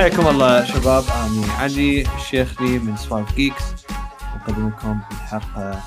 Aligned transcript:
حياكم 0.00 0.26
الله 0.28 0.64
شباب. 0.64 1.02
أنا 1.02 1.52
علي 1.52 2.02
الشيخ 2.16 2.62
لي 2.62 2.78
من 2.78 2.96
سوالف 2.96 3.36
جيكس. 3.36 3.86
اقدم 4.34 4.68
لكم 4.68 5.00
الحلقة 5.10 5.82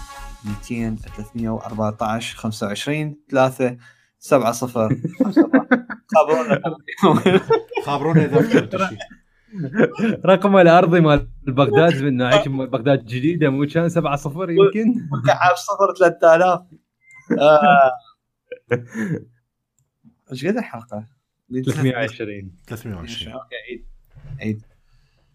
200 0.70 0.96
314 0.96 2.38
25 2.38 3.18
3 3.30 3.78
7 4.20 4.52
0 4.52 5.02
خابرونا. 6.16 6.62
خابرونا 7.86 8.26
إذا 8.26 8.98
رقم 10.26 10.58
الأرضي 10.58 11.00
مال 11.00 11.30
بغداد 11.48 12.04
من 12.04 12.18
ناحية 12.18 12.50
بغداد 12.50 13.00
الجديدة 13.00 13.50
مو 13.50 13.66
كان 13.66 13.90
7 13.90 14.16
0 14.16 14.50
يمكن؟ 14.50 15.08
مكعب 15.12 15.56
0 15.56 15.94
3000 15.98 16.60
آه. 17.40 17.92
إيش 20.32 20.46
قد 20.46 20.58
الحلقة؟ 20.58 21.08
320 21.52 22.52
320 22.68 23.34
أوكي 23.34 23.93
عيد. 24.42 24.62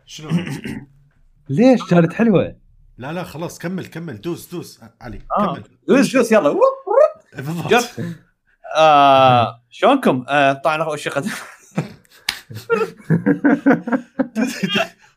شنو 0.06 0.30
ليش؟ 1.48 1.84
كانت 1.91 2.12
حلوة. 2.12 2.56
لا 2.98 3.12
لا 3.12 3.24
خلاص 3.24 3.59
كمل 3.59 3.87
كمل. 3.87 4.20
دوس 4.20 4.51
دوس. 4.51 4.80
علي 5.01 5.19
آه. 5.38 5.55
كمل. 5.55 5.65
دوس 5.88 6.16
دوس 6.16 6.33
يلا. 6.33 6.55
بالضبط. 7.37 7.91
آه 8.77 9.62
شلونكم؟ 9.70 10.24
آه 10.29 10.52
طبعا 10.52 10.82
اول 10.82 10.98
شيء 10.98 11.12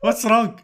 what's 0.03 0.25
wrong 0.25 0.59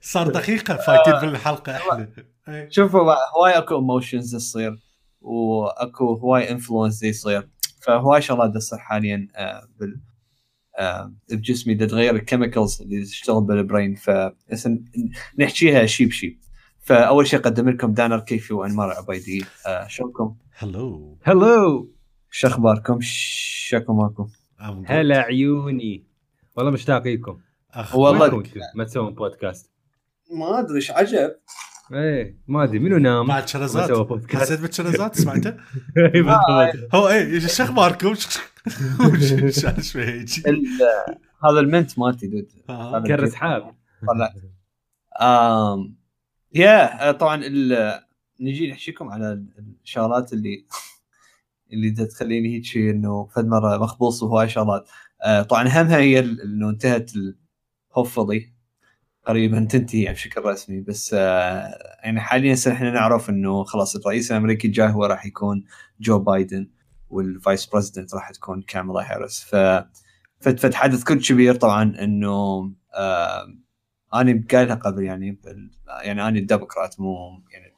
صار 0.00 0.28
دقيقة 0.28 0.76
فايتين 0.76 1.30
بالحلقة 1.30 1.76
إحنا. 1.76 2.08
إيه. 2.48 2.68
شوفوا 2.70 3.14
هواي 3.36 3.58
أكو 3.58 3.76
ايموشنز 3.76 4.36
تصير 4.36 4.78
وأكو 5.20 6.14
هواي 6.14 6.50
influence 6.50 7.02
يصير. 7.02 7.48
فهواي 7.82 8.22
شغلات 8.22 8.54
تصير 8.54 8.78
حاليا 8.78 9.28
آه 9.36 9.68
بال 9.80 9.92
آه 9.94 10.07
بجسمي 11.30 11.74
دا 11.74 11.86
تغير 11.86 12.14
ال 12.14 12.21
chemicals 12.21 12.82
اللي 12.82 13.04
تشتغل 13.04 13.40
بال 13.40 13.55
brain 13.55 13.94
ف 13.94 14.10
هسه 14.52 14.78
نحكيها 15.38 15.86
شي 15.86 16.06
بشي 16.06 16.38
فأول 16.80 17.26
شيء 17.26 17.38
أقدم 17.38 17.68
لكم 17.68 17.92
دانر 17.94 18.20
كيفي 18.20 18.54
وانمار 18.54 18.90
عبيدي 18.90 19.44
آه 19.66 19.86
شلونكم؟ 19.86 20.36
هلو 20.58 21.18
هلو 21.22 21.90
شو 22.30 22.46
أخباركم؟ 22.46 22.98
شكو 23.00 23.92
ماكو؟ 23.92 24.28
هلا 24.86 25.18
عيوني. 25.18 26.04
والله 26.56 26.70
مشتاق 26.70 27.06
لكم 27.06 27.38
والله؟ 27.94 28.42
ما 28.74 28.84
تسوون 28.84 29.14
بودكاست 29.14 29.70
ما 30.30 30.58
أدري 30.58 30.76
إيش 30.76 30.90
عجب؟ 30.90 31.34
إيه 31.92 32.38
ما 32.48 32.64
أدري 32.64 32.78
منو 32.78 32.96
نام 32.98 33.26
بعد 33.26 33.48
شرزات 33.48 33.90
حسيت 34.34 34.60
بالشرزات 34.60 35.16
سمعته؟ 35.18 35.48
إيه، 35.96 36.22
بالضبط. 36.22 36.94
هو 36.94 37.08
إيه 37.08 37.38
شو 37.38 37.62
اخباركم؟ 37.62 38.14
شوي 39.80 40.24
هذا 41.44 41.60
المنت 41.60 41.98
مالتي 41.98 42.26
دود 42.26 42.48
آه. 42.70 43.02
كر 43.02 43.24
اسحاب 43.24 43.74
طلعت 44.08 44.32
يا 46.54 47.12
طبعا 47.12 47.36
نجي 48.40 48.70
نحكيكم 48.70 49.08
على 49.08 49.44
الشغلات 49.84 50.32
اللي 50.32 50.66
اللي 51.72 51.90
تخليني 51.90 52.54
هيك 52.56 52.64
شيء 52.64 52.90
إنه 52.90 53.26
فد 53.26 53.46
مرة 53.46 53.78
مخبوص 53.78 54.22
وهواي 54.22 54.48
شغلات 54.48 54.88
آه، 55.24 55.42
طبعا 55.42 55.68
أهمها 55.68 55.96
هي 55.98 56.18
ال- 56.20 56.40
إنه 56.40 56.70
انتهت 56.70 57.10
hopefully 57.94 58.52
قريبا 59.28 59.64
تنتهي 59.64 60.02
يعني 60.02 60.14
بشكل 60.14 60.44
رسمي 60.44 60.80
بس 60.80 61.14
آه، 61.18 61.78
يعني 62.04 62.20
حاليا 62.20 62.56
إحنا 62.68 62.90
نعرف 62.90 63.30
إنه 63.30 63.64
خلاص 63.64 63.96
الرئيس 63.96 64.32
الأمريكي 64.32 64.66
الجاي 64.66 64.88
هو 64.90 65.04
راح 65.04 65.26
يكون 65.26 65.64
جو 66.00 66.18
بايدن 66.18 66.68
وال 67.10 67.29
vice 67.29 67.66
president 67.66 68.14
راح 68.14 68.30
تكون 68.30 68.62
كاميلا 68.62 69.12
هاريس 69.14 69.40
ف 69.44 69.54
فت 70.40 70.60
فت 70.60 70.74
حدث 70.74 71.04
كل 71.04 71.20
كبير 71.20 71.54
طبعا 71.54 71.82
إنه 71.82 72.28
آه 72.94 73.54
أنا 74.14 74.44
قايلها 74.50 74.74
قبل 74.74 75.02
يعني 75.02 75.40
يعني 76.02 76.28
أنا 76.28 76.38
الديمقراط 76.38 77.00
مو 77.00 77.42
يعني 77.52 77.74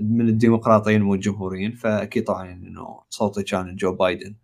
من 0.00 0.28
الديمقراطيين 0.28 1.02
مو 1.02 1.14
الجمهوريين 1.14 1.72
فأكيد 1.72 2.24
طبعا 2.24 2.52
إنه 2.52 3.00
صوتي 3.10 3.42
كان 3.42 3.76
جو 3.76 3.92
بايدن. 3.94 4.36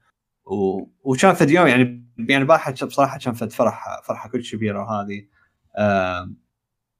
وكان 1.04 1.34
فد 1.34 1.50
يوم 1.50 1.66
يعني 1.66 2.06
يعني 2.18 2.44
بصراحة 2.84 3.18
كان 3.18 3.34
فد 3.34 3.52
فرح 3.52 4.00
فرحة 4.04 4.28
كل 4.28 4.42
كبيرة 4.42 4.82
وهذه 4.82 5.18
آم، 5.18 5.35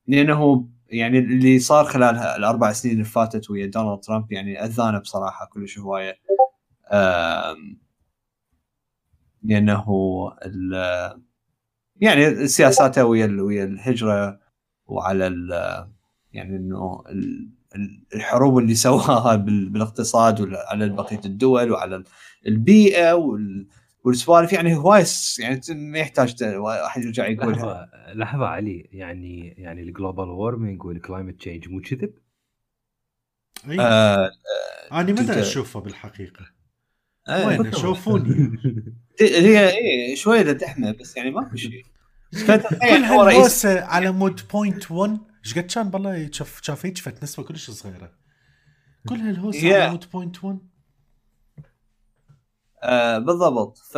لأنه 0.06 0.68
يعني 0.88 1.18
اللي 1.18 1.58
صار 1.58 1.84
خلال 1.84 2.16
الأربع 2.16 2.72
سنين 2.72 2.94
اللي 2.94 3.04
فاتت 3.04 3.50
ويا 3.50 3.66
دونالد 3.66 4.00
ترامب 4.00 4.32
يعني 4.32 4.64
أذانا 4.64 4.98
بصراحة 4.98 5.46
كلش 5.46 5.78
هواية. 5.78 6.16
لأنه 9.42 9.84
يعني 11.96 12.46
سياساته 12.46 13.04
ويا 13.04 13.42
ويا 13.42 13.64
الهجرة 13.64 14.40
وعلى 14.86 15.26
يعني 16.32 16.56
إنه 16.56 17.02
ال- 17.08 17.50
ال- 17.76 18.02
الحروب 18.14 18.58
اللي 18.58 18.74
سواها 18.74 19.36
بال- 19.36 19.68
بالاقتصاد 19.68 20.40
وعلى 20.40 20.88
بقية 20.88 21.20
الدول 21.24 21.70
وعلى 21.72 22.02
البيئة 22.46 23.12
وال- 23.12 23.66
والسوالف 24.06 24.52
يعني 24.52 24.74
هواي 24.76 25.04
يعني 25.38 25.60
ما 25.68 25.98
يحتاج 25.98 26.34
ت- 26.34 26.42
واحد 26.42 27.04
يرجع 27.04 27.26
يقولها 27.26 27.56
لحظة 27.56 28.12
لحظة 28.14 28.46
علي 28.46 28.88
يعني 28.92 29.48
يعني 29.48 29.82
ال 29.82 29.89
global 29.89 30.28
warming 30.28 30.84
وال 30.84 30.97
climate 30.97 31.40
change 31.40 31.68
مو 31.68 31.80
كذب؟ 31.80 32.14
إيه. 33.68 33.80
آه 33.80 34.30
أنا 34.92 35.12
متى 35.12 35.40
اشوفه 35.40 35.80
بالحقيقة؟ 35.80 36.46
آه، 37.28 37.46
وين 37.46 37.72
شوفوني 37.72 38.58
هي 39.20 39.68
إيه 39.70 40.14
شوية 40.14 40.52
تحمى 40.52 40.92
بس 40.92 41.16
يعني 41.16 41.30
ماكو 41.30 41.56
شيء 41.56 41.84
كل 42.46 42.88
هالهوسة 42.88 43.84
على 43.84 44.10
مود 44.10 44.40
point 44.52 44.90
1 44.90 45.18
إيش 45.44 45.58
قد 45.58 45.64
كان 45.66 45.90
بالله 45.90 46.28
شاف 46.32 46.60
شاف 46.62 46.86
هيك 46.86 46.98
فت 46.98 47.22
نسبة 47.22 47.42
كلش 47.44 47.70
صغيرة 47.70 48.12
كل 49.08 49.14
هالهوسة 49.16 49.60
Yeah. 49.60 49.64
على 49.74 49.90
مود 49.90 50.04
point 50.12 50.44
1 50.44 50.58
آه 52.86 53.18
بالضبط. 53.18 53.78
ف 53.78 53.94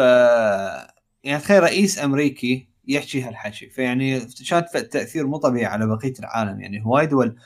يعني 1.25 1.41
تخيل 1.43 1.63
رئيس 1.63 1.99
أمريكي 1.99 2.69
يحكي 2.89 3.23
هالحكي. 3.23 3.71
فيعني 3.71 4.21
كانت 4.51 4.77
تأثير 4.77 5.27
مو 5.27 5.37
طبيعي 5.37 5.67
على 5.67 5.87
بقية 5.87 6.15
العالم. 6.19 6.61
يعني 6.61 6.85
هواي 6.85 7.07
دول 7.07 7.37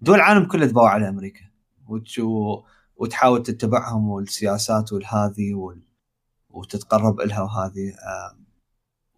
دول 0.00 0.14
العالم 0.16 0.44
كله 0.44 0.66
تباوع 0.66 0.90
على 0.90 1.08
أمريكا. 1.08 1.40
وتش- 1.88 2.20
وتحاول 2.96 3.42
تتبعهم 3.42 4.08
والسياسات 4.08 4.92
والهذي 4.92 5.54
وال... 5.54 5.82
وتتقرب 6.50 7.20
لها 7.20 7.40
وهذه 7.42 7.88
آه 8.06 8.36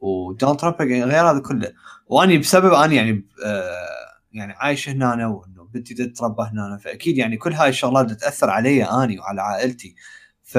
ودونالد 0.00 0.59
ترامب 0.60 0.81
يعني 0.81 1.04
غير 1.04 1.31
هذا 1.31 1.41
كله. 1.41 1.72
وأني 2.06 2.38
بسبب 2.38 2.72
أني 2.72 2.97
يعني 2.97 3.26
آه 3.44 4.12
يعني 4.32 4.53
عايش 4.53 4.88
هنا 4.88 5.26
وإنه 5.26 5.65
بنتي 5.65 5.94
تتربى 5.94 6.42
هنا 6.42 6.76
فأكيد 6.76 7.19
يعني 7.19 7.37
كل 7.37 7.53
هاي 7.53 7.69
الشغلات 7.69 8.12
تاثر 8.12 8.50
علي 8.50 8.84
أني 8.84 9.19
وعلى 9.19 9.42
عائلتي. 9.42 9.94
ف 10.42 10.59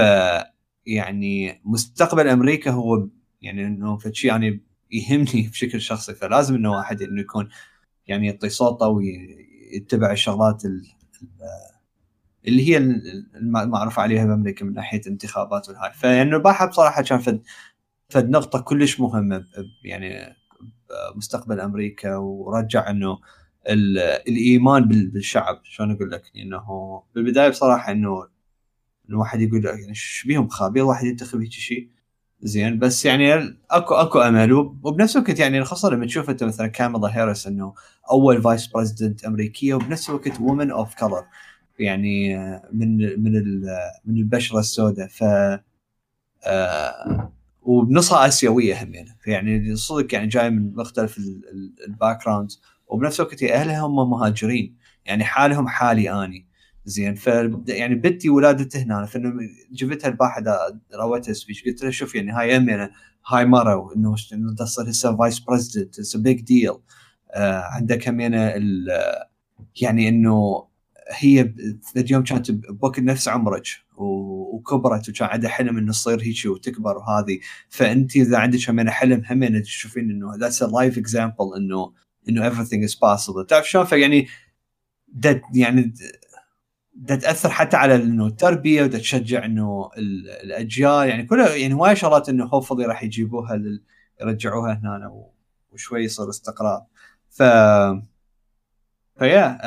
يعني 0.85 1.61
مستقبل 1.66 2.27
أمريكا 2.27 2.71
هو 2.71 3.07
يعني 3.41 3.67
إنه 3.67 3.97
فشي 3.97 4.27
يعني 4.27 4.61
يهمني 4.91 5.47
بشكل 5.51 5.81
شخصي 5.81 6.16
فلازم 6.16 6.55
إنه 6.55 6.71
واحد 6.71 7.01
إنه 7.01 7.21
يكون 7.21 7.49
يعني 8.07 8.27
يعطي 8.27 8.49
صوته 8.49 8.88
ويتبع 8.88 10.11
الشغلات 10.11 10.66
ال- 10.66 10.85
ال- 11.23 11.27
اللي 12.47 12.69
هي 12.69 12.77
ال- 12.77 13.27
المعروف 13.35 13.99
عليها 13.99 14.25
بأمريكا 14.25 14.66
من 14.66 14.73
ناحية 14.73 15.01
انتخابات 15.07 15.69
والهاي. 15.69 15.94
فإنه 15.94 16.38
باحة 16.38 16.65
بصراحه 16.65 17.01
كان 17.03 17.19
فد 17.19 17.41
فد 18.09 18.29
نقطة 18.29 18.59
كلش 18.62 19.00
مهمة 19.00 19.45
يعني 19.86 20.36
مستقبل 21.15 21.59
أمريكا 21.59 22.15
ورجع 22.15 22.89
إنه 22.89 23.19
ال- 23.69 24.00
الإيمان 24.00 24.86
بال- 24.88 25.07
بالشعب. 25.09 25.62
شلون 25.63 25.91
أقول 25.91 26.12
لك؟ 26.12 26.24
إنه 26.38 27.03
بالبداية 27.15 27.50
بصراحة 27.50 27.91
إنه 27.91 28.27
انه 29.13 29.19
واحد 29.21 29.42
يقول 29.42 29.65
يعني 29.65 29.89
إيش 29.89 30.24
بيهم 30.27 30.48
خابير 30.48 30.83
واحد 30.83 31.06
ينتخب 31.06 31.39
هيك 31.42 31.51
شيء 31.51 31.89
زين 32.42 32.80
بس 32.80 33.06
يعني 33.06 33.33
اكو 33.71 33.95
أكو 33.95 34.19
امل 34.21 34.54
وب- 34.54 34.86
وبنفس 34.86 35.15
الوقت 35.18 35.39
يعني 35.39 35.63
خاصه 35.63 35.89
لما 35.89 36.06
تشوف 36.06 36.30
أنت 36.30 36.44
مثلا 36.44 36.68
كاميلا 36.68 37.21
هاريس 37.21 37.48
إنه 37.48 37.74
أول 38.12 38.42
vice 38.42 38.68
president 38.68 39.25
أمريكية 39.25 39.74
وبنفس 39.74 40.10
الوقت 40.10 40.39
woman 40.42 40.71
of 40.71 40.95
color 40.95 41.25
يعني 41.80 42.38
من 42.74 42.98
من 43.24 43.62
من 44.06 44.18
البشرة 44.18 44.60
السوداء. 44.60 45.07
ف 45.07 45.24
آه، 46.45 47.31
وبنصها 47.62 48.27
آسيوية 48.27 48.83
هم 48.83 48.94
يعني. 49.27 49.75
صدق 49.75 50.13
يعني 50.15 50.27
جاي 50.27 50.50
من 50.50 50.75
مختلف 50.75 51.18
ال 51.88 52.24
background 52.25 52.51
وبنفس 52.88 53.19
الوقت 53.19 53.44
اهلها 53.44 53.81
هم 53.81 54.10
مهاجرين. 54.10 54.77
يعني 55.06 55.24
حالهم 55.24 55.68
حالي 55.68 56.24
أني. 56.25 56.48
زين. 56.85 57.15
ف 57.15 57.27
يعني 57.68 57.95
بنتي 57.95 58.30
ولادته 58.30 58.81
هنا 58.83 59.06
فانه 59.06 59.33
جبتها 59.71 60.07
البارحه 60.07 60.41
دا- 60.41 60.80
رويتها 60.95 61.33
speech 61.33 61.63
قلت 61.65 61.81
لها 61.83 61.91
شوف 61.91 62.15
يعني 62.15 62.31
هاي 62.31 62.50
يعني 62.50 62.91
هاي 63.27 63.45
مرة 63.45 63.94
إنه 63.95 64.15
تصير 64.59 64.89
هسه 64.89 65.18
vice 65.18 65.39
president 65.39 66.00
it's 66.00 66.18
big 66.18 66.42
deal 66.42 66.71
عندك 67.35 68.07
هم 68.09 68.19
يعني 68.19 68.63
يعني 69.81 70.09
إنه 70.09 70.68
هي 71.09 71.44
ب- 71.44 71.80
ذات 71.95 72.12
يوم 72.12 72.24
كانت 72.24 72.51
بوقت 72.51 73.00
نفس 73.00 73.27
عمرك 73.27 73.63
وكبرت 73.97 75.09
وكان 75.09 75.27
عندها 75.27 75.50
حلم 75.50 75.77
إنه 75.77 75.91
تصير 75.91 76.21
هيك 76.21 76.45
وتكبر 76.45 76.97
وهذه. 76.97 77.39
فأنت 77.69 78.15
إذا 78.15 78.38
عندك 78.38 78.69
همين 78.69 78.89
حلم 78.89 79.24
همين 79.29 79.62
تشوفين 79.63 80.09
إنه 80.12 80.36
that's 80.36 80.63
a 80.63 80.68
live 80.68 80.98
example 80.98 81.56
إنه 81.57 81.94
إنه 82.29 82.50
everything 82.50 82.89
is 82.89 82.94
possible. 82.94 83.45
تعرف 83.47 83.69
شلون؟ 83.69 83.86
فيعني 83.86 84.27
يعني 85.56 85.94
ده 86.95 87.16
تأثر 87.16 87.50
حتى 87.50 87.78
على 87.78 87.95
إنه 87.95 88.28
التربية 88.28 88.84
وده 88.84 88.98
تشجع 88.98 89.45
إنه 89.45 89.90
ال- 89.98 90.30
الأجيال 90.30 91.07
يعني 91.10 91.25
كلها 91.25 91.56
يعني 91.56 91.74
هواي 91.74 91.95
شغلات 91.95 92.30
إنه 92.30 92.45
hopefully 92.45 92.86
راح 92.86 93.04
يجيبوها 93.04 93.56
لل- 93.56 93.84
يرجعوها 94.22 94.74
هنا 94.74 95.24
وشوي 95.72 96.04
يصير 96.04 96.30
استقرار. 96.30 96.84
ف 97.30 97.44
ف 99.19 99.60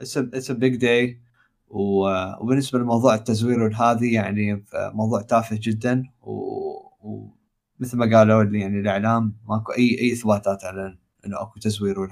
yeah 0.00 0.25
it's 0.25 0.50
a 0.50 0.54
big 0.54 0.76
day 0.76 1.20
وبالنسبة 1.68 2.78
لموضوع 2.78 3.14
التزوير 3.14 3.62
والهذه 3.62 4.14
يعني 4.14 4.64
موضوع 4.74 5.22
تافه 5.22 5.58
جدا. 5.62 6.02
ومثل 6.22 7.96
ما 7.96 8.16
قالوا 8.18 8.44
يعني 8.44 8.80
الإعلام 8.80 9.36
ماكو 9.48 9.72
أي 9.72 9.98
أي 10.00 10.12
إثباتات 10.12 10.64
على 10.64 10.98
إنه 11.26 11.42
أكو 11.42 11.60
تزوير 11.60 12.00
و- 12.00 12.08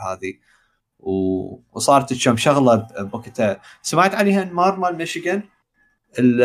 وصارت 0.99 2.25
كم 2.25 2.37
شغلة 2.37 2.87
بوقتها. 3.01 3.61
سمعت 3.83 4.15
عليها 4.15 4.43
انمار 4.43 4.77
مال 4.81 4.97
ميشيغان؟ 4.97 5.43
ال- 6.19 6.43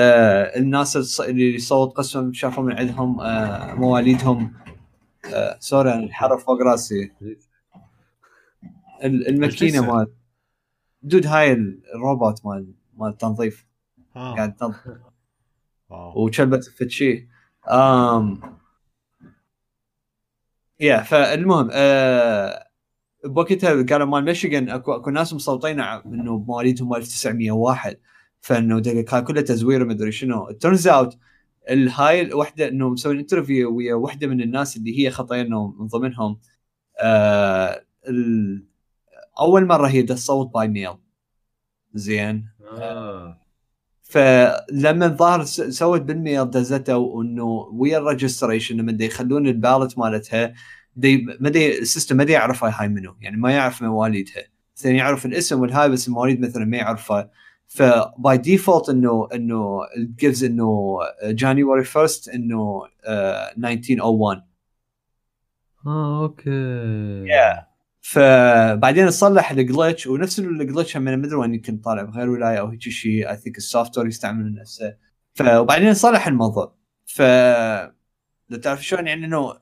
الناس 0.61 1.19
اللي 1.19 1.57
صوت 1.57 1.97
قسم 1.97 2.33
شافوا 2.33 2.63
من 2.63 2.77
عندهم 2.77 3.19
آه، 3.21 3.73
مواليدهم 3.73 4.53
آه، 5.33 5.57
سوري 5.59 5.93
أنا 5.93 6.03
الحرف 6.03 6.45
فوق 6.45 6.61
راسي. 6.61 7.11
ال- 9.03 9.27
الماكينة. 9.27 9.93
مال 9.95 10.07
دود 11.01 11.27
هاي 11.27 11.51
الروبوت 11.95 12.45
مال 12.45 12.73
مال 12.97 13.09
التنظيف 13.09 13.65
آه. 14.15 14.35
قاعد 14.35 14.55
تنظف. 14.55 14.77
وشلبت 15.89 16.63
فتشي. 16.63 17.27
امم 17.71 18.41
yeah 20.79 20.97
فالمهم 20.97 21.69
آه 21.71 22.67
بوقتها 23.25 23.83
قالوا 23.83 24.07
مال 24.07 24.25
ميشيغان 24.25 24.69
اكو 24.69 24.93
أكو 24.95 25.09
ناس 25.09 25.33
مصوتين 25.33 25.79
إنه 25.79 26.37
مواليدهم 26.37 26.95
1901 26.95 27.97
فإنه 28.41 28.79
كان 28.81 29.23
كله 29.23 29.41
تزوير 29.41 29.83
ومدري 29.83 30.11
شنو 30.11 30.51
turns 30.51 30.87
out 30.87 31.17
الهاي 31.69 32.21
الوحدة 32.21 32.67
إنه 32.67 32.89
مسوي 32.89 33.19
interview 33.19 33.75
ويا 33.77 33.95
وحدة 33.95 34.27
من 34.27 34.41
الناس 34.41 34.77
اللي 34.77 34.99
هي 35.05 35.09
خطينا 35.11 35.73
من 35.79 35.87
ضمنهم 35.87 36.39
آه. 36.99 37.81
أول 39.39 39.65
مرة 39.65 39.87
هي 39.87 40.03
تصوت 40.03 40.53
by 40.53 40.67
mail 40.67 40.93
زين 41.93 42.47
آه. 42.77 43.39
فلما 44.03 45.43
س- 45.43 45.61
سوت 45.61 46.01
بال 46.01 46.17
mail 46.17 46.49
دزته 46.49 46.97
وإنه 46.97 47.43
ويا 47.73 47.97
ال 47.97 48.04
registration 48.04 48.77
لما 48.77 49.03
يخلون 49.05 49.47
ال 49.47 49.54
ballot 49.54 49.97
مالتها 49.97 50.53
دي 50.95 51.25
ما 51.39 51.49
دي 51.49 51.79
ال 51.79 51.85
system 51.85 52.17
ما 52.17 52.23
دي 52.23 52.31
يعرف 52.31 52.63
هاي 52.63 52.87
منو 52.87 53.15
يعني 53.21 53.37
ما 53.37 53.51
يعرف 53.51 53.81
مواليدها 53.81 54.43
مثلا 54.77 54.91
يعرف 54.91 55.25
الاسم 55.25 55.61
والهاي 55.61 55.89
بس 55.89 56.07
المواليد 56.07 56.41
مثلا 56.41 56.65
ما 56.65 56.77
يعرفها. 56.77 57.31
ف 57.67 57.91
by 57.91 58.37
default 58.37 58.89
إنه 58.89 59.27
إنه 59.33 59.79
gives 60.19 60.43
إنه 60.43 60.97
January 61.23 61.83
1 61.95 62.09
إنه 62.33 62.81
آه، 63.05 63.53
1901 63.57 64.43
آه 65.87 66.23
okay. 66.23 67.25
Yeah. 67.27 67.63
فبعدين 68.01 69.07
تصلح 69.07 69.51
ال 69.51 69.59
glitch 69.59 70.07
ونفس 70.07 70.39
ال 70.39 70.48
glitch 70.48 70.97
هم 70.97 71.03
ما 71.03 71.13
أدري 71.13 71.35
وين 71.35 71.53
يمكن 71.53 71.77
طالع 71.77 72.03
بغير 72.03 72.29
ولاية 72.29 72.59
أو 72.59 72.67
هيك 72.67 72.81
شيء. 72.81 73.29
I 73.29 73.37
think 73.37 73.57
ال 73.57 73.97
software 73.97 74.07
يستعمل 74.07 74.53
نفسه. 74.53 74.95
فوبعدين 75.33 75.93
صلح 75.93 76.27
الموضوع. 76.27 76.75
ف 77.05 77.21
تعرف 78.61 78.83
شلون 78.83 79.07
يعني 79.07 79.25
إنه 79.25 79.53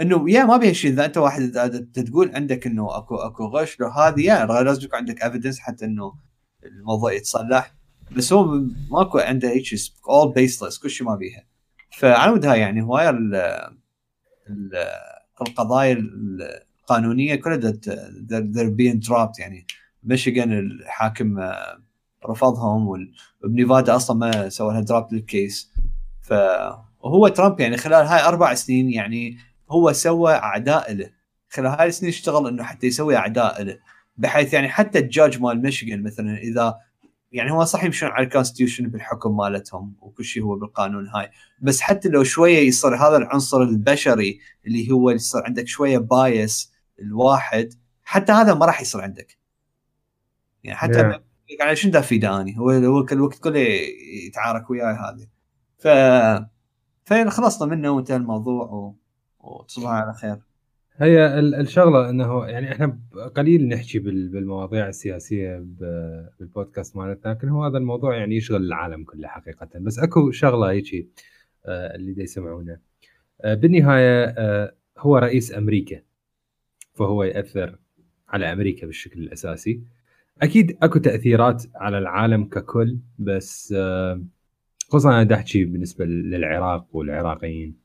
إنه 0.00 0.30
yeah 0.30 0.44
ما 0.44 0.56
بيها 0.56 0.72
شيء 0.72 0.90
إذا 0.90 1.04
أنت 1.04 1.18
واحد 1.18 1.52
تقول 1.94 2.34
عندك 2.34 2.66
إنه 2.66 2.96
اكو 2.96 3.16
أكو 3.16 3.44
غش 3.46 3.80
لو 3.80 3.88
هذه 3.88 4.20
يا 4.20 4.46
لازم 4.62 4.84
يكون 4.84 4.98
عندك 4.98 5.22
evidence 5.22 5.58
حتى 5.58 5.84
إنه 5.84 6.14
الموضوع 6.64 7.12
يتصلح. 7.12 7.74
بس 8.16 8.32
هو 8.32 8.44
ماكو 8.90 9.18
عنده 9.18 9.48
هيك 9.48 9.64
all 10.08 10.32
baseless 10.32 10.78
كل 10.78 10.90
شيء 10.90 11.06
ما 11.06 11.16
بيها. 11.16 11.44
فعلى 11.98 12.32
مود 12.32 12.44
يعني 12.44 12.82
ال- 14.50 14.84
القضايا 15.40 15.92
القانونية 16.82 17.34
كلها 17.34 17.72
they're 18.30 18.70
being 18.80 19.08
dropped 19.08 19.40
يعني 19.40 19.66
ميشيغان 20.02 20.52
الحاكم 20.58 21.38
آه، 21.38 21.78
رفضهم 22.26 23.08
وبنيفادا 23.44 23.96
أصلا 23.96 24.16
ما 24.16 24.48
سوى 24.48 24.72
لها 24.72 24.80
drop 24.80 25.12
لل 25.14 25.33
case 25.33 25.72
فهو 26.22 27.28
ترامب 27.28 27.60
يعني 27.60 27.76
خلال 27.76 28.06
هاي 28.06 28.24
أربع 28.24 28.54
سنين 28.54 28.90
يعني 28.90 29.38
هو 29.70 29.92
سوى 29.92 30.32
أعداء 30.32 30.92
له. 30.92 31.10
خلال 31.50 31.66
هاي 31.66 31.88
السنين 31.88 32.12
اشتغل 32.12 32.48
إنه 32.48 32.62
حتى 32.62 32.86
يسوي 32.86 33.16
أعداء 33.16 33.62
له 33.62 33.78
بحيث 34.16 34.54
يعني 34.54 34.68
حتى 34.68 34.98
الجاج 34.98 35.40
مال 35.40 35.62
ميشيغان 35.62 36.02
مثلا 36.02 36.38
إذا 36.38 36.78
يعني 37.32 37.52
هو 37.52 37.64
صح 37.64 37.84
يمشون 37.84 38.08
على 38.08 38.26
ال 38.26 38.31
constitution 38.31 38.88
بالحكم 38.88 39.36
مالتهم 39.36 39.96
وكل 40.00 40.24
شيء 40.24 40.42
هو 40.42 40.56
بالقانون 40.56 41.08
هاي 41.08 41.30
بس 41.60 41.80
حتى 41.80 42.08
لو 42.08 42.24
شوية 42.24 42.58
يصير 42.58 42.96
هذا 42.96 43.16
العنصر 43.16 43.62
البشري 43.62 44.40
اللي 44.66 44.90
هو 44.90 45.10
يصير 45.10 45.42
عندك 45.44 45.66
شوية 45.66 45.98
بايس 45.98 46.72
الواحد 47.00 47.74
حتى 48.04 48.32
هذا 48.32 48.54
ما 48.54 48.66
راح 48.66 48.80
يصير 48.80 49.00
عندك. 49.00 49.38
يعني 50.64 50.78
حتى 50.78 51.12
Yeah. 51.12 51.20
يعني 51.60 51.76
شنو 51.76 51.92
دا 51.92 52.00
فيدا 52.00 52.40
اني 52.40 52.58
هو 52.58 52.70
هو 52.70 53.04
كل 53.04 53.16
الوقت 53.16 53.38
كله 53.38 53.60
يتعارك 54.26 54.70
وياي 54.70 54.94
هذه. 54.94 55.26
ف 55.78 55.88
فخلصنا 57.04 57.68
منه 57.68 57.90
وانتهى 57.90 58.16
الموضوع 58.16 58.64
و... 58.64 58.94
وتصبحوا 59.48 59.90
على 59.90 60.12
خير. 60.14 60.36
هي 60.96 61.38
ال- 61.38 61.54
الشغلة 61.54 62.10
إنه 62.10 62.46
يعني 62.46 62.72
إحنا 62.72 62.98
قليل 63.36 63.68
نحكي 63.68 63.98
بال- 63.98 64.28
بالمواضيع 64.28 64.88
السياسية 64.88 65.56
بالبودكاست 66.38 66.96
مالتنا 66.96 67.30
لكن 67.30 67.48
هو 67.48 67.64
هذا 67.64 67.78
الموضوع 67.78 68.16
يعني 68.16 68.36
يشغل 68.36 68.64
العالم 68.64 69.04
كله 69.04 69.28
حقيقة. 69.28 69.68
بس 69.74 69.98
أكو 69.98 70.30
شغلة 70.30 70.70
هيك 70.70 71.08
آه، 71.66 71.94
اللي 71.96 72.12
دا 72.12 72.22
يسمعونه. 72.22 72.78
آه، 73.40 73.54
بالنهاية 73.54 74.24
آه، 74.24 74.74
هو 74.98 75.16
رئيس 75.18 75.54
أمريكا 75.54 76.00
فهو 76.94 77.22
يأثر 77.24 77.78
على 78.28 78.52
أمريكا 78.52 78.86
بالشكل 78.86 79.20
الأساسي. 79.20 79.80
أكيد 80.42 80.78
أكو 80.82 80.98
تأثيرات 80.98 81.64
على 81.74 81.98
العالم 81.98 82.44
ككل 82.44 82.98
بس 83.18 83.74
خصوصا 84.88 85.22
أنا 85.22 85.34
أحكي 85.34 85.64
بالنسبة 85.64 86.04
للعراق 86.04 86.86
والعراقيين. 86.92 87.76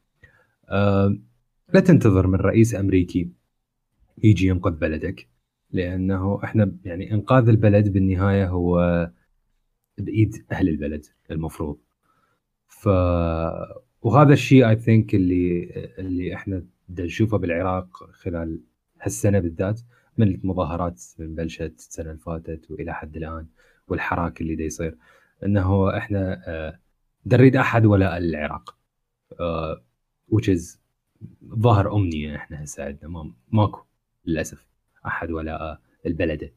لا 1.73 1.79
تنتظر 1.79 2.27
من 2.27 2.35
رئيس 2.35 2.75
أمريكي 2.75 3.29
يجي 4.23 4.47
ينقذ 4.47 4.71
بلدك 4.71 5.27
لأنه 5.71 6.39
إحنا 6.43 6.75
يعني 6.85 7.11
إنقاذ 7.13 7.49
البلد 7.49 7.93
بالنهاية 7.93 8.47
هو 8.49 8.77
بايد 9.97 10.45
أهل 10.51 10.69
البلد 10.69 11.05
المفروض. 11.31 11.77
ف 12.67 12.87
وهذا 14.01 14.33
الشيء 14.33 14.69
اي 14.69 14.75
ثينك 14.75 15.15
اللي 15.15 15.69
اللي 15.99 16.35
إحنا 16.35 16.65
نشوفه 16.89 17.37
بالعراق 17.37 18.03
خلال 18.11 18.61
هالسنة 19.01 19.39
بالذات 19.39 19.81
من 20.17 20.27
المظاهرات 20.27 21.01
من 21.19 21.35
بلشت 21.35 21.73
السنة 21.77 22.05
اللي 22.11 22.19
فاتت 22.21 22.71
وإلى 22.71 22.93
حد 22.93 23.17
الآن 23.17 23.47
والحراك 23.87 24.41
اللي 24.41 24.55
دا 24.55 24.63
يصير. 24.63 24.97
إنه 25.45 25.97
إحنا 25.97 26.41
آه، 26.47 26.79
دا 27.25 27.37
نريد 27.37 27.55
أحد 27.55 27.85
ولاء 27.85 28.17
العراق 28.17 28.77
آه، 29.39 29.83
which 30.35 30.45
is 30.47 30.82
ظاهر 31.55 31.95
امنيه 31.95 32.35
إحنا 32.35 32.63
هسه 32.63 32.85
عندنا 32.85 33.09
ما 33.09 33.31
ماكو 33.51 33.81
للأسف 34.25 34.67
أحد 35.05 35.31
ولاء 35.31 35.79
البلده 36.05 36.53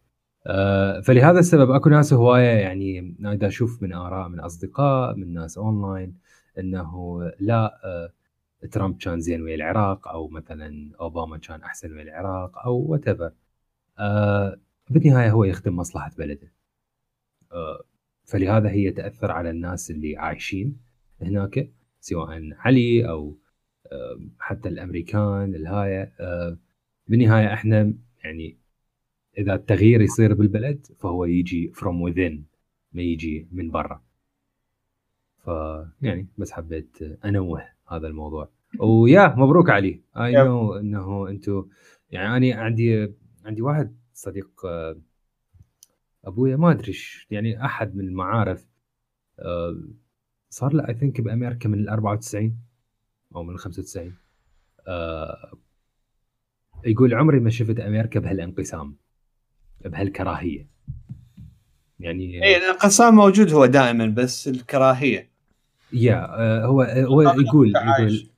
آه، 0.47 1.01
فلهذا 1.01 1.39
السبب 1.39 1.71
أكو 1.71 1.89
ناس 1.89 2.13
هواية 2.13 2.59
يعني 2.59 3.15
دا 3.21 3.47
أشوف 3.47 3.83
من 3.83 3.93
آراء 3.93 4.29
من 4.29 4.41
أصدقاء 4.41 5.15
من 5.15 5.33
ناس 5.33 5.59
أونلاين 5.59 6.15
إنه 6.59 7.23
لا 7.41 7.81
آه، 7.85 8.13
ترامب 8.67 8.97
كان 8.97 9.21
زين 9.21 9.43
ويا 9.43 9.55
العراق 9.55 10.09
أو 10.09 10.29
مثلا 10.29 10.91
أوباما 11.01 11.39
كان 11.39 11.63
أحسن 11.63 11.93
ويا 11.93 12.03
العراق 12.03 12.59
أو 12.59 12.77
whatever 12.77 13.33
بالنهاية 14.91 15.31
هو 15.31 15.45
يخدم 15.45 15.77
مصلحة 15.77 16.11
بلده. 16.19 16.53
آه، 17.53 17.85
فلهذا 18.25 18.71
هي 18.71 18.91
تأثر 18.91 19.31
على 19.31 19.51
الناس 19.51 19.91
اللي 19.91 20.17
عايشين 20.17 20.77
هناك 21.23 21.71
سواء 22.01 22.51
علي 22.59 23.09
أو 23.09 23.29
آه، 23.29 23.46
حتى 24.39 24.69
الأمريكان 24.69 25.55
الهاية 25.55 26.13
آه، 26.21 26.57
بالنهاية 27.09 27.53
إحنا 27.53 27.95
يعني 28.25 28.57
إذا 29.39 29.55
التغيير 29.55 30.01
يصير 30.01 30.35
بالبلد 30.35 30.87
فهو 30.99 31.25
يجي 31.25 31.73
from 31.75 32.11
within 32.11 32.57
ما 32.93 33.03
يجي 33.03 33.47
من 33.53 33.71
برا. 33.71 34.03
ف 35.45 35.49
يعني 36.03 36.27
بس 36.39 36.53
حبيت 36.53 36.99
أنوه 37.25 37.63
هذا 37.89 38.07
الموضوع. 38.07 38.49
ويا 38.81 39.35
مبروك 39.37 39.71
علي. 39.71 40.01
اي. 40.17 40.33
نو 40.33 40.75
إنه 40.75 41.29
أنتم 41.29 41.67
يعني 42.11 42.53
أنا 42.53 42.63
عندي 42.63 43.13
عندي 43.45 43.63
واحد 43.63 43.97
صديق 44.15 44.51
أبويا 46.25 46.57
ما 46.57 46.71
أدري 46.71 46.95
يعني 47.31 47.65
أحد 47.65 47.97
من 47.97 48.05
المعارف 48.05 48.67
صار 50.49 50.75
له 50.75 50.89
اي 50.89 50.95
ثينك 50.95 51.21
بأمريكا 51.21 51.69
من 51.69 51.79
ال 51.79 51.89
94 51.89 52.59
أو 53.37 53.43
من 53.43 53.55
ال 53.55 53.59
95 53.59 54.15
آه 54.89 55.53
يقول 56.85 57.15
عمري 57.15 57.41
ما 57.41 57.51
شفت 57.51 57.81
أمريكا 57.81 58.21
بهالانقسام 58.21 58.97
بهالكراهية. 59.85 60.67
يعني 62.01 62.45
اي 62.45 62.57
الانقسام 62.57 63.15
موجود 63.15 63.53
هو 63.53 63.67
دائما 63.67 64.07
بس 64.07 64.49
الكراهية. 64.49 65.31
يا 65.93 66.27
آه 66.39 66.65
هو 66.67 66.83
هو 66.83 67.23
يقول. 67.23 67.73
يقول 67.77 68.31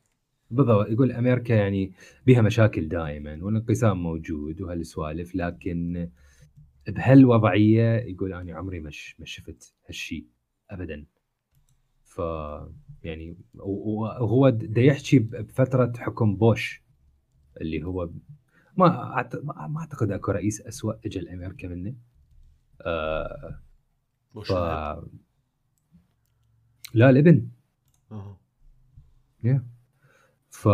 بالضبط 0.51 0.89
يقول 0.89 1.13
أمريكا 1.13 1.53
يعني 1.53 1.93
بها 2.27 2.43
مشاكل 2.43 2.89
دائما 2.89 3.39
والانقسام 3.43 4.03
موجود 4.03 4.61
وهالسوالف 4.61 5.35
لكن 5.35 6.09
بهالوضعية 6.89 7.97
يقول 7.97 8.33
أنا 8.33 8.55
عمري 8.57 8.81
ما 8.81 8.91
شفت 9.25 9.75
هالشيء 9.87 10.27
ابدا. 10.71 11.05
ف 12.09 12.19
يعني 13.03 13.37
وهو 13.55 14.49
دا 14.49 14.81
يحكي 14.83 15.19
بفترة 15.19 15.93
حكم 15.99 16.37
بوش 16.37 16.83
اللي 17.61 17.83
هو 17.85 18.11
ما 18.77 18.89
أعت- 19.23 19.45
ما 19.45 19.81
أعتقد 19.81 20.11
أكو 20.11 20.33
رئيس 20.33 20.61
اسوء 20.61 20.99
اجى 21.07 21.21
لأمريكا 21.21 21.69
منه. 21.69 21.95
آه 22.83 23.61
مش 24.37 24.49
ف؟ 24.49 24.53
لا 26.95 27.11
الابن. 27.11 27.49
أها. 28.13 28.39
ف 30.51 30.69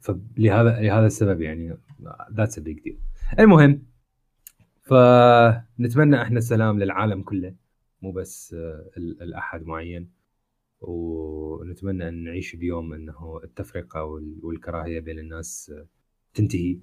فلهذا 0.00 0.80
لهذا 0.80 1.06
السبب 1.06 1.40
يعني 1.40 1.76
that's 2.32 2.58
a 2.58 2.62
big 2.62 2.80
deal 2.80 3.00
المهم 3.38 3.82
فنتمنى 4.82 6.22
إحنا 6.22 6.38
السلام 6.38 6.78
للعالم 6.78 7.22
كله 7.22 7.54
مو 8.02 8.12
بس 8.12 8.54
آه، 8.54 8.90
ال- 8.96 9.22
الأحد 9.22 9.62
معين. 9.62 10.10
ونتمنى 10.80 12.08
أن 12.08 12.24
نعيش 12.24 12.56
بيوم 12.56 12.92
أنه 12.92 13.40
التفرقة 13.44 14.04
وال- 14.04 14.40
والكراهية 14.42 15.00
بين 15.00 15.18
الناس 15.18 15.72
تنتهي 16.34 16.78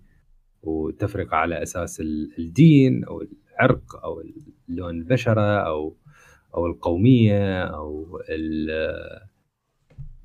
والتفرقه 0.63 1.35
على 1.37 1.63
أساس 1.63 1.99
ال- 2.01 2.33
الدين 2.39 3.03
أو 3.03 3.21
العرق 3.21 3.95
أو 4.03 4.23
لون 4.67 4.95
البشرة 4.97 5.59
أو 5.59 5.95
أو 6.55 6.65
القومية 6.65 7.63
أو 7.63 8.19
ال- 8.29 9.27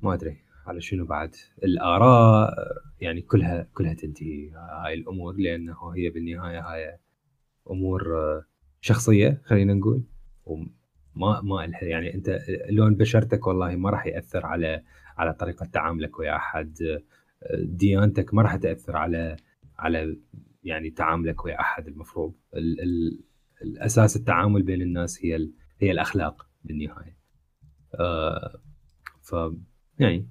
ما 0.01 0.13
أدري 0.13 0.37
على 0.65 0.81
شنو 0.81 1.05
بعد. 1.05 1.35
الآراء 1.63 2.53
يعني 3.01 3.21
كلها 3.21 3.67
كلها 3.73 3.93
تنتهي 3.93 4.49
هاي 4.51 4.93
الأمور 4.93 5.33
لأنه 5.37 5.89
هي 5.95 6.09
بالنهاية 6.09 6.59
هاي 6.59 6.97
أمور 7.71 8.17
آه، 8.17 8.45
شخصية 8.81 9.41
خلينا 9.45 9.73
نقول. 9.73 10.03
ما 11.15 11.67
لها 11.67 11.83
يعني 11.83 12.13
أنت 12.15 12.39
لون 12.69 12.95
بشرتك 12.95 13.47
والله 13.47 13.75
ما 13.75 13.89
راح 13.89 14.05
يأثر 14.05 14.45
على 14.45 14.83
على 15.17 15.33
طريقة 15.33 15.65
تعاملك 15.65 16.19
ويا 16.19 16.35
أحد. 16.35 17.01
ديانتك 17.59 18.33
ما 18.33 18.41
راح 18.41 18.55
تأثر 18.55 18.97
على 18.97 19.35
على 19.79 20.17
يعني 20.63 20.89
تعاملك 20.89 21.45
ويا 21.45 21.59
أحد 21.59 21.87
المفروض. 21.87 22.33
ال 22.53 22.81
ال 22.81 23.19
الأساس 23.61 24.15
التعامل 24.15 24.63
بين 24.63 24.81
الناس 24.81 25.25
هي 25.25 25.35
ال 25.35 25.53
هي 25.79 25.91
الأخلاق 25.91 26.47
بالنهاية. 26.63 27.17
آه 27.99 28.59
ف 29.21 29.35
يعني 29.99 30.27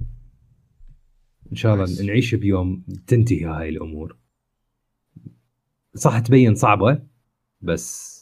إن 1.52 1.56
شاء 1.56 1.74
الله. 1.74 2.06
نعيش 2.06 2.34
بيوم 2.34 2.84
تنتهي 3.06 3.44
هاي 3.44 3.68
الأمور. 3.68 4.16
صح 5.94 6.18
تبين 6.18 6.54
صعبة 6.54 7.02
بس 7.60 8.12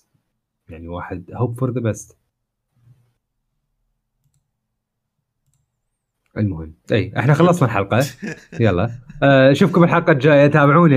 يعني 0.68 0.88
واحد 0.88 1.30
hope 1.34 1.60
for 1.64 1.70
the 1.72 1.80
best. 1.82 2.19
المهم. 6.38 6.74
اي 6.92 7.12
إحنا 7.18 7.34
خلصنا 7.34 7.68
الحلقة. 7.68 8.04
يلا. 8.60 8.90
آه، 9.22 9.52
أشوفكم 9.52 9.84
الحلقة 9.84 10.12
الجاية. 10.12 10.46
تابعونا 10.46 10.96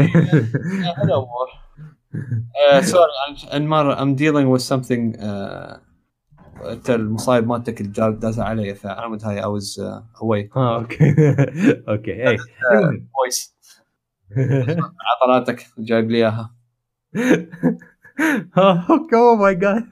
الأمور 1.04 1.48
سوري 2.82 3.12
انمار 3.54 4.02
ام 4.02 4.16
ديلينج 4.16 4.58
with 4.58 4.62
something 4.62 5.18
uh, 5.20 5.78
أنت 6.66 6.90
المصايب 6.90 7.48
مالتك 7.48 7.82
الجاب 7.82 8.20
داز 8.20 8.40
علي 8.40 8.76
فأنا 8.76 9.18
هاي 9.24 9.40
اي 9.40 9.46
واز 9.46 9.82
اواي 10.22 10.50
آه 10.56 10.76
أوكي. 10.78 11.16
أوكي. 11.90 12.30
اي 12.30 12.38
فويس 13.16 13.56
عضلاتك 15.24 15.66
جايب 15.78 16.12
لي 16.12 16.18
إياها. 16.18 16.56
أوكي 18.58 19.16
اوه 19.16 19.36
ماي 19.36 19.56
جاد 19.56 19.84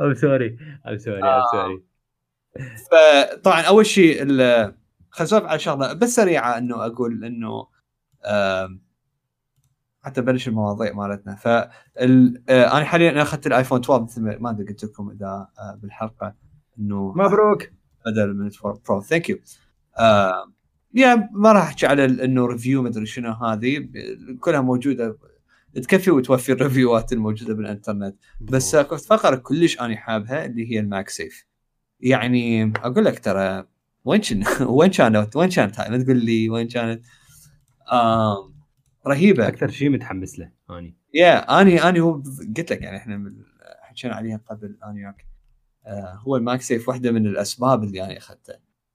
ام 0.00 0.14
سوري 0.14 0.58
ام 0.88 0.98
سوري 0.98 1.22
ام 1.22 1.42
سوري 1.52 1.82
فطبعا 2.90 3.60
أول 3.62 3.86
شيء 3.86 4.18
خلينا 5.10 5.48
على 5.48 5.58
شغلة 5.58 5.92
بس 5.92 6.14
سريعة 6.14 6.58
إنه 6.58 6.86
أقول 6.86 7.24
إنه 7.24 7.66
حتى 10.00 10.20
بلش 10.20 10.48
المواضيع 10.48 10.92
مالتنا. 10.92 11.34
ف 11.34 11.46
آه، 11.48 11.68
أنا 12.48 12.84
حاليا 12.84 13.22
أخذت 13.22 13.46
ال 13.46 13.51
iPhone 13.51 13.80
12 13.80 14.02
مثل 14.04 14.22
ما- 14.22 14.38
ما 14.38 14.50
أدري 14.50 14.66
قلت 14.66 14.84
لكم 14.84 15.10
إذا 15.10 15.48
آه، 15.58 15.78
بالحلقة 15.82 16.34
إنه 16.78 17.12
مبروك. 17.16 17.62
بدل 18.06 18.34
من 18.34 18.50
Pro 18.88 19.00
thank 19.00 19.28
you 19.30 19.38
yeah 20.94 21.28
ما 21.32 21.52
راح 21.52 21.62
أحكي 21.66 21.86
على 21.86 22.04
إنه 22.04 22.46
review 22.46 22.82
مدري 22.82 23.06
شنو 23.06 23.32
هذه. 23.32 23.88
كلها 24.40 24.60
موجودة. 24.60 25.18
تكفي 25.74 26.10
وتوفي 26.10 26.52
الريفيوات 26.52 27.12
الموجودة 27.12 27.54
بالإنترنت. 27.54 28.16
بس 28.40 28.74
اكو 28.74 28.96
فقرة 28.96 29.36
كلش 29.36 29.80
أنا 29.80 29.96
حابها 29.96 30.44
اللي 30.44 30.70
هي 30.72 30.80
ال 30.80 31.08
MagSafe 31.08 31.46
يعني 32.00 32.72
أقول 32.76 33.04
لك 33.04 33.18
ترى 33.18 33.64
وين 34.04 34.20
وين 34.60 34.90
كانت؟ 34.90 35.36
وين 35.36 35.48
كانت؟ 35.48 35.80
هاي 35.80 35.90
ما 35.90 35.98
تقول 36.02 36.16
لي 36.24 36.50
وين 36.50 36.68
كانت. 36.68 37.04
رهيبة. 39.06 39.48
أكثر 39.48 39.68
شيء 39.70 39.90
متحمس 39.90 40.38
له 40.38 40.50
أني. 40.70 40.94
يا 41.14 41.60
أني 41.60 41.82
أني 41.88 42.00
هو 42.00 42.12
قلت 42.56 42.72
لك 42.72 42.82
يعني 42.82 42.96
إحنا 42.96 43.32
حكينا 43.82 44.14
عليها 44.14 44.40
قبل 44.50 44.76
أني 44.84 45.04
وياك 45.04 45.26
آه 45.86 46.14
هو 46.26 46.36
ال 46.36 46.62
MagSafe 46.62 46.88
واحدة 46.88 47.10
من 47.10 47.26
الأسباب 47.26 47.84
اللي 47.84 48.04
أنا 48.04 48.16
أخذته. 48.18 48.54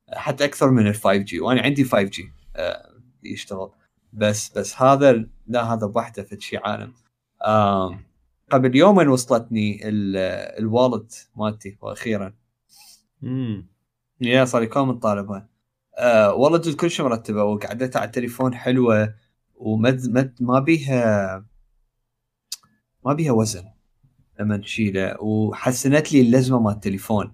آه، 0.09 0.17
حتى 0.19 0.45
أكثر 0.45 0.71
من 0.71 0.87
ال 0.87 0.93
5G 0.95 1.39
وأنا 1.39 1.61
عندي 1.61 1.83
5G 1.83 2.31
آه 2.55 2.89
يشتغل. 3.23 3.69
بس 4.13 4.57
بس 4.57 4.81
هذا 4.81 5.25
لا 5.47 5.73
هذا 5.73 5.87
بوحده 5.87 6.23
في 6.23 6.41
شيء 6.41 6.59
عالم. 6.67 6.93
آه 7.45 7.99
قبل 8.51 8.75
يومين 8.75 9.07
وصلتني 9.07 9.89
ال- 9.89 10.17
الwallet 10.59 11.29
مالتي 11.35 11.77
وأخيرا. 11.81 12.33
امم 13.23 13.67
yeah 14.21 14.45
صار 14.45 14.65
كم 14.65 14.87
من 14.87 14.99
طالبها 14.99 15.49
آه 15.97 16.33
والله 16.33 16.57
جد 16.57 16.75
كل 16.75 16.91
شيء 16.91 17.05
مرتبة 17.05 17.43
وقعدتها 17.43 17.99
على 17.99 18.07
التليفون 18.07 18.55
حلوة 18.55 19.15
مد 19.61 20.37
ما 20.39 20.59
بيها 20.59 21.45
ما 23.05 23.13
بيها 23.13 23.31
وزن. 23.31 23.63
لما 24.39 24.57
تشيله 24.57 25.21
وحسنت 25.21 26.13
لي 26.13 26.21
اللزمة 26.21 26.59
مال 26.59 26.73
التليفون. 26.73 27.33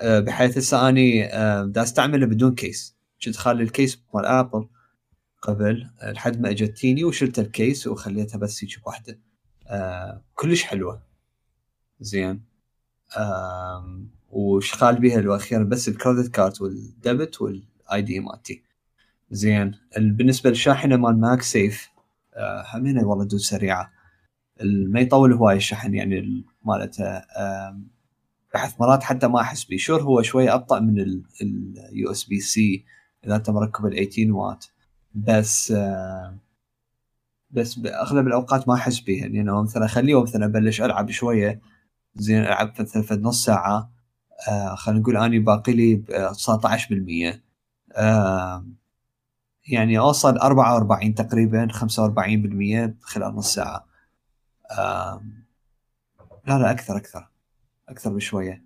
آه 0.00 0.20
بحيث 0.20 0.58
هسه 0.58 0.88
أني 0.88 1.24
آه 1.26 1.64
دا 1.64 1.82
أستعمله 1.82 2.26
بدون 2.26 2.54
case. 2.54 2.96
كنت 3.24 3.36
خالي 3.36 3.62
ال 3.62 3.70
case 3.70 4.02
مال 4.14 4.26
Apple 4.26 4.68
قبل 5.42 5.90
لحد 6.02 6.40
ما 6.40 6.50
أجتيني 6.50 7.04
وشلت 7.04 7.38
ال 7.38 7.48
case 7.48 7.86
وخليتها 7.86 8.38
بس 8.38 8.64
هيك 8.64 8.84
بوحدة. 8.84 9.18
آه 9.66 10.22
كلش 10.34 10.62
حلوة. 10.62 11.02
زين. 12.00 12.44
وشغال 14.30 15.00
بيها 15.00 15.18
الاخيرا 15.18 15.64
بس 15.64 15.88
ال 15.88 15.94
credit 15.94 16.28
card 16.34 16.62
وال 16.62 16.85
debit 16.85 17.42
وال 17.42 18.02
ID 18.02 18.20
مالتي. 18.20 18.62
زين 19.30 19.74
ال- 19.96 20.12
بالنسبة 20.12 20.50
للشاحنة 20.50 20.96
مال 20.96 21.20
MagSafe 21.20 21.88
آه 22.34 22.64
همينة 22.74 23.04
والله 23.08 23.24
dude 23.24 23.40
سريعة. 23.40 23.90
ما 24.64 25.00
يطول 25.00 25.32
هواي 25.32 25.56
الشحن 25.56 25.94
يعني 25.94 26.18
ال- 26.18 26.44
مالته 26.64 27.04
آم، 27.16 27.88
بحث 28.54 28.80
مرات 28.80 29.02
حتى 29.02 29.28
ما 29.28 29.40
أحس 29.40 29.64
بيه. 29.64 29.76
sure 29.76 30.02
هو 30.02 30.22
شوي 30.22 30.50
أبطأ 30.50 30.80
من 30.80 31.00
ال 31.42 32.10
USB-C 32.10 32.84
إذا 33.26 33.36
أنت 33.36 33.50
مركب 33.50 33.86
ال 33.86 33.92
18 34.08 34.32
وات 34.32 34.64
بس 35.14 35.72
آه 35.76 36.36
بس 37.50 37.74
باغلب 37.74 38.26
الأوقات 38.26 38.68
ما 38.68 38.74
أحس 38.74 39.00
بيها 39.00 39.28
لأنه 39.28 39.62
مثلا 39.62 39.84
اخليه 39.84 40.22
مثلا 40.22 40.44
أبلش 40.46 40.82
ألعب 40.82 41.10
شوية. 41.10 41.60
زين 42.14 42.40
ألعب 42.44 42.72
مثلا 42.80 43.16
نص 43.22 43.44
ساعة. 43.44 43.76
آه 43.78 43.90
خلينا 44.76 45.00
نقول 45.00 45.16
أني 45.16 45.38
باقي 45.38 45.72
لي 45.72 45.94
ب- 45.94 46.10
آه، 46.10 46.32
19% 46.32 47.42
آه 47.96 48.66
يعني 49.68 49.98
أوصل 49.98 50.38
44 50.38 51.14
تقريبا 51.14 51.68
45% 51.72 52.94
خلال 53.02 53.34
نص 53.34 53.54
ساعة. 53.54 53.86
آه 54.78 55.22
لا 56.46 56.58
لا 56.58 56.70
أكثر 56.70 56.96
أكثر 56.96 57.28
أكثر 57.88 58.10
بشوية. 58.12 58.64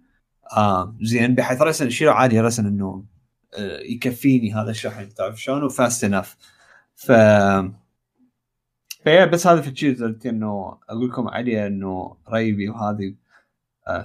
آه 0.56 0.96
زين 1.02 1.34
بحيث 1.34 1.62
رسن 1.62 1.90
شيله 1.90 2.12
عادي 2.12 2.40
رسن 2.40 2.66
إنه 2.66 3.04
آه 3.58 3.78
يكفيني 3.80 4.54
هذا 4.54 4.70
الشحن 4.70 5.14
تعرف 5.14 5.40
شلون؟ 5.42 5.62
وفاست 5.64 6.04
إنف. 6.04 6.36
ف 6.94 7.12
فيا 9.04 9.24
بس 9.24 9.46
هذا 9.46 9.60
في 9.60 9.70
الشيء 9.70 10.16
إنه 10.26 10.78
أقول 10.88 11.08
لكم 11.08 11.28
عليه 11.28 11.66
إنه 11.66 12.16
ريبي 12.28 12.68
وهذه 12.68 13.14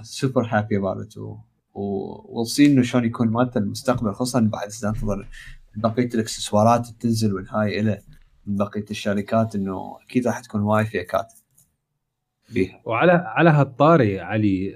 سوبر 0.02 0.46
هابي 0.50 0.76
أباوت. 0.78 1.18
وصي 1.74 2.66
إنه 2.66 2.82
شلون 2.82 3.04
يكون 3.04 3.28
مالته 3.28 3.58
المستقبل 3.58 4.12
خصوصا 4.12 4.40
بعد 4.40 4.68
ننتظر 4.84 5.28
بقية 5.76 6.08
الاكسسوارات 6.14 6.86
تنزل 6.86 7.34
والهاي 7.34 7.82
له 7.82 7.98
من 8.46 8.56
بقية 8.56 8.84
الشركات 8.90 9.54
إنه 9.54 9.96
أكيد 10.02 10.26
راح 10.26 10.40
تكون 10.40 10.60
وايد 10.60 10.86
فيكات 10.86 11.32
فيها 12.44 12.80
وعلى 12.84 13.12
على 13.12 13.50
هالطاري 13.50 14.20
علي 14.20 14.74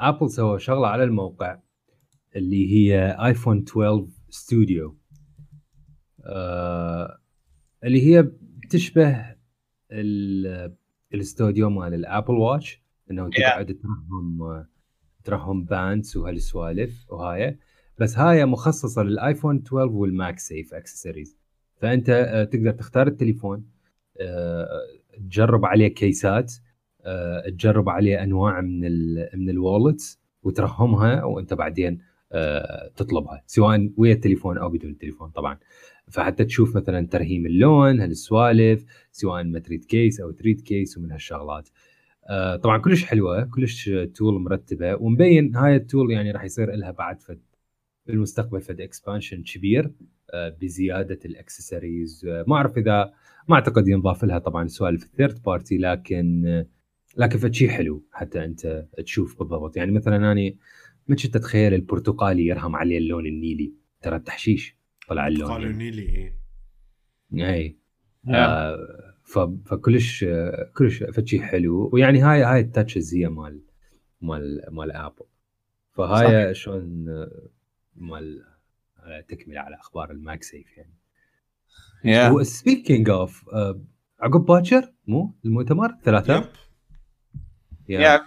ابل 0.00 0.30
سوى 0.30 0.58
شغلة 0.60 0.86
على 0.88 1.04
الموقع 1.04 1.58
اللي 2.36 2.72
هي 2.72 3.16
ايفون 3.26 3.58
12 3.68 4.06
ستوديو 4.30 4.96
آه، 6.26 7.18
اللي 7.84 8.06
هي 8.06 8.22
بتشبه 8.42 9.26
ال- 9.92 10.76
الاستوديو 11.14 11.70
مال 11.70 11.94
ال 11.94 12.01
Apple 12.01 12.34
Watch 12.34 12.82
إنه 13.10 13.28
تقعد 13.50 13.66
ترهم 13.82 14.64
ترهم 15.24 15.64
bands 15.64 16.16
وهالسوالف 16.16 17.12
وهاي. 17.12 17.58
بس 18.00 18.18
هاي 18.18 18.46
مخصصة 18.46 19.02
لل 19.02 19.15
iPhone 19.15 19.56
12 19.56 19.92
وال 19.92 20.38
MagSafe 20.38 20.74
accessories 20.74 21.36
فأنت 21.76 22.10
آه، 22.10 22.44
تقدر 22.44 22.70
تختار 22.70 23.06
التليفون 23.06 23.64
آه، 24.20 24.68
تجرب 25.30 25.64
عليه 25.64 25.88
case 25.88 26.39
ات 26.39 26.52
آه، 27.04 27.48
تجرب 27.48 27.88
عليه 27.88 28.22
أنواع 28.22 28.60
من 28.60 28.84
ال 28.84 29.28
من 29.34 29.50
ال 29.50 29.59
wallets 29.59 30.20
وترهمها 30.42 31.24
وأنت 31.24 31.54
بعدين 31.54 32.10
تطلبها 32.96 33.42
سواء 33.46 33.90
ويا 33.96 34.12
التليفون 34.12 34.58
أو 34.58 34.68
بدون 34.68 34.90
التليفون 34.90 35.30
طبعا. 35.30 35.58
فحتى 36.08 36.44
تشوف 36.44 36.76
مثلا 36.76 37.06
ترهيم 37.06 37.46
اللون 37.46 38.00
هالسوالف 38.00 38.84
سواء 39.12 39.44
ما 39.44 39.58
تريد 39.58 39.84
case 39.84 40.20
أو 40.20 40.30
تريد 40.30 40.60
case 40.60 40.98
ومن 40.98 41.12
هالشغلات. 41.12 41.68
آه، 42.30 42.56
طبعا 42.56 42.78
كلش 42.78 43.04
حلوة 43.04 43.44
كلش 43.44 43.90
tool 44.14 44.40
مرتبة 44.40 44.94
ومبين 44.94 45.56
هاي 45.56 45.76
ال 45.76 45.83
tool 45.83 46.10
يعني 46.10 46.30
راح 46.30 46.44
يصير 46.44 46.70
لها 46.70 46.90
بعد 46.90 47.20
فد 47.20 47.40
بالمستقبل 48.06 48.60
فد 48.60 48.80
expansion 48.80 49.42
كبير 49.42 49.90
آه، 50.34 50.48
بزيادة 50.60 51.18
الاكسسوارز 51.24 52.26
آه، 52.26 52.44
ما 52.48 52.56
أعرف 52.56 52.78
إذا 52.78 53.12
ما 53.48 53.54
أعتقد 53.54 53.88
ينضاف 53.88 54.24
لها 54.24 54.38
طبعا 54.38 54.66
سوالف 54.66 55.02
ال 55.04 55.10
third 55.10 55.42
party 55.42 55.78
لكن 55.78 56.46
آه، 56.46 56.66
لكن 57.16 57.38
فد 57.38 57.54
شيء 57.54 57.68
حلو 57.68 58.04
حتى 58.12 58.44
أنت 58.44 58.86
تشوف 59.04 59.38
بالضبط. 59.38 59.76
يعني 59.76 59.92
مثلا 59.92 60.16
أنا 60.16 60.34
ما 61.08 61.16
كنت 61.16 61.36
اتخيل 61.36 61.74
البرتقالي 61.74 62.46
يرهم 62.46 62.76
عليه 62.76 62.98
اللون 62.98 63.26
النيلي؟ 63.26 63.72
ترى 64.02 64.16
التحشيش 64.16 64.76
طلع 65.08 65.26
اللون 65.28 65.50
قالوا 65.50 65.66
يعني. 65.66 65.78
نيلي 65.78 66.02
إيه. 66.02 66.34
اي 67.34 67.76
آه، 68.28 68.76
ف- 68.76 69.09
فكلش 69.66 70.24
آه، 70.24 70.70
كلش 70.76 71.02
فد 71.02 71.26
شيء 71.26 71.42
حلو. 71.42 71.90
ويعني 71.92 72.20
هاي 72.20 72.42
هاي 72.42 72.60
ال 72.60 72.67
touches 72.67 73.14
هي 73.14 73.28
مال 73.28 73.62
مال 74.20 74.64
مال 74.70 74.92
Apple 74.92 75.24
فهاي 75.92 76.54
شلون 76.54 77.08
آه، 77.08 77.48
مال 77.96 78.44
آه، 78.98 79.20
تكملة 79.20 79.60
على 79.60 79.76
أخبار 79.76 80.10
ال 80.10 80.42
MagSafe 80.42 80.76
يعني 80.76 80.94
yeah 82.04 82.30
و 82.30 82.39
speaking 82.39 83.10
of 83.10 83.44
عقب 84.20 84.40
باكر؟ 84.40 84.92
مو؟ 85.06 85.34
المؤتمر؟ 85.44 85.94
ثلاثة؟ 86.04 86.48
yep 87.88 88.20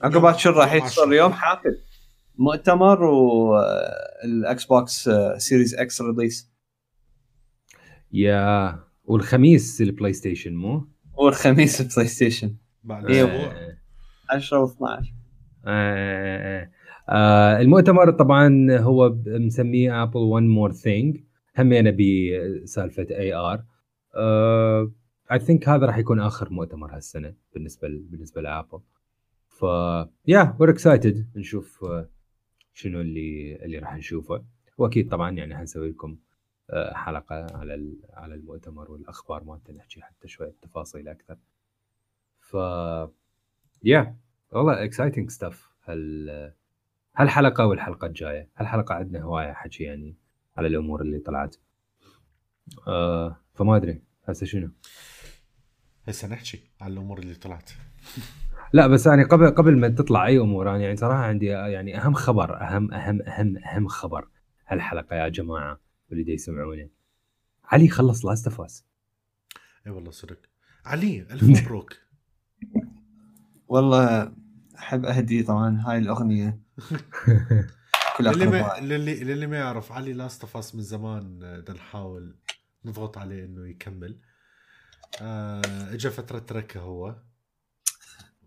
عقب 0.00 0.20
باكر 0.20 0.50
راح 0.50 0.72
يصير 0.72 1.04
عشرة. 1.04 1.14
يوم 1.14 1.32
حافل 1.32 1.78
مؤتمر 2.34 3.04
وال 3.04 4.64
Xbox 4.64 5.10
Series 5.36 5.74
X 5.74 6.02
release 6.02 6.50
يا 8.12 8.89
والخميس 9.10 9.82
البلاي 9.82 10.12
ستيشن 10.12 10.54
مو؟ 10.54 10.88
والخميس 11.14 11.82
PlayStation 11.96 12.54
بعد 12.84 13.06
إيه. 13.06 13.24
أسبوع 13.24 13.52
آه، 13.52 13.76
10 14.36 14.66
و12 14.66 15.06
آه، 15.66 16.70
آه، 17.08 17.60
المؤتمر 17.60 18.10
طبعا 18.10 18.66
هو 18.78 19.16
مسميه 19.26 20.02
Apple 20.02 20.18
One 20.20 20.48
More 20.48 20.72
Thing 20.72 21.16
همينه 21.58 21.90
بسالفة 21.90 23.06
AR 23.10 23.64
I 25.32 25.38
think 25.38 25.68
هذا 25.68 25.86
راح 25.86 25.98
يكون 25.98 26.20
آخر 26.20 26.50
مؤتمر 26.52 26.96
هالسنة 26.96 27.34
بالنسبة 27.54 27.88
ل- 27.88 28.06
بالنسبة 28.10 28.40
ل 28.42 28.48
Apple 28.48 28.80
ف 29.48 29.62
yeah 30.26 30.56
we're 30.60 30.70
excited 30.70 31.26
نشوف 31.36 31.84
شنو 32.72 33.00
اللي 33.00 33.56
اللي 33.64 33.78
راح 33.78 33.96
نشوفه. 33.96 34.44
وأكيد 34.78 35.08
طبعا 35.08 35.30
يعني 35.30 35.56
حنسوي 35.56 35.90
لكم 35.90 36.16
حلقة 36.92 37.46
على 37.56 37.96
على 38.12 38.34
المؤتمر 38.34 38.90
والأخبار 38.90 39.44
مالته 39.44 39.72
نحكي 39.72 40.02
حتى 40.02 40.28
شوية 40.28 40.54
تفاصيل 40.62 41.08
أكثر. 41.08 41.36
ف 42.40 42.54
yeah 43.84 44.16
والله 44.52 44.84
exciting 44.84 45.30
stuff 45.30 45.70
هال 45.84 46.52
هالحلقة 47.16 47.66
والحلقة 47.66 48.06
الجاية. 48.06 48.48
هالحلقة 48.56 48.94
عندنا 48.94 49.22
هواية 49.22 49.52
حكي 49.52 49.84
يعني 49.84 50.16
على 50.56 50.68
الأمور 50.68 51.00
اللي 51.00 51.18
طلعت. 51.18 51.56
آه 52.88 53.36
فما 53.54 53.76
أدري 53.76 54.02
هسه 54.24 54.46
شنو؟ 54.46 54.70
هسه 56.08 56.28
نحكي 56.28 56.60
على 56.80 56.92
الأمور 56.92 57.18
اللي 57.18 57.34
طلعت. 57.34 57.70
لا 58.72 58.86
بس 58.86 59.06
يعني 59.06 59.22
قبل 59.24 59.50
قبل 59.50 59.78
ما 59.78 59.88
تطلع 59.88 60.26
أي 60.26 60.38
أمور 60.38 60.70
أنا 60.70 60.78
يعني 60.78 60.96
صراحة 60.96 61.22
عندي 61.22 61.46
يعني 61.46 61.98
أهم 61.98 62.14
خبر 62.14 62.60
اهم 62.60 62.94
أهم 62.94 63.22
أهم 63.22 63.58
أهم 63.58 63.88
خبر 63.88 64.28
هالحلقة 64.66 65.16
يا 65.16 65.28
جماعة. 65.28 65.89
واللي 66.10 66.32
يسمعونه. 66.32 66.88
علي 67.64 67.88
خلص 67.88 68.24
Last 68.24 68.46
of 68.48 68.60
Us 68.60 68.84
إي 69.86 69.90
والله 69.92 70.10
صدق. 70.10 70.38
علي 70.84 71.20
ألف 71.30 71.42
مبروك. 71.42 71.96
والله 73.68 74.32
أحب 74.78 75.04
أهدي 75.04 75.42
طبعا 75.42 75.82
هاي 75.86 75.98
الأغنية. 75.98 76.60
كل 78.16 78.24
للي 78.24 78.46
ما. 78.46 78.72
للي 78.80 79.24
للي 79.24 79.46
ما 79.46 79.56
يعرف 79.56 79.92
علي 79.92 80.12
Last 80.12 80.40
of 80.42 80.56
Us 80.56 80.74
من 80.74 80.82
زمان 80.82 81.42
آه، 81.42 81.58
بدنا 81.60 81.76
نحاول 81.76 82.38
نضغط 82.84 83.18
عليه 83.18 83.44
إنه 83.44 83.68
يكمل. 83.68 84.20
آه 85.20 85.62
اجى 85.92 86.10
فترة 86.10 86.38
تركه 86.38 86.80
هو. 86.80 87.16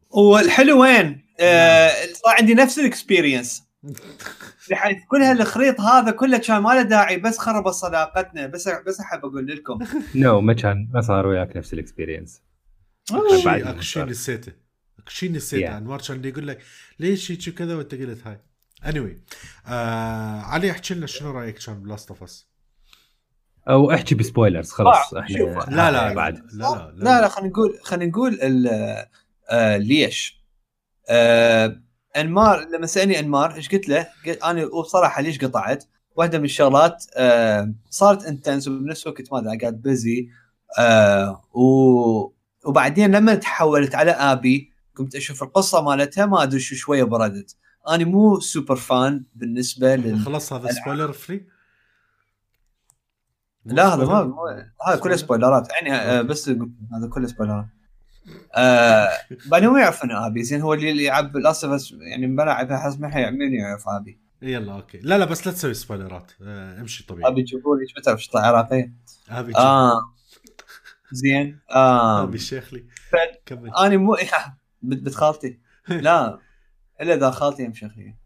والحلو 0.09 0.81
وين؟ 0.81 1.25
آه 1.39 1.89
صار 2.13 2.35
عندي 2.39 2.53
نفس 2.53 2.79
ال 2.79 2.87
experience 2.87 3.63
بحيث 4.69 4.97
كل 5.07 5.17
هالخريط 5.21 5.81
هذا 5.81 6.11
كله 6.11 6.37
كان 6.37 6.61
ما 6.61 6.69
له 6.69 6.81
داعي 6.81 7.17
بس 7.17 7.37
خرب 7.37 7.71
صداقتنا. 7.71 8.47
بس 8.47 8.69
بس 8.69 8.99
أحب 8.99 9.19
أقول 9.25 9.47
لكم. 9.47 9.79
no 10.15 10.41
ما 10.41 10.53
كان 10.53 10.89
ما 10.93 11.01
صار 11.01 11.27
وياك 11.27 11.57
نفس 11.57 11.73
ال 11.73 11.80
experience 11.80 12.41
صار. 13.05 14.09
نسيته. 14.09 14.51
اكو 14.99 15.09
شيء 15.09 15.31
نسيته. 15.31 15.67
Yeah. 15.67 15.71
أنوار 15.71 16.01
كان 16.01 16.25
يقول 16.25 16.47
لك 16.47 16.59
ليش 16.99 17.31
هيك 17.31 17.47
وكذا؟ 17.47 17.75
وأنت 17.75 17.95
قلت 17.95 18.27
هاي. 18.27 18.39
Anyway 18.83 19.17
آه 19.67 20.41
علي 20.41 20.71
احكي 20.71 20.93
لنا 20.93 21.07
شنو 21.07 21.31
رأيك 21.31 21.57
كان 21.59 21.83
ب 21.83 21.89
Last 21.89 22.09
of 22.09 22.23
Us 22.23 22.47
أو 23.69 23.91
أحكي 23.91 24.15
ب 24.15 24.22
spoilers 24.22 24.71
خلاص 24.71 25.13
آه، 25.13 25.19
إحنا. 25.19 25.35
لا 25.75 25.91
لا 25.91 26.09
آه، 26.11 26.13
بعد. 26.13 26.37
لا 26.53 26.63
لا. 26.63 26.93
لا 26.95 27.21
لا 27.21 27.27
خلينا 27.27 27.49
نقول 27.49 27.79
خلينا 27.83 28.11
نقول 28.11 28.33
ال- 28.41 29.05
آه 29.49 29.77
ليش؟ 29.77 30.43
آه 31.09 31.82
أنمار 32.17 32.65
لما 32.69 32.85
سألني 32.85 33.19
أنمار 33.19 33.55
إيش 33.55 33.69
قلت 33.69 33.89
له؟ 33.89 34.07
قلت 34.25 34.43
أنا 34.43 34.65
وبصراحه 34.65 35.21
ليش 35.21 35.39
قطعت؟ 35.45 35.83
واحدة 36.15 36.37
من 36.39 36.45
الشغلات 36.45 37.05
آه 37.15 37.73
صارت 37.89 38.23
intense 38.25 38.67
وبنفس 38.67 39.07
الوقت 39.07 39.31
ما 39.31 39.39
أدري 39.39 39.57
قاعد 39.57 39.81
busy 39.81 40.29
آه 40.79 41.41
و 41.53 41.63
وبعدين 42.65 43.11
لما 43.15 43.35
تحولت 43.35 43.95
على 43.95 44.11
آبي 44.11 44.73
قمت 44.95 45.15
أشوف 45.15 45.43
القصة 45.43 45.81
مالتها 45.81 46.25
ما 46.25 46.43
أدري 46.43 46.59
شو 46.59 46.75
شوية 46.75 47.03
بردت. 47.03 47.55
أنا 47.89 48.05
مو 48.05 48.39
سوبر 48.39 48.75
فان 48.75 49.23
بالنسبة 49.35 49.95
لل 49.95 50.19
خلاص 50.19 50.53
هذا 50.53 50.71
سبويلر 50.71 51.11
فري 51.11 51.47
لا 53.65 53.93
هذا 53.93 54.05
ما 54.05 54.23
ما- 54.23 54.71
هذا 54.87 54.95
كله 54.99 55.15
سبويلرات 55.15 55.67
يعني 55.71 55.95
آه، 55.95 56.21
بس 56.21 56.49
هذا 56.49 57.07
كله 57.13 57.27
سبويلرات 57.27 57.65
آه 58.55 59.09
بعدين 59.45 59.69
ما 59.69 59.79
يعرف 59.79 60.03
إنه 60.03 60.27
آبي. 60.27 60.43
زين 60.43 60.61
هو 60.61 60.73
اللي 60.73 61.05
يلعب 61.05 61.37
لاست 61.37 61.67
يعني 61.91 62.27
بلعبها 62.27 62.77
حسب 62.77 63.01
ما 63.01 63.09
حي- 63.09 63.31
من 63.31 63.53
يعرف 63.53 63.83
آبي؟ 63.89 64.19
يلا 64.41 64.73
أوكي. 64.73 64.97
لا 64.97 65.17
لا 65.17 65.25
بس 65.25 65.47
لا 65.47 65.53
تسوي 65.53 65.73
سبويلرات 65.73 66.31
آه 66.41 66.79
امشي 66.81 67.05
طبيعي. 67.05 67.31
آبي 67.31 67.43
تشوفوا 67.43 67.75
لي 67.77 67.81
إيش 67.83 67.93
بتعرف 67.93 68.23
شطة 68.23 68.39
عراقيه 68.39 68.93
آبي 69.29 69.55
آه. 69.55 70.13
زين 71.11 71.59
آه 71.71 72.23
آبي 72.23 72.35
الشيخ 72.37 72.73
لي 72.73 72.85
كمل. 73.45 73.71
أنا 73.75 73.97
مو 73.97 74.17
بنت 74.81 75.15
خالتي. 75.15 75.59
لا 75.89 76.39
إلا 77.01 77.13
إذا 77.13 77.31
خالتي 77.31 77.65
ام 77.65 77.73
شيخيه 77.73 78.17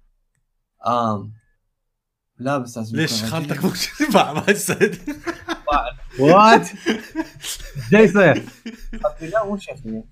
آم. 0.87 1.33
لا 2.37 2.57
بس 2.57 2.77
لازم 2.77 2.97
ليش 2.97 3.23
خالتك. 3.23 3.63
مو 3.63 3.71
ما 4.33 4.43
يسعد 4.49 4.95
وات 6.19 6.69
جاي 7.91 8.03
يصير 8.03 8.43
لا 9.21 9.43
مو 9.45 10.07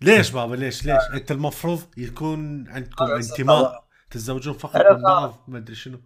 ليش 0.00 0.30
بابا؟ 0.30 0.54
ليش؟ 0.54 0.86
ليش؟ 0.86 1.02
انت 1.14 1.32
المفروض 1.32 1.82
يكون 1.96 2.68
عندكم 2.68 3.04
آه، 3.04 3.16
انتماء. 3.16 3.84
تتزوجون 4.10 4.54
فقط 4.54 4.76
من 4.90 5.02
بعض 5.02 5.44
ما 5.48 5.58
أدري 5.58 5.74
شنو. 5.74 6.00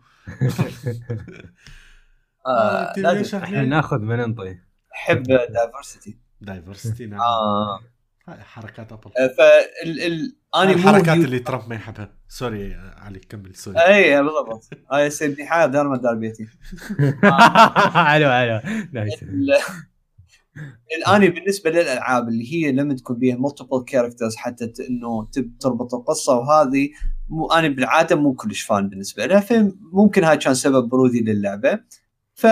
آه 2.46 2.92
ليش 2.96 3.34
إحنا؟ 3.34 3.62
ناخذ 3.62 3.98
من 3.98 4.16
ننطي 4.16 4.58
أحب 4.94 5.22
diversity 5.22 6.18
diversity 6.40 7.06
نعم. 7.06 7.20
آه. 7.20 7.80
حركات 8.28 8.92
أبل. 8.92 9.10
فال 9.14 10.36
أنا 10.54 10.64
مو 10.64 10.72
الحركات 10.72 11.08
هيو- 11.08 11.24
اللي 11.24 11.38
ترامب 11.38 11.68
ما 11.68 11.74
يحبها. 11.74 12.14
sorry 12.28 12.74
علي 12.74 13.18
كمل 13.18 13.54
sorry. 13.56 13.78
اي 13.78 14.22
بالضبط. 14.22 14.68
هاي 14.92 15.10
حال 15.46 15.70
دار 15.70 15.88
ما 15.88 15.96
دار 15.96 16.14
بيتي. 16.14 16.46
حلو 18.08 18.30
حلو. 18.30 18.60
nice 18.92 19.22
ال- 19.22 19.58
الاني 20.98 21.28
بالنسبة 21.30 21.70
للألعاب 21.70 22.28
اللي 22.28 22.52
هي 22.54 22.72
لما 22.72 22.94
تكون 22.94 23.18
بيها 23.18 23.36
multiple 23.36 23.84
characters 23.86 24.36
حتى 24.36 24.72
إنه 24.90 25.28
تربط 25.60 25.94
القصة 25.94 26.36
وهذه 26.38 26.88
مو 27.28 27.46
أنا 27.46 27.68
بالعادة 27.68 28.16
مو 28.16 28.34
كلش 28.34 28.60
fan 28.62 28.88
بالنسبة 28.88 29.26
لها 29.26 29.40
فممكن 29.40 30.24
هاي 30.24 30.36
كان 30.36 30.54
سبب 30.54 30.88
برودي 30.88 31.20
للعبة. 31.20 31.78
ف 32.34 32.46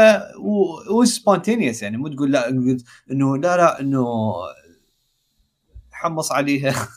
و 0.90 0.98
spontaneous 0.98 1.82
يعني. 1.82 1.96
مو 1.96 2.08
تقول 2.08 2.32
لا 2.32 2.48
انه 2.48 3.36
لا 3.36 3.56
لا 3.56 3.80
إنه 3.80 4.06
حمص 6.02 6.32
عليها. 6.32 6.74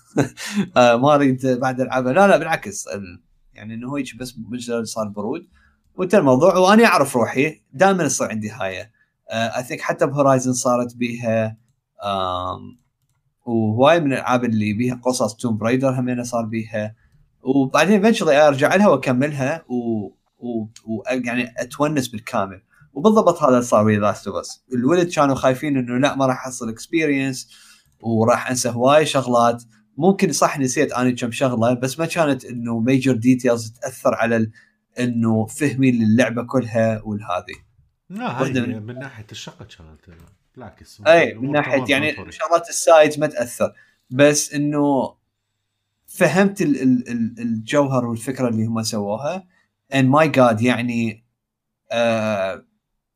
آه، 0.78 0.96
ما 0.96 1.16
أريد 1.16 1.48
بعد 1.48 1.82
ألعبها. 1.82 2.14
لا 2.14 2.28
لا 2.28 2.38
بالعكس. 2.38 2.88
ال- 2.88 3.24
يعني 3.54 3.74
إنه 3.74 3.98
هيك 3.98 4.16
بس 4.20 4.36
مجرد 4.50 4.84
صار 4.84 5.08
برود. 5.08 5.48
وانت 5.96 6.16
الموضوع 6.16 6.56
وأنا 6.58 6.86
أعرف 6.86 7.16
روحي. 7.16 7.62
دائما 7.74 8.04
يصير 8.04 8.28
عندي 8.28 8.50
هاي 8.50 8.92
I 9.32 9.64
think 9.64 9.82
حتى 9.82 10.06
ب 10.08 10.14
Horizon 10.14 10.54
صارت 10.54 10.96
بيها 10.96 11.58
وهواي 13.46 14.00
من 14.00 14.14
الألعاب 14.14 14.46
اللي 14.46 14.74
بيها 14.74 14.96
قصص 15.06 15.36
Tomb 15.36 15.58
Raider 15.58 16.00
همينه 16.00 16.24
صار 16.24 16.46
بيها. 16.46 16.96
وبعدين 17.42 17.94
eventually 18.06 18.48
أرجع 18.48 18.76
لها 18.76 18.88
وأكملها 18.88 19.64
و, 19.68 20.06
و... 20.38 20.62
و... 20.86 21.04
يعني 21.10 21.54
أتونس 21.58 22.08
بالكامل. 22.08 22.62
وبالضبط 22.94 23.44
هذا 23.44 23.62
صار 23.62 23.86
ويا 23.86 24.00
Last 24.00 24.28
of 24.28 24.36
Us 24.36 24.64
الولد 24.74 25.10
كانوا 25.10 25.36
خايفين 25.36 25.78
إنه 25.78 25.98
لا 25.98 26.16
ما 26.16 26.26
راح 26.26 26.46
أحصل 26.46 26.70
experience 26.70 27.50
وراح 28.02 28.50
انسى 28.50 28.70
هواي 28.70 29.06
شغلات. 29.06 29.64
ممكن 29.98 30.32
صح 30.32 30.60
نسيت 30.60 30.92
أنا 30.92 31.12
كم 31.12 31.32
شغلة 31.32 31.74
بس 31.74 32.00
ما 32.00 32.06
كانت 32.06 32.46
إنه 32.46 32.80
major 32.80 33.14
details 33.16 33.72
تأثر 33.72 34.16
على 34.16 34.36
ال... 34.36 34.52
إنه 35.00 35.46
فهمي 35.46 35.92
للعبة 35.92 36.44
كلها 36.44 37.02
والهذه 37.04 37.54
لا 38.10 38.42
هاي 38.44 38.54
من- 38.54 38.84
من 38.84 39.00
ناحية 39.00 39.26
الشقة 39.32 39.66
كانت 39.78 40.00
بالعكس. 40.56 41.02
اي 41.08 41.34
من 41.34 41.52
ناحية 41.52 41.84
يعني. 41.90 42.12
شغلات 42.32 42.70
ال 42.70 42.78
sides 42.78 43.20
ما 43.20 43.28
تأثر. 43.28 43.74
بس 44.10 44.54
إنه 44.54 45.16
فهمت 46.08 46.62
ال 46.62 46.82
ال 46.82 47.10
ال 47.10 47.36
الجوهر 47.40 48.06
والفكرة 48.06 48.48
اللي 48.48 48.66
هم 48.66 48.84
سووها. 48.84 49.48
And 49.94 49.98
my 49.98 50.28
God 50.28 50.62
يعني 50.62 51.26
آه 51.92 52.66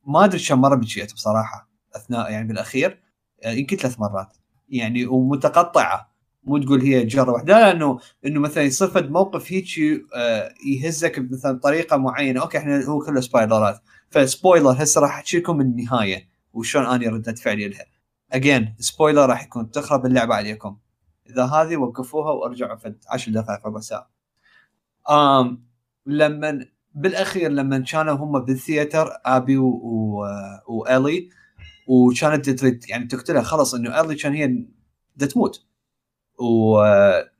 ما 0.06 0.24
أدري 0.24 0.38
كم 0.48 0.60
مرة 0.60 0.74
بجيت 0.76 1.12
بصراحة 1.14 1.68
أثناء 1.96 2.30
يعني 2.32 2.48
بالأخير 2.48 3.02
آه 3.44 3.50
يمكن 3.50 3.76
ثلاث 3.76 4.00
مرات. 4.00 4.36
يعني 4.74 5.06
ومتقطعة. 5.06 6.14
مو 6.44 6.58
تقول 6.58 6.80
هي 6.82 7.04
جره 7.04 7.32
واحدة 7.32 7.72
لا 7.72 7.98
إنه 8.26 8.40
مثلا 8.40 8.62
يصير 8.62 8.88
فد 8.88 9.10
موقف 9.10 9.52
هيك 9.52 9.66
آه 10.16 10.54
يهزك 10.66 11.18
مثلا 11.32 11.52
بطريقه 11.52 11.96
معينة. 11.96 12.40
أوكي 12.42 12.58
إحنا 12.58 12.84
هو 12.84 12.98
كله 12.98 13.20
سبايلرات 13.20 13.80
ف 14.10 14.17
spoiler 14.17 14.70
هسه 14.82 15.00
راح 15.00 15.10
احكي 15.14 15.38
لكم 15.38 15.60
النهاية. 15.60 16.28
وشلون 16.52 16.86
اني 16.86 17.08
ردت 17.08 17.38
فعلي 17.38 17.68
لها. 17.68 17.84
اجين 18.32 18.74
سبويلر 18.78 19.26
راح 19.26 19.44
يكون 19.44 19.70
تخرب 19.70 20.06
اللعبة 20.06 20.34
عليكم. 20.34 20.76
إذا 21.30 21.44
هذه 21.44 21.76
وقفوها 21.76 22.32
وأرجعوا 22.32 22.76
فد 22.76 23.04
10 23.08 23.32
دقائق 23.32 23.66
ربع 23.66 23.80
ساعة. 23.80 24.10
امم 25.10 25.64
لما 26.06 26.66
بالأخير 26.94 27.50
لما 27.50 27.78
كانوا 27.78 28.14
هم 28.14 28.38
بالثياتر 28.38 29.12
أبي 29.26 29.56
و... 29.56 29.68
و... 30.68 30.84
وكانت 31.86 32.50
تريد 32.50 32.84
يعني 32.88 33.06
تقتلها 33.06 33.42
خلص 33.42 33.74
إنه 33.74 34.00
الي 34.00 34.14
كان 34.14 34.32
هي 34.34 34.64
تموت. 35.26 35.66
و 36.40 36.82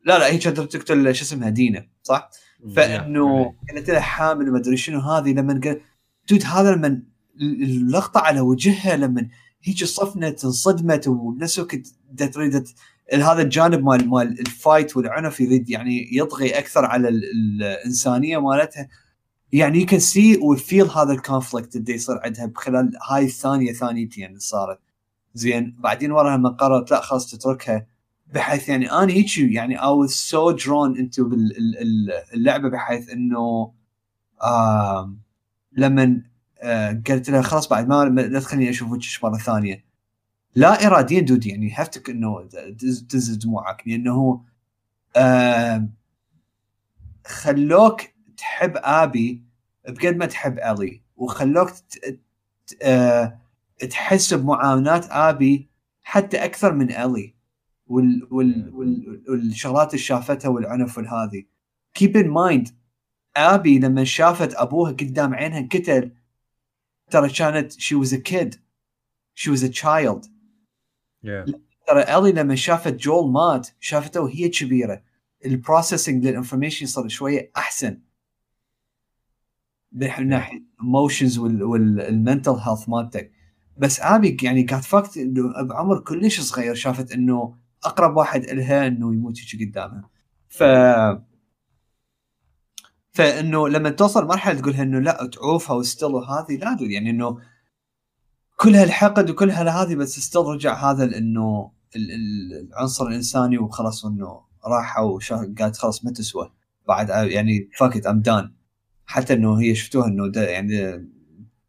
لا 0.04 0.18
لا 0.18 0.26
هي 0.26 0.38
كانت 0.38 0.60
تقتل 0.60 1.14
شو 1.14 1.22
اسمها 1.24 1.48
دينا 1.48 1.86
صح؟ 2.02 2.30
فإنه 2.76 3.54
قالت 3.70 3.90
لها 3.90 4.00
حامل 4.00 4.48
وما 4.48 4.58
أدري 4.58 4.76
شنو 4.76 5.00
هذه 5.00 5.32
لما 5.32 5.60
قال 5.64 5.80
Dude 6.30 6.42
هذا 6.44 6.72
لما 6.74 7.02
اللقطه 7.40 8.20
على 8.20 8.40
وجهها 8.40 8.96
لما 8.96 9.28
هيك 9.62 9.84
صفنت 9.84 10.44
انصدمت 10.44 11.08
دا 12.10 12.26
تريد 12.26 12.64
هذا 13.12 13.42
الجانب 13.42 13.82
مال 13.82 14.08
مال 14.08 14.40
ال 14.40 14.49
fight 14.49 14.96
والعنف 14.96 15.40
يريد 15.40 15.70
يعني 15.70 16.08
يطغي 16.12 16.58
أكثر 16.58 16.84
على 16.84 17.08
ال- 17.08 17.24
الإنسانية 17.62 18.38
مالتها. 18.38 18.88
يعني 19.54 19.80
you 19.80 19.86
can 19.86 20.00
see 20.00 20.36
و 20.36 20.46
feel 20.46 20.86
هذا 20.90 21.12
ال 21.12 21.19
conflict 21.19 21.76
اللي 21.76 21.92
يصير 21.94 22.20
عندها 22.24 22.46
بخلال 22.46 22.90
هاي 23.10 23.24
الثانية 23.24 23.72
ثانيتين 23.72 24.26
اللي 24.26 24.40
صارت. 24.40 24.78
زين 25.34 25.76
بعدين 25.78 26.12
وراها 26.12 26.36
لما 26.36 26.48
قررت 26.48 26.90
لا 26.90 27.00
خلاص 27.00 27.30
تتركها. 27.30 27.86
بحيث 28.34 28.68
يعني 28.68 28.92
أنا 28.92 29.12
هيك 29.12 29.38
يعني 29.38 29.78
drawn 30.58 30.96
into 30.98 31.20
بال- 31.22 31.56
ال- 31.58 31.78
ال- 31.82 32.10
اللعبة 32.34 32.68
بحيث 32.68 33.08
إنه 33.10 33.72
لما 35.72 36.22
آه، 36.62 37.02
قلت 37.08 37.30
لها 37.30 37.42
خلاص 37.42 37.68
بعد 37.68 37.88
ما 37.88 38.04
لا 38.04 38.40
تخليني 38.40 38.70
أشوف 38.70 38.90
وجهك 38.90 39.24
مرة 39.24 39.38
ثانية. 39.38 39.84
لا 40.54 40.86
اراديا 40.86 41.20
دودي 41.20 41.48
يعني 41.48 41.72
هفتك 41.74 42.10
انه 42.10 42.48
تنزل 43.08 43.38
دموعك. 43.38 43.82
لأنه 43.86 44.44
خلوك 47.26 48.00
تحب 48.36 48.72
آبي 48.76 49.43
بقد 49.88 50.16
ما 50.16 50.26
تحب 50.26 50.58
ألي 50.58 51.02
وخلوك 51.16 51.72
آه، 52.82 53.40
تحس 53.90 54.34
بمعاناه 54.34 55.04
آبي 55.10 55.68
حتى 56.02 56.44
أكثر 56.44 56.72
من 56.72 56.92
ألي 56.92 57.34
وال 57.86 58.28
وال 58.30 58.74
وال 58.74 59.24
والشغلات 59.28 59.88
اللي 59.88 59.98
شافتها 59.98 60.48
والعنف 60.48 60.98
والهذه 60.98 61.44
Keep 61.94 62.16
in 62.16 62.28
mind 62.28 62.68
آبي 63.36 63.78
لما 63.78 64.04
شافت 64.04 64.54
ابوها 64.54 64.92
قدام 64.92 65.34
عينها 65.34 65.58
انقتل 65.58 66.12
ترى 67.10 67.28
كانت 67.28 67.72
she 67.72 67.94
was 67.94 68.12
a 68.12 68.18
kid. 68.18 68.56
She 69.34 69.50
was 69.50 69.62
a 69.62 69.68
child. 69.68 70.30
ترى 71.86 72.02
ألي 72.18 72.32
لما 72.32 72.54
شافت 72.54 72.94
جول 72.94 73.32
مات 73.32 73.68
شافته 73.80 74.20
وهي 74.20 74.48
كبيرة. 74.48 75.02
ال 75.44 75.52
processing 75.52 76.26
لل 76.26 76.35
information 76.35 76.86
صار 76.86 77.08
شوية 77.08 77.50
أحسن. 77.56 78.00
من 79.94 80.28
ناحيه 80.28 80.62
emotions 80.82 81.38
وال 81.38 81.66
mental 81.66 82.50
health 82.52 82.88
مالتك. 82.88 83.32
بس 83.78 84.00
آبي 84.00 84.36
يعني 84.42 84.62
قاعد 84.62 84.82
فكت 84.82 85.16
إنه 85.16 85.62
بعمر 85.62 86.00
كلش 86.00 86.40
صغير 86.40 86.74
شافت 86.74 87.12
إنه 87.12 87.56
أقرب 87.84 88.16
واحد 88.16 88.42
إلها 88.44 88.86
إنه 88.86 89.14
يموت 89.14 89.38
هيك 89.40 89.68
قدامها 89.70 90.10
ف 90.48 90.62
فإنه 93.12 93.68
لما 93.68 93.90
توصل 93.90 94.26
مرحلة 94.26 94.60
تقولها 94.60 94.82
إنه 94.82 94.98
لا 94.98 95.30
تعوفها 95.32 95.76
و 95.76 95.81
still 95.81 96.08
وهذه 96.08 96.56
لا 96.56 96.72
دول 96.74 96.90
يعني 96.90 97.10
إنه 97.10 97.38
كل 98.56 98.74
هالحقد 98.74 99.30
وكل 99.30 99.50
هالهذه 99.50 99.94
بس 99.94 100.20
still 100.20 100.42
رجع 100.42 100.90
هذا 100.90 101.04
إنه 101.18 101.70
ال- 101.96 102.10
ال- 102.10 102.68
العنصر 102.68 103.06
الإنساني 103.06 103.58
وخلاص 103.58 104.04
إنه 104.04 104.40
راحه 104.66 105.02
وقالت 105.04 105.76
خلاص 105.76 106.04
ما 106.04 106.10
تسوى. 106.10 106.52
بعد 106.88 107.08
يعني 107.08 107.68
fuck 107.78 107.97
it 107.97 108.06
I'm 108.06 108.20
done 108.20 108.52
حتى 109.06 109.34
إنه 109.34 109.60
هي 109.60 109.74
شفتوها 109.74 110.06
إنه 110.08 110.32
يعني 110.36 111.08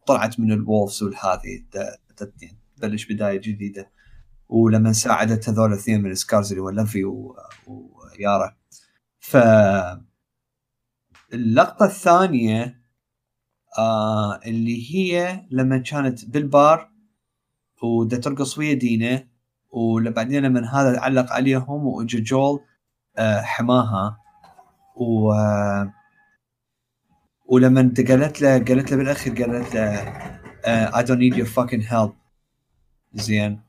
طلعت 0.08 0.40
من 0.40 0.52
ال 0.52 0.59
Wolves 0.59 1.04
والهذه 1.04 1.64
يعني 1.76 2.58
تبلش 2.78 3.06
بداية 3.12 3.38
جديدة. 3.42 3.92
ولما 4.50 4.94
ساعدت 4.94 5.50
هذول 5.50 5.74
الاثنين 5.74 6.02
من 6.02 6.12
السكارز 6.12 6.50
اللي 6.52 6.62
هو 6.62 6.70
لافي 6.70 7.04
و- 7.06 7.36
ويارا. 7.68 8.56
ف 9.20 9.38
اللقطة 11.34 11.86
الثانية 11.86 12.82
آه 13.78 14.40
اللي 14.46 14.96
هي 14.96 15.46
لما 15.52 15.78
كانت 15.78 16.26
بالبار 16.26 16.92
ودا 17.84 18.18
ترقص 18.18 18.58
ويا 18.58 18.74
دينا 18.74 19.28
وبعدين 19.70 20.44
لما 20.44 20.60
هذا 20.74 21.00
علق 21.00 21.32
عليهم 21.34 21.86
واجى 21.88 22.22
جول 22.22 22.60
آه 23.18 23.42
حماها 23.42 24.18
و 24.96 25.32
آه 25.34 25.94
ولما 27.46 27.94
قالت 27.98 28.42
له 28.42 28.58
قالت 28.58 28.92
له 28.92 28.98
بالأخير 28.98 29.44
قالت 29.44 29.76
له 29.76 29.82
آه 30.66 30.92
I 30.92 31.06
don't 31.06 31.20
need 31.20 31.36
your 31.38 31.48
fucking 31.48 31.82
help. 31.82 32.12
زين. 33.14 33.62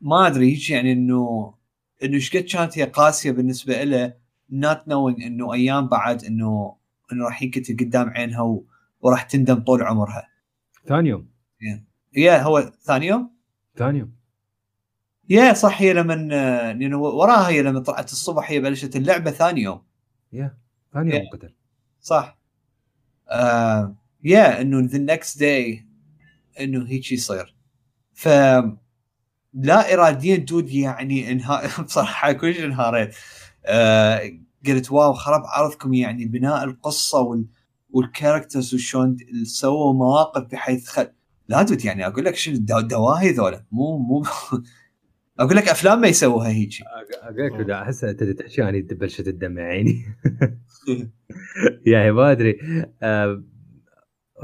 ما 0.00 0.26
أدري 0.26 0.52
هيك 0.52 0.70
يعني 0.70 0.92
إنه 0.92 1.54
إنه 2.02 2.14
إيش 2.14 2.36
قد 2.36 2.42
كانت 2.42 2.78
هي 2.78 2.84
قاسية 2.84 3.30
بالنسبة 3.30 3.84
له 3.84 4.14
not 4.52 4.78
knowing 4.78 5.22
إنه 5.22 5.52
أيام 5.52 5.88
بعد 5.88 6.24
إنه 6.24 6.76
إنه 7.12 7.24
راح 7.24 7.42
ينقتل 7.42 7.76
قدام 7.80 8.08
عينها. 8.08 8.60
وراح 9.00 9.22
تندم 9.22 9.60
طول 9.60 9.82
عمرها. 9.82 10.28
ثاني 10.88 11.08
يوم. 11.08 11.28
يا 12.16 12.42
هو 12.42 12.72
ثاني 12.82 13.06
يوم؟ 13.06 13.30
ثاني 13.76 13.98
يوم. 13.98 14.12
يا 15.28 15.52
صح 15.52 15.82
هي 15.82 15.92
لما 15.92 16.28
آه، 16.32 16.72
لأنه 16.72 16.98
وراها 16.98 17.48
هي 17.48 17.62
لما 17.62 17.80
طلعت 17.80 18.12
الصبح 18.12 18.50
هي 18.50 18.60
بلشت 18.60 18.96
اللعبة 18.96 19.30
ثاني 19.30 19.62
يوم. 19.62 19.82
يا 20.32 20.63
ثاني 20.94 21.14
يوم. 21.14 21.28
قتل 21.32 21.54
صح. 22.00 22.38
آه 23.28 23.96
yeah 24.24 24.60
إنه 24.60 24.80
the 24.80 24.98
next 24.98 25.40
day 25.40 25.86
إنه 26.60 26.86
هيك 26.88 27.12
يصير. 27.12 27.54
ف 28.12 28.28
لا 29.54 29.94
اراديا 29.94 30.36
dude 30.36 30.70
يعني 30.70 31.32
انها 31.32 31.62
بصراحة 31.82 32.32
كلش 32.32 32.58
انهاريت 32.58 33.14
آه 33.66 34.32
قلت 34.66 34.92
wow 34.92 35.12
خرب 35.12 35.42
عرضكم 35.46 35.94
يعني 35.94 36.24
بناء 36.24 36.64
القصة 36.64 37.20
وال 37.20 37.46
وال 37.90 38.04
characters 38.04 38.74
وشلون 38.74 39.16
سووا 39.44 39.92
مواقف 39.92 40.42
بحيث 40.52 40.88
خل... 40.88 41.08
لا 41.48 41.62
dude 41.62 41.84
يعني 41.84 42.06
أقول 42.06 42.24
لك 42.24 42.36
شنو 42.36 42.56
دواهي 42.80 43.30
ذولا. 43.30 43.64
مو 43.72 43.98
مو 43.98 44.22
أقول 45.40 45.56
لك 45.56 45.68
أفلام 45.68 46.00
ما 46.00 46.08
يسووها 46.08 46.48
هيك. 46.48 46.70
أقول 47.22 47.60
لك 47.60 47.70
أحس 47.70 48.04
أنت 48.04 48.22
تحكي 48.22 48.68
اني 48.68 48.82
بلشت 48.82 49.28
الدم 49.28 49.58
عيني. 49.58 50.04
يعني 51.92 52.12
ما 52.12 52.32
أدري. 52.32 52.58
آه 53.02 53.44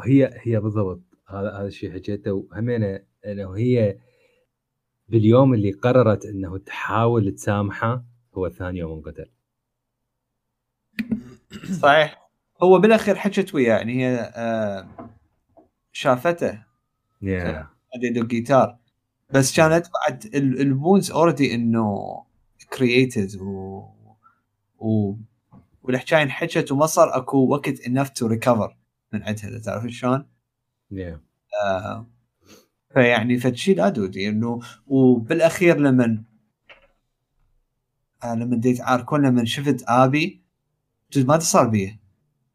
هي 0.05 0.31
هي 0.42 0.61
بالضبط. 0.61 1.03
هذا 1.29 1.50
هذا 1.53 1.66
الشيء 1.66 1.92
حكيته. 1.92 2.33
وهمينة 2.33 3.00
إنه 3.26 3.57
هي 3.57 3.98
باليوم 5.09 5.55
اللي 5.55 5.72
قررت 5.72 6.24
إنه 6.26 6.59
تحاول 6.59 7.33
تسامحه 7.33 8.05
هو 8.35 8.48
ثاني 8.48 8.79
يوم 8.79 8.92
انقتل. 8.92 9.31
صحيح. 11.83 12.31
هو 12.62 12.79
بالأخير 12.79 13.14
حكت 13.14 13.55
وياه. 13.55 13.76
يعني 13.76 14.05
هي 14.05 14.33
آه 14.37 14.88
شافته. 15.92 16.53
Yeah. 17.24 17.66
يدق 18.03 18.26
جيتار 18.26 18.79
بس 19.35 19.57
كانت 19.57 19.87
بعد 19.87 20.35
البونز 20.35 21.11
اوريدي 21.11 21.55
إنه 21.55 21.96
كرييتد 22.79 23.37
و 23.40 23.83
و 24.79 25.14
والحكايه 25.83 26.23
انحكت 26.23 26.73
وما 26.73 26.87
صار 26.87 27.16
أكو 27.16 27.49
وقت 27.49 27.81
انف 27.81 28.09
تو 28.09 28.27
ريكفر 28.27 28.77
من 29.12 29.23
عندها 29.23 29.59
تعرف 29.59 29.87
شلون؟ 29.87 30.27
yeah. 30.95 31.19
آه 31.64 32.07
فيعني 32.95 33.38
فشي 33.38 33.75
لا 33.75 33.88
دودي 33.88 34.29
إنه 34.29 34.61
وبالأخير 34.87 35.81
لما 35.81 36.23
آه 38.25 38.35
لما 38.35 38.57
ديت 38.57 38.81
عاركون 38.81 39.27
لما 39.27 39.45
شفت 39.45 39.85
آبي 39.88 40.43
ما 41.16 41.37
تصار 41.37 41.69
بيه 41.69 42.01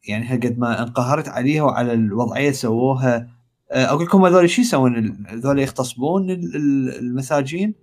يعني 0.08 0.38
قد 0.38 0.58
ما 0.58 0.82
انقهرت 0.82 1.28
عليها 1.28 1.64
وعلى 1.64 1.94
الوضعية 1.94 2.52
سووها 2.52 3.36
آه، 3.72 3.86
أقول 3.86 4.06
لكم 4.06 4.26
هذول 4.26 4.50
شو 4.50 4.62
يسوون 4.62 5.26
هذول 5.28 5.60
يغتصبون 5.60 6.30
المساجين 6.30 7.74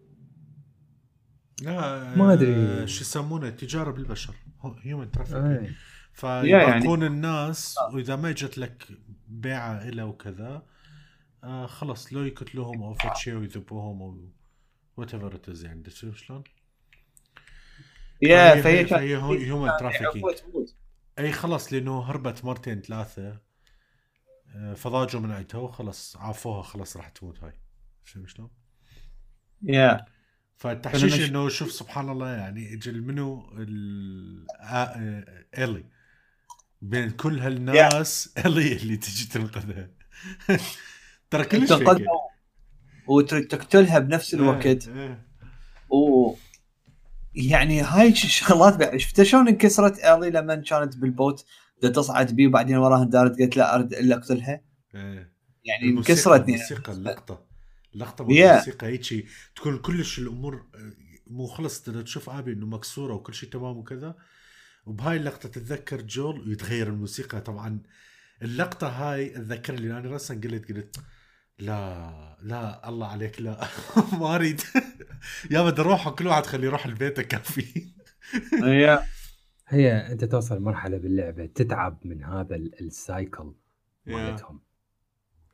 لا 1.62 2.14
ما 2.16 2.32
أدري. 2.32 2.86
شو 2.86 3.00
يسمونه 3.00 3.50
تجاره 3.50 3.90
بالبشر 3.90 4.34
human 4.82 5.10
traffic 5.10 5.34
يعني- 5.36 5.74
الناس 7.06 7.74
وإذا 7.92 8.16
ما 8.16 8.30
اجت 8.30 8.58
لك 8.58 8.88
بيعة 9.28 9.82
إله 9.88 10.04
وكذا 10.04 10.62
آه 11.44 11.66
خلص 11.66 12.12
لو 12.12 12.22
يقتلوهم 12.24 12.82
أو 12.82 12.94
فد 12.94 13.16
شيء 13.16 13.34
ويذبوهم 13.34 14.02
أو 14.02 14.28
whatever 14.96 15.34
it 15.34 15.48
يعني 15.62 15.82
تشوف 15.82 16.16
شلون؟ 16.16 16.44
yeah 18.22 18.62
فهي- 18.62 18.86
فهي 18.86 19.16
human 19.16 19.66
يعني 19.66 19.78
trafficking. 19.80 20.24
أي 21.18 21.32
خلص 21.32 21.72
لأنه 21.72 22.00
هربت 22.02 22.44
مرتين 22.44 22.80
ثلاثة 22.80 23.38
آه، 24.56 24.74
فضاجوا 24.74 25.20
من 25.20 25.30
عندها 25.32 25.60
وخلص 25.60 26.16
عافوها 26.16 26.62
خلص 26.62 26.96
راح 26.96 27.08
تموت 27.08 27.44
هاي 27.44 27.52
فهمت 28.04 28.28
شلون؟ 28.28 28.50
يا 29.62 30.04
فالتحشيش 30.62 31.20
إنه 31.20 31.48
شوف 31.48 31.72
سبحان 31.72 32.08
الله 32.10 32.30
يعني 32.30 32.74
اجى 32.74 32.92
منو 32.92 33.50
إلي. 35.58 35.84
بين 36.82 37.10
كل 37.10 37.38
هالناس 37.38 38.34
إلي 38.46 38.72
اللي 38.72 38.96
تجي 38.96 39.24
تنقذها 39.26 39.90
ترى 41.30 41.44
كلش 41.44 41.68
تنقذها 41.68 41.96
فيك. 41.96 42.06
وتريد 43.08 43.48
تقتلها 43.48 43.98
بنفس 43.98 44.34
الوقت. 44.34 44.88
إيه، 44.88 45.02
إيه. 45.02 45.26
و 45.90 46.34
يعني 47.34 47.80
هاي 47.80 48.08
الشغلات 48.08 48.96
شفت 48.96 49.22
شلون 49.22 49.48
انكسرت 49.48 49.98
إلي 50.04 50.30
لما 50.30 50.54
كانت 50.54 50.96
بال 50.96 51.10
boat؟ 51.10 51.44
تصعد 51.80 52.32
بيه 52.32 52.46
وبعدين 52.46 52.76
وراها 52.76 53.04
دارت 53.04 53.38
قالت 53.38 53.56
لا 53.56 53.74
أرد 53.74 53.92
إلا 53.92 54.16
أقتلها. 54.16 54.60
إيه. 54.94 55.32
يعني 55.64 55.98
انكسرت 55.98 56.48
الموسيقى 56.48 56.92
اللقطة. 56.92 57.51
اللقطه 57.94 58.24
Yeah. 58.24 58.28
والموسيقى 58.28 58.86
هيك 58.86 59.26
تكون 59.56 59.78
كلش 59.78 60.18
الأمور 60.18 60.66
آه، 60.74 60.92
مو 61.26 61.46
خلص 61.46 61.82
تقدر 61.82 62.02
تشوف 62.02 62.30
أبي 62.30 62.52
إنه 62.52 62.66
مكسورة 62.66 63.14
وكل 63.14 63.34
شيء 63.34 63.48
تمام 63.50 63.76
وكذا. 63.76 64.14
وبهاي 64.86 65.16
اللقطة 65.16 65.48
تتذكر 65.48 66.00
جول 66.02 66.48
ويتغير 66.48 66.86
الموسيقى. 66.88 67.40
طبعا 67.40 67.80
اللقطة 68.42 68.88
هاي 68.88 69.36
اتذكر 69.36 69.74
لي 69.74 69.98
أنا 69.98 70.10
راسا 70.10 70.34
قلت 70.34 70.72
قلت 70.72 70.96
لا 71.58 72.38
لا 72.42 72.88
الله 72.88 73.06
عليك 73.06 73.40
لا 73.42 73.68
ما 74.20 74.34
أريد. 74.34 74.60
يا 75.50 75.62
بدي 75.62 75.80
أروح 75.80 76.08
كل 76.08 76.26
واحد 76.26 76.46
خليه 76.46 76.66
يروح 76.66 76.86
البيت 76.86 77.20
كافي 77.20 77.92
yeah 78.62 79.04
هي 79.68 79.92
أنت 80.12 80.24
توصل 80.24 80.60
مرحلة 80.62 80.98
باللعبة 80.98 81.46
تتعب 81.46 81.98
من 82.04 82.24
هذا 82.24 82.54
ال- 82.56 82.80
ال 82.80 82.92
cycle 82.92 83.54
مالتهم. 84.06 84.60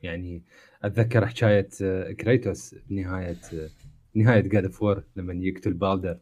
يعني 0.03 0.43
أتذكر 0.83 1.27
حكاية 1.27 1.69
آه، 1.81 2.11
كريتوس 2.11 2.75
بنهاية 2.89 3.37
آه، 3.53 3.69
نهاية 4.15 4.41
God 4.41 4.65
of 4.65 4.83
War 4.83 5.03
لما 5.15 5.33
يقتل 5.33 5.73
بالدر. 5.73 6.17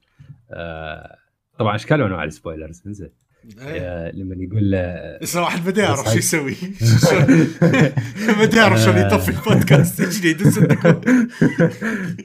آه، 0.52 1.18
طبعا 1.60 1.76
اشكال 1.76 2.02
وانواع 2.02 2.24
ال 2.24 2.30
spoilers؟ 2.30 2.84
انزين. 2.88 3.10
آه، 3.60 4.12
لما 4.12 4.36
يقول 4.40 4.72
له 4.72 5.18
بس 5.22 5.36
واحد 5.36 5.66
بده 5.66 5.84
يعرف 5.84 6.06
شو 6.06 6.18
يسوي. 6.18 6.56
بده 8.42 8.58
يعرف 8.58 8.80
شلون 8.80 8.98
يطفي 8.98 9.30
البودكاست. 9.30 10.02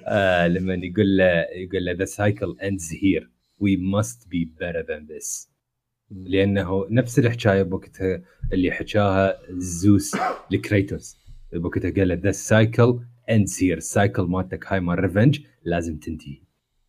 آه، 0.07 0.49
لما 0.49 0.75
يقول 0.75 1.17
له 1.17 1.47
يقول 1.55 1.85
له 1.85 1.95
the 1.95 2.09
cycle 2.09 2.57
ends 2.61 2.91
here. 2.91 3.27
We 3.61 3.77
must 3.77 4.29
be 4.29 4.45
better 4.61 4.83
than 4.83 5.07
this. 5.07 5.49
لأنه 6.11 6.87
نفس 6.91 7.19
الحكاية 7.19 7.63
بوقتها 7.63 8.23
اللي 8.53 8.73
حكاها 8.73 9.39
زوس 9.51 10.17
لكريتوس. 10.51 11.22
بوقتها 11.53 11.91
قال 11.91 12.09
له 12.09 12.15
the 12.15 12.33
cycle 12.33 13.01
ends 13.31 13.59
here 13.61 13.77
ال 13.77 13.85
cycle 13.85 14.23
مالتك 14.23 14.73
هاي 14.73 14.81
مال 14.81 14.99
revenge 14.99 15.41
لازم 15.65 15.99
تنتهي. 15.99 16.43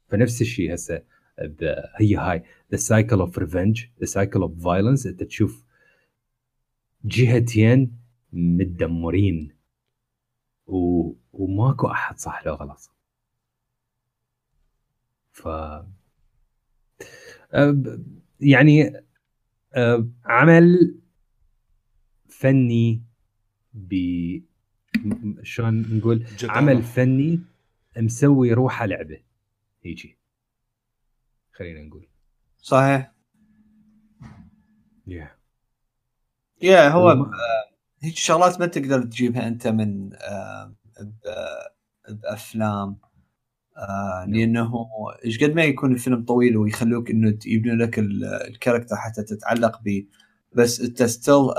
فنفس 0.10 0.41
الشيء 0.41 0.73
هسه 0.73 1.04
هي 1.99 2.15
هاي. 2.15 2.43
the 2.71 2.78
cycle 2.78 3.19
of 3.19 3.38
revenge 3.38 3.86
the 3.99 4.06
cycle 4.06 4.41
of 4.41 4.63
violence 4.63 5.08
أنت 5.08 5.23
تشوف 5.23 5.63
جهتين 7.06 7.97
متدمرين. 8.34 9.56
و... 10.67 11.12
وماكو 11.34 11.88
أحد 11.88 12.19
صح 12.19 12.45
له 12.45 12.52
غلط. 12.54 12.91
ف 15.32 15.47
أه، 15.47 15.86
ب- 17.71 18.21
يعني 18.39 19.04
أه، 19.73 20.08
عمل 20.26 20.95
فني 22.30 23.02
ب 23.73 23.93
شلون 25.43 25.97
نقول 25.97 26.25
جدارة. 26.38 26.51
عمل 26.51 26.82
فني 26.84 27.39
مسوي 27.97 28.53
روحه 28.53 28.86
لعبة. 28.86 29.19
هيجي. 29.86 30.17
خلينا 31.51 31.82
نقول. 31.84 32.08
صحيح. 32.58 33.13
Yeah. 35.10 35.27
yeah 36.62 36.89
هو 36.89 37.12
وما- 37.12 37.32
هيك 38.01 38.15
شغلات 38.15 38.60
ما 38.60 38.65
تقدر 38.65 39.01
تجيبها 39.03 39.47
أنت 39.47 39.67
من 39.67 40.10
آه، 40.13 40.73
بافلام 42.10 42.97
آه،. 43.77 44.25
لأنه 44.27 44.73
إيش 45.25 45.43
قد 45.43 45.51
ما 45.56 45.63
يكون 45.63 45.93
الفيلم 45.93 46.25
طويل 46.25 46.58
ويخلوك 46.58 47.10
إنه 47.12 47.38
يبنوا 47.45 47.75
لك 47.75 47.99
ال- 47.99 48.25
ال 48.26 48.33
character 48.33 48.95
حتى 48.95 49.23
تتعلق 49.23 49.82
به. 49.82 50.06
بس 50.56 50.82
أنت 50.82 51.03
still 51.04 51.49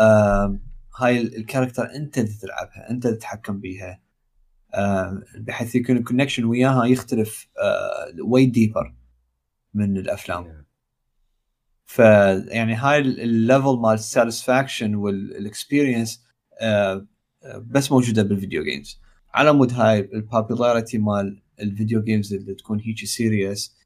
هاي 0.98 1.20
ال- 1.20 1.36
ال 1.36 1.42
character 1.42 1.94
انت 1.94 2.18
اللي 2.18 2.32
تلعبها 2.42 2.90
انت 2.90 3.06
اللي 3.06 3.16
تتحكم 3.16 3.60
بيها. 3.60 4.00
آه، 4.74 5.22
بحيث 5.38 5.74
يكون 5.74 5.96
ال 5.96 6.01
connection 6.01 6.44
وياها 6.44 6.84
يختلف 6.84 7.48
way 8.20 8.46
deeper 8.46 8.94
من 9.74 9.96
الأفلام. 9.96 10.64
فيعني 11.86 12.74
هاي 12.74 12.98
ال 12.98 13.11
level 13.11 13.76
مال 13.82 13.94
ال 13.94 14.02
satisfaction 14.02 14.94
وال 14.94 15.16
experience 15.16 16.24
بس 17.60 17.92
موجودة 17.92 18.22
بال 18.22 18.34
video 18.34 18.64
games 18.64 19.00
على 19.34 19.52
مود 19.52 19.72
هاي 19.72 19.98
ال 20.00 20.09
popularity 20.09 20.98
مال 20.98 21.42
ال 21.60 21.67
video 21.67 22.02
games 22.02 22.34
اللي 22.34 22.54
تكون 22.54 22.80
هيك 22.80 23.04
serious 23.04 23.76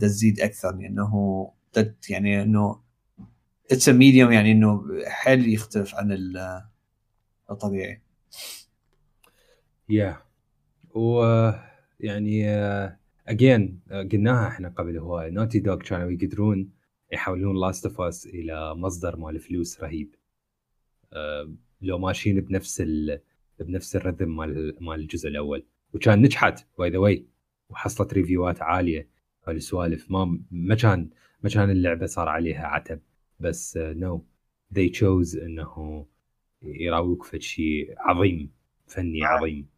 تزيد 0.00 0.40
أكثر 0.40 0.76
لأنه 0.76 1.50
يعني 2.10 2.42
إنه 2.42 2.80
it's 3.72 3.88
medium 3.88 4.32
يعني 4.32 4.52
إنه 4.52 4.84
حيل 5.06 5.48
يختلف 5.54 5.94
عن 5.94 6.12
ال- 6.12 6.62
الطبيعي. 7.50 8.02
yeah 9.88 10.22
و 10.94 11.22
يعني 12.00 12.48
again 13.28 13.80
قلناها 13.90 14.48
إحنا 14.48 14.68
قبل 14.68 14.98
هو 14.98 15.28
Naughty 15.32 15.58
Dog 15.60 15.76
كانوا 15.76 16.10
يقدرون 16.10 16.70
يحولون 17.12 17.60
Last 17.60 17.86
of 17.86 18.00
Us 18.00 18.26
إلى 18.26 18.74
مصدر 18.74 19.16
مال 19.16 19.40
فلوس 19.40 19.80
رهيب. 19.80 20.14
آه، 21.12 21.52
لو 21.80 21.98
ماشيين 21.98 22.40
بنفس 22.40 22.80
ال... 22.80 23.20
بنفس 23.60 23.96
ال 23.96 24.02
rhythm 24.02 24.36
مال 24.36 24.76
مال 24.80 25.00
الجزء 25.00 25.28
الأول. 25.28 25.66
وكان 25.94 26.22
نجحت 26.22 26.66
by 26.78 26.90
the 26.90 26.98
way 26.98 27.26
وحصلت 27.68 28.14
review 28.14 28.55
ات 28.55 28.62
عالية 28.62 29.08
هالسوالف 29.48 30.10
ما 30.10 30.38
ما 30.50 30.74
كان 30.74 31.10
ما 31.42 31.50
كان 31.50 31.70
اللعبة 31.70 32.06
صار 32.06 32.28
عليها 32.28 32.66
عتب. 32.66 33.00
بس 33.40 33.76
no 33.76 34.26
they 34.74 34.88
chose 34.88 35.36
إنه 35.36 36.06
يراويك 36.62 37.22
في 37.22 37.40
شيء 37.40 37.94
عظيم 37.98 38.52
فني 38.86 39.24
عظيم 39.24 39.68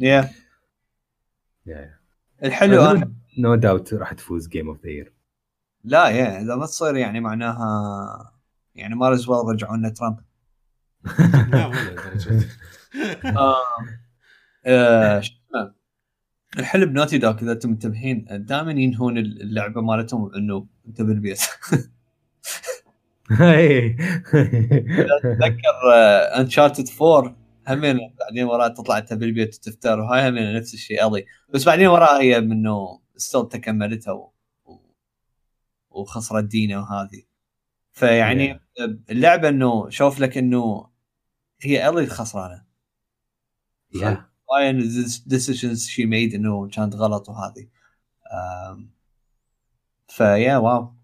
yeah 0.00 0.30
yeah. 1.68 2.00
الحلو 2.44 2.84
أنا 2.84 3.12
no 3.38 3.54
doubt 3.54 3.94
راح 3.94 4.12
تفوز 4.12 4.48
game 4.48 4.68
of 4.68 4.82
the 4.82 4.90
year 4.90 5.12
لا 5.84 6.08
yeah 6.08 6.42
إذا 6.42 6.56
ما 6.56 6.66
تصير 6.66 6.96
يعني 6.96 7.20
معناها 7.20 8.32
يعني 8.74 8.94
ما 8.94 9.08
رزوال 9.08 9.54
رجعوا 9.54 9.76
لنا 9.76 9.88
ترامب 9.88 10.20
لا 11.52 11.66
ولا. 11.66 11.96
آه، 13.24 13.56
آه، 14.66 15.20
شو 15.20 15.32
اسمه؟ 15.32 15.74
الحلو 16.58 16.86
ب 16.86 16.90
Naughty 16.90 17.18
Dog 17.18 17.42
إذا 17.42 17.52
أنتم 17.52 17.70
منتبهين 17.70 18.26
دائما 18.30 18.72
ينهون 18.72 19.18
اللعبة 19.18 19.80
مالتهم 19.80 20.34
إنه 20.34 20.66
انت 20.86 21.02
بالبيت. 21.02 21.40
اتذكر 25.24 25.88
Uncharted 26.40 26.88
4 27.02 27.36
همين 27.68 28.14
بعدين 28.20 28.44
وراها 28.44 28.68
تطلع 28.68 28.98
انت 28.98 29.12
بالبيت 29.12 29.54
وتفتر 29.54 30.00
وهاي 30.00 30.28
همين 30.28 30.56
نفس 30.56 30.74
الشيء 30.74 31.06
الي 31.06 31.26
بس 31.54 31.64
بعدين 31.64 31.86
وراها 31.86 32.20
هي 32.20 32.40
منه 32.40 33.00
still 33.16 33.48
تكملتها 33.48 34.12
و... 34.12 34.32
و... 34.64 34.78
وخسرت 35.90 36.44
دينا 36.44 36.78
وهذه 36.78 37.22
فيعني 37.92 38.60
اللعبة 39.10 39.48
انه 39.48 39.90
شوف 39.90 40.20
لك 40.20 40.38
انه 40.38 40.90
هي 41.62 41.88
الي 41.88 42.04
الخسرانه. 42.04 42.64
وايد 44.48 44.76
decisions 45.26 45.86
she 45.86 46.06
made 46.06 46.34
إنه 46.34 46.68
كانت 46.68 46.94
غلط 46.94 47.28
وهذه 47.28 47.68
ف 50.08 50.56
yeah 50.56 50.77
wow. 50.77 50.99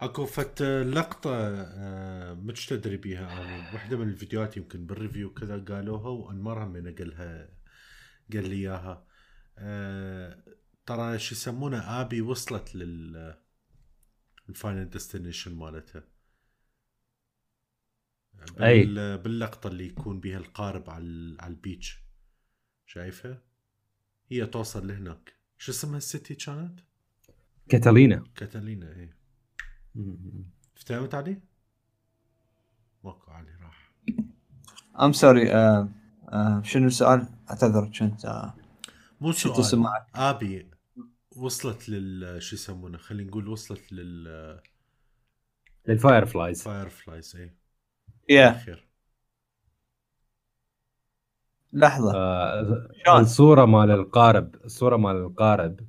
اكو 0.00 0.26
فت 0.26 0.62
لقطة 0.62 1.30
آه، 1.34 2.34
مش 2.34 2.66
تدري 2.66 2.96
بيها. 2.96 3.42
أنا 3.42 3.74
وحدة 3.74 3.96
من 3.96 4.08
الفيديوهات 4.08 4.56
يمكن 4.56 4.86
بال 4.86 4.98
review 4.98 5.34
كذا 5.34 5.64
قالوها 5.64 6.08
وانمار 6.08 6.64
هم 6.64 6.94
قالها 6.98 7.48
قال 8.32 8.48
لي 8.48 8.56
إياها. 8.56 9.06
آه، 9.58 10.44
ترى 10.86 11.18
شو 11.18 11.34
يسمونه 11.34 12.00
آبي 12.00 12.20
وصلت 12.20 12.74
لل 12.74 13.34
ال 14.48 14.55
final 14.55 14.90
destination 14.90 15.54
مالتها. 15.54 16.04
بال- 18.58 19.18
باللقطة 19.18 19.68
اللي 19.68 19.86
يكون 19.86 20.20
بيها 20.20 20.38
القارب 20.38 20.90
على 20.90 21.36
على 21.40 21.50
ال 21.50 21.57
beach. 21.57 21.98
شايفها؟ 22.86 23.42
هي 24.30 24.46
توصل 24.46 24.86
لهناك. 24.88 25.32
شو 25.58 25.72
اسمها 25.72 25.96
ال 25.96 26.04
city 26.04 26.34
كانت؟ 26.34 26.80
كاتالينا. 27.68 28.24
كاتالينا 28.36 28.96
إيه. 28.96 29.19
افتهمت 30.76 31.14
علي؟ 31.14 31.40
ماكو 33.04 33.30
علي 33.30 33.50
راح. 33.62 33.92
I'm 35.00 35.12
sorry 35.12 35.46
شنو 36.62 36.86
السؤال؟ 36.86 37.28
أعتذر 37.50 37.90
كنت 37.98 38.24
آه، 38.24 38.54
مو 39.20 39.32
سؤال. 39.32 39.88
آبي 40.14 40.70
وصلت 41.36 41.88
لل 41.88 42.42
شو 42.42 42.56
يسمونه؟ 42.56 42.98
خلينا 42.98 43.30
نقول 43.30 43.48
وصلت 43.48 43.92
لل 43.92 44.60
لل 45.88 46.26
Fireflies 46.26 46.62
Fireflies 46.62 47.36
اي 47.36 47.56
يا 48.28 48.52
خير 48.52 48.88
لحظة. 51.72 52.14
آه، 52.14 52.88
شلون؟ 53.04 53.20
الصورة 53.20 53.64
مال 53.64 53.90
القارب 53.90 54.54
الصورة 54.54 54.96
مال 54.96 55.16
القارب 55.16 55.80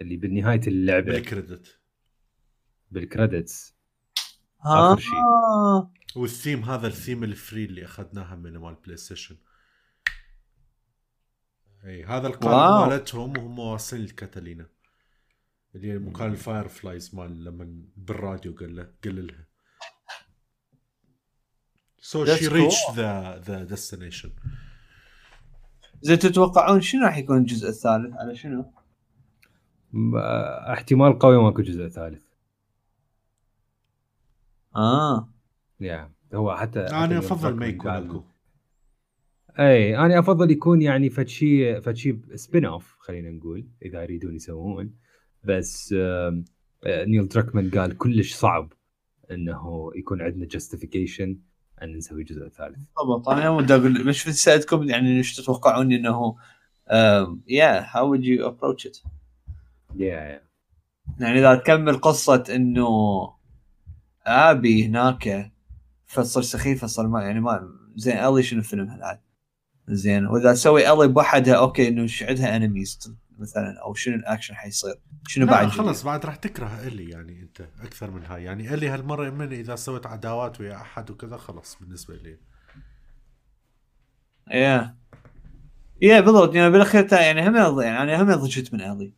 اللي 0.00 0.16
بنهايه 0.16 0.60
اللعبة. 0.66 1.12
بال 1.12 1.28
credit 1.28 1.77
بال 2.90 3.09
credits 3.09 3.76
ها 4.60 4.92
آخر 4.92 5.00
شيء. 5.00 5.12
والثيم 6.16 6.64
هذا 6.64 6.86
ال 6.86 6.92
theme 6.92 7.24
ال 7.24 7.32
free 7.32 7.64
اللي 7.64 7.84
أخذناها 7.84 8.36
من 8.36 8.58
مال 8.58 8.74
PlayStation 8.74 9.36
إي 11.84 12.04
هذا. 12.04 12.26
القارب 12.26 12.90
مالتهم 12.90 13.38
وهم 13.38 13.58
واصلين 13.58 14.04
لكاتالينا 14.04 14.66
اللي 15.74 15.98
مكان 15.98 16.30
ال 16.30 16.68
Fireflies 16.68 17.14
مال 17.14 17.44
لما 17.44 17.84
بالراديو 17.96 18.54
قال 18.54 18.76
له 18.76 18.92
قال 19.04 19.26
لها 19.26 19.48
so 21.98 22.24
she 22.24 22.48
reached 22.48 22.76
the 22.94 23.38
the 23.38 23.64
destination 23.64 24.30
زين 26.02 26.18
تتوقعون 26.18 26.80
شنو 26.80 27.04
راح 27.04 27.16
يكون 27.16 27.38
الجزء 27.38 27.68
الثالث 27.68 28.14
على 28.14 28.36
شنو؟ 28.36 28.72
آه، 30.16 30.72
احتمال 30.72 31.18
قوي 31.18 31.42
ماكو 31.42 31.62
جزء 31.62 31.88
ثالث 31.88 32.27
آه. 34.76 35.28
يا 35.80 36.10
هو 36.34 36.56
حتى 36.56 36.80
أنا 36.80 37.18
أفضل 37.18 37.54
ما 37.54 37.66
يكون 37.66 37.90
اكو 37.90 38.22
اي 39.58 39.98
أنا 39.98 40.18
أفضل 40.18 40.50
يكون 40.50 40.82
يعني 40.82 41.10
فد 41.10 41.28
شيء 41.28 41.80
فد 41.80 41.96
شيء 41.96 42.18
spin 42.34 42.64
off 42.64 42.96
خلينا 42.98 43.30
نقول 43.30 43.66
إذا 43.82 44.02
يريدون 44.02 44.34
يسوون. 44.34 44.94
بس 45.44 45.94
نيل 46.86 47.28
دراكمان 47.28 47.70
قال 47.70 47.98
كلش 47.98 48.34
صعب 48.34 48.72
إنه 49.30 49.90
يكون 49.94 50.22
عندنا 50.22 50.46
جاستيفيكيشن 50.46 51.38
إن 51.82 51.96
نسوي 51.96 52.24
جزء 52.24 52.48
ثالث. 52.48 52.78
بالضبط. 52.96 53.28
أنا 53.28 53.50
ودي 53.50 53.74
أقول 53.74 54.06
مش 54.06 54.22
سألتكم 54.22 54.82
يعني 54.82 55.16
إيش 55.16 55.36
تتوقعون 55.36 55.92
إنه 55.92 56.36
يا 57.48 57.96
هاو 57.96 58.16
would 58.16 58.20
you 58.20 58.44
approach 58.50 58.90
it 58.90 59.06
يا 59.96 60.40
يعني 61.18 61.38
إذا 61.38 61.54
تكمل 61.54 62.00
قصة 62.00 62.44
إنه 62.50 62.88
آبي 64.28 64.86
هناك 64.86 65.52
فصل 66.06 66.44
سخيف 66.44 66.82
فصل 66.82 67.06
ما 67.06 67.22
يعني 67.22 67.40
ما 67.40 67.68
زين 67.96 68.16
ألي 68.16 68.42
شنو 68.42 68.62
فيلم 68.62 68.88
هالعاد؟ 68.88 69.20
زين 69.88 70.26
وإذا 70.26 70.52
تسوي 70.52 70.92
ألي 70.92 71.08
بوحدها 71.08 71.54
أوكي 71.54 71.88
إنه 71.88 72.08
عندها 72.22 72.56
انميز 72.56 73.16
مثلا 73.38 73.80
أو 73.82 73.94
شنو 73.94 74.14
الأكشن 74.14 74.54
حيصير؟ 74.54 74.94
شنو 75.26 75.46
بعد؟ 75.46 75.68
خلص 75.68 76.02
بعد 76.02 76.26
راح 76.26 76.36
تكره 76.36 76.80
ألي 76.86 77.10
يعني 77.10 77.42
أنت 77.42 77.68
أكثر 77.80 78.10
من 78.10 78.24
هاي. 78.24 78.44
يعني 78.44 78.74
ألي 78.74 78.88
هالمرة 78.88 79.30
من 79.30 79.52
إذا 79.52 79.76
سويت 79.76 80.06
عداوات 80.06 80.60
ويا 80.60 80.76
أحد 80.76 81.10
وكذا 81.10 81.36
خلاص 81.36 81.76
بالنسبة 81.80 82.16
لي. 82.16 82.38
yeah. 84.50 84.96
yeah 86.02 86.20
بالضبط. 86.20 86.54
يعني 86.54 86.70
بالأخير 86.70 87.12
يعني 87.12 87.48
هم 87.48 87.80
يعني 87.80 88.02
أنا 88.02 88.22
هم 88.22 88.40
ضجت 88.42 88.74
من 88.74 88.80
ألي. 88.80 89.12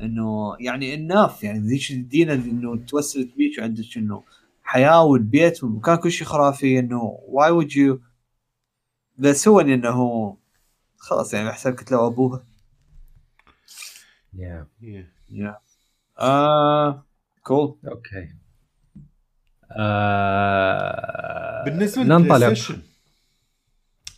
إنه 0.00 0.56
يعني 0.60 0.94
الناف 0.94 1.44
يعني 1.44 1.58
ذيك 1.58 1.90
الدينا 1.90 2.34
إنه 2.34 2.76
توسلت 2.76 3.36
بيك 3.36 3.58
وعندك 3.58 3.96
انه 3.96 4.22
حياة 4.66 5.02
والبيت 5.04 5.64
والمكان 5.64 5.96
كل 5.96 6.10
شيء 6.12 6.26
خرافي 6.26 6.78
إنه 6.78 7.18
why 7.28 7.50
would 7.50 7.76
you 7.76 8.00
بس 9.18 9.48
هو 9.48 9.60
إنه 9.60 10.36
خلاص 10.96 11.34
يعني 11.34 11.52
حساب 11.52 11.76
لو 11.92 12.06
ابوها 12.06 12.46
yeah 14.34 14.66
yeah. 14.80 15.04
يا 15.30 15.58
آه 16.18 17.06
كول 17.42 17.78
أوكي 17.88 18.34
آه 19.70 21.64
بالنسبة 21.64 22.02
للبلاي 22.02 22.54
ستيشن 22.54 22.82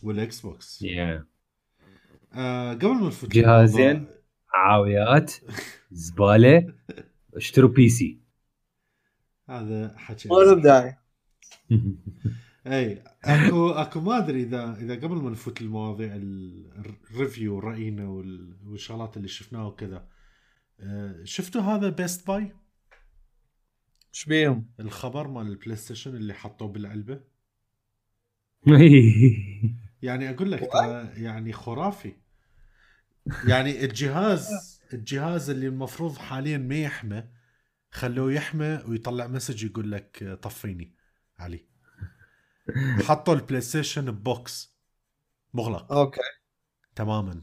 والاكس 0.03 0.39
بوكس 0.41 0.81
yeah 0.81 1.25
آه 2.33 2.73
قبل 2.73 2.87
ما 2.87 3.07
نفوت. 3.07 3.29
جهازين. 3.29 4.07
عاويات 4.53 5.33
زبالة 5.91 6.73
اشتروا 7.35 7.69
PC 7.69 8.18
هذا 9.49 9.97
حكي. 9.97 10.29
له 10.29 10.61
داعي. 10.61 10.95
إي 12.67 13.03
أكو 13.23 13.69
أكو 13.69 14.01
ما 14.01 14.17
أدري 14.17 14.43
إذا 14.43 14.77
إذا 14.81 14.95
قبل 14.95 15.15
ما 15.15 15.29
نفوت 15.29 15.61
المواضيع 15.61 16.15
ال- 16.15 16.95
ال 17.11 17.18
review 17.18 17.59
راينا 17.59 18.07
وال- 18.07 18.57
والشغلات 18.65 19.17
اللي 19.17 19.27
شفناها 19.27 19.63
وكذا 19.65 20.07
آه، 20.79 21.21
شفتوا 21.23 21.61
هذا 21.61 21.89
Best 21.89 22.27
Buy 22.27 22.53
إيش 24.13 24.25
بيهم؟ 24.25 24.69
الخبر 24.79 25.27
مال 25.27 25.47
البلاي 25.47 25.75
ستيشن 25.75 26.15
اللي 26.15 26.33
حطوه 26.33 26.67
بالعلبة؟ 26.67 27.19
يعني 30.01 30.29
أقول 30.29 30.51
لك 30.51 30.59
ترى 30.73 31.23
يعني 31.23 31.53
خرافي. 31.53 32.13
يعني 33.47 33.85
الجهاز 33.85 34.79
الجهاز 34.93 35.49
اللي 35.49 35.67
المفروض 35.67 36.17
حاليا 36.17 36.57
ما 36.57 36.75
يحمى 36.75 37.23
خلوه 37.91 38.33
يحمى 38.33 38.83
ويطلع 38.87 39.27
message 39.27 39.63
يقول 39.63 39.91
لك 39.91 40.39
طفيني. 40.41 40.95
علي. 41.39 41.67
حطوا 43.07 43.33
البلاي 43.33 43.61
ستيشن 43.61 44.11
ب 44.11 44.25
box. 44.25 44.79
مغلق. 45.53 45.91
okay. 45.91 46.21
تماما. 46.95 47.41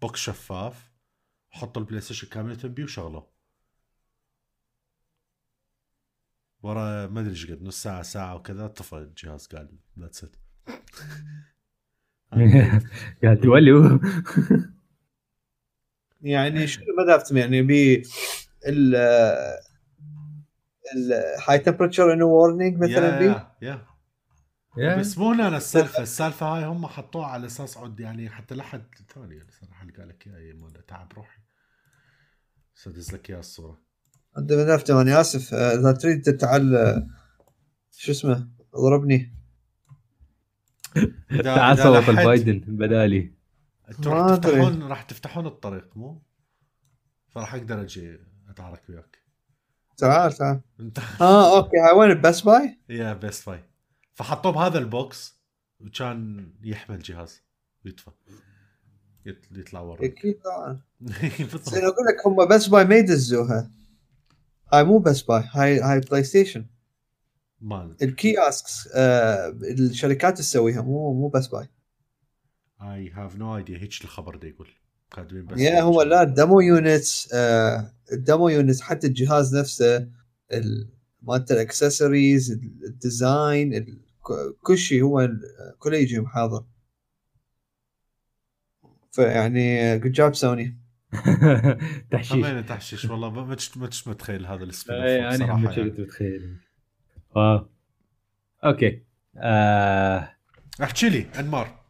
box 0.00 0.20
شفاف. 0.20 0.92
حطوا 1.50 1.82
البلاي 1.82 2.00
ستيشن 2.00 2.28
كامله 2.28 2.68
بيه 2.68 2.84
وشغلوه 2.84 3.32
ورا 6.62 7.06
ما 7.06 7.20
أدري 7.20 7.30
إيش 7.30 7.50
قد 7.50 7.62
نص 7.62 7.82
ساعة 7.82 8.02
ساعة 8.02 8.34
وكذا 8.34 8.66
طفى 8.66 8.96
الجهاز 8.96 9.46
قال 9.46 9.78
that's 9.98 10.24
it 10.24 10.36
قال 13.24 13.40
تولوا 13.40 13.98
يعني 16.20 16.66
ماذا 16.98 17.16
أفتهم؟ 17.16 17.38
يعني 17.38 17.62
بي 17.62 18.02
ال 18.66 18.94
الهاي 20.96 21.58
تمبرتشر 21.58 22.12
انه 22.12 22.24
وورنينج 22.24 22.78
مثلا 22.78 23.18
بي 23.18 23.24
يا 23.24 23.52
يا 23.62 23.86
يا 24.76 24.96
بس 24.98 25.18
مو 25.18 25.32
أنا 25.32 25.56
السالفة. 25.56 26.02
السالفة 26.02 26.46
هاي 26.46 26.64
هم 26.64 26.86
حطوها 26.86 27.26
على 27.26 27.46
أساس 27.46 27.76
عد 27.78 28.00
يعني 28.00 28.30
حتى 28.30 28.54
لحد 28.54 28.84
ثاني 29.14 29.36
يعني 29.36 29.50
صراحة 29.50 29.82
اللي 29.82 29.92
قال 29.92 30.08
لك 30.08 30.26
إياها 30.26 30.54
مال 30.54 30.86
تعب 30.86 31.12
روحي. 31.16 31.38
سدز 32.74 33.14
لك 33.14 33.30
إياها 33.30 33.40
الصورة. 33.40 33.82
انت 34.38 34.52
ما 34.52 34.74
افتهم 34.74 34.96
أنا 34.96 35.20
آسف 35.20 35.54
آه، 35.54 35.74
إذا 35.74 35.92
تريد 35.92 36.22
تعال 36.22 36.76
آه، 36.76 37.06
شو 37.90 38.12
اسمه 38.12 38.48
اضربني. 38.74 39.34
تعال 41.44 41.78
صوت 41.78 42.08
البايدن 42.08 42.58
بدالي. 42.66 43.34
أنتوا 43.88 44.12
راح. 44.12 44.36
تفتحون 44.38 44.82
راح 44.82 45.02
تفتحون 45.02 45.46
الطريق 45.46 45.96
مو؟ 45.96 46.22
فراح 47.28 47.54
أقدر 47.54 47.80
أجي 47.82 48.18
أتعارك 48.48 48.82
وياك. 48.88 49.21
تعال 49.96 50.32
تعال 50.32 50.60
آه 51.20 51.56
okay 51.56 51.76
هاي 51.76 51.92
وين 51.98 52.20
Best 52.20 52.40
Buy؟ 52.40 52.78
yeah 52.88 53.12
Best 53.12 53.46
Buy 53.50 53.60
فحطوه 54.14 54.52
بهذا 54.52 54.78
ال 54.78 54.93
box 54.93 55.38
وكان 55.80 56.48
يحمل 56.62 56.98
جهاز 57.02 57.42
ويطفى 57.84 58.10
يط- 59.28 59.58
يطلع 59.58 59.80
ورا 59.80 60.04
أكيد 60.04 60.40
طبعا. 60.44 60.80
زين 61.54 61.84
أقول 61.84 62.06
لك 62.08 62.26
هم 62.26 62.48
Best 62.48 62.66
Buy 62.66 62.84
ما 62.84 62.94
يدزوها. 62.96 63.70
هاي 64.72 64.84
مو 64.84 64.98
Best 64.98 65.22
Buy 65.22 65.44
هاي 65.52 65.80
هاي 65.80 66.00
بلاي 66.00 66.22
ستيشن 66.24 66.66
مال 67.60 67.96
ال 68.02 68.14
kiosks 68.14 68.88
آه 68.94 69.48
الشركات 69.62 70.38
تسويها 70.38 70.82
مو 70.82 71.12
مو 71.12 71.28
Best 71.28 71.46
Buy 71.46 71.68
I 72.82 73.10
have 73.10 73.36
no 73.36 73.56
idea 73.56 73.78
هيك 73.78 74.04
الخبر 74.04 74.36
ده 74.36 74.48
يقول؟ 74.48 74.68
كاتبين 75.10 75.46
بس 75.46 75.60
yeah 75.60 75.80
هو 75.80 76.02
لا 76.02 76.22
ال 76.22 76.30
demo 76.30 76.60
units 76.60 77.30
آه 77.34 77.92
ال 78.12 78.19
demo 78.19 78.48
units 78.48 78.80
حتى 78.80 79.06
الجهاز 79.06 79.56
نفسه 79.56 80.08
ال- 80.52 80.88
مالت 81.22 81.52
الاكسسوارز 81.52 82.50
ال 82.84 83.00
design 83.00 83.98
كل 84.60 84.78
شيء 84.78 85.02
هو 85.02 85.28
كله 85.78 85.96
يجي 85.96 86.20
محاضر 86.20 86.64
فيعني 89.12 89.98
good 89.98 90.12
job 90.12 90.34
سوني 90.34 90.78
تحشيش. 92.10 92.32
همين 92.32 92.66
تحشيش 92.66 93.04
والله 93.04 93.30
ما 93.30 93.44
ما 93.44 93.56
ما 93.76 93.90
متخيل 94.06 94.46
هذا 94.46 94.64
ال 94.64 94.69
scene 94.69 94.96
اي 94.96 95.34
أنا 95.34 95.34
هم 95.34 95.62
بصراحه 95.62 95.66
كنت 95.66 95.78
يعني. 95.78 95.90
متخيل. 96.02 96.56
آه 97.36 97.68
okay. 98.64 99.02
آه. 99.36 100.36
احكي 100.82 101.08
لي 101.08 101.26
أنمار. 101.38 101.82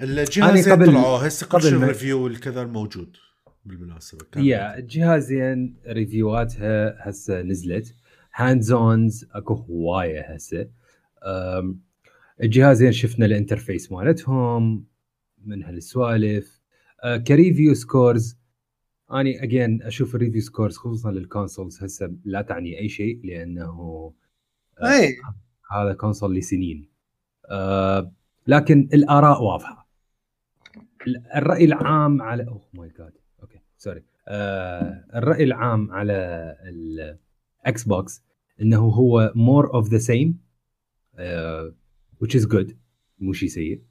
الجهازين 0.00 0.72
قبل- 0.72 0.86
طلعوا 0.86 1.26
هسه 1.28 1.46
كل 1.46 1.52
قبل 1.58 1.62
شيء 1.68 1.78
ما- 1.78 1.84
ال 1.84 1.90
review 1.90 2.26
الكذا 2.26 2.62
الموجود. 2.62 3.16
بالمناسبة 3.64 4.24
كان 4.32 4.44
yeah 4.44 4.78
الجهازين 4.78 5.76
review 5.86 6.78
اتها 6.78 7.08
هسه 7.08 7.42
نزلت. 7.42 7.94
hands-ons 8.34 9.26
اكو 9.32 9.54
هواية 9.54 10.34
هسه. 10.34 10.68
الجهازين 12.42 12.92
شفنا 12.92 13.26
ال 13.26 13.33
interface 13.33 13.92
مالتهم 13.92 14.84
من 15.44 15.62
هالسوالف. 15.62 16.60
أه، 17.04 17.16
ك 17.16 17.24
review 17.24 17.74
scores. 17.74 18.38
أني 19.12 19.42
اجين 19.42 19.82
أشوف 19.82 20.14
ال 20.14 20.18
review 20.18 20.40
scores 20.40 20.76
خصوصا 20.76 21.10
لل 21.10 21.24
consoles 21.24 21.82
هسه 21.82 22.16
لا 22.24 22.42
تعني 22.42 22.78
أي 22.78 22.88
شيء 22.88 23.20
لأنه 23.24 23.70
أه، 24.82 24.86
اي 24.90 25.16
هذا 25.72 25.92
console 25.92 26.34
لسنين. 26.36 26.88
أه 27.50 28.12
لكن 28.46 28.88
الآراء 28.94 29.42
واضحة. 29.42 29.88
ال- 31.06 31.26
الرأي 31.36 31.64
العام 31.64 32.22
على 32.22 32.48
oh 32.48 32.68
my 32.74 32.88
god 32.98 33.12
sorry. 33.82 34.02
آه 34.28 35.04
الرأي 35.14 35.44
العام 35.44 35.90
على 35.92 36.14
الاكس 37.64 37.84
بوكس 37.84 38.22
إنه 38.62 38.78
هو 38.78 39.32
more 39.34 39.74
of 39.74 39.88
the 39.88 39.98
same 39.98 40.38
which 42.24 42.34
is 42.40 42.46
good 42.46 42.72
مو 43.18 43.32
شيء 43.32 43.48
سيء. 43.48 43.82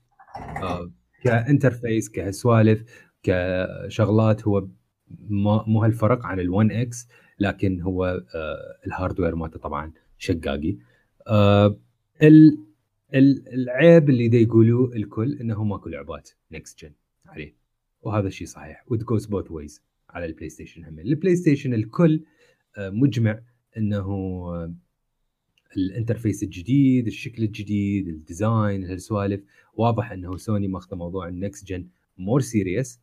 آه 0.63 0.91
ك 1.23 1.32
interface 1.32 2.09
كسوالف 2.09 2.83
كشغلات 3.23 4.47
هو 4.47 4.67
مو 5.67 5.83
هالفرق 5.83 6.25
عن 6.25 6.37
ال 6.37 6.71
One 6.71 6.98
X 6.98 7.07
لكن 7.39 7.81
هو 7.81 8.05
آه 8.05 8.57
ال 8.87 8.93
hardware 8.93 9.35
مالته 9.35 9.59
طبعا 9.59 9.91
شقاقي. 10.17 10.77
آه 11.27 11.79
ال 12.23 12.57
ال- 13.13 13.53
العيب 13.53 14.09
اللي 14.09 14.27
دا 14.27 14.37
يقولوه 14.37 14.95
الكل 14.95 15.37
إنه 15.41 15.63
ماكو 15.63 15.89
لعبات 15.89 16.29
next 16.51 16.79
gen 16.79 16.91
عليه. 17.25 17.55
وهذا 18.01 18.27
الشيء 18.27 18.47
صحيح. 18.47 18.83
what 18.87 19.03
goes 19.03 19.25
both 19.25 19.51
ways 19.51 19.83
على 20.09 20.25
البلاي 20.25 20.49
ستيشن 20.49 20.85
هم. 20.85 20.99
البلاي 20.99 21.35
ستيشن 21.35 21.73
الكل 21.73 22.23
آه، 22.77 22.89
مجمع 22.89 23.39
إنه 23.77 24.05
آه، 24.05 24.73
ال 25.77 25.84
interface 25.84 26.43
الجديد 26.43 27.07
الشكل 27.07 27.43
الجديد 27.43 28.07
ال 28.07 28.18
design 28.18 28.83
هالسوالف. 28.83 29.41
واضح 29.73 30.11
إنه 30.11 30.37
سوني 30.37 30.67
ماخذه 30.67 30.95
موضوع 30.95 31.27
ال 31.27 31.35
next 31.35 31.67
gen 31.67 31.87
more 32.17 32.41
serious 32.41 33.01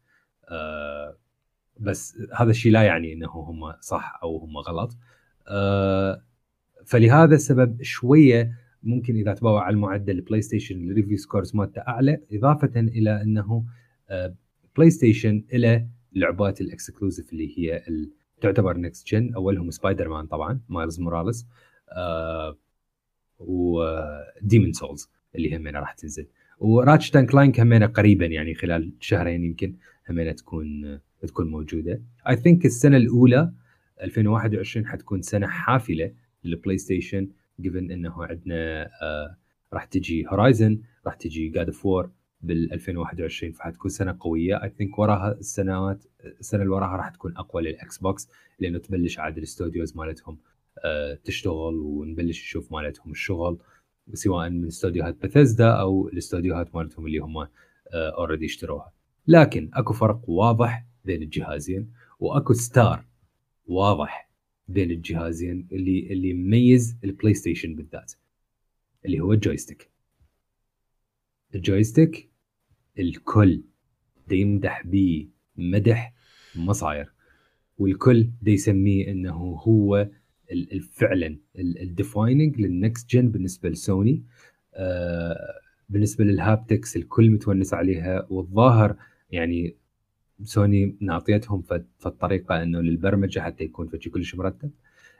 بس 1.81 2.19
هذا 2.39 2.51
الشيء 2.51 2.73
لا 2.73 2.83
يعني 2.83 3.13
إنه 3.13 3.29
هم 3.29 3.73
صح 3.81 4.21
أو 4.23 4.37
هم 4.37 4.57
غلط. 4.57 4.97
آه، 5.49 6.23
فلهذا 6.87 7.35
السبب 7.35 7.83
شوية 7.83 8.53
ممكن 8.83 9.17
إذا 9.17 9.35
تباوعوا 9.35 9.61
على 9.61 9.75
المعدل 9.75 10.21
PlayStation 10.21 10.43
ال 10.43 10.91
review 10.91 11.17
scores 11.17 11.57
مالته 11.57 11.81
أعلى 11.81 12.21
إضافة 12.33 12.81
إلى 12.81 13.23
إنه 13.23 13.65
PlayStation 14.77 15.45
له 15.53 15.89
لعبات 16.13 16.61
ال 16.61 16.68
exclusive 16.68 17.33
اللي 17.33 17.59
هي 17.59 17.83
تعتبر 18.41 18.77
next 18.77 19.07
gen 19.09 19.35
أولهم 19.35 19.71
سبايدر 19.71 20.09
مان 20.09 20.27
طبعا 20.27 20.61
Miles 20.69 21.01
Morales 21.01 21.47
آه 21.93 22.59
و 23.39 23.55
Demon's 23.55 24.73
Souls 24.73 25.11
اللي 25.35 25.57
همينه 25.57 25.79
راح 25.81 25.93
تنزل. 25.93 26.27
و 26.59 26.66
Ratchet 26.66 27.17
and 27.17 27.31
Clank 27.31 27.53
همينه 27.59 27.87
قريبا 27.87 28.27
يعني 28.27 28.55
خلال 28.55 28.93
شهرين 29.01 29.45
يمكن 29.45 29.77
همينه 30.11 30.33
تكون 30.33 30.99
تكون 31.23 31.51
موجودة. 31.51 32.03
I 32.29 32.37
think 32.37 32.67
السنة 32.67 32.97
الأولى 32.97 33.53
2021 34.03 34.87
حتكون 34.87 35.23
سنة 35.23 35.47
حافلة 35.47 36.13
لل 36.45 36.79
PlayStation 36.79 37.29
given 37.61 37.91
إنه 37.91 38.25
عندنا 38.25 38.85
آه 39.03 39.37
راح 39.73 39.85
تجي 39.85 40.27
Horizon 40.29 40.81
راح 41.07 41.15
تجي 41.15 41.49
God 41.49 41.67
of 41.67 41.87
War 41.87 42.11
بال 42.41 42.73
2021 42.73 43.53
فحتكون 43.53 43.91
سنة 43.91 44.17
قوية. 44.21 44.63
I 44.63 44.71
think 44.71 44.99
وراها 44.99 45.33
السنوات 45.33 46.05
السنة 46.25 46.63
اللي 46.63 46.75
وراها 46.75 46.97
راح 46.97 47.09
تكون 47.09 47.37
أقوى 47.37 47.63
لل 47.63 47.99
Xbox 47.99 48.29
لأنه 48.61 48.79
تبلش 48.79 49.19
عاد 49.19 49.37
ال 49.39 49.46
studios 49.46 49.97
مالتهم 49.97 50.39
آه 50.85 51.19
تشتغل 51.25 51.75
ونبلش 51.75 52.43
نشوف 52.43 52.73
مالتهم 52.73 53.11
الشغل 53.13 53.59
سواء 54.15 54.51
من 54.51 54.67
استوديوهات 54.67 55.23
بثزدا 55.23 55.69
أو 55.69 56.09
الاستوديوهات 56.09 56.75
مالتهم 56.75 57.07
اللي 57.07 57.19
هم 57.19 57.47
already 57.95 58.47
اشتروها. 58.47 58.93
لكن 59.27 59.71
أكو 59.75 59.93
فرق 59.93 60.21
واضح 60.31 60.85
بين 61.05 61.23
الجهازين 61.23 61.93
وأكو 62.21 62.53
ستار 62.53 63.05
واضح 63.67 64.31
بين 64.69 64.91
الجهازين 64.91 65.69
اللي 65.73 66.13
اللي 66.13 66.29
يميز 66.31 66.97
ال 67.05 67.35
PlayStation 67.35 67.75
بالذات 67.75 68.13
اللي 69.05 69.21
هو 69.21 69.33
ال 69.33 69.39
joystick 69.39 69.91
ال 71.61 71.68
joystick 71.68 72.31
الكل 72.99 73.63
دا 74.29 74.37
يمدح 74.37 74.87
بيه 74.87 75.29
مدح 75.57 76.15
ما 76.55 76.73
صاير 76.73 77.13
والكل 77.79 78.31
دا 78.43 78.51
يسميه 78.51 79.11
إنه 79.11 79.33
هو 79.35 80.09
فعلا 80.91 81.37
ال 81.59 81.70
defining 81.70 82.61
لل 82.61 82.77
next 82.77 83.11
gen 83.11 83.29
بالنسبة 83.31 83.69
لسوني. 83.69 84.23
آه 84.75 85.55
بالنسبة 85.89 86.25
لل 86.25 86.41
haptics 86.41 86.97
الكل 86.97 87.31
متونس 87.31 87.75
عليها. 87.75 88.27
والظاهر 88.31 88.97
يعني 89.31 89.77
سوني 90.43 90.97
نعطيتهم 91.01 91.63
فد- 91.63 91.87
فد 91.99 92.17
طريقة 92.17 92.63
إنه 92.63 92.81
للبرمجة 92.81 93.41
حتى 93.41 93.65
يكون 93.65 93.89
فد 93.89 93.97
شي 93.97 94.11
كلش 94.11 94.35
مرتب. 94.35 94.71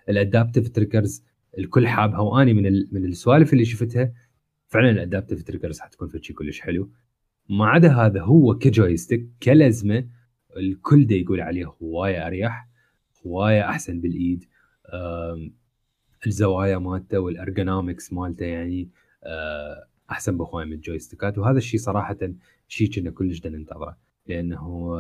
ال 0.09 0.16
adaptive 0.16 0.69
triggers 0.69 1.25
الكل 1.59 1.87
حابها. 1.89 2.19
وأني 2.21 2.55
من 2.55 2.63
من 2.93 3.05
السوالف 3.05 3.53
اللي 3.53 3.65
شفتها 3.65 4.13
فعلا 4.77 4.91
ال 4.91 4.97
adaptive 4.97 5.43
triggers 5.43 5.81
حتكون 5.81 6.09
فد 6.09 6.18
شي 6.18 6.33
كلش 6.33 6.61
حلو. 6.61 6.91
ما 7.51 7.67
عدا 7.67 7.93
هذا 7.93 8.23
هو 8.23 8.59
ك 8.59 8.67
joystick 8.67 9.29
كلزمة 9.43 10.09
الكل 10.57 11.07
دا 11.07 11.15
يقول 11.15 11.41
عليه 11.41 11.77
هواية 11.83 12.27
أريح 12.27 12.69
هواية 13.27 13.69
أحسن 13.69 14.01
بالإيد. 14.01 14.45
الزوايا 16.27 16.79
مالته 16.79 17.19
وال 17.19 17.35
ergonomics 17.35 18.13
مالته 18.13 18.47
يعني 18.47 18.91
آه، 19.25 19.87
أحسن 20.11 20.37
بهوايه 20.39 20.65
من 20.65 20.73
الجويستيكات. 20.73 21.39
وهذا 21.39 21.59
الشيء 21.59 21.81
صراحة 21.81 22.19
شيء 22.69 22.91
كنا 22.91 23.11
كلش 23.11 23.47
ننتظره. 23.47 23.99
لأنه 24.27 24.97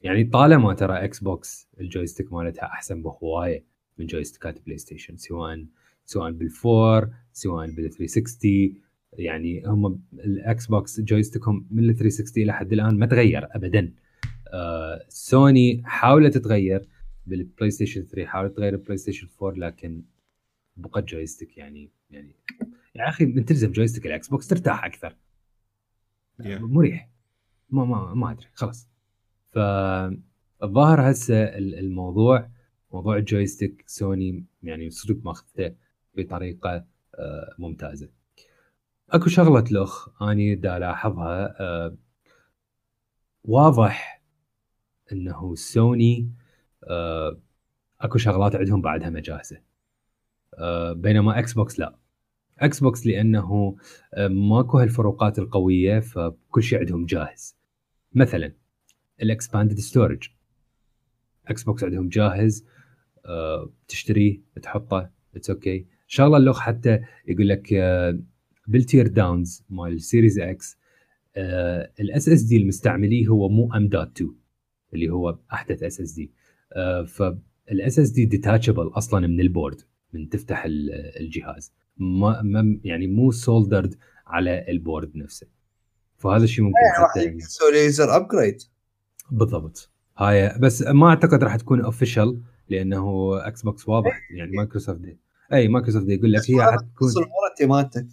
يعني 0.00 0.24
طالما 0.24 0.74
ترى 0.74 1.04
Xbox 1.04 1.20
ال 1.20 1.68
joystick 1.80 2.32
مالتها 2.32 2.66
أحسن 2.66 3.02
بهواية 3.02 3.64
من 3.98 4.06
جويستيكات 4.06 4.66
PlayStation 4.66 5.16
سواء 5.16 5.66
سواء 6.04 6.30
بال 6.30 6.57
four 6.57 7.10
سواء 7.32 7.70
بال 7.70 7.90
360 7.90 8.89
يعني 9.12 9.62
هم 9.66 10.02
ال 10.14 10.66
Xbox 10.66 11.00
joystick 11.00 11.53
هم 11.53 11.66
من 11.70 11.90
ال 11.90 11.96
360 11.96 12.44
لحد 12.44 12.72
الآن 12.72 12.98
ما 12.98 13.06
تغير 13.06 13.46
ابدا. 13.56 13.92
آه 14.52 15.04
سوني 15.08 15.82
حاولت 15.84 16.38
تغير 16.38 16.88
بال 17.26 17.70
PlayStation 17.70 18.02
3 18.02 18.26
حاولت 18.26 18.56
تغير 18.56 18.74
ال 18.74 18.96
PlayStation 18.96 19.28
4 19.42 19.58
لكن 19.58 20.02
بقى 20.76 21.02
joystick 21.02 21.58
يعني 21.58 21.90
يعني 22.10 22.34
يا 22.94 23.08
أخي 23.08 23.24
من 23.26 23.44
تلزم 23.44 23.72
joystick 23.72 24.06
ال 24.06 24.28
Xbox 24.28 24.48
ترتاح 24.48 24.84
أكثر. 24.84 25.16
Yeah. 26.42 26.46
مريح. 26.60 27.08
ما 27.70 27.84
ما 27.84 28.14
ما 28.14 28.30
أدري 28.30 28.46
خلاص. 28.54 28.88
فالظاهر 29.50 31.10
هسه 31.10 31.42
ال- 31.44 31.74
الموضوع 31.78 32.48
موضوع 32.92 33.16
ال 33.16 33.24
joystick 33.24 33.84
Sony 33.86 34.44
يعني 34.62 34.90
صدق 34.90 35.16
ماخذته 35.24 35.74
بطريقة 36.16 36.84
آه، 37.14 37.54
ممتازة. 37.58 38.08
اكو 39.12 39.28
شغلة 39.28 39.64
اللخ 39.70 40.22
اني 40.22 40.54
دا 40.54 40.76
الاحظها 40.76 41.56
آه، 41.60 41.96
واضح 43.44 44.22
انه 45.12 45.54
سوني 45.54 46.32
آه، 46.84 47.40
اكو 48.00 48.18
شغلات 48.18 48.56
عندهم 48.56 48.80
بعدها 48.80 49.10
مو 49.10 49.27
جاهزة 49.27 49.60
آه، 50.54 50.92
بينما 50.92 51.38
Xbox 51.38 51.78
لا. 51.78 51.98
Xbox 52.58 53.06
لأنه 53.06 53.76
ماكو 54.18 54.78
هالفروقات 54.78 55.38
القوية 55.38 56.00
فكل 56.00 56.62
شيء 56.62 56.78
عندهم 56.78 57.06
جاهز. 57.06 57.56
مثلا 58.14 58.52
ال 59.22 59.28
expanded 59.28 59.78
storage. 59.78 60.28
Xbox 61.48 61.84
عندهم 61.84 62.08
جاهز 62.08 62.66
تشتريه 63.88 64.40
تحطه 64.62 65.10
it's 65.36 65.50
okay 65.50 65.86
شغلة 66.06 66.36
اللوخ 66.36 66.60
حتى 66.60 67.00
يقول 67.26 67.48
لك 67.48 67.72
بال 68.70 69.06
teardowns 69.06 69.64
مال 69.70 69.92
ال 69.92 69.99
Series 69.99 70.38
X 70.38 70.78
ال 72.00 72.28
SSD 72.28 72.56
المستعمليه 72.56 73.28
هو 73.28 73.48
مو 73.48 73.74
M 73.74 73.88
dot 73.88 74.10
2 74.16 74.34
اللي 74.94 75.08
هو 75.10 75.38
أحدث 75.52 75.82
SSD. 75.82 76.32
فال 77.06 77.98
SSD 77.98 78.24
detachable 78.24 78.88
أصلا 78.88 79.26
من 79.26 79.40
ال 79.40 79.47
board 79.47 79.80
من 80.12 80.28
تفتح 80.28 80.64
ال- 80.64 80.90
الجهاز. 81.20 81.72
ما 81.96 82.78
يعني 82.84 83.06
مو 83.06 83.30
soldered 83.30 83.94
على 84.26 84.70
ال 84.70 84.78
board 84.78 85.16
نفسه. 85.16 85.46
فهذا 86.18 86.44
الشيء 86.44 86.64
ممكن 86.64 86.76
راح 87.00 87.10
حتى 87.10 87.24
يسوي 87.24 87.72
user 87.72 88.16
upgrade 88.16 88.62
بالضبط. 89.30 89.90
هاي 90.18 90.58
بس 90.58 90.82
ما 90.82 91.08
أعتقد 91.08 91.44
راح 91.44 91.56
تكون 91.56 91.80
official 91.84 92.40
لأنه 92.68 93.30
Xbox 93.46 93.88
واضح 93.88 94.20
يعني 94.30 94.50
مايكروسوفت 94.56 95.00
اي 95.52 95.68
مايكروسوفت 95.68 96.08
يقول 96.08 96.32
لك 96.32 96.50
هي 96.50 96.62
حتكون 96.62 97.08
الورنتي 97.10 97.66
مالتك 97.66 98.06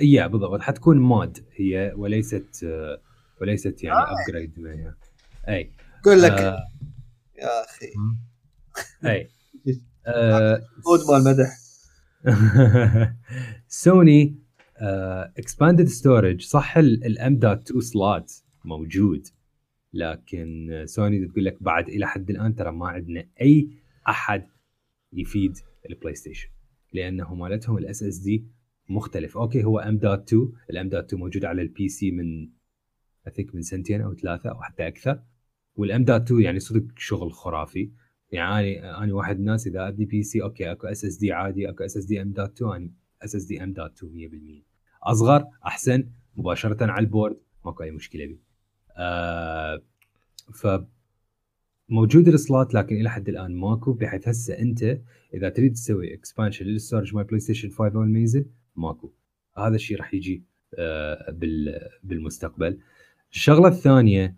يا 0.00 0.26
بالضبط. 0.26 0.60
حتكون 0.60 0.98
مود 0.98 1.38
هي 1.56 1.92
وليست 1.96 2.64
آه، 2.64 3.00
وليست 3.40 3.84
يعني 3.84 3.98
آه. 3.98 4.14
ابجريد 4.22 4.58
منها 4.58 4.96
اي 5.48 5.72
يقول 6.00 6.22
لك. 6.22 6.32
آه، 6.32 6.58
يا 7.38 7.64
أخي. 7.64 7.86
اي 9.04 9.28
آه، 10.06 10.62
خود 10.84 11.00
مال 11.10 11.24
مدح 11.32 11.58
سوني 13.68 14.38
اكسباندد 15.38 15.86
ستورج 15.86 16.42
صح 16.42 16.76
الام 16.78 17.38
دوت 17.38 17.70
2 17.70 17.80
سلوت 17.80 18.30
موجود. 18.64 19.26
لكن 19.92 20.68
سوني 20.86 21.26
تقول 21.26 21.44
لك 21.44 21.62
بعد 21.62 21.88
إلى 21.88 22.06
حد 22.06 22.30
الآن 22.30 22.54
ترى 22.54 22.72
ما 22.72 22.88
عندنا 22.88 23.24
أي 23.40 23.68
أحد 24.08 24.46
يفيد 25.12 25.58
ال 25.90 26.14
PlayStation 26.14 26.48
لأنه 26.92 27.34
مالتهم 27.34 27.78
ال 27.78 28.02
SSD 28.02 28.46
مختلف. 28.88 29.38
okay 29.38 29.64
هو 29.64 29.78
M 29.78 29.98
dot 29.98 30.32
2 30.32 30.52
ال 30.70 30.79
M 30.79 30.88
dot 30.88 31.04
2 31.04 31.20
موجود 31.22 31.44
على 31.44 31.62
ال 31.62 31.88
PC 31.88 32.10
من 32.10 32.48
I 33.26 33.31
think 33.31 33.54
من 33.54 33.62
سنتين 33.62 34.00
أو 34.00 34.14
ثلاثة 34.14 34.50
أو 34.50 34.62
حتى 34.62 34.88
أكثر. 34.88 35.22
وال 35.76 35.95
M 35.95 36.04
dot 36.04 36.22
2 36.22 36.42
يعني 36.42 36.60
صدق 36.60 36.84
شغل 36.96 37.32
خرافي. 37.32 37.90
يعني 38.30 38.90
أنا 38.90 39.14
واحد 39.14 39.38
الناس 39.38 39.66
إذا 39.66 39.82
عندي 39.82 40.04
PC 40.04 40.42
okay 40.42 40.72
أكو 40.72 40.86
SSD 40.86 41.32
عادي 41.32 41.68
أكو 41.68 41.84
SSD 41.84 42.22
M 42.22 42.32
dot 42.32 42.62
2 42.62 42.72
اني 42.76 42.92
SSD 43.22 43.64
M 43.64 43.72
dot 43.72 44.04
2 44.04 44.62
100% 44.62 44.64
أصغر 45.02 45.44
أحسن 45.66 46.08
مباشرة 46.36 46.84
على 46.84 47.04
ال 47.04 47.09
board 47.09 47.36
ماكو 47.64 47.82
أي 47.82 47.90
مشكلة 47.90 48.26
بي. 48.26 48.40
آه 48.96 49.82
ف 50.54 50.66
موجود 51.88 52.28
ال 52.28 52.37
slot 52.37 52.74
لكن 52.74 52.96
إلى 52.96 53.10
حد 53.10 53.28
الآن 53.28 53.56
ماكو 53.56 53.92
بحيث 53.92 54.28
هسه 54.28 54.58
أنت 54.58 55.00
إذا 55.34 55.48
تريد 55.48 55.72
تسوي 55.72 56.14
expansion 56.14 56.66
لل 56.66 56.77
storage 56.77 57.14
مال 57.14 57.24
PlayStation 57.24 57.70
5 57.70 57.94
اول 57.94 58.08
ما 58.08 58.18
ينزل 58.18 58.46
ماكو. 58.78 59.10
هذا 59.56 59.74
الشيء 59.74 59.96
راح 59.96 60.14
يجي 60.14 60.42
آه 60.78 61.30
بال 61.30 61.88
بالمستقبل. 62.02 62.78
الشغلة 63.32 63.68
الثانية 63.68 64.36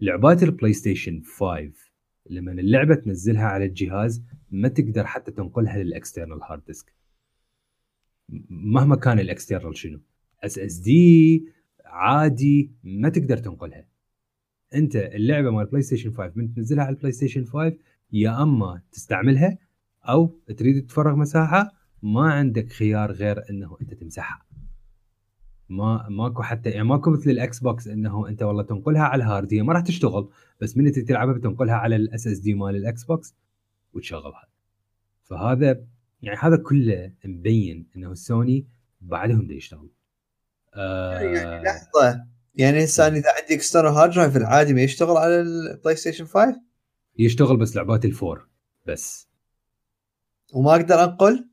لعبات 0.00 0.42
ال 0.42 0.72
PlayStation 0.72 1.22
5 1.38 1.72
لما 2.30 2.52
اللعبة 2.52 2.94
تنزلها 2.94 3.44
على 3.44 3.64
الجهاز 3.64 4.22
ما 4.50 4.68
تقدر 4.68 5.06
حتى 5.06 5.30
تنقلها 5.30 5.82
لل 5.82 5.94
external 5.94 6.42
hard 6.42 6.64
disk 6.66 6.92
مهما 8.50 8.96
كان 8.96 9.18
ال 9.18 9.24
external 9.24 9.76
شنو. 9.76 10.00
SSD 10.44 11.44
عادي 11.84 12.70
ما 12.84 13.08
تقدر 13.08 13.36
تنقلها. 13.36 13.84
انت 14.74 14.96
اللعبة 14.96 15.50
مال 15.50 15.66
PlayStation 15.66 16.10
5 16.12 16.32
من 16.36 16.54
تنزلها 16.54 16.84
على 16.84 16.94
ال 16.94 17.12
PlayStation 17.12 17.44
5 17.44 17.76
يا 18.12 18.42
أما 18.42 18.82
تستعملها 18.92 19.58
أو 20.04 20.26
تريد 20.56 20.86
تفرغ 20.86 21.16
مساحة 21.16 21.81
ما 22.02 22.32
عندك 22.32 22.72
خيار 22.72 23.12
غير 23.12 23.50
إنه 23.50 23.76
أنت 23.80 23.94
تمسحها. 23.94 24.46
ما 25.68 26.08
ماكو 26.08 26.42
حتى 26.42 26.70
يعني 26.70 26.84
ماكو 26.84 27.10
مثل 27.10 27.30
ال 27.30 27.60
Xbox 27.60 27.88
إنه 27.88 28.28
أنت 28.28 28.42
والله 28.42 28.62
تنقلها 28.62 29.02
على 29.02 29.24
ال 29.24 29.30
hard 29.30 29.54
هي 29.54 29.62
ما 29.62 29.72
راح 29.72 29.82
تشتغل 29.82 30.28
بس 30.60 30.76
من 30.76 30.92
تريد 30.92 31.08
تلعبها 31.08 31.34
بتنقلها 31.34 31.74
على 31.74 31.96
ال 31.96 32.26
SSD 32.26 32.54
مال 32.54 32.76
ال 32.76 33.04
Xbox 33.04 33.34
وتشغلها. 33.92 34.48
فهذا 35.24 35.84
يعني 36.22 36.38
هذا 36.38 36.56
كله 36.56 37.12
مبين 37.24 37.86
إنه 37.96 38.14
سوني 38.14 38.66
بعدهم 39.00 39.46
دا 39.46 39.54
يشتغل. 39.54 39.90
يعني 40.76 41.38
آه. 41.38 41.62
لحظة. 41.62 42.24
يعني 42.54 42.84
هسه 42.84 43.06
أنا 43.06 43.16
إذا 43.16 43.28
عندي 43.42 43.54
external 43.54 43.92
hard 43.92 44.12
drive 44.12 44.36
العادي 44.36 44.74
ما 44.74 44.82
يشتغل 44.82 45.16
على 45.16 45.40
ال 45.40 45.96
PlayStation 45.96 46.24
5 46.24 46.60
يشتغل 47.18 47.56
بس 47.56 47.76
لعبات 47.76 48.04
ال 48.04 48.13
four 48.13 48.48
بس. 48.86 49.28
وما 50.54 50.70
أقدر 50.70 51.04
أنقل؟ 51.04 51.51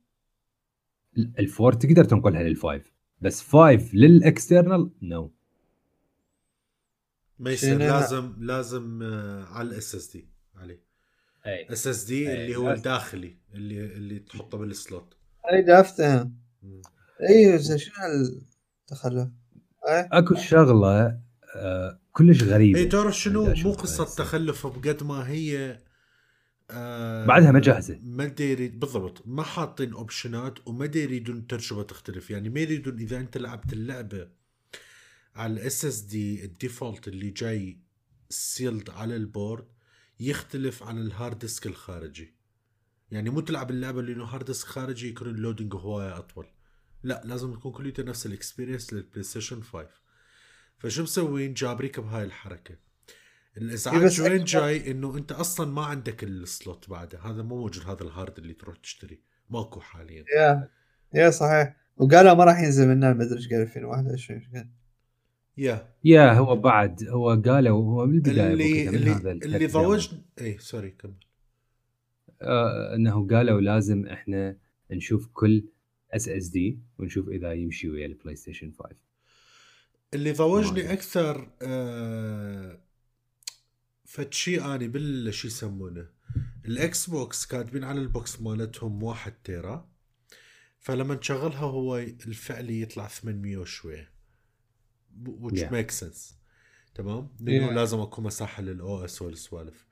ال 1.40 1.46
four 1.46 1.74
تقدر 1.74 2.04
تنقلها 2.04 2.44
لل 2.44 2.60
five 2.60 2.94
بس 3.22 3.42
five 3.42 3.94
لل 3.94 4.13
external 4.13 4.90
no 5.02 5.32
ما 7.40 7.52
يصير؟ 7.52 7.78
لازم 7.78 8.34
لازم 8.40 9.04
آه، 9.04 9.44
على 9.46 9.68
ال 9.70 9.96
SSD 9.96 10.30
عليه 10.56 10.84
SSD 11.46 12.34
اللي 12.34 12.56
هو. 12.56 12.72
الداخلي 12.72 13.38
اللي 13.54 13.86
اللي 13.86 14.20
تحطه 14.20 14.58
بال 14.58 14.76
slot 14.76 15.14
أي 15.52 15.62
دا 15.62 15.80
افتهم. 15.80 16.38
أي 17.30 17.58
زين 17.58 17.78
شنو 17.78 17.94
هالتخلف؟ 17.96 19.28
أي 19.90 20.10
أكو 20.12 20.36
شغلة 20.36 21.20
آه 21.56 22.00
كلش 22.12 22.44
غريبة 22.44 22.80
اي 22.80 22.84
إيه، 22.84 22.90
تعرف 22.90 23.18
شنو 23.18 23.46
مو 23.46 23.72
قصة. 23.72 24.06
تخلف 24.24 24.68
بقد 24.68 25.04
ما 25.04 25.28
هي 25.30 25.80
آه 26.72 27.26
بعدها 27.26 27.52
ما 27.52 27.60
جاهزة. 27.60 28.00
ما 28.04 28.36
يريد 28.40 28.80
بالضبط. 28.80 29.28
ما 29.28 29.44
حاطين 29.44 29.94
option 29.94 30.57
ات 30.57 30.68
وما 30.68 30.86
يريدون 30.86 31.38
التجربه 31.38 31.84
تختلف. 31.84 32.30
يعني 32.30 32.50
ما 32.50 32.60
يريدون 32.60 33.00
إذا 33.00 33.18
أنت 33.20 33.38
لعبت 33.38 33.74
اللعبة 33.74 34.30
على 35.36 35.54
ال 35.54 35.86
SSD 35.86 36.00
ال 36.00 36.46
default 36.46 37.08
اللي 37.08 37.30
جاي 37.30 37.80
sealed 38.30 38.90
على 38.90 39.16
ال 39.16 39.24
board 39.24 39.68
يختلف 40.20 40.84
عن 40.84 40.98
ال 40.98 41.06
hard 41.06 41.40
disk 41.40 41.68
الخارجي. 41.68 42.34
يعني 43.12 43.30
مو 43.30 43.40
تلعب 43.40 43.72
اللعبة 43.72 44.00
اللي 44.00 44.14
انه 44.14 44.24
hard 44.24 44.46
disk 44.46 44.68
خارجي 44.68 45.10
يكون 45.10 45.28
ال 45.28 45.34
loading 45.34 45.76
هواية 45.76 46.18
أطول. 46.18 46.48
لا 47.04 47.22
لازم 47.26 47.54
تكون 47.54 47.72
كليته 47.72 48.04
نفس 48.04 48.26
ال 48.26 48.31
experience 48.31 48.83
لل 48.83 48.94
PlayStation 48.94 49.64
5 49.64 49.90
فشو 50.78 51.04
مسوين؟ 51.04 51.54
جابريك 51.54 52.00
بهاي 52.00 52.24
الحركة. 52.24 52.76
الازعاج 53.58 54.22
وين 54.22 54.44
جاي 54.44 54.92
إنه 54.92 55.18
أنت 55.18 55.32
أصلا 55.32 55.72
ما 55.72 55.86
عندك 55.86 56.24
ال 56.24 56.37
slot 56.37 56.90
بعده 56.90 57.20
هذا 57.20 57.42
مو 57.44 57.58
موجود 57.58 57.84
هذا 57.86 58.04
ال 58.04 58.10
hard 58.10 58.38
اللي 58.38 58.54
تروح 58.54 58.78
تشتري 58.78 59.20
ماكو 59.50 59.80
حاليا. 59.80 60.26
يا 60.36 60.70
يا 61.14 61.30
صحيح. 61.30 61.76
وقالوا 61.98 62.34
ما 62.34 62.44
راح 62.44 62.60
ينزل 62.60 62.88
منها 62.88 63.14
ما 63.14 63.24
أدري 63.24 63.38
إيش 63.38 63.50
قال 63.50 63.62
2021 63.62 64.40
إيش 64.40 64.50
قال 64.54 64.70
yeah. 65.58 65.94
yeah 66.04 66.34
هو 66.34 66.56
بعد 66.56 67.04
هو 67.10 67.42
قالوا 67.46 67.84
هو 67.84 68.06
من 68.06 68.16
البدايه 68.16 68.54
اللي 68.54 68.90
اللي, 68.90 69.32
اللي. 69.32 69.68
ضوجني 69.68 70.22
اي 70.42 70.58
sorry 70.58 70.90
كمل. 70.90 71.14
آه 72.42 72.96
إنه 72.96 73.28
قالوا 73.28 73.62
لازم 73.62 74.06
إحنا 74.08 74.58
نشوف 74.92 75.30
كل 75.34 75.64
SSD 76.12 76.80
ونشوف 77.00 77.30
إذا 77.30 77.54
يمشي 77.54 77.90
ويا 77.90 78.06
ال 78.06 78.36
PlayStation 78.36 78.72
5 78.72 78.90
اللي 80.14 80.32
ضوجني. 80.32 80.94
أكثر 80.94 81.50
آه 81.62 82.80
فتشي 84.10 84.62
اني 84.62 84.88
بال 84.88 85.34
شو 85.34 85.48
يسمونه 85.48 86.08
ال 86.66 87.10
Xbox 87.10 87.46
كاتبين 87.46 87.84
على 87.84 88.02
ال 88.02 88.12
box 88.12 88.42
مالتهم 88.42 89.04
واحد 89.04 89.34
tera 89.44 89.90
فلما 90.80 91.16
تشغلها 91.16 91.60
هو 91.60 91.98
الفعلي 91.98 92.82
يطلع 92.82 93.08
800 93.08 93.58
وشويه 93.58 94.12
which 95.26 95.60
Yeah. 95.60 95.72
makes 95.72 96.00
sense 96.04 96.34
تمام 96.96 97.30
لأنه 97.40 97.68
Yeah. 97.70 97.74
لازم 97.74 98.00
اكو 98.00 98.22
مساحة 98.22 98.64
لل 98.64 99.06
OS 99.06 99.22
والسوالف 99.22 99.86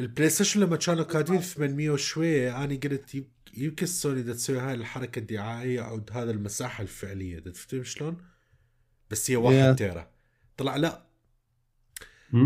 ال 0.00 0.30
PlayStation 0.30 0.60
لما 0.60 0.76
كانوا 0.76 1.04
كاتبين 1.04 1.40
800 1.40 1.90
وشويه 1.90 2.64
أنا 2.64 2.74
قلت 2.84 3.14
يم- 3.14 3.30
يمكن 3.56 3.86
سوني 3.86 4.22
دا 4.22 4.32
تسوي 4.32 4.58
هاي 4.58 4.74
الحركة 4.74 5.18
الدعائية 5.18 5.88
أو 5.88 6.04
هذا 6.12 6.30
المساحة 6.30 6.82
الفعلية 6.82 7.38
تفهم 7.38 7.84
شلون؟ 7.84 8.16
بس 9.10 9.30
هي 9.30 9.36
1 9.36 9.74
Yeah. 9.74 9.78
tera 9.78 10.10
طلع 10.56 10.76
لا. 10.76 11.05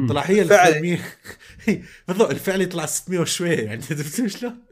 طلع 0.09 0.20
هي 0.22 0.45
فعلي. 0.45 0.93
الفعلي 0.95 1.83
بالضبط 2.09 2.31
الفعلي 2.31 2.66
طلع 2.66 2.87
600 2.87 3.20
وشوية 3.20 3.61
يعني 3.64 3.81
تفهم 3.83 4.28
شلون؟ 4.28 4.62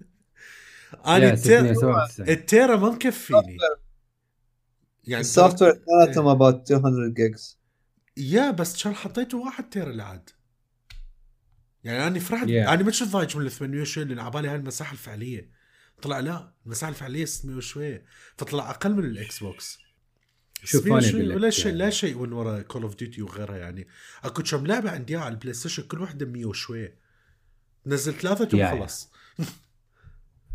أنا 1.06 1.32
ال 1.32 1.41
tera 1.41 1.74
697. 1.74 2.28
ال 2.28 2.38
tera 2.38 2.76
ما 2.76 2.90
مكفيني 2.90 3.56
يعني 5.04 5.20
ال 5.20 5.62
software. 5.62 5.72
ثلاثهم 5.72 6.28
about 6.28 6.72
200 6.72 7.14
gigs 7.16 7.58
yeah 8.16 8.50
بس 8.50 8.82
كان 8.84 8.94
حطيته 8.94 9.38
واحد 9.38 9.70
tera 9.70 9.90
العاد 9.90 10.30
يعني 11.84 12.06
أنا 12.06 12.18
فرحت 12.20 12.46
Yeah. 12.46 12.50
أنا 12.50 12.76
ما 12.82 12.90
كنت 12.90 13.02
ضايج 13.02 13.36
من 13.36 13.46
ال 13.46 13.50
800 13.50 13.84
شوي 13.84 14.04
لأن 14.04 14.18
على 14.18 14.30
بالي 14.30 14.48
هاي 14.48 14.56
المساحة 14.56 14.92
الفعلية 14.92 15.50
طلع 16.02 16.18
لا 16.20 16.52
المساحة 16.66 16.90
الفعلية 16.90 17.24
600 17.24 17.56
وشوية 17.56 18.04
فطلع 18.36 18.70
أقل 18.70 18.92
من 18.94 19.04
ال 19.04 19.38
Xbox 19.38 19.78
شوف 20.64 20.80
600 20.80 20.98
أنا 20.98 21.06
وشوي 21.06 21.20
أقول 21.20 21.30
لك 21.30 21.36
ولا 21.36 21.50
شيء 21.50 21.66
يعني. 21.66 21.78
لا 21.78 21.90
شيء 21.90 22.18
من 22.18 22.32
ورا 22.32 22.62
Call 22.62 22.82
of 22.82 22.96
Duty 22.96 23.22
وغيرها 23.22 23.56
يعني. 23.56 23.86
أكو 24.24 24.42
كم 24.42 24.66
لعبة 24.66 24.90
عندي 24.90 25.16
على 25.16 25.34
ال 25.34 25.52
PlayStation 25.52 25.82
كل 25.82 26.00
وحده 26.00 26.26
100 26.26 26.46
وشوية. 26.46 26.94
نزل 27.86 28.12
ثلاثة 28.12 28.74
وخلص 28.74 29.12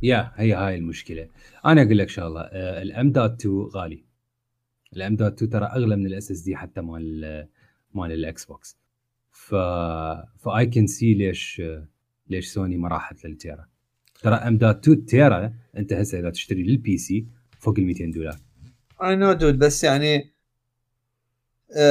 yeah. 0.01 0.31
هي 0.35 0.53
هاي 0.53 0.75
المشكلة. 0.75 1.27
أنا 1.65 1.81
أقول 1.81 1.97
لك 1.97 2.09
شغلة 2.09 2.41
ال 2.81 2.96
M 2.96 3.11
dot 3.11 3.39
2 3.39 3.55
غالي. 3.55 4.03
ال 4.95 5.05
M 5.05 5.15
dot 5.15 5.33
2 5.33 5.49
ترى 5.51 5.65
أغلى 5.65 5.95
من 5.95 6.05
ال 6.05 6.31
SSD 6.31 6.55
حتى 6.55 6.81
مال 6.81 7.47
مال 7.93 8.11
ال 8.11 8.45
Xbox 8.45 8.77
ف 9.31 9.55
if 10.43 10.65
I 10.65 10.71
can 10.71 10.87
see 10.87 11.13
ليش 11.13 11.61
ليش 12.27 12.47
سوني 12.47 12.77
ما 12.77 12.87
راحت 12.87 13.25
لل 13.25 13.37
tera. 13.37 13.67
ترى 14.21 14.35
M 14.35 14.57
dot 14.57 14.87
2 14.87 15.05
tera 15.05 15.53
أنت 15.77 15.93
هسه 15.93 16.19
إذا 16.19 16.29
تشتري 16.29 16.63
لل 16.63 16.97
PC 16.97 17.27
فوق 17.59 17.79
ال 17.79 17.85
200 17.85 18.11
دولار. 18.11 18.39
I 19.03 19.15
know 19.15 19.33
dude 19.33 19.59
بس 19.59 19.83
يعني 19.83 20.33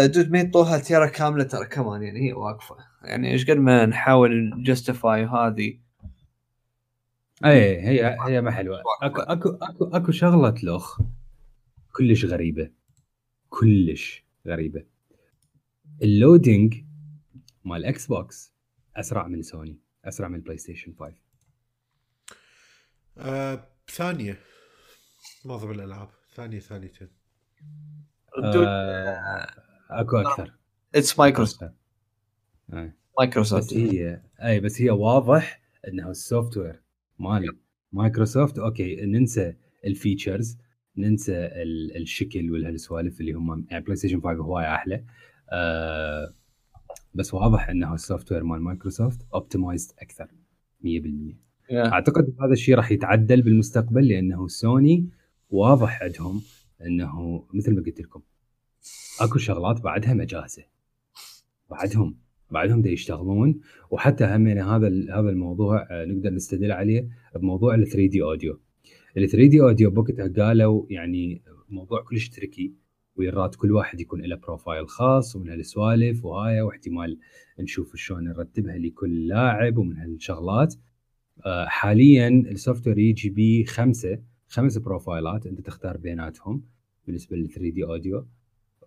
dude 0.04 0.30
ما 0.30 0.40
يطوها 0.40 0.78
tera 0.78 1.06
كاملة؟ 1.06 1.44
ترى 1.44 1.66
كمان 1.66 2.02
يعني 2.02 2.28
هي 2.28 2.32
واقفة. 2.32 2.76
يعني 3.02 3.30
إيش 3.32 3.50
قد 3.50 3.56
ما 3.56 3.86
نحاول 3.86 4.50
ن 4.58 4.67
justify 4.67 5.24
هذه. 5.24 5.78
اي 7.44 7.80
هي 7.80 8.16
هي 8.26 8.40
ما 8.40 8.50
حلوة. 8.50 8.82
أكو 9.02 9.20
أكو 9.20 9.48
أكو 9.48 9.84
أكو 9.84 10.12
شغلة 10.12 10.54
لخ 10.62 11.00
كلش 11.92 12.24
غريبة. 12.24 12.70
كلش 13.48 14.24
غريبة. 14.46 14.84
ال 16.02 16.13
loading 16.13 16.84
مال 17.64 17.84
Xbox 17.84 18.52
أسرع 18.96 19.26
من 19.26 19.42
سوني 19.42 19.78
أسرع 20.04 20.28
من 20.28 20.40
PlayStation 20.40 20.94
5 21.00 21.14
آه 23.18 23.68
ثانية. 23.90 24.38
معظم 25.44 25.70
الألعاب. 25.70 26.08
ثانية 26.34 26.58
ثانيتين. 26.58 27.08
آه 28.44 29.46
اكو 29.90 30.16
أكثر. 30.16 30.52
it's 30.94 31.18
Microsoft 31.18 31.72
مايكروسوفت 33.18 33.74
هي 33.74 34.22
اي 34.42 34.60
بس 34.60 34.82
هي 34.82 34.90
واضح 34.90 35.60
انه 35.88 36.10
ال 36.10 36.56
software 36.56 36.82
مال 37.18 37.56
Microsoft 37.92 38.58
okay 38.58 38.96
ننسى 39.06 39.54
ال 39.86 39.94
features 39.94 40.58
ننسى 40.96 41.32
ال- 41.36 41.96
الشكل 42.02 42.50
والهالسوالف 42.50 43.20
اللي 43.20 43.32
هم 43.32 43.66
يعني 43.70 43.84
PlayStation 43.84 44.20
5 44.20 44.42
هواي 44.42 44.74
أحلى. 44.74 45.04
آه 45.50 46.34
بس 47.14 47.34
واضح 47.34 47.68
انه 47.68 47.94
ال 47.94 48.32
software 48.32 48.44
مال 48.44 48.60
Microsoft 48.62 49.26
optimized 49.34 49.92
أكثر 49.98 50.28
100% 50.84 51.36
أعتقد 51.72 52.34
هذا 52.40 52.52
الشيء 52.52 52.74
راح 52.74 52.90
يتعدل 52.92 53.42
بالمستقبل 53.42 54.08
لأنه 54.08 54.48
سوني 54.48 55.08
واضح 55.52 56.02
عندهم 56.02 56.42
إنه 56.86 57.44
مثل 57.54 57.74
ما 57.74 57.82
قلت 57.86 58.00
لكم 58.00 58.22
أكو 59.20 59.38
شغلات 59.38 59.80
بعدها 59.80 60.14
مجاهزة 60.14 60.64
بعدهم 61.70 62.18
بعدهم 62.50 62.82
دا 62.82 62.90
يشتغلون 62.90 63.60
وحتى 63.90 64.24
همين 64.24 64.58
هذا 64.58 64.86
ال- 64.86 65.10
هذا 65.10 65.28
الموضوع 65.30 65.86
آه، 65.90 66.04
نقدر 66.04 66.30
نستدل 66.30 66.72
عليه 66.72 67.08
بموضوع 67.36 67.74
ال 67.74 67.86
3D 67.86 68.22
audio 68.22 68.60
ال 69.16 69.28
3D 69.28 69.60
audio 69.60 69.90
بوقتها 69.90 70.28
قالوا 70.28 70.86
يعني 70.90 71.42
موضوع 71.68 72.02
كلش 72.02 72.28
tricky 72.28 72.74
ويراد 73.16 73.54
كل 73.54 73.72
واحد 73.72 74.00
يكون 74.00 74.20
له 74.20 74.36
profile 74.36 74.88
خاص 74.88 75.36
ومن 75.36 75.48
هالسوالف 75.50 76.24
وهاي 76.24 76.60
واحتمال 76.60 77.18
نشوف 77.60 77.96
شلون 77.96 78.24
نرتبها 78.24 78.78
لكل 78.78 79.26
لاعب 79.26 79.78
ومن 79.78 79.96
هالشغلات. 79.96 80.74
آه، 81.46 81.66
حاليا 81.66 82.28
ال 82.28 82.86
software 82.86 82.98
يجي 82.98 83.30
بيه 83.30 83.64
خمسه 83.64 84.18
خمس 84.52 84.78
profile 84.78 85.38
ات 85.38 85.46
أنت 85.46 85.60
تختار 85.60 85.96
بيناتهم 85.96 86.64
بالنسبة 87.06 87.36
لل 87.36 87.48
3D 87.48 87.84
audio 87.84 88.26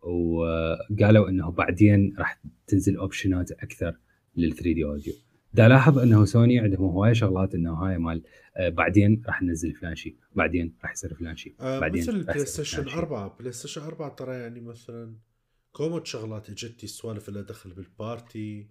وقالوا 0.02 1.30
إنه 1.30 1.52
بعدين 1.52 2.14
راح 2.18 2.42
تنزل 2.68 2.98
option 2.98 3.44
ات 3.44 3.52
أكثر 3.52 3.98
لل 4.36 4.52
3D 4.54 4.84
audio 4.86 5.14
دا 5.54 5.68
لاحظ 5.68 6.00
إنه 6.00 6.26
سوني 6.26 6.60
عندهم 6.60 6.90
هواي 6.90 7.16
شغلات 7.16 7.56
إنه 7.56 7.74
هاي 7.74 7.98
مال 7.98 8.24
آه، 8.58 8.70
بعدين 8.70 9.22
راح 9.28 9.42
ننزل 9.44 9.74
فلان 9.74 9.96
شيء 9.96 10.16
بعدين 10.36 10.76
راح 10.84 10.92
يصير 10.92 11.14
فلان 11.14 11.36
شيء 11.36 11.56
آه 11.60 11.80
بعدين 11.80 12.02
مثل 12.02 12.30
يصير 12.30 12.46
station 12.46 12.78
فلان 12.78 12.90
شيء. 12.90 12.98
4 13.00 13.38
PlayStation 13.40 13.82
4 13.82 14.16
ترى 14.16 14.36
يعني 14.36 14.60
مثلا 14.62 15.16
أكو 15.72 15.89
مود 15.89 16.06
شغلات 16.06 16.50
اجتي 16.50 16.88
سوالف 16.88 17.30
اللي 17.30 17.44
دخل 17.44 17.74
بال 17.74 18.01
party 18.01 18.70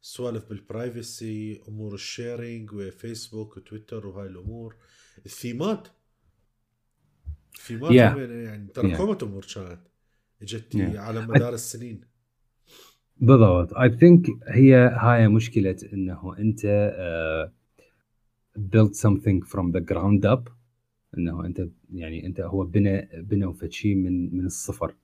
سوالف 0.00 0.48
بال 0.48 0.73
privacy 0.73 1.60
أمور 1.68 1.94
ال 1.94 2.04
sharing 2.04 2.72
و 2.72 2.81
Facebook 2.81 3.56
و 3.56 3.62
Twitter 3.62 4.06
وهاي 4.06 4.26
الأمور. 4.28 4.76
الثيمات 5.26 5.88
Yeah. 7.58 7.90
يعني 7.90 8.66
ترى 8.74 8.92
Yeah. 8.92 8.96
أكو 8.96 9.09
مود 9.09 9.22
أمور 9.22 9.46
كانت 9.54 9.78
اجتي 10.42 10.92
Yeah. 10.92 10.96
على 10.96 11.26
مدار 11.26 11.54
السنين 11.54 12.00
بالضبط 13.16 13.74
I 13.74 13.96
think 13.98 14.26
هي 14.48 14.74
هاي 14.74 15.28
مشكلة 15.28 15.76
إنه 15.92 16.36
أنت 16.38 16.60
build 18.58 18.94
something 18.94 19.42
from 19.52 19.72
the 19.72 19.80
ground 19.80 20.24
up 20.24 20.50
إنه 21.18 21.46
أنت 21.46 21.68
يعني 21.94 22.26
أنت 22.26 22.40
هو 22.40 22.64
بنى 22.64 23.08
بنوا 23.14 23.52
فد 23.52 23.72
شيء 23.72 23.94
من 23.94 24.36
من 24.36 24.46
الصفر 24.46 24.94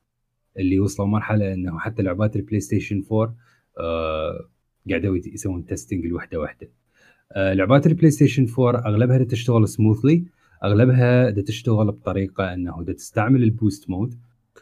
اللي 0.59 0.79
وصلوا 0.81 1.09
مرحلة 1.09 1.53
إنه 1.55 1.79
حتى 1.79 2.03
لعبات 2.03 2.37
ال 2.37 2.61
PlayStation 2.61 3.05
4 3.13 3.35
آه 3.79 4.49
قاعدوا 4.91 5.17
يسوون 5.17 5.65
testing 5.67 6.05
الوحده 6.07 6.41
وحده 6.41 6.69
آه 7.33 7.53
لعبات 7.55 7.87
البلاي 7.87 8.11
ستيشن 8.11 8.47
4 8.59 8.87
أغلبها 8.87 9.25
تشتغل 9.25 9.69
smoothly 9.69 10.25
أغلبها 10.65 11.31
دا 11.31 11.43
تشتغل 11.43 11.87
بطريقة 11.87 12.55
إنه 12.55 12.83
دا 12.83 12.93
تستعمل 12.93 13.43
ال 13.43 13.51
boost 13.51 13.91
mode 13.91 14.21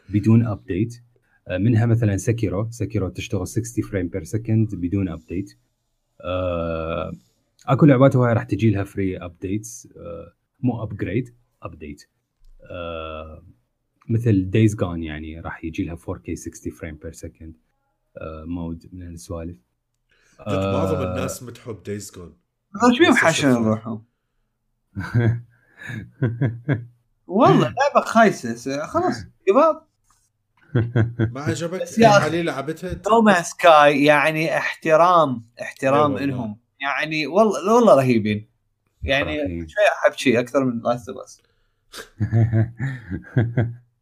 بدون 0.09 0.45
update 0.45 1.03
آه 1.47 1.57
منها 1.57 1.85
مثلا 1.85 2.17
Sekiro 2.17 2.67
Sekiro 2.71 3.09
تشتغل 3.09 3.47
60 3.47 3.83
frame 3.83 4.07
per 4.07 4.23
second 4.23 4.75
بدون 4.75 5.09
update 5.09 5.57
آه 6.21 7.11
أكو 7.67 7.85
لعبات 7.85 8.15
هواي 8.15 8.33
راح 8.33 8.43
تجي 8.43 8.69
لها 8.69 8.83
free 8.83 9.17
updates 9.17 9.87
آه 9.97 10.33
مو 10.59 10.83
upgrade 10.83 11.35
update 11.63 12.09
مثل 14.09 14.49
Days 14.49 14.75
Gone 14.75 15.03
يعني 15.03 15.39
راح 15.39 15.63
يجي 15.65 15.83
لها 15.83 15.95
4K 15.95 16.33
60 16.33 16.73
frame 16.73 16.95
per 16.95 17.11
second 17.11 17.57
مود 18.45 18.89
من 18.91 19.07
السوالف. 19.07 19.57
معظم 20.47 21.01
الناس 21.01 21.43
مدحوا 21.43 21.73
بدايز 21.73 22.11
جون 22.15 22.37
إيش 22.89 22.99
بيهم 22.99 23.15
حاشين 23.15 23.49
روحهم. 23.49 24.03
والله 27.27 27.61
لعبة 27.77 28.05
خايسة 28.05 28.85
خلاص 28.85 29.25
شباب 29.49 29.81
ما 31.31 31.41
عجبك 31.41 31.97
يا. 31.99 32.07
علي 32.07 32.43
لعبتها 32.43 33.01
نوما 33.09 33.41
سكاي 33.41 34.03
يعني 34.05 34.57
احترام 34.57 35.45
احترام 35.61 36.13
والله. 36.13 36.25
لهم 36.25 36.57
يعني 36.81 37.27
والله 37.27 37.73
والله 37.75 37.95
رهيبين 37.95 38.49
يعني. 39.03 39.37
شوي 39.69 39.83
أحب 40.03 40.13
شيء 40.17 40.39
أكثر 40.39 40.63
من 40.65 40.81
لاست 40.81 41.09
اوف 41.09 41.17
اس 41.23 41.41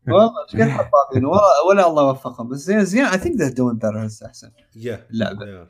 والله 0.07 0.31
إيش 0.53 0.61
قد 0.61 0.69
حطابين 0.69 1.25
ولا, 1.25 1.41
ولا 1.69 1.87
الله 1.87 2.03
وفقهم 2.03 2.49
بس 2.49 2.57
زين 2.57 2.85
زين 2.85 3.05
اي 3.05 3.17
ثينك 3.17 3.35
ذا 3.35 3.49
دوين 3.49 3.73
بيتر 3.73 4.05
هسه 4.05 4.25
أحسن 4.27 4.51
يا. 4.75 5.05
يا. 5.11 5.67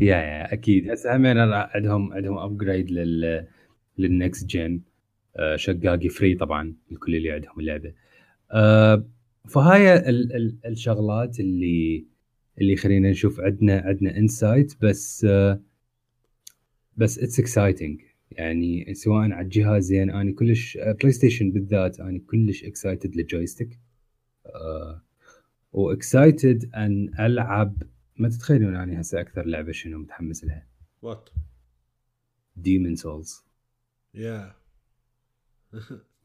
يا 0.00 0.16
يا 0.16 0.52
أكيد 0.52 0.90
هسه 0.90 1.16
همين 1.16 1.38
عندهم 1.52 2.12
عندهم 2.12 2.38
ابجريد 2.38 2.90
لل 2.90 3.46
للنكست 3.98 4.46
جن 4.46 4.80
شقاقي 5.56 6.08
فري 6.08 6.34
طبعا 6.34 6.74
الكل 6.92 7.16
اللي 7.16 7.30
عندهم 7.30 7.60
اللعبة. 7.60 7.92
آه، 8.52 9.04
فهاي 9.48 9.94
ال 9.94 10.36
ال 10.36 10.58
الشغلات 10.66 11.40
اللي 11.40 12.06
اللي 12.60 12.76
خلينا 12.76 13.10
نشوف 13.10 13.40
عندنا 13.40 13.80
عندنا 13.80 14.16
انسايت 14.16 14.74
بس 14.82 15.24
آه، 15.24 15.60
بس 16.96 17.18
اتس 17.18 17.40
اكسايتنج 17.40 18.00
يعني 18.30 18.94
سواء 18.94 19.30
على 19.30 19.40
الجهازين 19.40 20.10
أنا 20.10 20.32
كلش 20.32 20.78
بلاي 20.78 21.12
ستيشن 21.12 21.50
بالذات 21.50 22.00
أنا 22.00 22.20
كلش 22.26 22.64
excited 22.64 23.16
لل 23.16 23.28
joystick 23.28 23.78
آه، 24.46 25.02
و 25.72 25.84
excited 25.84 26.70
أن 26.74 27.10
ألعب 27.20 27.82
ما 28.16 28.28
تتخيلون 28.28 28.76
اني 28.76 29.00
هسه 29.00 29.20
أكثر 29.20 29.46
لعبة 29.46 29.72
شنو 29.72 29.98
متحمس 29.98 30.44
لها. 30.44 30.66
what 31.02 31.30
Demon's 32.56 32.94
Souls 32.94 33.44
يا 34.14 34.54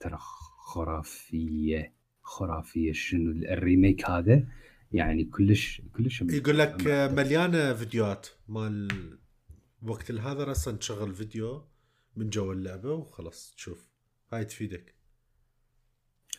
ترى 0.00 0.18
خرافية 0.58 1.92
خرافية. 2.22 2.92
شنو 2.92 3.30
ال 3.30 3.41
remake 3.41 4.10
هذا؟ 4.10 4.46
يعني 4.92 5.24
كلش 5.24 5.82
كلش 5.96 6.22
يقول 6.22 6.58
لك 6.58 6.86
مليانة 6.86 7.74
فيديوهات. 7.74 8.26
مال 8.48 8.88
وقت 9.82 10.10
هذا 10.10 10.50
أصلا 10.50 10.76
تشغل 10.76 11.14
فيديو 11.14 11.64
من 12.16 12.30
جو 12.30 12.52
اللعبة 12.52 12.92
وخلاص 12.92 13.54
تشوف. 13.56 13.88
هاي 14.32 14.44
تفيدك. 14.44 14.94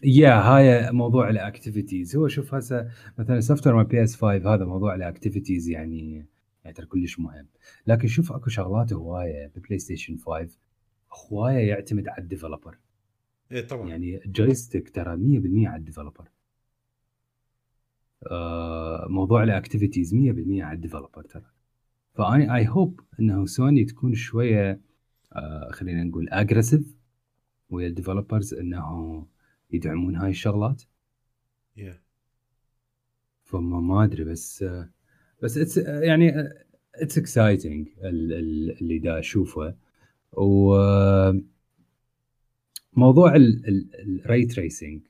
yeah 0.04 0.34
هاي 0.34 0.92
موضوع 0.92 1.30
ال 1.30 1.38
activities 1.38 2.16
هو 2.16 2.28
شوف 2.28 2.54
هسه 2.54 2.92
مثلا 3.18 3.40
software 3.40 3.84
PS5 3.84 4.54
هذا 4.54 4.66
موضوع 4.66 4.96
ال 4.96 5.02
activities 5.02 5.70
يعني 5.70 6.26
يعني 6.64 6.76
ترى 6.76 6.86
كلش 6.86 7.20
مهم. 7.20 7.48
لكن 7.88 8.08
شوف 8.08 8.32
أكو 8.32 8.50
شغلات 8.50 8.94
هواية 8.94 9.48
ببلاي 9.56 9.80
ستيشن 9.80 10.18
5 10.18 10.58
هواية 11.16 11.70
يعتمد 11.70 12.08
على 12.08 12.24
ال 12.24 12.29
developer. 12.29 12.78
إيه 13.52 13.68
طبعا. 13.68 13.90
يعني 13.90 14.22
joystick 14.26 14.90
ترى 14.90 15.18
100% 15.18 15.68
على 15.68 15.80
ال 15.80 15.84
developer. 15.84 16.30
آه 18.32 19.08
موضوع 19.10 19.44
ال 19.44 19.50
activities 19.50 20.14
100% 20.14 20.18
على 20.64 20.76
ال 20.76 20.80
developer 20.80 21.24
ترى. 21.24 21.46
فاني 22.14 22.56
I 22.56 22.68
hope 22.68 23.02
إنه 23.20 23.46
سوني 23.46 23.86
تكون 23.86 24.14
شوية 24.14 24.82
آه 25.34 25.70
خلينا 25.72 26.04
نقول 26.04 26.30
aggressive 26.30 26.96
ويا 27.70 27.88
ال 27.88 27.94
developers 27.94 28.54
انه 28.54 29.28
يدعمون 29.72 30.16
هاي 30.16 30.30
الشغلات. 30.30 30.84
Yeah. 31.78 31.82
فما 33.44 33.80
ما 33.80 34.04
أدري 34.04 34.24
بس 34.24 34.64
آه 34.64 34.90
بس 35.44 35.58
it's 35.58 35.78
يعني 35.78 36.34
it's 36.96 37.18
exciting 37.18 37.88
اللي 38.04 39.00
دا 39.00 39.20
أشوفه. 39.20 39.76
و 40.38 40.76
موضوع 42.94 43.36
ال 43.36 43.63
ray 43.63 44.46
tracing 44.46 45.02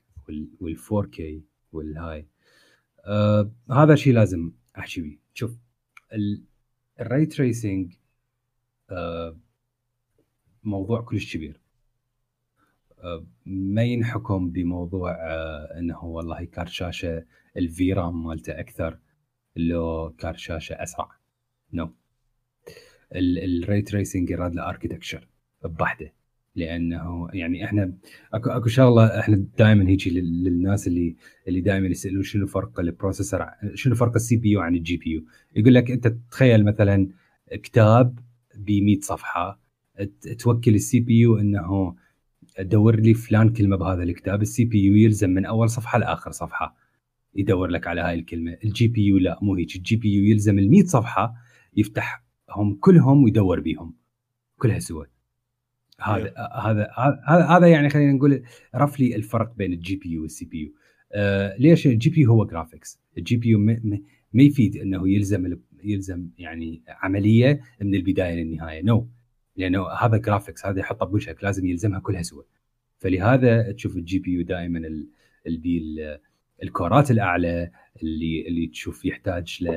وال 0.60 0.76
4K 0.92 1.42
والهاي 1.72 2.26
هذا 3.70 3.94
شيء 3.94 4.14
لازم 4.14 4.52
أحكي 4.78 5.00
بيه. 5.00 5.18
شوف 5.34 5.56
ال 7.00 7.06
ray 7.06 7.26
tracing 7.26 7.94
آه 8.90 9.36
موضوع 10.64 11.00
كلش 11.00 11.36
كبير. 11.36 11.60
آه 12.98 13.26
ما 13.46 13.82
ينحكم 13.82 14.50
بموضوع 14.50 15.12
آه 15.12 15.78
إنه 15.78 16.04
والله 16.04 16.44
كارت 16.44 16.68
شاشة 16.68 17.26
ال 17.56 17.70
VRAM 17.70 18.24
مالته 18.24 18.60
أكثر 18.60 18.98
لو 19.56 20.14
كارت 20.18 20.38
شاشة 20.38 20.72
أسرع. 20.72 21.10
no 21.72 21.86
no. 21.86 22.05
ال 23.14 23.31
ray 23.31 23.82
tracing 23.82 24.30
يراد 24.30 24.54
له 24.54 24.68
architecture 24.68 25.28
بحده 25.64 26.12
لأنه 26.54 27.28
يعني 27.32 27.64
إحنا 27.64 27.92
أكو 28.34 28.50
أكو 28.50 28.68
شغلة 28.68 29.20
إحنا 29.20 29.46
دائما 29.58 29.88
هيجي 29.88 30.20
للناس 30.20 30.86
اللي 30.86 31.16
اللي 31.48 31.60
دائما 31.60 31.86
يسألون 31.86 32.22
شنو 32.22 32.46
فرق 32.46 32.80
ال 32.80 32.87
processor 32.87 33.46
شنو 33.74 33.94
فرق 33.94 34.14
ال 34.14 34.36
CPU 34.36 34.60
عن 34.60 34.74
ال 34.74 34.96
GPU 34.96 35.24
يقول 35.56 35.74
لك 35.74 35.90
أنت 35.90 36.14
تخيل 36.30 36.64
مثلا 36.64 37.08
كتاب 37.52 38.18
ب 38.54 38.70
100 38.70 39.00
صفحه 39.00 39.60
توكل 40.38 40.74
ال 40.74 41.00
CPU 41.00 41.38
إنه 41.38 41.96
دور 42.60 43.00
لي 43.00 43.14
فلان 43.14 43.48
كلمة 43.48 43.76
بهذا 43.76 44.02
الكتاب 44.02 44.42
ال 44.42 44.64
CPU 44.64 44.94
يلزم 44.94 45.30
من 45.30 45.46
أول 45.46 45.70
صفحة 45.70 45.98
لآخر 45.98 46.30
صفحة 46.30 46.76
يدور 47.34 47.68
لك 47.68 47.86
على 47.86 48.00
هاي 48.00 48.14
الكلمة. 48.14 48.58
ال 48.64 48.88
GPU 48.88 49.18
لا 49.18 49.38
مو 49.42 49.54
هيك. 49.54 49.76
ال 49.76 49.96
GPU 49.96 50.24
يلزم 50.24 50.58
ال 50.58 50.70
100 50.70 50.84
صفحة 50.84 51.34
يفتحهم 52.56 52.74
كلهم 52.74 53.24
ويدور 53.24 53.60
بيهم. 53.60 53.94
كلها 54.58 54.78
سوا 54.78 55.04
هذا 56.00 56.32
هذا 56.64 56.90
هذا 57.28 57.66
يعني 57.66 57.88
خلينا 57.88 58.12
نقول 58.12 58.42
roughly 58.74 59.16
الفرق 59.16 59.54
بين 59.56 59.72
ال 59.72 59.96
GPU 59.96 60.10
وال 60.10 60.44
CPU 60.44 60.72
آه 61.12 61.56
ليش 61.58 61.86
ال 61.86 62.10
GPU 62.10 62.30
هو 62.30 62.44
graphics 62.44 63.00
ال 63.18 63.36
GPU 63.36 63.58
ما 63.58 64.42
يفيد 64.42 64.76
إنه 64.76 65.08
يلزم 65.08 65.58
يلزم 65.84 66.28
يعني 66.38 66.82
عملية 66.88 67.60
من 67.82 67.94
البداية 67.94 68.34
للنهاية. 68.34 68.82
no 68.82 69.00
no. 69.00 69.04
لأنه 69.56 69.88
هذا 69.88 70.16
graphics 70.16 70.66
هذا 70.66 70.80
يحطه 70.80 71.06
بوجهك 71.06 71.44
لازم 71.44 71.66
يلزمها 71.66 72.00
كلها 72.00 72.22
سوا 72.22 72.42
فلهذا 72.98 73.72
تشوف 73.72 73.96
ال 73.96 74.18
GPU 74.18 74.42
دائما 74.42 74.80
ال 76.62 76.70
core 76.70 77.02
ات 77.02 77.10
الأعلى 77.10 77.70
اللي 78.02 78.48
اللي 78.48 78.66
تشوف 78.66 79.04
يحتاج 79.04 79.58
ل 79.60 79.68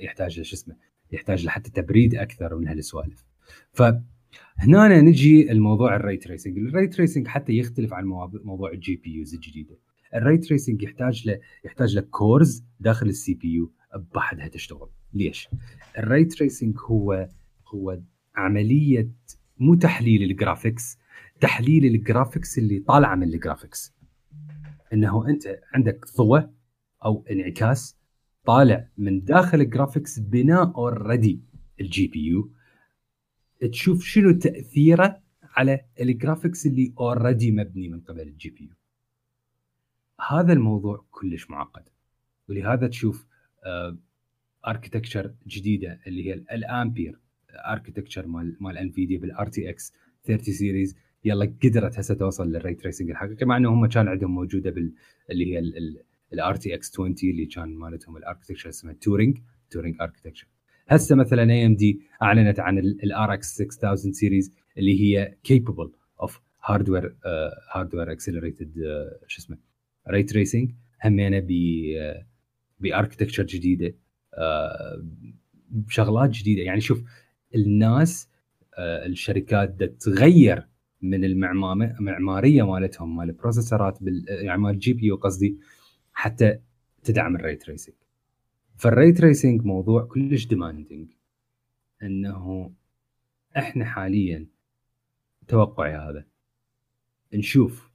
يحتاج 0.00 0.42
شو 0.42 0.54
اسمه 0.54 0.76
يحتاج 1.12 1.44
لحتى 1.44 1.70
تبريد 1.70 2.14
أكثر 2.14 2.56
من 2.56 2.68
هالسوالف. 2.68 3.24
فهنا 3.72 5.00
نجي 5.00 5.52
الموضوع 5.52 5.96
ال 5.96 6.01
ray 6.01 6.16
tracing 6.16 6.58
ال 6.58 6.65
ray 6.65 6.86
tracing 6.86 7.28
حتى 7.28 7.52
يختلف 7.52 7.92
عن 7.92 8.04
موضوع 8.44 8.72
ال 8.72 8.96
GPUs 8.96 9.34
الجديدة. 9.34 9.78
ال 10.14 10.20
ray 10.20 10.38
tracing 10.38 10.82
يحتاج 10.82 11.28
له 11.28 11.38
يحتاج 11.64 11.96
لك 11.96 12.08
cores 12.08 12.64
داخل 12.80 13.08
ال 13.08 13.34
CPU 13.34 13.72
بحدها 14.14 14.48
تشتغل. 14.48 14.88
ليش؟ 15.14 15.48
ال 15.98 16.05
ray 16.05 16.24
tracing 16.24 16.76
هو 16.86 17.28
هو 17.74 17.98
عملية 18.34 19.08
مو 19.58 19.74
تحليل 19.74 20.22
ال 20.22 20.30
graphics 20.30 20.98
تحليل 21.40 21.84
ال 21.84 21.92
graphics 21.92 22.58
اللي 22.58 22.78
طالعة 22.78 23.14
من 23.14 23.22
ال 23.22 23.30
graphics 23.30 23.94
إنه 24.92 25.28
أنت 25.28 25.60
عندك 25.74 26.06
ضوء 26.16 26.48
أو 27.04 27.24
انعكاس 27.30 27.96
طالع 28.44 28.88
من 28.98 29.24
داخل 29.24 29.60
ال 29.60 29.66
graphics 29.66 30.18
بناء 30.18 30.74
already 30.76 31.40
ال 31.80 32.06
GPU 32.06 32.50
تشوف 33.72 34.04
شنو 34.04 34.32
تأثيره 34.32 35.22
على 35.42 35.84
ال 36.00 36.07
graphics 36.07 36.66
اللي 36.66 36.94
already 36.98 37.52
مبني 37.52 37.88
من 37.88 38.00
قبل 38.00 38.20
ال 38.20 38.50
GPU 38.50 38.74
هذا 40.28 40.52
الموضوع 40.52 41.04
كلش 41.10 41.50
معقد. 41.50 41.82
ولهذا 42.48 42.86
تشوف 42.86 43.26
architecture 44.66 45.24
آه 45.24 45.34
جديدة 45.46 46.00
اللي 46.06 46.26
هي 46.28 46.34
ال 46.34 46.46
Ampere 46.46 47.20
architecture 47.50 48.26
مال 48.26 48.56
مال 48.60 48.78
انفيديا 48.78 49.18
بال 49.18 49.48
RTX 49.48 49.92
30 50.24 50.54
series 50.54 50.96
يلا 51.24 51.54
قدرت 51.62 51.98
هسه 51.98 52.14
توصل 52.14 52.48
لل 52.48 52.58
ray 52.58 52.74
tracing 52.74 53.10
الحقيقي 53.10 53.46
مع 53.46 53.56
إنه 53.56 53.68
هم 53.68 53.86
كان 53.86 54.08
عندهم 54.08 54.34
موجودة 54.34 54.70
بال 54.70 54.94
اللي 55.30 55.52
هي 55.54 55.58
ال 56.32 56.56
RTX 56.56 56.90
20 56.90 57.14
اللي 57.22 57.46
كان 57.46 57.74
مالتهم 57.74 58.16
ال 58.16 58.20
architecture 58.20 58.68
اسمها 58.68 58.94
Turing 59.00 59.38
Turing 59.70 59.96
architecture 60.00 60.46
هسه 60.88 61.16
مثلا 61.16 61.52
AMD 61.52 62.00
أعلنت 62.22 62.60
عن 62.60 62.78
ال 62.78 63.34
RX 63.34 63.54
6000 63.54 63.98
series 63.98 64.52
اللي 64.78 65.00
هي 65.00 65.36
capable 65.42 65.90
of 66.20 66.40
hardware 66.64 67.16
hardware 67.74 68.12
accelerated 68.12 68.72
شو 69.26 69.42
اسمه 69.42 69.58
ray 70.08 70.22
tracing 70.22 70.70
همينة 71.04 71.38
ب 71.48 71.52
ب 72.80 72.85
architecture 72.85 73.42
جديدة 73.42 73.94
uh, 74.34 75.00
بشغلات 75.70 76.30
جديدة. 76.30 76.62
يعني 76.62 76.80
شوف 76.80 77.02
الناس 77.54 78.28
uh, 78.62 78.78
الشركات 78.78 79.82
تغير 79.82 80.66
من 81.02 81.24
المعماريه 81.24 82.62
مالتهم 82.62 83.16
مال 83.16 83.28
ال 83.28 83.35
processor 83.35 83.95
ات 83.95 84.02
بال 84.02 84.24
يعني 84.28 84.60
مال 84.60 84.74
ال 84.74 84.92
GPU 84.92 85.16
قصدي 85.16 85.56
حتى 86.12 86.58
تدعم 87.04 87.36
ال 87.36 87.41
ray 87.41 87.56
tracing 87.56 87.94
فال 88.76 88.90
ray 88.90 89.12
tracing 89.12 89.64
موضوع 89.64 90.04
كلش 90.04 90.46
demanding 90.46 91.12
إنه 92.02 92.72
إحنا 93.56 93.84
حاليا 93.84 94.46
توقعي 95.48 95.94
هذا. 95.94 96.26
نشوف 97.34 97.90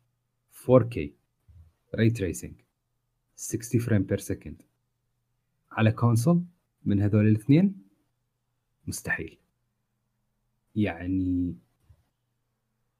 4K 0.65 0.97
ray 1.95 2.09
tracing 2.09 2.61
60 3.35 3.81
frame 3.81 4.03
per 4.03 4.17
second 4.17 4.61
على 5.71 5.91
console 5.91 6.43
من 6.85 7.01
هذول 7.01 7.27
الاثنين 7.27 7.83
مستحيل. 8.87 9.37
يعني 10.75 11.55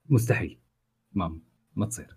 مستحيل. 0.09 0.59
ما 1.13 1.39
ما 1.75 1.85
تصير. 1.85 2.16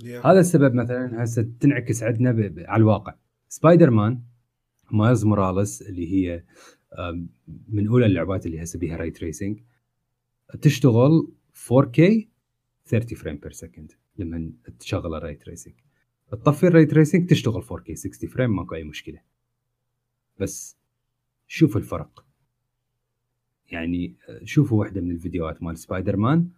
Yeah. 0.00 0.26
هذا 0.26 0.40
السبب 0.40 0.74
مثلا 0.74 1.24
هسه 1.24 1.42
تنعكس 1.60 2.02
عندنا 2.02 2.30
على 2.68 2.80
الواقع. 2.80 3.14
سبايدر 3.48 3.90
مان 3.90 4.22
مايلز 4.90 5.24
موراليس 5.24 5.82
اللي 5.82 6.12
هي 6.12 6.44
من 7.68 7.86
أولى 7.88 8.06
اللعبات 8.06 8.46
اللي 8.46 8.62
هسه 8.62 8.78
بيها 8.78 8.96
ray 8.96 9.10
tracing 9.10 9.60
تشتغل 10.62 11.32
4K 11.54 12.00
30 12.86 13.18
frame 13.18 13.36
per 13.36 13.52
second 13.52 13.92
لما 14.18 14.52
تشغل 14.78 15.14
ال 15.14 15.19
ray 15.19 15.34
tracing 15.34 15.74
تطفي 16.30 16.66
ال 16.66 16.71
ray 16.71 16.86
tracing 16.86 17.30
تشتغل 17.30 17.62
4K 17.62 17.92
60 17.92 18.30
frame 18.30 18.56
ماكو 18.56 18.74
أي 18.74 18.84
مشكلة. 18.84 19.20
بس 20.38 20.78
شوف 21.46 21.76
الفرق. 21.76 22.26
يعني 23.70 24.16
شوفوا 24.44 24.80
واحدة 24.80 25.00
من 25.00 25.10
الفيديوهات 25.10 25.62
مال 25.62 25.78
سبايدر 25.78 26.16
مان 26.16 26.48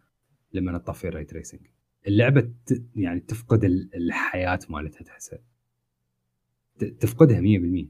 لما 0.52 0.78
تطفي 0.78 1.08
ال 1.08 1.12
ray 1.12 1.24
tracing 1.24 1.60
اللعبة 2.06 2.50
يعني 2.96 3.20
تفقد 3.20 3.64
الحياة 3.94 4.58
مالتها 4.68 5.02
تحسها. 5.02 5.38
تفقدها 7.00 7.40
100% 7.40 7.86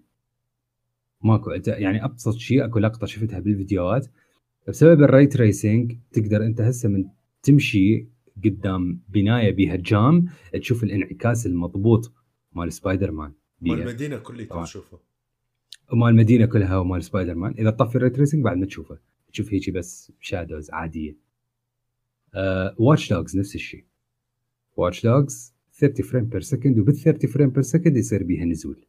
ماكو 1.23 1.51
يعني 1.67 2.05
أبسط 2.05 2.35
شيء 2.35 2.65
أكو 2.65 2.79
لقطة 2.79 3.07
شفتها 3.07 3.39
بالفيديوهات. 3.41 4.07
بسبب 4.69 5.03
ال 5.03 5.09
ray 5.09 5.27
tracing 5.27 5.97
تقدر 6.13 6.45
أنت 6.47 6.61
هسه 6.61 6.89
من 6.89 7.05
تمشي 7.43 8.09
قدام 8.45 9.01
بناية 9.09 9.51
بيها 9.51 9.77
جام 9.77 10.27
تشوف 10.53 10.85
الانعكاس 10.85 11.47
المضبوط 11.47 12.13
مال 12.53 12.73
سبايدر 12.73 13.11
مان 13.11 13.33
بيها. 13.61 13.75
والمدينه 13.75 14.17
كلها. 14.17 14.65
تشوفه. 14.65 14.99
ومال 15.93 16.09
المدينة 16.09 16.47
كلها 16.47 16.79
ومال 16.79 17.05
سبايدر 17.05 17.35
مان 17.35 17.55
إذا 17.59 17.71
تطفي 17.71 17.97
ال 17.97 18.00
ray 18.00 18.11
tracing 18.11 18.45
بعد 18.45 18.57
ما 18.57 18.67
تشوفه. 18.67 18.99
تشوف 19.33 19.53
هيجي 19.53 19.71
بس 19.71 20.13
shadows 20.21 20.71
عادية. 20.71 21.17
واتش 22.79 23.13
دوجز 23.13 23.39
نفس 23.39 23.55
الشيء. 23.55 23.85
واتش 24.77 25.03
دوجز 25.07 25.55
30 25.73 26.07
frame 26.07 26.25
per 26.25 26.41
second 26.41 26.79
وبال 26.79 26.95
30 26.97 27.31
frame 27.31 27.51
per 27.51 27.63
second 27.63 27.97
يصير 27.97 28.23
بيها 28.23 28.45
نزول. 28.45 28.87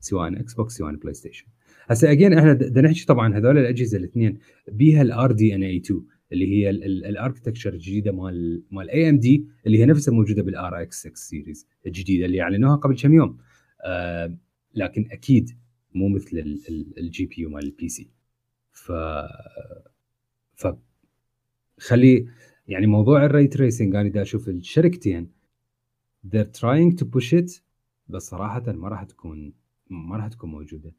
سواء 0.00 0.40
إكس 0.40 0.54
بوكس 0.54 0.76
سواء 0.76 0.94
بلاي 0.94 1.14
ستيشن 1.14 1.46
هسه 1.86 2.12
again 2.12 2.32
إحنا 2.32 2.52
بدنا 2.52 2.88
نحكي 2.88 3.06
طبعا 3.06 3.36
هذول 3.38 3.58
الأجهزة 3.58 3.98
الاثنين 3.98 4.38
بيها 4.68 5.02
ال 5.02 5.32
RDNA 5.32 5.76
2 5.76 6.02
اللي 6.32 6.46
هي 6.52 6.70
ال 6.70 6.78
architecture 6.78 7.72
الجديدة 7.72 8.12
مال 8.12 8.62
مال 8.70 8.90
AMD 8.90 9.46
اللي 9.66 9.78
هي 9.78 9.86
نفسها 9.86 10.14
موجودة 10.14 10.42
بال 10.42 10.82
RX 10.82 11.00
6 11.00 11.14
series 11.14 11.66
الجديدة 11.86 12.26
اللي 12.26 12.40
أعلنوها 12.42 12.76
قبل 12.76 12.96
كم 12.96 13.14
يوم. 13.14 13.38
آه 13.84 14.36
لكن 14.74 15.08
أكيد 15.10 15.50
مو 15.94 16.08
مثل 16.08 16.58
ال 16.98 17.26
GPU 17.26 17.50
مال 17.50 17.64
ال 17.64 17.88
PC 17.88 18.10
ف 18.72 18.92
ف 20.54 20.66
خلي 21.78 22.26
يعني 22.68 22.86
موضوع 22.86 23.24
ال 23.24 23.30
ray 23.30 23.46
tracing 23.46 23.94
أنا 23.96 24.08
دا 24.08 24.22
أشوف 24.22 24.48
الشركتين 24.48 25.30
they're 26.26 26.50
trying 26.60 26.96
to 27.00 27.04
push 27.04 27.32
it 27.32 27.60
بس 28.08 28.22
صراحة 28.22 28.72
ما 28.72 28.88
راح 28.88 29.04
تكون 29.04 29.52
ما 29.90 30.16
راح 30.16 30.28
تكون 30.28 30.50
موجودة. 30.50 30.92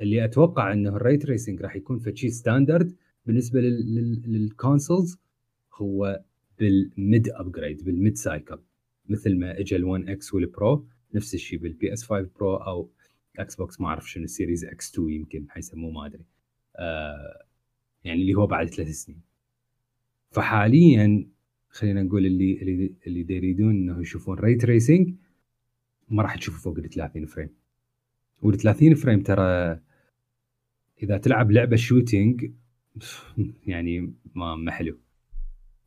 اللي 0.00 0.24
أتوقع 0.24 0.72
إنه 0.72 0.96
ال 0.96 1.01
ray 1.01 1.16
tracing 1.16 1.62
راح 1.62 1.76
يكون 1.76 1.98
في 1.98 2.16
شيء 2.16 2.30
standard 2.30 2.96
بالنسبة 3.26 3.60
لل 3.60 3.92
consoles 3.92 5.18
هو 5.74 6.22
بال 6.58 6.86
mid 6.86 7.28
upgrade 7.28 7.84
بال 7.84 7.97
mid 7.97 8.16
cycle 8.16 8.58
مثل 9.08 9.38
ما 9.38 9.60
اجى 9.60 9.78
ال 9.78 10.10
One 10.10 10.28
X 10.28 10.34
وال 10.34 10.55
Pro 10.55 10.86
نفس 11.14 11.34
الشيء 11.34 11.58
بال 11.58 11.92
PS5 11.92 12.02
Pro 12.04 12.56
أو 12.56 12.90
إكس 13.38 13.56
بوكس 13.56 13.80
ما 13.80 13.88
أعرف 13.88 14.10
شنو 14.10 14.24
ال 14.24 14.30
Series 14.30 14.64
X 14.64 14.90
2 14.92 15.10
يمكن 15.10 15.46
حيسموه 15.50 15.90
ما 15.90 16.06
أدري. 16.06 16.24
آه 16.76 17.44
يعني 18.04 18.20
اللي 18.22 18.34
هو 18.34 18.46
بعد 18.46 18.68
ثلاث 18.68 18.88
سنين. 18.88 19.31
فحاليا 20.32 21.26
خلينا 21.68 22.02
نقول 22.02 22.26
اللي 22.26 22.62
اللي 22.62 22.94
اللي 23.06 23.36
يريدون 23.36 23.70
إنه 23.70 24.00
يشوفون 24.00 24.38
ray 24.38 24.54
tracing 24.54 25.14
ما 26.08 26.22
راح 26.22 26.36
تشوفوا 26.36 26.60
فوق 26.60 26.78
ال 26.78 26.90
30 26.90 27.26
frame 27.26 27.48
وال 28.42 28.58
30 28.58 28.94
frame 28.94 29.22
ترى 29.22 29.80
إذا 31.02 31.18
تلعب 31.18 31.50
لعبة 31.50 31.76
shooting 31.76 32.52
يعني 33.66 34.14
ما 34.34 34.56
ما 34.56 34.70
حلو. 34.70 34.98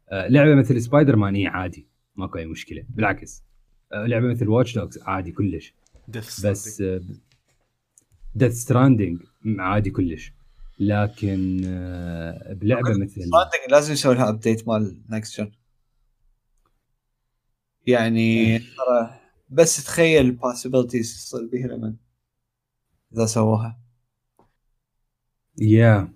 آه 0.09 0.27
لعبة 0.27 0.55
مثل 0.55 0.81
سبايدر 0.81 1.15
مان 1.15 1.35
إيه 1.35 1.49
عادي 1.49 1.87
ماكو 2.15 2.37
أي 2.37 2.45
مشكلة 2.45 2.85
بالعكس. 2.89 3.43
آه 3.93 4.05
لعبة 4.05 4.27
مثل 4.27 4.47
واتش 4.47 4.75
دوجز 4.75 4.99
عادي 5.01 5.31
كلش. 5.31 5.75
بس. 6.45 6.83
ديث 8.35 8.53
ستراندنج 8.53 9.21
عادي 9.59 9.89
كلش. 9.89 10.33
لكن 10.79 11.61
آه، 11.65 12.53
بلعبة 12.53 12.89
مثل 12.89 13.21
ستراندنج 13.21 13.71
لازم 13.71 13.93
يسوي 13.93 14.15
لها 14.15 14.29
update 14.29 14.67
مال 14.67 15.01
next 15.09 15.41
gen 15.41 15.51
يعني 17.87 18.59
ترى 18.59 19.19
بس 19.49 19.83
تخيل 19.85 20.25
ال 20.25 20.32
possibilities 20.32 21.15
تصير 21.15 21.47
بيها 21.51 21.67
لما 21.67 21.95
إذا 23.13 23.25
سووها. 23.25 23.79
yeah 25.57 26.13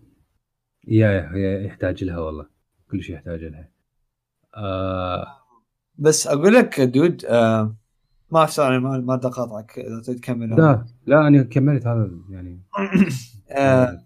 yeah 0.87 1.59
يحتاج 1.59 2.03
لها 2.03 2.19
والله. 2.19 2.47
كل 2.91 3.03
شيء 3.03 3.15
يحتاج 3.15 3.43
لها. 3.43 3.71
آه. 4.55 5.27
بس 5.95 6.27
أقول 6.27 6.53
لك 6.53 6.81
dude 6.81 7.25
آه 7.25 7.75
ما 8.31 8.39
أعرف 8.39 8.53
sorry 8.53 8.79
ما 8.79 8.97
ما 8.97 9.13
اقاطعك 9.13 9.79
إذا 9.79 10.01
تريد 10.01 10.19
تكمل. 10.19 10.49
لا 10.49 10.85
لا 11.05 11.27
أنا 11.27 11.43
كملت 11.43 11.87
هذا 11.87 12.11
يعني 12.29 12.63
آه. 13.51 14.05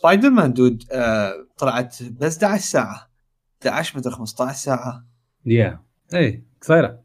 سبايدر 0.00 0.30
مان 0.30 0.52
dude 0.52 0.84
آه 0.92 1.46
طلعت 1.58 2.02
بس 2.02 2.44
11 2.44 2.62
ساعة. 2.62 3.10
11 3.62 3.98
مدري 3.98 4.12
15 4.12 4.56
ساعة. 4.58 5.06
yeah 5.46 5.82
إي 6.14 6.44
قصيرة. 6.62 7.00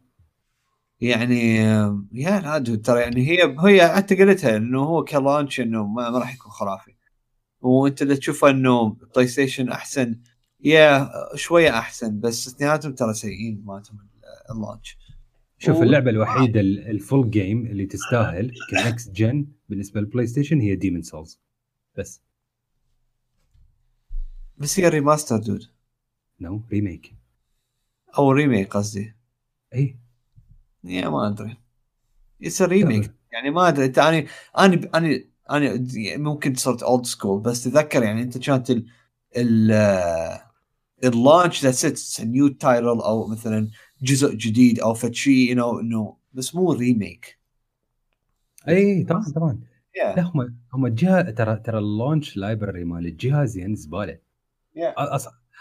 يعني 1.01 1.61
آه، 1.69 2.03
yeah 2.13 2.39
لا 2.39 2.57
dude 2.57 2.81
ترى 2.81 3.01
يعني 3.01 3.27
هي 3.27 3.55
هي 3.59 3.87
حتى 3.95 4.15
قلتها 4.15 4.57
إنه 4.57 4.79
هو 4.83 5.03
ك 5.03 5.11
launch 5.11 5.59
إنه 5.59 5.87
ما, 5.87 6.09
ما 6.09 6.19
راح 6.19 6.33
يكون 6.33 6.51
خرافي. 6.51 6.95
وأنت 7.61 8.01
اللي 8.01 8.15
تشوفه 8.15 8.49
إنه 8.49 8.89
بلاي 9.15 9.27
ستيشن 9.27 9.69
أحسن. 9.69 10.19
yeah 10.63 11.09
شوية 11.35 11.77
أحسن 11.79 12.19
بس 12.19 12.47
اثنيناتهم 12.47 12.93
ترى 12.93 13.13
سيئين 13.13 13.61
مالتهم 13.65 13.97
ال 14.51 14.57
launch. 14.57 14.97
شوف 15.57 15.77
و- 15.77 15.83
اللعبة 15.83 16.09
الوحيدة 16.11 16.59
ال- 16.59 16.87
ال 16.89 16.97
full 16.97 17.29
game 17.29 17.65
اللي 17.65 17.85
تستاهل 17.85 18.51
ك 18.71 18.79
next 18.79 19.11
gen 19.11 19.47
بالنسبة 19.69 19.99
للبلاي 20.01 20.27
ستيشن 20.27 20.59
هي 20.59 20.75
ديمن 20.75 21.01
سولز 21.01 21.39
بس. 21.97 22.21
بس 24.57 24.79
هي 24.79 24.89
remaster 24.89 25.37
dude 25.37 25.63
no 26.39 26.61
remake 26.71 27.15
أو 28.17 28.31
remake 28.31 28.73
قصدي. 28.73 29.13
إي. 29.73 29.97
yeah 30.83 31.09
ما 31.09 31.27
أدري. 31.27 31.57
يصير 32.39 32.69
remake 32.69 33.11
يعني 33.31 33.49
ما 33.49 33.67
أدري. 33.67 33.85
أنت 33.85 33.97
أنا 33.97 34.25
أنا 34.57 34.89
أنا 34.95 35.23
أنا 35.51 35.77
ممكن 36.17 36.55
صرت 36.55 36.83
old 36.83 37.05
school 37.05 37.41
بس 37.41 37.63
تذكر 37.63 38.03
يعني 38.03 38.21
أنت 38.21 38.37
كانت 38.37 38.69
ال 38.71 38.85
ال 39.37 39.71
ال 41.03 41.12
launch 41.12 41.63
that's 41.63 41.85
it's 41.85 42.21
new 42.21 42.47
title 42.47 42.85
أو 42.87 43.27
مثلا 43.27 43.69
جزء 44.01 44.35
جديد 44.35 44.79
أو 44.79 44.93
فد 44.93 45.13
شيء 45.13 45.53
you 45.55 45.57
know 45.57 45.79
إنه 45.79 46.17
بس 46.33 46.55
مو 46.55 46.73
remake 46.73 47.39
إي 48.67 49.03
طبعا 49.03 49.25
طبعا. 49.35 49.59
لا 49.95 50.15
yeah 50.17 50.21
هم 50.23 50.57
هم 50.73 50.85
الجهه 50.85 51.29
ترى 51.31 51.55
ترى 51.55 51.77
ال 51.77 51.86
launch 51.86 52.37
library 52.37 52.83
مال 52.83 53.05
الجهاز 53.05 53.57
يعني 53.57 53.75
زبالة. 53.75 54.24
yeah 54.75 54.93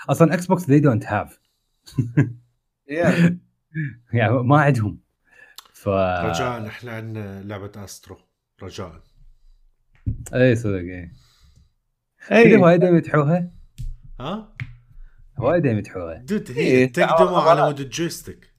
أصلا 0.08 0.34
إكس 0.34 0.46
بوكس 0.46 0.64
they 0.64 0.80
don't 0.80 1.04
have. 1.06 1.38
yeah 2.88 3.38
يعني 4.12 4.32
ما 4.32 4.60
عندهم. 4.60 5.00
ف 5.72 5.88
رجاء 5.88 6.66
إحنا 6.66 6.92
عندنا 6.92 7.42
لعبة 7.42 7.84
أسترو. 7.84 8.18
رجاء. 8.62 9.02
اي 10.34 10.56
صدق 10.56 10.74
اي 10.74 11.10
اي 12.32 12.56
وايد 12.56 12.82
يمدحوها 12.82 13.50
ها؟ 14.20 14.54
وايد 15.38 15.64
يمدحوها 15.64 16.16
dude 16.16 16.50
هي 16.50 16.58
إيه، 16.58 16.92
تقدموا 16.92 17.40
على 17.40 17.62
مود 17.62 17.80
ال 17.80 17.88
joystick. 17.88 18.54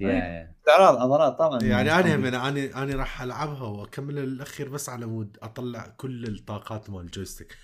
yeah 0.00 0.50
استعراض 0.50 0.96
عضلات 0.96 1.38
طبعا. 1.38 1.62
يعني 1.62 1.92
أنا 1.92 2.14
أنا 2.14 2.48
أنا 2.48 2.82
أنا 2.82 2.94
راح 2.96 3.22
ألعبها 3.22 3.62
وأكمل 3.62 4.18
الأخير 4.18 4.68
بس 4.68 4.88
على 4.88 5.06
مود 5.06 5.38
أطلع 5.42 5.86
كل 5.96 6.24
الطاقات 6.24 6.90
مال 6.90 7.00
ال 7.00 7.06
joystick. 7.06 7.56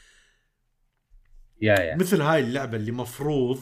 yeah 1.62 1.80
yeah. 1.80 1.96
مثل 1.96 2.20
هاي 2.22 2.40
اللعبة 2.40 2.76
اللي 2.76 2.92
مفروض 2.92 3.58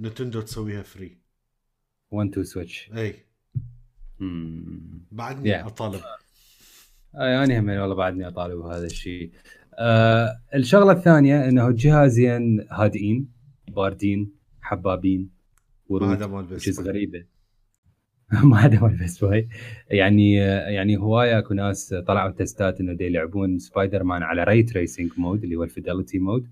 نتندو 0.00 0.40
تسويها 0.40 0.82
for 0.82 1.18
1 2.10 2.28
2 2.30 2.44
Switch 2.44 2.90
إي. 2.96 3.14
بعدني 5.12 5.52
Yeah. 5.62 5.66
أطالب. 5.66 6.00
أي 7.20 7.44
أنا 7.44 7.58
هم 7.60 7.68
والله 7.68 7.94
بعدني 7.94 8.28
أطالب 8.28 8.58
بهذا 8.58 8.86
الشيء. 8.86 9.30
آه 9.78 10.40
الشغلة 10.54 10.92
الثانية 10.92 11.48
إنه 11.48 11.68
الجهازين 11.68 12.66
هادئين 12.70 13.28
باردين 13.68 14.32
حبابين 14.60 15.20
ما 15.20 15.28
ورود 15.88 16.08
هذا 16.10 16.26
مال 16.26 16.44
بس 16.44 16.80
غريبة. 16.80 17.24
ما 18.44 18.58
عدا 18.58 18.80
مال 18.80 18.96
بيست 18.96 19.24
باي 19.24 19.48
يعني 19.90 20.34
يعني 20.74 20.96
هواية 20.96 21.38
اكو 21.38 21.54
ناس 21.54 21.94
طلعوا 22.06 22.30
test 22.30 22.70
ات 22.70 22.80
إنه 22.80 22.92
دي 22.92 23.04
يلعبون 23.04 23.58
سبايدر 23.58 24.02
مان 24.02 24.22
على 24.22 24.44
ray 24.44 24.62
tracing 24.62 25.10
mode 25.16 25.42
اللي 25.44 25.56
هو 25.56 25.64
ال 25.64 25.70
fidelity 25.70 26.18
mode 26.18 26.48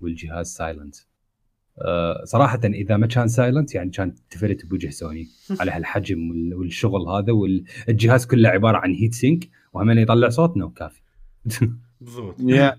والجهاز 0.00 0.46
silent 0.46 0.96
آه 1.78 2.24
صراحة 2.24 2.60
إذا 2.64 2.96
ما 2.96 3.06
كان 3.06 3.28
silent 3.28 3.74
يعني 3.74 3.90
كان 3.90 4.14
تفلت 4.30 4.66
بوجه 4.66 4.88
سوني. 4.90 5.26
على 5.60 5.70
هالحجم 5.70 6.30
وال- 6.30 6.54
والشغل 6.54 7.08
هذا 7.08 7.32
والجهاز 7.32 8.26
كله 8.26 8.48
عبارة 8.48 8.76
عن 8.78 8.94
heat 8.94 9.14
sink 9.14 9.48
وهم 9.72 9.90
يطلع 9.90 10.28
صوت 10.28 10.56
no 10.56 10.70
كافي. 10.70 11.00
بالضبط. 12.00 12.40
يا. 12.40 12.76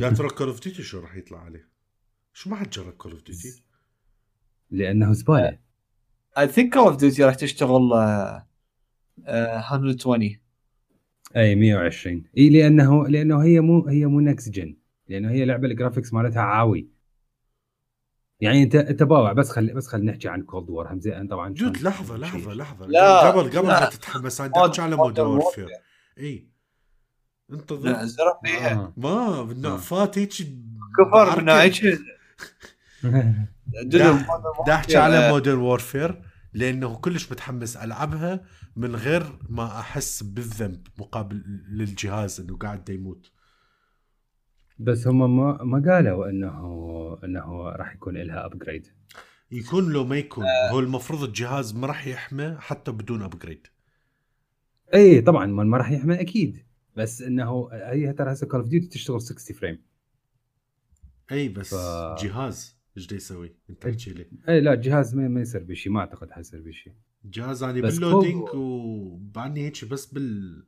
يا 0.00 0.10
ترى 0.10 0.28
كول 0.28 0.46
اوف 0.48 0.62
ديوتي 0.62 0.82
شو 0.82 1.00
راح 1.00 1.16
يطلع 1.16 1.38
عليه؟ 1.44 1.68
شو 2.32 2.50
ما 2.50 2.56
حد 2.56 2.70
جرب 2.70 2.92
كول 2.92 3.12
اوف 3.12 3.24
ديوتي؟ 3.24 3.62
لأنه 4.70 5.12
زباله 5.12 5.58
I 6.38 6.48
think 6.48 6.74
كول 6.74 6.82
اوف 6.82 6.96
ديوتي 6.96 7.24
راح 7.24 7.34
تشتغل 7.34 7.92
آه، 7.92 8.46
آه، 9.26 9.58
120 9.78 10.38
أي 11.36 11.54
120 11.54 12.24
إي 12.38 12.50
لأنه 12.50 13.08
لأنه 13.08 13.42
هي 13.42 13.60
مو 13.60 13.86
هي 13.88 14.06
مو 14.06 14.20
next 14.20 14.48
gen 14.50 14.76
لأنه 15.08 15.30
هي 15.30 15.44
لعبة 15.44 15.66
ال 15.68 15.73
graphics 15.73 16.12
مالتها 16.12 16.42
هاوي. 16.42 16.88
يعني 18.40 18.62
انت 18.62 18.74
أنت 18.74 19.02
باوع 19.02 19.32
بس 19.32 19.50
خلي 19.50 19.72
بس 19.74 19.86
خلينا 19.86 20.12
نحكي 20.12 20.28
عن 20.28 20.42
كولد 20.42 20.70
وور 20.70 20.92
هم 20.92 21.00
زين 21.00 21.28
طبعا 21.28 21.48
جود 21.54 21.82
لحظة 21.82 22.16
لحظة 22.16 22.54
لحظة. 22.54 22.86
لا، 22.86 23.30
قبل 23.30 23.58
قبل 23.58 23.68
لا. 23.68 23.88
تتحمس 23.90 24.40
مود- 24.40 24.52
احكي 24.56 24.82
على 24.82 24.96
مود 24.96 25.06
مودرن 25.06 25.26
وورفير. 25.26 25.68
إي. 26.18 26.48
انت 27.52 27.72
لا 27.72 28.04
زرع 28.04 28.40
فيها. 28.44 28.72
آه. 28.72 28.92
ما 28.96 29.42
بدنا 29.42 29.68
آه. 29.68 29.76
فات 29.76 30.18
هيك 30.18 30.32
كفر 30.98 31.40
من 31.42 31.48
هيك. 31.48 31.80
بدي 33.84 34.02
أحكي 34.72 34.96
على 34.96 35.28
مودرن 35.30 35.58
وورفير 35.58 36.22
لأنه 36.52 36.96
كلش 36.96 37.32
متحمس 37.32 37.76
ألعبها 37.76 38.44
من 38.76 38.96
غير 38.96 39.38
ما 39.48 39.78
أحس 39.80 40.22
بالذنب 40.22 40.86
مقابل 40.98 41.42
للجهاز 41.68 42.40
إنه 42.40 42.56
قاعد 42.56 42.88
يموت. 42.88 43.30
بس 44.78 45.06
هم 45.06 45.36
ما 45.36 45.62
ما 45.62 45.92
قالوا 45.92 46.28
إنه 46.30 46.54
إنه 47.24 47.68
راح 47.70 47.94
يكون 47.94 48.16
لها 48.16 48.46
upgrade 48.46 48.86
يكون 49.50 49.92
لو 49.92 50.04
ما 50.04 50.18
يكون. 50.18 50.44
هو 50.70 50.80
المفروض 50.80 51.22
الجهاز 51.22 51.74
ما 51.76 51.86
راح 51.86 52.06
يحمى 52.06 52.56
حتى 52.60 52.90
بدون 52.92 53.22
upgrade 53.22 53.66
إي 54.94 55.20
طبعا 55.20 55.46
ما 55.46 55.64
ما 55.64 55.76
راح 55.76 55.90
يحمل 55.90 56.14
أكيد. 56.14 56.64
بس 56.96 57.22
إنه 57.22 57.68
هي 57.72 58.12
ترى 58.12 58.32
هسه 58.32 58.46
كول 58.46 58.60
اوف 58.60 58.68
ديوتي 58.68 58.88
تشتغل 58.88 59.20
60 59.22 59.56
frame 59.56 59.78
إي 61.32 61.48
بس 61.48 61.74
ف- 61.74 62.22
جهاز 62.24 62.78
إيش 62.96 63.06
دا 63.06 63.16
يسوي؟ 63.16 63.54
أنت 63.70 63.86
احكي 63.86 64.10
لي. 64.10 64.26
إي 64.48 64.60
لا 64.60 64.72
الجهاز 64.72 65.14
ما, 65.14 65.28
ما 65.28 65.40
يصير 65.40 65.62
بشيء 65.62 65.92
ما 65.92 66.00
أعتقد 66.00 66.30
حيصير 66.30 66.60
بشيء 66.60 66.92
جهاز 67.24 67.64
بس 67.64 67.98
بال 67.98 68.08
loading 68.08 68.42
كول- 68.48 68.60
وبعني 68.60 69.64
هيك 69.66 69.84
بس 69.84 70.06
بال 70.06 70.64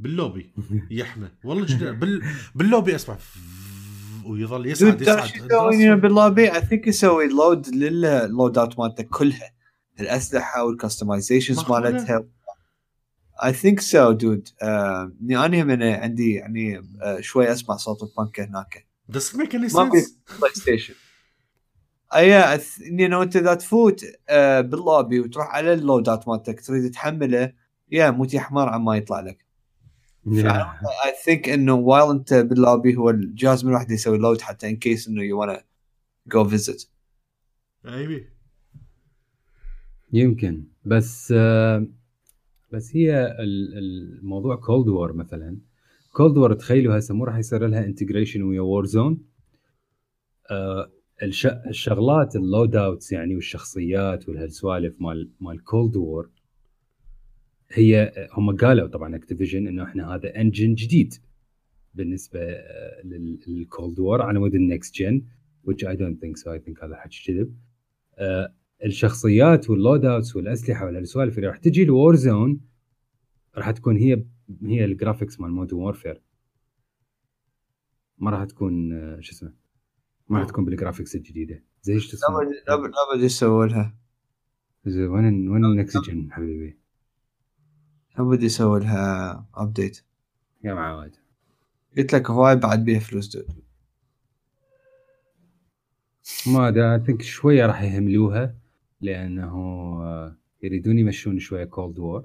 باللوبي. 0.00 0.52
يحمى 0.90 1.28
والله 1.44 1.66
جدا. 1.66 1.92
بال... 1.92 2.22
باللوبي 2.54 2.94
أسمع. 2.94 3.16
ويظل 4.26 4.66
يصعد 4.66 5.00
يصعد 5.00 5.30
يسوي 5.36 5.94
بال 5.96 6.10
lobby؟ 6.10 6.54
I 6.54 6.62
think 6.62 6.86
يسوي 6.86 7.28
load 7.28 7.68
لل 7.68 7.92
loadout 7.92 8.78
مالته 8.78 9.02
كلها. 9.02 9.52
الأسلحة 10.00 10.64
والكستمايزيشنز؟ 10.64 11.58
مالتها. 11.70 12.24
اي 13.44 13.52
ثينك 13.52 13.80
سو 13.80 14.12
دود 14.12 14.48
أنا 14.62 15.64
من 15.64 15.82
عندي 15.82 16.32
يعني 16.34 16.78
آه، 17.02 17.20
شوي 17.20 17.52
أسمع 17.52 17.76
صوت 17.76 18.02
البنك 18.02 18.40
هناك. 18.40 18.86
ما 19.74 19.90
في 19.90 20.00
sense؟ 20.00 20.38
بلاي 20.40 20.52
ستيشن 20.54 20.94
اي 22.14 22.60
انه 22.86 23.22
انت 23.22 23.36
اذا 23.36 23.54
تفوت 23.54 24.04
باللوبي 24.60 25.20
وتروح 25.20 25.46
على 25.46 25.72
اللودات 25.72 26.28
مالتك 26.28 26.60
تريد 26.60 26.90
تحمله 26.90 27.52
يا 27.90 28.10
موتي 28.10 28.40
حمار 28.40 28.68
عما 28.68 28.96
يطلع 28.96 29.20
لك. 29.20 29.47
اي 31.06 31.14
ثينك 31.24 31.48
إنه 31.48 31.74
وايل 31.74 32.10
أنت 32.10 32.34
باللوبي 32.34 32.96
هو 32.96 33.10
الجهاز 33.10 33.64
من 33.64 33.72
واحد 33.72 33.90
يسوي 33.90 34.18
لود 34.18 34.40
حتى 34.40 34.68
ان 34.68 34.76
كيس 34.76 35.08
إنه 35.08 35.22
يو 35.22 35.40
وأنا 35.40 35.64
جو 36.26 36.44
فيزيت 36.44 36.84
أيوه 37.86 38.24
يمكن. 40.12 40.64
بس 40.84 41.34
آه، 41.36 41.86
بس 42.72 42.96
هي 42.96 43.26
ال- 43.40 43.78
الموضوع 44.18 44.56
كولد 44.56 44.88
وور 44.88 45.12
مثلا. 45.12 45.56
كولد 46.12 46.36
وور 46.36 46.52
تخيلوا 46.54 46.98
هسه 46.98 47.14
مو 47.14 47.24
راح 47.24 47.36
يصير 47.38 47.66
لها 47.66 47.84
integration 47.84 48.42
ويا 48.42 48.60
وور 48.60 48.84
زون 48.86 49.18
الشغلات 51.68 52.36
ال 52.36 52.76
loadouts 52.76 53.12
يعني 53.12 53.34
والشخصيات 53.34 54.28
والهالسوالف 54.28 55.00
مال 55.00 55.30
مال 55.40 55.64
كولد 55.64 55.96
وور 55.96 56.30
هي 57.72 58.12
هم 58.32 58.56
قالوا 58.56 58.88
طبعا 58.88 59.16
اكتيفيجن 59.16 59.66
إنه 59.68 59.84
إحنا 59.84 60.14
هذا 60.14 60.40
engine 60.40 60.74
جديد 60.74 61.14
بالنسبة 61.94 62.40
لل- 63.04 63.38
للكولد 63.48 63.98
وور 63.98 64.22
على 64.22 64.38
مود 64.38 64.54
ال 64.54 64.62
next 64.62 64.94
gen 64.96 65.22
which 65.68 65.84
I 65.84 65.94
don't 65.96 66.16
think 66.22 66.36
so. 66.36 66.46
I 66.58 66.58
think 66.66 66.84
هذا 66.84 66.96
حكي 66.96 67.24
كذب. 67.26 67.56
آه، 68.18 68.54
الشخصيات 68.84 69.70
وال 69.70 70.04
loadouts 70.04 70.36
والأسلحة 70.36 70.86
والسوالف 70.86 71.36
اللي 71.38 71.48
راح 71.48 71.56
تجي 71.56 71.82
الوور 71.82 72.14
زون 72.16 72.60
راح 73.56 73.70
تكون 73.70 73.96
هي 73.96 74.24
هي 74.62 74.84
ال 74.84 74.90
graphics 74.90 75.40
مال 75.40 75.50
مودرن 75.50 75.78
وورفير 75.78 76.22
ما 78.18 78.30
راح 78.30 78.44
تكون 78.44 78.92
آه، 78.92 79.20
شو 79.20 79.32
اسمه 79.32 79.52
ما 80.28 80.38
راح 80.38 80.48
تكون 80.48 80.64
بال 80.64 80.74
graphics 80.74 81.16
الجديدة. 81.16 81.64
زي 81.82 81.94
إيش 81.94 82.06
لا 82.06 82.12
تسمى؟ 82.12 82.36
بد- 82.36 82.68
لا 82.68 82.76
بد- 82.76 82.90
لا 82.90 83.16
بد 83.16 83.22
يسوي 83.24 83.68
لها 83.68 83.96
وين 84.86 85.48
وين 85.48 85.64
ال 85.64 85.71
next 85.71 85.98
gen 86.10 86.32
حبيبي؟ 86.32 86.78
لا 88.18 88.24
بد 88.24 88.42
يسوي 88.42 88.80
لها 88.80 89.46
update 89.54 90.00
يا 90.64 90.74
معود 90.74 91.16
قلت 91.98 92.14
لك 92.14 92.30
هواي 92.30 92.56
بعد 92.56 92.84
بيها 92.84 92.98
فلوس 92.98 93.36
dude 93.36 93.46
ما 96.46 96.68
أدري 96.68 97.04
think 97.04 97.22
شوية 97.22 97.66
راح 97.66 97.82
يهملوها 97.82 98.54
لأنه 99.00 99.54
آه، 100.02 100.36
يريدون 100.62 100.98
يمشون 100.98 101.38
شوية 101.38 101.64
كولد 101.64 101.98
وور 101.98 102.24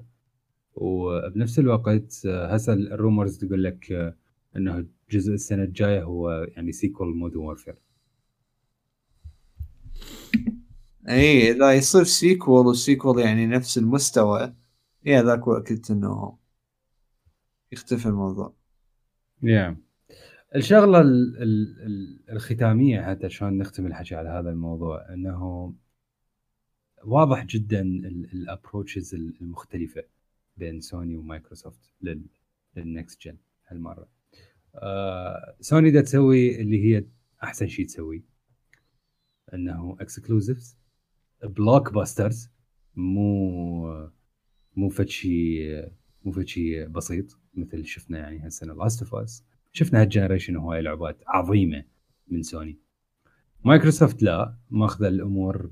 وبنفس 0.74 1.58
الوقت 1.58 2.26
آه، 2.26 2.54
هسه 2.54 2.72
ال 2.72 2.81
rumors 2.81 3.38
تقول 3.38 3.64
لك 3.64 3.92
آه، 3.92 4.16
إنه 4.56 4.86
جزء 5.10 5.32
السنة 5.32 5.62
الجاية 5.62 6.02
هو 6.02 6.30
يعني 6.30 6.72
sequel 6.72 7.16
مودرن 7.16 7.40
وورفير 7.40 7.74
اي 11.08 11.50
إذا 11.50 11.72
يصير 11.72 12.04
sequel 12.04 12.66
وال 12.66 12.80
sequel 12.80 13.20
يعني 13.20 13.46
نفس 13.46 13.78
المستوى 13.78 14.54
يا 15.04 15.22
ذاك 15.22 15.46
وقت 15.46 15.90
انه 15.90 16.38
يختفي 17.72 18.06
الموضوع 18.06 18.54
يا 19.42 19.76
الشغلة 20.56 21.00
ال 21.00 21.42
ال 21.42 21.82
ال 21.86 22.30
الختامية 22.30 23.02
حتى 23.02 23.26
عشان 23.26 23.58
نختم 23.58 23.86
الحكي 23.86 24.14
على 24.14 24.28
هذا 24.28 24.50
الموضوع 24.50 25.14
إنه 25.14 25.74
واضح 27.04 27.44
جدا 27.44 27.80
ال 28.32 28.39
approaches 28.39 29.14
المختلفة 29.14 30.02
بين 30.56 30.80
سوني 30.80 31.16
ومايكروسوفت 31.16 31.92
لل 32.00 32.26
لل 32.76 32.91
next 32.91 33.22
gen 33.22 33.36
هالمرة. 33.66 34.08
آه 34.74 35.56
سوني 35.60 35.90
دا 35.90 36.00
تسوي 36.00 36.60
اللي 36.60 36.84
هي 36.84 37.04
أحسن 37.42 37.66
شيء 37.66 37.86
تسوي 37.86 38.24
إنه 39.54 39.96
exclusives 40.00 40.76
blockbusters 41.44 42.50
مو 42.94 44.10
مو 44.76 44.88
فد 44.88 45.08
شيء 45.08 45.88
مو 46.24 46.32
فد 46.32 46.46
شيء 46.46 46.86
بسيط 46.86 47.38
مثل 47.54 47.84
شفنا 47.84 48.18
يعني 48.18 48.38
هالسنة 48.38 48.74
لاست 48.74 49.02
اوف 49.02 49.14
اس 49.14 49.44
شفنا 49.72 50.00
هال 50.00 50.09
generation 50.09 50.56
هواي 50.56 50.82
لعبات 50.82 51.22
عظيمة 51.26 51.84
من 52.28 52.42
سوني. 52.42 52.78
مايكروسوفت 53.64 54.22
لا 54.22 54.54
ماخذه 54.70 55.08
الأمور 55.08 55.70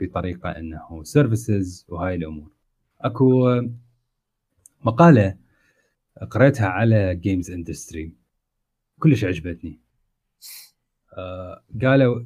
بطريقة 0.00 0.50
إنه 0.50 1.02
services 1.02 1.86
وهاي 1.88 2.14
الأمور. 2.14 2.50
أكو 3.00 3.62
مقالة 4.84 5.36
قريتها 6.30 6.66
على 6.66 7.16
games 7.16 7.50
industry 7.50 8.12
كلش 8.98 9.24
عجبتني. 9.24 9.80
آه 11.12 11.64
قالوا 11.82 12.24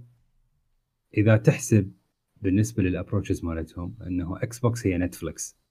إذا 1.17 1.37
تحسب 1.37 1.93
بالنسبة 2.43 2.83
لل 2.83 2.93
approaches 2.93 3.45
مالتهم 3.45 3.97
إنه 4.07 4.43
إكس 4.43 4.59
بوكس 4.59 4.87
هي 4.87 4.99
نتفلكس 4.99 5.62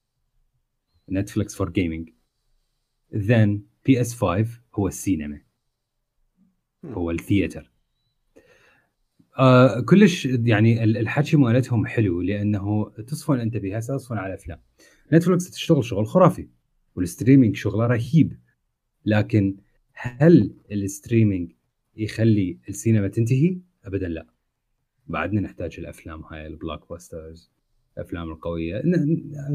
نتفلكس 1.09 1.55
for 1.55 1.69
gaming 1.69 2.09
then 3.13 3.49
بي 3.85 4.01
اس 4.01 4.15
5 4.15 4.61
هو 4.75 4.87
السينما. 4.87 5.41
هو 6.85 7.11
ال 7.11 7.18
theater. 7.18 7.71
آه 9.39 9.79
كلش 9.81 10.25
يعني 10.25 10.83
ال- 10.83 10.97
الحكي 10.97 11.37
مالتهم 11.37 11.85
حلو 11.85 12.21
لأنه 12.21 12.89
تصفن 12.89 13.39
أنت 13.39 13.57
بها 13.57 13.79
تصفن 13.79 14.17
على 14.17 14.33
أفلام. 14.33 14.59
نتفلكس 15.13 15.49
تشتغل 15.51 15.83
شغل 15.85 16.05
خرافي 16.07 16.47
وال 16.95 17.06
streaming 17.06 17.55
شغلة 17.55 17.87
رهيب. 17.87 18.39
لكن 19.05 19.57
هل 19.93 20.55
ال 20.71 20.79
streaming 20.79 21.51
يخلي 21.95 22.59
السينما 22.69 23.07
تنتهي؟ 23.07 23.57
ابدا 23.85 24.07
لا. 24.07 24.27
بعدنا 25.07 25.41
نحتاج 25.41 25.75
الأفلام 25.79 26.23
هاي 26.23 26.47
ال 26.47 26.89
blockbusters 26.89 27.51
الأفلام 27.97 28.29
القوية. 28.31 28.81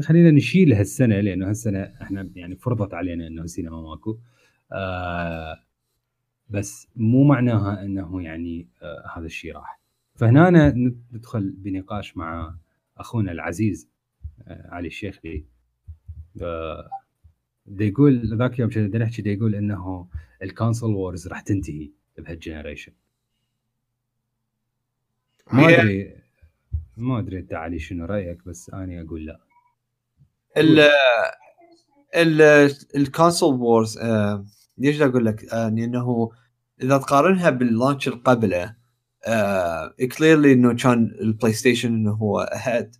خلينا 0.01 0.31
نشيل 0.31 0.73
هالسنة 0.73 1.19
لأنه 1.19 1.49
هالسنة 1.49 1.79
إحنا 2.01 2.29
يعني 2.35 2.55
فرضت 2.55 2.93
علينا 2.93 3.27
إنه 3.27 3.41
السينما 3.41 3.81
ماكو. 3.81 4.17
آه 4.71 5.63
بس 6.49 6.87
مو 6.95 7.23
معناها 7.23 7.85
إنه 7.85 8.21
يعني 8.23 8.67
آه 8.81 9.03
هذا 9.17 9.25
الشيء 9.25 9.53
راح. 9.55 9.79
فهنا 10.15 10.73
ندخل 11.11 11.49
بنقاش 11.57 12.17
مع 12.17 12.55
أخونا 12.97 13.31
العزيز 13.31 13.89
آه 14.47 14.67
علي 14.71 14.87
الشيخلي 14.87 15.45
آه 16.41 16.89
دا 17.65 17.85
يقول 17.85 18.37
ذاك 18.37 18.59
يوم 18.59 18.69
كنا 18.69 18.97
نحكي 18.97 19.21
دا 19.21 19.31
يقول 19.31 19.55
إنه 19.55 20.07
ال 20.43 20.49
console 20.49 20.95
wars 20.95 21.27
راح 21.27 21.41
تنتهي 21.41 21.91
بهال 22.17 22.34
generation 22.34 22.91
ما 25.53 25.69
أدري 25.69 26.26
ما 26.97 27.19
أدري 27.19 27.39
أنت 27.39 27.53
علي 27.53 27.79
شنو 27.79 28.05
رأيك 28.05 28.45
بس 28.45 28.69
أنا 28.73 29.01
أقول 29.01 29.25
لا. 29.25 29.39
ال 30.57 30.79
ال 32.15 32.41
ال 32.95 33.03
console 33.03 33.55
wars 33.55 33.97
آه، 33.97 34.45
ليش 34.77 35.01
أقول 35.01 35.25
لك؟ 35.25 35.53
آه، 35.53 35.69
لأنه 35.69 36.31
إذا 36.81 36.97
تقارنها 36.97 37.49
بال 37.49 37.63
launch 37.63 38.07
اللي 38.07 38.19
قبله 38.19 38.75
clearly 40.17 40.53
إنه 40.53 40.75
كان 40.75 41.15
البلاي 41.21 41.53
ستيشن 41.53 41.93
إنه 41.93 42.11
هو 42.11 42.39
ahead 42.39 42.95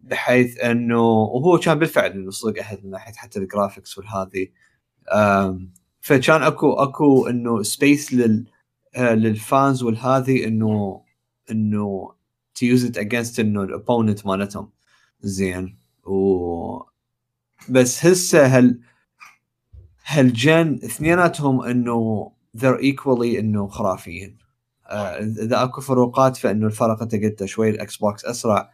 بحيث 0.00 0.60
إنه 0.60 1.02
وهو 1.02 1.58
كان 1.58 1.78
بالفعل 1.78 2.10
إنه 2.10 2.30
صدق 2.30 2.62
ahead 2.62 2.84
من 2.84 2.90
ناحية 2.90 3.12
حتى 3.12 3.38
ال 3.38 3.45
graphics 3.45 3.98
والهذه 3.98 4.48
فكان 6.00 6.42
أكو 6.42 6.72
أكو 6.72 7.26
إنه 7.26 7.62
space 7.62 8.14
لل 8.14 8.46
آه، 8.96 9.14
لل 9.14 9.37
fans 9.37 9.82
والهذه 9.82 10.44
إنه 10.44 11.02
إنه 11.50 12.15
to 12.56 12.67
use 12.67 12.84
it 12.84 12.98
against 12.98 13.40
انه 13.40 13.62
ال 13.62 13.69
opponent 13.69 14.26
مالتهم 14.26 14.72
زين. 15.20 15.78
و 16.06 16.82
بس 17.70 18.06
هسه 18.06 18.46
هل 18.46 18.80
هال 20.06 20.35
gen 20.35 20.78
اثنيناتهم 20.84 21.62
إنه 21.62 22.32
they're 22.58 22.80
equally 22.82 23.38
إنه 23.38 23.68
خرافيين. 23.68 24.38
آه، 24.86 25.18
إذا 25.18 25.62
أكو 25.62 25.80
فروقات 25.80 26.36
فإنه 26.36 26.66
الفرق 26.66 27.02
أنت 27.02 27.14
قلته 27.14 27.46
شوي 27.46 27.70
الاكس 27.70 27.96
بوكس 27.96 28.24
أسرع 28.24 28.70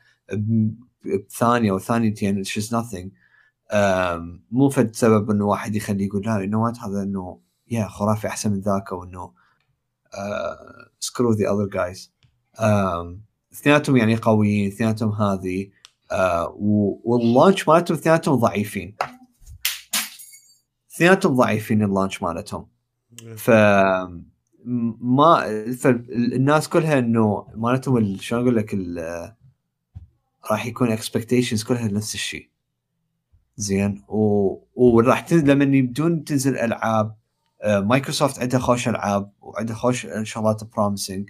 بثانية 1.31 1.71
أو 1.71 1.79
ثانيتين 1.79 2.45
it's 2.45 2.49
just 2.49 2.71
nothing. 2.73 3.09
مو 4.51 4.69
فد 4.69 4.95
سبب 4.95 5.31
إنه 5.31 5.45
واحد 5.45 5.77
يخليه 5.77 6.07
يقول 6.07 6.23
لا 6.27 6.45
انه 6.45 6.63
what 6.63 6.79
هذا 6.79 7.03
إنه 7.03 7.41
يا 7.71 7.89
خرافي 7.89 8.27
أحسن 8.29 8.53
من 8.53 8.61
ذاك 8.61 8.93
أو 8.93 9.05
إنه 9.05 9.33
screw 11.01 11.33
the 11.33 11.53
other 11.53 11.67
guys 11.67 12.13
اثنيناتهم 13.53 13.97
يعني 13.97 14.17
قويين 14.17 14.67
اثنيناتهم 14.67 15.13
هذه 15.13 15.71
آه، 16.13 16.55
وال 17.05 17.21
launch 17.21 17.69
مالتهم 17.69 17.97
اثنيناتهم 17.97 18.35
ضعيفين. 18.35 18.97
اثنيناتهم 20.95 21.35
ضعيفين 21.37 21.83
ال 21.83 21.88
launch 21.88 22.23
مالتهم. 22.23 22.67
ف 23.37 23.51
م- 23.51 25.17
ما 25.17 25.47
فالناس 25.81 26.69
كلها 26.69 26.99
إنه 26.99 27.47
مالتهم 27.55 27.97
ال- 27.97 28.23
شلون 28.23 28.43
أقول 28.43 28.57
لك 28.57 28.75
راح 30.51 30.67
يكون 30.67 30.91
expectations 30.93 31.63
كلها 31.65 31.89
نفس 31.89 32.15
الشيء. 32.15 32.49
زين؟ 33.57 34.03
و... 34.09 34.57
وراح 34.75 35.21
تن... 35.21 35.45
لما 35.47 35.77
يبدون 35.77 36.25
تنزل 36.25 36.57
ألعاب 36.59 37.17
آه، 37.63 37.81
مايكروسوفت 37.81 38.39
عندها 38.41 38.61
خوش 38.61 38.89
ألعاب 38.89 39.33
وعندها 39.41 39.77
خوش 39.77 40.07
شغلات 40.23 40.65
promising 40.65 41.29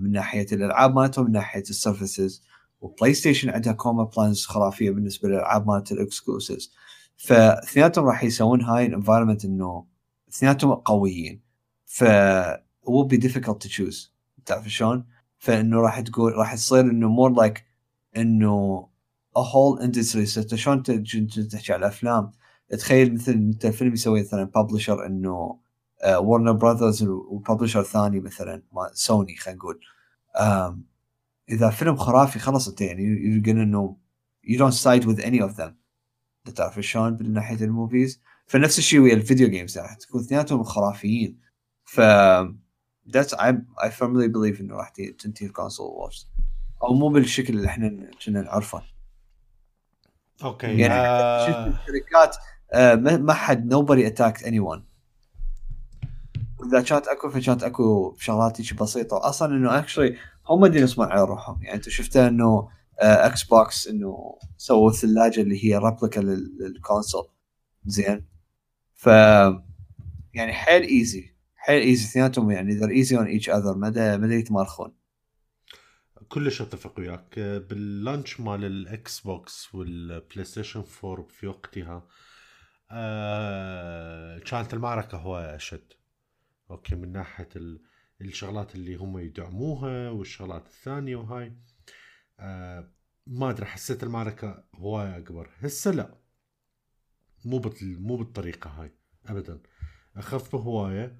من 0.00 0.12
ناحية 0.12 0.46
الألعاب 0.52 0.94
مالتهم 0.94 1.24
من 1.24 1.32
ناحية 1.32 1.60
ال 1.60 1.68
services. 1.68 2.42
وبلاي 2.80 3.14
ستيشن 3.14 3.50
عندها 3.50 3.72
كوما 3.72 4.04
plans 4.04 4.46
خرافية 4.46 4.90
بالنسبة 4.90 5.28
للألعاب 5.28 5.66
مالت 5.66 5.92
ال 5.92 5.99
exclusives. 5.99 6.72
فاثنيناتهم 7.16 8.04
راح 8.04 8.24
يسوون 8.24 8.62
هاي 8.62 8.86
ال 8.86 8.91
environment 8.91 9.44
إنه 9.44 9.86
اثنيناتهم 10.28 10.74
قويين. 10.74 11.40
ف 11.86 12.04
will 12.86 13.06
be 13.12 13.16
difficult 13.16 13.58
to 13.64 13.68
choose. 13.68 14.10
تعرف 14.46 14.68
شلون؟ 14.68 15.04
فإنه 15.38 15.80
راح 15.80 16.00
تقول 16.00 16.32
راح 16.32 16.54
تصير 16.54 16.80
إنه 16.80 17.08
more 17.08 17.32
like 17.32 17.64
إنه 18.16 18.88
a 19.38 19.42
whole 19.42 19.82
industry. 19.82 20.38
انت 20.38 20.54
شلون 20.54 20.82
تحكي 20.82 21.72
على 21.72 21.80
الأفلام؟ 21.80 22.32
تخيل 22.78 23.14
مثل 23.14 23.32
إنت 23.32 23.66
فيلم 23.66 23.92
يسوي 23.92 24.20
مثلا 24.20 24.44
publisher 24.44 25.06
إنه 25.06 25.58
ورنر 26.06 26.52
براذرز 26.52 27.02
و 27.02 27.10
publisher 27.10 27.82
ثاني 27.82 28.20
مثلا 28.20 28.62
ما 28.72 28.90
سوني 28.92 29.36
خلينا 29.36 29.58
نقول. 29.58 29.80
آم، 30.40 30.84
إذا 31.48 31.70
فيلم 31.70 31.96
خرافي 31.96 32.38
خلاص 32.38 32.68
انت 32.68 32.80
يعني 32.80 33.42
gonna 33.44 33.48
انه 33.48 33.96
you 34.46 34.58
don't 34.58 34.74
side 34.82 35.04
with 35.04 35.20
any 35.20 35.40
of 35.40 35.56
them. 35.56 35.72
انت 36.46 36.56
تعرف 36.56 36.80
شلون 36.80 37.12
من 37.20 37.32
ناحية 37.32 37.64
ال 37.64 37.71
movies. 37.71 38.22
فنفس 38.46 38.78
الشيء 38.78 39.00
ويا 39.00 39.14
ال 39.14 39.20
video 39.20 39.48
games 39.48 39.78
راح 39.78 39.94
تكون 39.94 40.20
اثنيناتهم 40.20 40.62
خرافيين. 40.62 41.40
ف 41.84 42.00
that's 43.16 43.34
I, 43.34 43.52
I 43.78 43.88
firmly 43.88 44.28
believe 44.28 44.60
إنه 44.60 44.74
راح 44.74 44.88
تنتهي 44.88 45.46
ال 45.46 45.51
console 45.51 45.86
wars 45.86 46.28
أو 46.82 46.94
مو 46.94 47.08
بالشكل 47.08 47.54
اللي 47.54 47.68
إحنا 47.68 48.10
كنا 48.24 48.42
نعرفه. 48.42 48.82
okay 50.44 50.66
يعني 50.66 50.94
آه، 50.94 51.46
شفت 51.46 51.80
الشركات 51.80 52.36
آه، 52.72 52.94
ما 52.94 53.16
ما 53.16 53.32
حد 53.32 53.74
nobody 53.74 54.12
attacked 54.12 54.42
anyone. 54.42 54.89
واذا 56.60 56.82
كانت 56.82 57.08
أكو 57.08 57.30
فكانت 57.30 57.62
أكو 57.62 58.14
شغلات 58.18 58.60
هيك 58.60 58.74
بسيطة. 58.74 59.16
واصلا 59.16 59.56
إنه 59.56 59.78
actually 59.78 60.16
هم 60.46 60.64
اللي 60.64 60.80
يصمون 60.80 61.08
على 61.08 61.24
روحهم. 61.24 61.62
يعني 61.62 61.76
انت 61.76 61.88
شفتها 61.88 62.28
إنه 62.28 62.68
إكس 62.98 63.42
بوكس 63.42 63.88
إنه 63.88 64.38
سووا 64.56 64.90
الثلاجة 64.90 65.40
اللي 65.40 65.64
هي 65.64 65.78
replica 65.78 66.20
لل 66.20 66.44
console 66.44 67.28
زين. 67.86 68.26
ف 68.94 69.06
يعني 70.34 70.52
حيل 70.52 70.82
easy 70.82 71.34
حيل 71.56 71.82
easy 71.82 72.04
اثنيناتهم 72.04 72.50
يعني 72.50 72.74
they're 72.74 72.90
easy 72.90 73.16
on 73.18 73.26
each 73.26 73.50
other 73.50 73.76
مدى 73.76 74.16
مدى 74.16 74.34
يتمارخون 74.34 74.92
كلش 76.28 76.62
أتفق 76.62 76.98
وياك. 76.98 77.38
بال 77.38 77.63
launch 77.63 78.40
مال 78.40 78.64
الاكس 78.64 79.20
بوكس 79.20 79.74
والبلاي 79.74 80.44
ستيشن 80.44 80.84
4 81.04 81.26
في 81.28 81.46
وقتها 81.46 82.06
آه 82.90 84.38
كانت 84.38 84.74
المعركة 84.74 85.18
هواية 85.18 85.56
أشد. 85.56 85.92
okay 86.70 86.94
من 86.94 87.12
ناحية 87.12 87.48
ال- 87.56 87.82
الشغلات 88.20 88.74
اللي 88.74 88.94
هم 88.96 89.18
يدعموها 89.18 90.10
والشغلات 90.10 90.66
الثانية 90.66 91.16
وهاي. 91.16 91.56
آه 92.40 92.92
ما 93.26 93.50
أدري 93.50 93.66
حسيت 93.66 94.02
المعركة 94.02 94.64
هواية 94.74 95.16
أكبر. 95.18 95.50
هسه 95.60 95.90
لا. 95.90 96.14
مو. 97.44 97.62
مو 97.82 98.16
بالطريقة 98.16 98.70
هاي 98.70 98.92
ابدا. 99.26 99.60
أخف 100.16 100.54
هواية. 100.54 101.16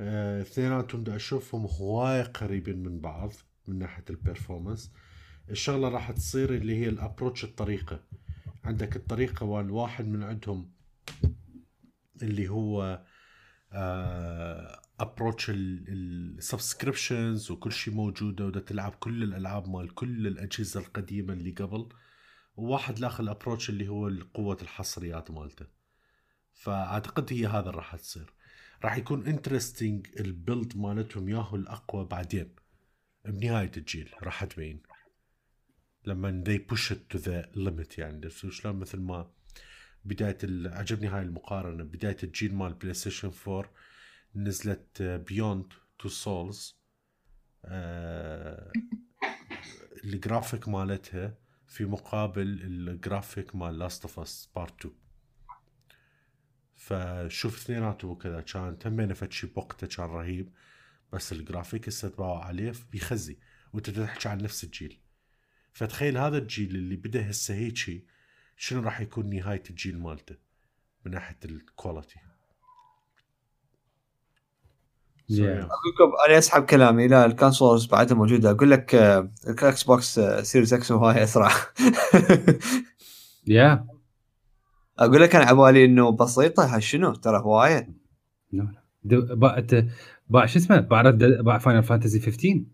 آه، 0.00 0.42
اثنيناتهم 0.42 1.04
دا 1.04 1.16
أشوفهم 1.16 1.66
هواية 1.66 2.22
قريبين 2.22 2.82
من 2.82 3.00
بعض 3.00 3.32
من 3.68 3.78
ناحية 3.78 4.04
ال 4.10 4.17
performance 4.17 4.92
الشغلة 5.50 5.88
راح 5.88 6.10
تصير 6.10 6.54
اللي 6.54 6.76
هي 6.76 6.88
ال 6.88 6.94
approach 6.94 7.44
الطريقة. 7.44 8.04
عندك 8.64 8.96
الطريقة 8.96 9.46
والواحد 9.46 10.06
من 10.06 10.22
عندهم 10.22 10.72
اللي 12.22 12.48
هو 12.48 13.02
approach 15.02 15.50
ال 15.54 15.68
subscriptions 15.68 17.50
وكل 17.50 17.72
شيء 17.72 17.94
موجودة 17.94 18.46
ودا 18.46 18.60
تلعب 18.60 18.92
كل 18.92 19.22
الألعاب 19.22 19.68
مال 19.68 19.94
كل 19.94 20.26
الأجهزة 20.26 20.80
القديمة 20.80 21.32
اللي 21.32 21.50
قبل. 21.50 21.88
وواحد 22.56 22.98
لأخذ 22.98 23.22
ال 23.22 23.27
approach 23.27 23.70
اللي 23.70 23.88
هو 23.88 24.10
قوه 24.34 24.58
الحصريات 24.62 25.30
مالته. 25.30 25.66
فأعتقد 26.52 27.32
هي 27.32 27.46
هذا 27.46 27.70
راح 27.70 27.96
تصير. 27.96 28.32
راح 28.84 28.96
يكون 28.96 29.26
interesting 29.26 30.06
ال 30.20 30.29
build 30.29 30.76
مالتهم 30.76 31.28
ياهو 31.28 31.56
الأقوى 31.56 32.04
بعدين. 32.04 32.54
بنهاية 33.24 33.70
الجيل 33.76 34.10
راح 34.22 34.44
تبين. 34.44 34.82
لما 36.04 36.44
they 36.46 36.74
push 36.74 36.90
it 36.90 37.16
to 37.16 37.20
the 37.22 37.56
limit 37.56 37.98
يعني. 37.98 38.30
شلون 38.30 38.76
مثل 38.76 39.00
ما 39.00 39.30
بداية 40.04 40.38
عجبني 40.68 41.08
هاي 41.08 41.22
المقارنة. 41.22 41.84
بداية 41.84 42.16
الجيل 42.22 42.54
مال 42.54 42.74
بلاي 42.74 42.94
ستيشن 42.94 43.30
4 43.48 43.70
نزلت 44.36 45.02
بيوند 45.02 45.72
تو 45.98 46.08
سولز 46.08 46.82
الجرافيك 50.04 50.68
مالتها 50.68 51.38
في 51.66 51.84
مقابل 51.84 52.58
الجرافيك 52.62 53.54
مال 53.56 53.78
لاست 53.78 54.02
اوف 54.02 54.20
اس 54.20 54.50
بارت 54.56 54.86
2 54.86 54.94
فشوف 56.74 57.56
اثنيناتهم 57.56 58.10
وكذا 58.10 58.40
كانت 58.40 58.86
همين 58.86 59.14
فد 59.14 59.32
بوقته 59.54 59.86
كان 59.86 60.06
رهيب 60.06 60.52
بس 61.12 61.32
الجرافيك 61.32 61.88
هسه 61.88 62.08
تباوع 62.08 62.44
عليه 62.44 62.72
بيخزي 62.92 63.38
وانت 63.72 63.90
تحكي 63.90 64.28
عن 64.28 64.38
نفس 64.38 64.64
الجيل 64.64 65.00
فتخيل 65.72 66.18
هذا 66.18 66.38
الجيل 66.38 66.76
اللي 66.76 66.96
بدأ 66.96 67.30
هسه 67.30 67.54
هيجي 67.54 68.06
شنو 68.56 68.80
راح 68.82 69.00
يكون 69.00 69.34
نهاية 69.36 69.62
الجيل 69.70 69.98
مالته 69.98 70.36
من 71.04 71.12
ناحية 71.12 71.38
ال 71.44 71.52
quality. 71.52 72.20
أقول 75.60 75.92
لكم 75.94 76.12
أنا 76.28 76.38
أسحب 76.38 76.64
كلامي. 76.64 77.08
لا 77.08 77.24
ال 77.26 77.33
consoles 77.33 77.86
بعدها 77.86 78.16
موجوده 78.16 78.50
أقول 78.50 78.70
لك 78.70 78.94
آه، 78.94 79.30
الاكس 79.46 79.82
بوكس 79.82 80.20
سيريز 80.20 80.74
إكس 80.74 80.92
هواي 80.92 81.22
أسرع. 81.22 81.50
يا 83.46 83.86
أقول 84.98 85.22
لك 85.22 85.36
أنا 85.36 85.44
عبالي 85.44 85.84
إنه 85.84 86.10
بسيطة. 86.12 86.64
ها 86.76 86.78
شنو؟ 86.78 87.14
ترى 87.14 87.38
هواية. 87.38 87.88
باع 89.04 89.56
أنت- 89.60 89.84
باع 90.28 90.46
شو 90.46 90.58
اسمه؟ 90.58 90.80
باع 90.80 91.00
رد 91.00 91.18
باع 91.24 91.58
فاينل 91.58 91.82
فانتسي 91.82 92.20
15 92.20 92.64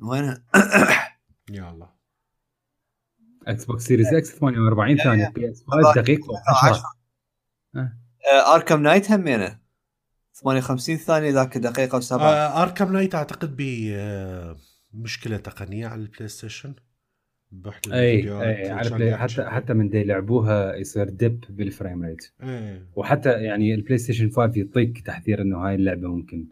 وينها؟ 0.00 0.44
يا 1.50 1.70
الله. 1.70 1.88
إكس 3.46 3.64
بوكس 3.64 3.82
سيريز 3.84 4.14
إكس 4.14 4.30
48 4.38 4.96
ثانية. 4.96 5.28
بي 5.28 5.50
اس 5.50 5.64
5 5.68 6.00
دقيقة. 6.02 6.42
10 6.64 6.82
اركم 8.54 8.82
نايت 8.82 9.10
همينه 9.10 9.58
58 10.44 10.96
ثانية 10.96 11.30
ذاك 11.30 11.58
دقيقه 11.58 11.98
وسبعه 11.98 12.30
آه 12.30 12.62
اركم 12.62 12.92
نايت 12.92 13.14
أعتقد 13.14 13.56
ب 13.56 13.90
آه 13.92 14.56
مشكلة 14.94 15.36
تقنية 15.36 15.86
على 15.86 16.02
البلاي 16.02 16.28
ستيشن 16.28 16.74
أي 17.92 18.30
أي 18.42 18.68
يحكي. 18.68 19.14
حتى 19.14 19.44
حتى 19.44 19.72
من 19.74 19.88
دي 19.88 19.98
يلعبوها 19.98 20.74
يصير 20.74 21.08
dip 21.08 21.44
بال 21.50 21.65
frame 21.65 22.02
rate 22.02 22.32
إيه 22.42 22.86
وحتى 22.96 23.30
يعني 23.30 23.74
البلاي 23.74 23.98
ستيشن 23.98 24.30
5 24.30 24.52
يعطيك 24.56 25.00
تحذير 25.06 25.42
إنه 25.42 25.58
هاي 25.58 25.74
اللعبة 25.74 26.08
ممكن 26.08 26.48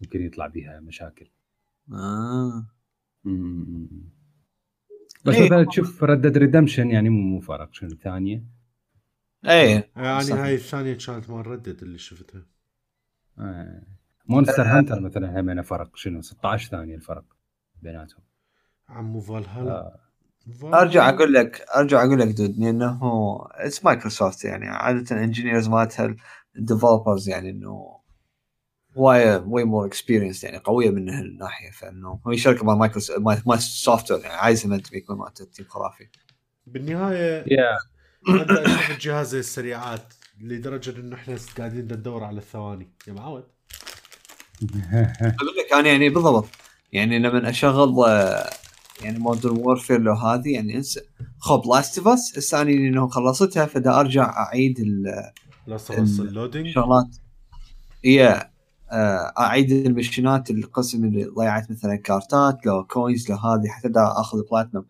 ممكن 0.00 0.22
يطلع 0.22 0.46
بيها 0.46 0.80
مشاكل 0.80 1.26
آه 1.92 2.66
مم. 3.24 3.88
بس 5.24 5.34
إيه. 5.34 5.46
مثلا 5.46 5.64
تشوف 5.64 6.04
ردد 6.04 6.38
ريدمشن 6.38 6.90
يعني 6.90 7.08
مو 7.08 7.40
فرق 7.40 7.74
شنو 7.74 7.90
الثانية 7.90 8.44
إيه 9.46 9.90
يعني 9.96 10.20
صح. 10.20 10.36
هاي 10.36 10.54
الثانية 10.54 10.98
كانت 11.06 11.30
مال 11.30 11.46
ردد 11.46 11.82
اللي 11.82 11.98
شفتها 11.98 12.38
آه. 12.38 12.55
مونستر 14.28 14.62
هانتر 14.62 15.00
مثلا 15.00 15.40
هم 15.40 15.62
فرق. 15.62 15.96
شنو؟ 15.96 16.22
16 16.22 16.70
ثانية 16.70 16.94
الفرق 16.94 17.24
بيناتهم. 17.82 18.22
عمو 18.88 19.20
فالهالا 19.20 19.70
آه. 19.70 20.00
أرجع 20.64 21.08
أقول 21.08 21.32
لك 21.32 21.64
أرجع 21.76 22.04
أقول 22.04 22.20
لك 22.20 22.28
dude 22.28 22.62
انه 22.62 23.00
it's 23.50 23.84
مايكروسوفت 23.84 24.44
يعني. 24.44 24.68
عادة 24.68 25.24
engineers 25.24 25.68
مالتها 25.68 26.16
ال 26.56 26.62
developers 26.62 27.28
يعني 27.28 27.50
إنه 27.50 27.96
way 28.96 29.36
way 29.36 29.64
more 29.64 29.86
experience 29.86 30.44
يعني 30.44 30.58
قوية 30.58 30.90
من 30.90 31.08
هالناحيه 31.08 31.70
فإنه 31.70 32.20
هو 32.26 32.36
شركه 32.36 32.64
مال 32.64 32.78
مايكروسوفت 32.78 33.46
مال 33.46 33.62
software 33.62 34.20
يعني 34.20 34.34
عايزه 34.34 34.68
من 34.68 34.80
يكون 34.92 35.18
مالته 35.18 35.44
team 35.44 35.66
خرافي. 35.68 36.08
بالنهاية 36.66 37.44
يا 37.46 37.78
أبدأ 38.28 38.66
أشوف 38.66 38.90
الجهاز 38.90 39.34
السريعات. 39.34 40.14
لدرجة 40.40 41.00
انه 41.00 41.16
إحنا 41.16 41.36
قاعدين 41.58 41.84
ندور 41.84 42.24
على 42.24 42.38
الثواني. 42.38 42.90
يا 43.08 43.12
معود 43.12 43.44
أقول 45.20 45.48
لك 45.58 45.72
أنا 45.74 45.88
يعني 45.88 46.08
بالضبط 46.08 46.48
يعني 46.92 47.18
لما 47.18 47.50
أشغل 47.50 48.04
آه، 48.06 48.50
يعني 49.02 49.18
Modern 49.18 49.56
Warfare 49.58 50.00
لو 50.00 50.12
هذه 50.14 50.54
يعني 50.54 50.76
انسى 50.76 51.00
خب 51.38 51.62
Last 51.66 51.98
of 51.98 52.08
Us 52.08 52.38
هسه 52.38 52.62
أنا 52.62 52.70
إنه 52.70 53.08
خلصتها 53.08 53.66
فدا 53.66 54.00
أرجع 54.00 54.38
أعيد 54.38 54.80
ال- 54.80 55.32
لا 55.66 55.76
صفص 55.76 56.20
ال 56.20 56.26
loading 56.26 56.66
الشغلات 56.66 57.16
هي 58.04 58.50
آه، 58.90 59.32
أعيد 59.38 59.72
ال 59.72 59.81
missions 59.81 60.50
القسم 60.50 61.04
اللي 61.04 61.24
ضيعت 61.24 61.70
مثلا 61.70 61.96
كارتات 61.96 62.66
لو 62.66 62.84
coins 62.84 63.30
لو 63.30 63.36
هذه 63.36 63.68
حتى 63.68 63.88
دا 63.88 64.20
أخذ 64.20 64.38
platinum 64.50 64.84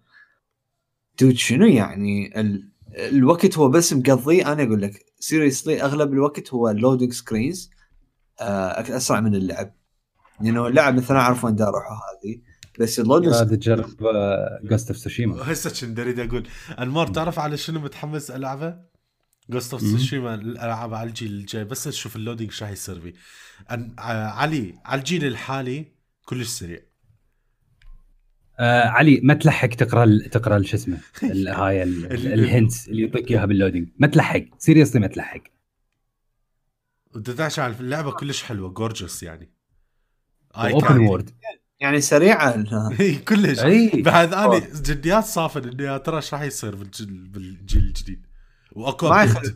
dude 1.20 1.34
شنو 1.36 1.66
يعني؟ 1.66 2.40
ال... 2.40 2.68
الوقت 2.94 3.58
هو 3.58 3.68
بس 3.68 3.92
مقضيه 3.92 4.52
أنا 4.52 4.62
أقول 4.62 4.82
لك 4.82 5.05
seriously 5.18 5.82
أغلب 5.82 6.12
الوقت 6.12 6.54
هو 6.54 6.70
loading 6.70 7.12
screens 7.12 7.70
أسرع 8.40 9.20
من 9.20 9.34
اللعب. 9.34 9.74
لأنه 10.40 10.66
اللعب 10.66 10.94
مثلا 10.94 11.18
أعرف 11.18 11.44
وين 11.44 11.62
أروح 11.62 11.84
هذه. 11.84 12.40
بس 12.80 13.00
ال 13.00 13.05
loading 13.05 13.34
هذا 13.34 13.56
تجرب 13.56 13.96
Ghost 14.64 14.88
of 14.88 14.98
Tsushima 14.98 15.52
هسه 15.52 15.86
كنت 15.86 15.98
اريد 15.98 16.20
أقول. 16.20 16.48
أنمار 16.78 17.06
تعرف 17.06 17.38
على 17.38 17.56
شنو 17.56 17.80
متحمس 17.80 18.30
ألعبه؟ 18.30 18.78
Ghost 19.50 19.72
of. 19.72 19.82
Tsushima 19.82 20.34
الالعاب 20.34 20.94
على 20.94 21.08
الجيل 21.08 21.32
الجاي. 21.32 21.64
بس 21.64 21.88
نشوف 21.88 22.16
ال 22.16 22.21
loading 22.21 22.50
شو 22.50 22.66
حيصير 22.66 23.00
فيه 23.00 23.12
أن... 23.70 23.94
ع- 23.98 24.30
علي 24.30 24.74
على 24.84 24.98
الجيل 24.98 25.24
الحالي 25.24 25.92
كلش 26.24 26.48
سريع. 26.48 26.80
آه 28.58 28.82
علي 28.88 29.20
ما 29.24 29.34
تلحق 29.34 29.68
تقرأ 29.68 30.04
ال- 30.04 30.30
تقرأ 30.30 30.56
ال- 30.56 30.66
شو 30.68 30.76
اسمه 30.76 30.98
ال- 31.22 31.48
هاي 31.48 31.82
ال- 31.82 32.12
ال- 32.12 32.32
ال 32.32 32.42
hints 32.42 32.88
اللي 32.88 33.02
يعطيك 33.02 33.30
اياها 33.30 33.46
بال 33.46 33.55
loading. 33.55 33.88
ما 33.98 34.06
تلحق 34.06 34.42
seriously 34.58 35.00
ما 35.00 35.06
تلحق. 35.06 35.40
ودداش 37.14 37.58
على 37.58 37.74
اللعبة 37.80 38.10
كلش 38.12 38.42
حلوة 38.42 38.70
gorgeous 38.70 39.22
يعني. 39.22 39.50
open. 40.56 40.98
world 40.98 41.30
يعني 41.80 42.00
سريعة. 42.00 42.64
إي 43.00 43.14
كلش. 43.14 43.60
بعد 43.94 44.32
أنا. 44.34 44.58
جديات 44.82 45.24
صافن 45.24 45.68
انه 45.68 45.84
يا 45.84 45.98
ترى 45.98 46.22
شو 46.22 46.36
راح 46.36 46.42
يصير 46.44 46.74
بالجيل 46.74 47.82
الجديد. 47.82 48.26
وأكو 48.72 49.08
ما 49.08 49.22
يخلي 49.24 49.54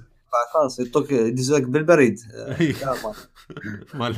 خلاص 0.55 0.79
يعطوك 0.81 1.13
يدزوك 1.13 1.63
بالبريد. 1.63 2.19
مال 3.95 4.15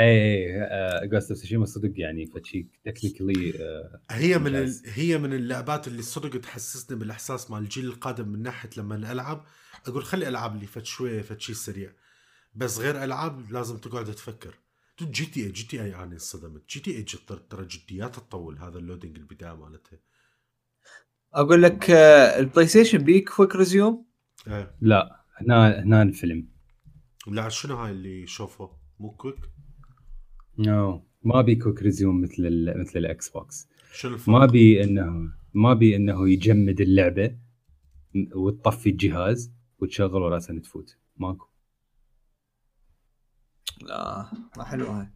اي 0.00 1.08
Ghost 1.08 1.30
of 1.30 1.40
Tsushima 1.40 1.64
صدق 1.64 1.92
يعني 1.96 2.26
فشي 2.26 2.68
technically 2.84 3.52
هي 4.10 4.38
من 4.38 4.56
ال... 4.56 4.74
هي 4.84 5.18
من 5.18 5.32
اللعبات 5.32 5.88
اللي 5.88 6.02
صدق 6.02 6.40
تحسسني 6.40 6.98
بالإحساس 6.98 7.50
مال 7.50 7.62
الجيل 7.62 7.86
القادم 7.86 8.28
من 8.28 8.42
ناحية 8.42 8.70
لما 8.76 9.12
ألعب 9.12 9.44
أقول 9.86 10.04
خلي 10.04 10.28
ألعب 10.28 10.56
لي 10.56 10.66
فد 10.66 10.84
شوية 10.84 11.22
فد 11.22 11.40
شيء 11.40 11.54
سريع. 11.54 11.92
بس 12.54 12.78
غير 12.78 13.04
ألعاب 13.04 13.52
لازم 13.52 13.78
تقعد 13.78 14.04
تفكر. 14.04 14.54
GTA 15.02 15.52
جي 15.52 15.64
تي 15.66 15.82
اي 15.82 15.94
أنا 15.94 16.12
انصدمت. 16.12 16.68
جي 16.68 16.80
تي 16.80 16.96
اي 16.96 17.02
ترى 17.50 17.66
جديات 17.66 18.14
تطول 18.14 18.58
هذا 18.58 18.78
ال 18.78 18.83
loading 18.83 19.16
البداية 19.16 19.56
مالتها 19.56 19.98
أقول 21.34 21.62
لك 21.62 21.90
آه، 21.90 22.38
البلاي 22.38 22.66
ستيشن 22.66 22.98
بيه 22.98 23.28
quick 23.28 23.56
resume 23.56 24.06
إيه. 24.48 24.76
لا 24.80 25.24
هنا 25.36 25.82
هنا 25.82 26.02
الفيلم. 26.02 26.48
لا 27.26 27.48
شنو 27.48 27.76
هاي 27.76 27.90
اللي 27.90 28.26
شوفه؟ 28.26 28.83
مو 29.04 29.10
quick؟ 29.10 29.50
no 30.58 31.06
ما 31.22 31.40
بي 31.40 31.54
quick 31.54 31.82
resume 31.82 32.20
مثل 32.20 32.46
ال 32.46 32.80
مثل 32.80 32.98
ال 32.98 33.28
Xbox 33.28 33.68
شنو 33.92 34.14
الفرق؟ 34.14 34.28
ما 34.28 34.46
بي 34.46 34.84
إنه 34.84 35.32
ما 35.54 35.74
بي 35.74 35.96
إنه 35.96 36.28
يجمد 36.28 36.80
اللعبة 36.80 37.38
وتطفي 38.34 38.90
الجهاز 38.90 39.52
وتشغل 39.78 40.22
وراسا 40.22 40.58
تفوت 40.58 40.98
ماكو. 41.16 41.46
لا 43.82 44.30
ما 44.56 44.64
حلوة 44.64 45.00
هاي. 45.00 45.08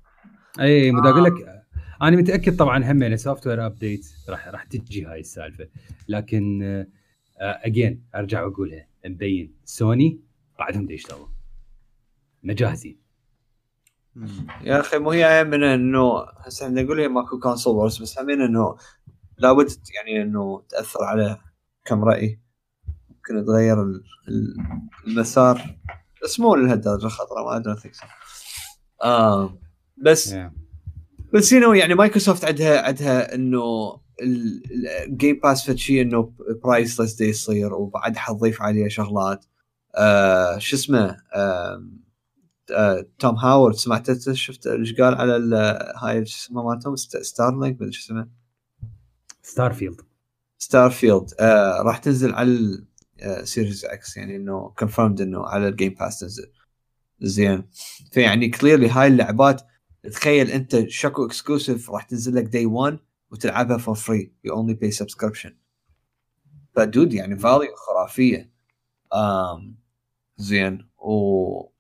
إي 0.61 0.91
مو 0.93 0.99
أقول 0.99 1.25
لك 1.25 1.65
أنا 2.03 2.17
متأكد 2.17 2.57
طبعا 2.57 2.93
هم 2.93 3.17
software 3.17 3.67
update 3.67 4.07
راح 4.29 4.49
راح 4.49 4.65
تجي 4.65 5.05
هاي 5.05 5.21
السالفة. 5.21 5.69
لكن 6.09 6.63
again 7.41 8.05
أرجع 8.15 8.45
وأقولها 8.45 8.89
مبين 9.07 9.55
سوني 9.65 10.21
بعدهم 10.59 10.87
دا 10.87 10.95
يشتغلون 10.95 11.35
مجازين 12.43 12.93
مم. 12.93 13.08
يا 14.63 14.81
أخي 14.81 14.99
مو 14.99 15.11
هي 15.11 15.45
من 15.45 15.63
إنه 15.65 16.25
هسه 16.39 16.67
إحنا 16.67 16.83
نقول 16.83 17.01
هي 17.01 17.09
ماكو 17.09 17.39
console 17.39 17.75
wars 17.77 18.03
بس 18.03 18.19
همين 18.19 18.41
إنه 18.43 18.77
لابد 19.39 19.69
يعني 19.95 20.23
إنه 20.23 20.63
تأثر 20.69 21.05
على 21.05 21.39
كم 21.85 22.05
رأي. 22.05 22.41
ممكن 23.09 23.45
تغير 23.47 23.83
ال- 23.83 24.03
ال- 24.29 24.57
المسار 25.07 25.77
بس 26.25 26.41
مو 26.41 26.55
لهالدرجة 26.55 27.07
خطرة 27.09 27.45
ما 27.45 27.57
أدري 27.57 27.77
think 27.77 27.95
آه 29.05 29.59
بس 29.97 30.35
Yeah. 30.35 30.37
بس 31.35 31.53
you 31.53 31.73
يعني 31.73 31.95
مايكروسوفت 31.95 32.45
عندها 32.45 32.87
عندها 32.87 33.35
إنه 33.35 33.63
ال 35.07 35.13
Game 35.13 35.41
Pass 35.43 35.67
فد 35.67 35.77
شيء 35.77 36.03
إنه 36.03 36.33
priceless 36.65 37.15
دي 37.15 37.29
يصير 37.29 37.75
وبعد 37.75 38.17
حتضيف 38.17 38.63
عليه 38.63 38.89
شغلات. 38.89 39.45
آه 39.97 40.59
شو 40.59 40.77
اسمه؟ 40.77 41.17
آه 41.35 41.83
تود 43.19 43.35
هاورد 43.35 43.75
سمعت 43.75 44.31
شفت 44.33 44.67
إيش 44.67 44.95
قال 44.95 45.15
على 45.15 45.35
هاي 45.97 46.27
شو 46.27 46.37
اسمه 46.39 46.63
مالتهم 46.63 46.97
Starlink 46.97 47.75
مدري 47.81 47.93
شو 47.93 48.01
اسمه. 48.01 48.29
Starfield 49.43 50.01
Starfield 50.59 51.35
آه 51.41 51.83
راح 51.83 51.99
تنزل 51.99 52.35
على 52.35 52.85
Series 53.45 53.85
X 53.85 54.17
يعني 54.17 54.37
إنه 54.37 54.75
confirmed 54.79 55.21
إنه 55.21 55.47
على 55.47 55.69
ال 55.69 55.74
Game 55.74 55.95
Pass 55.95 56.19
تنزل. 56.19 56.53
زين. 57.21 57.65
فيعني 58.13 58.49
clearly 58.49 58.89
هاي 58.89 59.07
اللعبات 59.07 59.63
تخيل 60.13 60.51
أنت 60.51 60.89
شكو 60.89 61.27
exclusive 61.27 61.91
راح 61.91 62.03
تنزل 62.03 62.35
لك 62.35 62.45
day 62.45 62.67
1 62.67 62.99
وتلعبها 63.31 63.79
for 63.79 63.95
free 63.95 64.33
you 64.45 64.55
only 64.55 64.75
buy 64.75 64.91
subscription 64.91 65.57
ف 66.77 66.84
dude 66.84 67.13
يعني 67.13 67.39
value 67.39 67.75
خرافية. 67.77 68.53
آم 69.15 69.79
زين. 70.37 70.89
و 70.99 71.78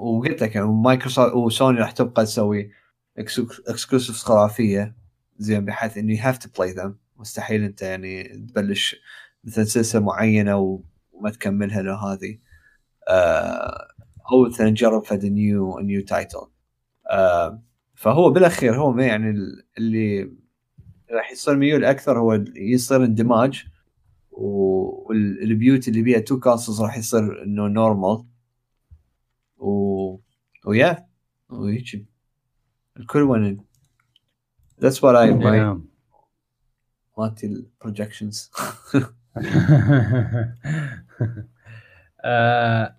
وقلت 0.00 0.42
لك 0.42 0.54
يعني 0.54 0.66
مايكروسوفت 0.68 1.34
وسوني 1.34 1.78
راح 1.80 1.90
تبقى 1.90 2.24
تسوي 2.24 2.70
exclusive 3.68 4.16
خرافية 4.16 4.94
زين 5.38 5.64
بحيث 5.64 5.98
انه 5.98 6.12
you 6.12 6.18
have 6.22 6.38
to 6.38 6.48
play 6.58 6.72
them 6.72 6.96
مستحيل 7.16 7.64
أنت 7.64 7.82
يعني 7.82 8.22
تبلش 8.24 8.96
مثلا 9.44 9.64
سلسلة 9.64 10.02
معينة 10.02 10.56
وما 11.12 11.30
تكملها 11.30 11.82
لو 11.82 11.94
هذه. 11.94 12.38
آه 13.08 13.88
أو 14.32 14.44
مثلا 14.48 14.70
تجرب 14.70 15.04
فد 15.04 15.24
new 15.26 15.78
new 15.78 16.04
title 16.04 16.46
فهو 17.94 18.30
بالأخير 18.30 18.76
هو 18.76 18.92
ما 18.92 19.06
يعني 19.06 19.30
ال- 19.30 19.64
اللي 19.78 20.32
راح 21.10 21.32
يصير 21.32 21.56
ميول 21.56 21.84
أكثر 21.84 22.18
هو 22.18 22.44
يصير 22.56 23.04
اندماج. 23.04 23.64
والبيوت 24.32 25.88
اللي 25.88 26.02
بيها 26.02 26.18
two 26.20 26.40
consoles 26.40 26.82
راح 26.82 26.98
يصير 26.98 27.42
إنه 27.42 27.66
normal 27.68 28.24
و 29.60 30.20
ويا 30.66 31.06
وهيك 31.48 32.06
الكل 32.96 33.22
وين 33.22 33.60
That's 34.80 34.96
what 35.02 35.14
I 35.16 35.30
my 35.30 35.56
Yeah. 35.56 35.76
مالتي 37.18 37.46
البروجكشنز 37.46 38.50
آه، 42.24 42.96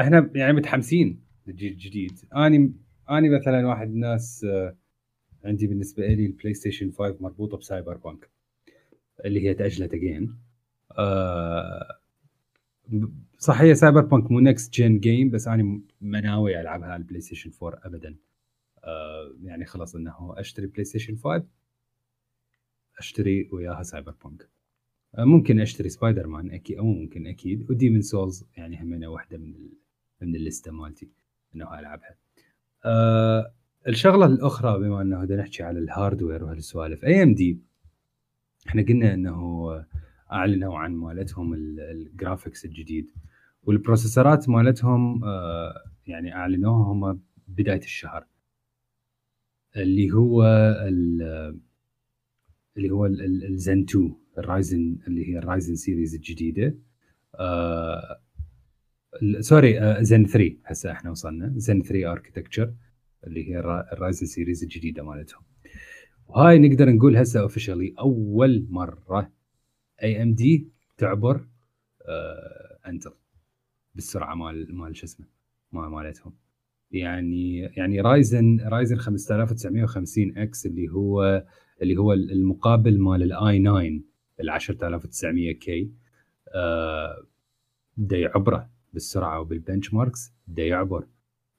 إحنا 0.00 0.30
يعني 0.34 0.52
متحمسين 0.52 1.24
للجيل 1.46 1.72
الجديد. 1.72 2.20
أني 2.36 2.72
أني 3.10 3.28
مثلا 3.28 3.66
واحد 3.68 3.88
الناس 3.88 4.44
آه، 4.44 4.76
عندي 5.44 5.66
بالنسبة 5.66 6.06
لي 6.06 6.26
البلاي 6.26 6.54
ستيشن 6.54 6.90
5 6.92 7.16
مربوطة 7.20 7.56
بسايبر 7.56 7.96
بانك 7.96 8.30
اللي 9.24 9.48
هي 9.48 9.54
تأجلت 9.54 9.94
اجين 9.94 10.38
صح 10.90 12.00
هي 13.50 13.74
Cyberpunk 13.74 14.30
مو 14.30 14.40
next 14.40 14.72
gen 14.72 15.00
game 15.00 15.30
بس 15.30 15.48
أنا 15.48 15.80
ما 16.00 16.20
ناوي 16.20 16.60
ألعبها 16.60 16.88
على 16.88 17.00
البلاي 17.00 17.20
ستيشن 17.20 17.50
4 17.62 17.80
ابدا. 17.84 18.16
آه 18.84 19.34
يعني 19.42 19.64
خلاص 19.64 19.94
إنه 19.94 20.14
أشتري 20.36 20.66
بلاي 20.66 20.84
ستيشن 20.84 21.16
5 21.16 21.44
أشتري 22.98 23.48
وياها 23.52 23.82
Cyberpunk 23.82 24.48
آه 25.14 25.24
ممكن 25.24 25.60
أشتري 25.60 25.88
سبايدر 25.88 26.26
مان 26.26 26.50
أكيد 26.50 26.78
أو 26.78 26.84
ممكن 26.84 27.26
أكيد 27.26 27.70
و 27.70 27.74
Demon's 27.74 28.02
Souls 28.02 28.44
يعني 28.56 28.82
همينه 28.82 29.08
واحدة 29.08 29.38
من 29.38 29.54
ال... 29.54 29.70
من 30.22 30.34
ال 30.36 30.42
list 30.42 30.66
ة 30.66 30.72
مالتي 30.72 31.08
إنه 31.54 31.78
ألعبها. 31.78 32.16
آه 32.84 33.52
الشغلة 33.88 34.26
الأخرى 34.26 34.78
بما 34.78 35.02
إنه 35.02 35.24
بدنا 35.24 35.42
نحكي 35.42 35.62
على 35.62 35.78
ال 35.78 35.85
hardware 35.85 36.44
وهالسوالف 36.44 37.04
AMD 37.04 37.58
إحنا 38.68 38.82
قلنا 38.82 39.14
إنه 39.14 39.70
أعلنوا 40.32 40.78
عن 40.78 40.94
مالتهم 40.94 41.54
ال 41.54 41.66
graphics 41.66 42.64
الجديد. 42.64 43.10
وال 43.62 43.76
processor 43.76 44.41
ات 44.41 44.48
مالتهم 44.48 45.24
آه 45.24 45.74
يعني 46.06 46.34
أعلنوها 46.34 46.92
هم 46.92 47.20
بداية 47.48 47.80
الشهر. 47.80 48.26
اللي 49.76 50.12
هو 50.12 50.44
اللي 52.76 52.90
هو 52.90 53.06
الزن 53.06 53.80
2 53.88 54.14
ال 54.38 54.48
Ryzen 54.48 54.98
اللي 55.06 55.28
هي 55.28 55.38
ال 55.38 55.44
Ryzen 55.44 55.74
series 55.74 56.14
الجديدة. 56.14 56.74
sorry 59.40 60.04
Zen 60.04 60.26
3 60.26 60.56
هسه 60.64 60.92
إحنا 60.92 61.10
وصلنا. 61.10 61.52
زن 61.56 61.82
3 61.82 62.12
architecture 62.12 62.74
اللي 63.26 63.48
هي 63.48 63.60
ال 63.92 63.98
Ryzen 63.98 64.26
series 64.26 64.62
الجديدة 64.62 65.02
مالتهم. 65.02 65.42
وهاي 66.26 66.58
نقدر 66.58 66.90
نقول 66.90 67.16
هسه 67.16 67.40
officially 67.40 67.94
أول 67.98 68.66
مرة 68.70 69.32
AMD 70.02 70.68
تعبر 70.98 71.46
آه 72.08 72.78
Intel 72.86 73.12
بالسرعة 73.94 74.34
مال 74.34 74.74
مال 74.74 74.96
شو 74.96 75.06
اسمه 75.06 75.26
مال 75.72 75.88
مالتهم. 75.90 76.32
يعني 76.92 77.58
يعني 77.58 78.00
Ryzen 78.00 78.60
Ryzen 78.60 78.96
5950 78.96 80.38
X 80.38 80.66
اللي 80.66 80.88
هو 80.88 81.44
اللي 81.82 81.96
هو 81.96 82.12
المقابل 82.12 83.00
مال 83.00 83.22
ال 83.22 83.58
i9 83.58 84.00
ال 84.40 84.50
10900 84.50 85.52
K 85.52 85.90
آه 86.54 87.22
بدا 87.96 88.16
يعبره 88.18 88.70
بالسرعة 88.92 89.40
وبال 89.40 89.94
benchmarks 89.94 90.32
بدا 90.48 90.62
يعبر. 90.64 91.06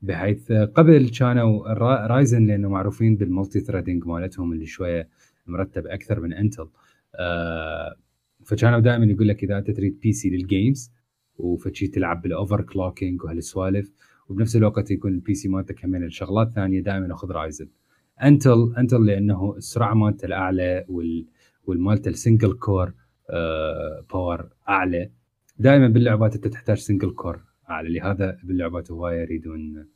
بحيث 0.01 0.51
قبل 0.51 1.09
كانوا 1.09 1.73
Ryzen 2.07 2.47
لأنه 2.47 2.69
معروفين 2.69 3.15
بال 3.15 3.59
multi-threading 3.59 4.05
مالتهم 4.07 4.53
اللي 4.53 4.65
شوية 4.65 5.09
مرتب 5.47 5.87
أكثر 5.87 6.19
من 6.19 6.33
Intel 6.33 6.69
آه 7.15 7.95
فكانوا 8.45 8.79
دائما 8.79 9.05
يقول 9.05 9.27
لك 9.27 9.43
إذا 9.43 9.57
أنت 9.57 9.71
تريد 9.71 9.99
PC 9.99 10.13
لل 10.13 10.29
games 10.29 10.91
وفشي 11.37 11.87
تلعب 11.87 12.21
بال 12.21 12.61
overclocking 12.61 13.23
وهالسوالف 13.23 13.91
وبنفس 14.29 14.55
الوقت 14.55 14.91
يكون 14.91 15.13
ال 15.13 15.33
PC 15.33 15.49
مالتك 15.49 15.75
كمان 15.75 16.03
الشغلات 16.03 16.51
ثانية 16.51 16.81
دائما 16.81 17.13
اخذ 17.13 17.31
Ryzen 17.31 17.67
Intel 18.23 18.73
Intel 18.77 19.05
لأنه 19.05 19.55
السرعة 19.57 19.93
مالته 19.93 20.25
الأعلى 20.25 20.85
وال 20.89 21.25
والمالته 21.65 22.09
ال 22.09 22.15
single 22.15 22.53
core 22.53 22.93
آه 23.29 24.05
power 24.13 24.49
أعلى. 24.69 25.11
دائما 25.57 25.87
باللعبات 25.87 26.35
أنت 26.35 26.47
تحتاج 26.47 26.77
single 26.77 27.11
core 27.11 27.41
أعلى. 27.69 27.99
لهذا 27.99 28.37
باللعبات 28.43 28.91
هواية 28.91 29.21
يريدون 29.21 29.87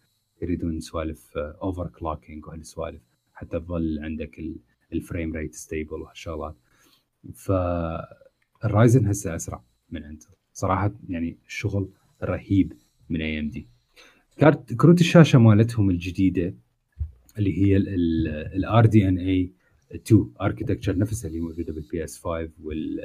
يريدون 0.41 0.79
سوالف 0.79 1.37
overclocking 1.37 2.47
وهالسوالف 2.47 3.01
حتى 3.33 3.59
تظل 3.59 3.99
عندك 4.03 4.41
ال 4.93 5.00
frame 5.00 5.33
rate 5.35 5.53
stable 5.53 6.01
وهالشغلات. 6.01 6.55
فال 8.61 8.74
Ryzen 8.74 9.07
هسه 9.07 9.35
أسرع 9.35 9.61
من 9.91 10.03
Intel 10.03 10.27
صراحة 10.53 10.91
يعني 11.09 11.37
الشغل 11.47 11.89
رهيب 12.23 12.73
من 13.09 13.21
AMD 13.21 13.67
كارت 14.37 14.73
كروت 14.73 15.01
الشاشة 15.01 15.39
مالتهم 15.39 15.89
الجديدة 15.89 16.53
اللي 17.37 17.57
هي 17.57 17.77
ال 17.77 18.85
RDNA 18.85 19.51
2 19.95 20.31
architecture 20.41 20.97
نفسها 20.97 21.29
اللي 21.29 21.39
موجودة 21.39 21.73
بال 21.73 22.03
PS5 22.03 22.49
وال 22.63 22.99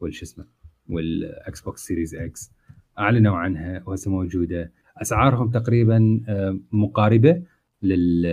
والش 0.00 0.22
اسمه 0.22 0.44
وال 0.88 1.60
Xbox 1.60 1.86
Series 1.86 2.14
X 2.14 2.50
أعلنوا 2.98 3.36
عنها 3.36 3.82
وهسه 3.86 4.10
موجودة. 4.10 4.72
أسعارهم 4.96 5.50
تقريبا 5.50 6.20
آه، 6.28 6.58
مقاربة 6.72 7.42
لل 7.82 8.24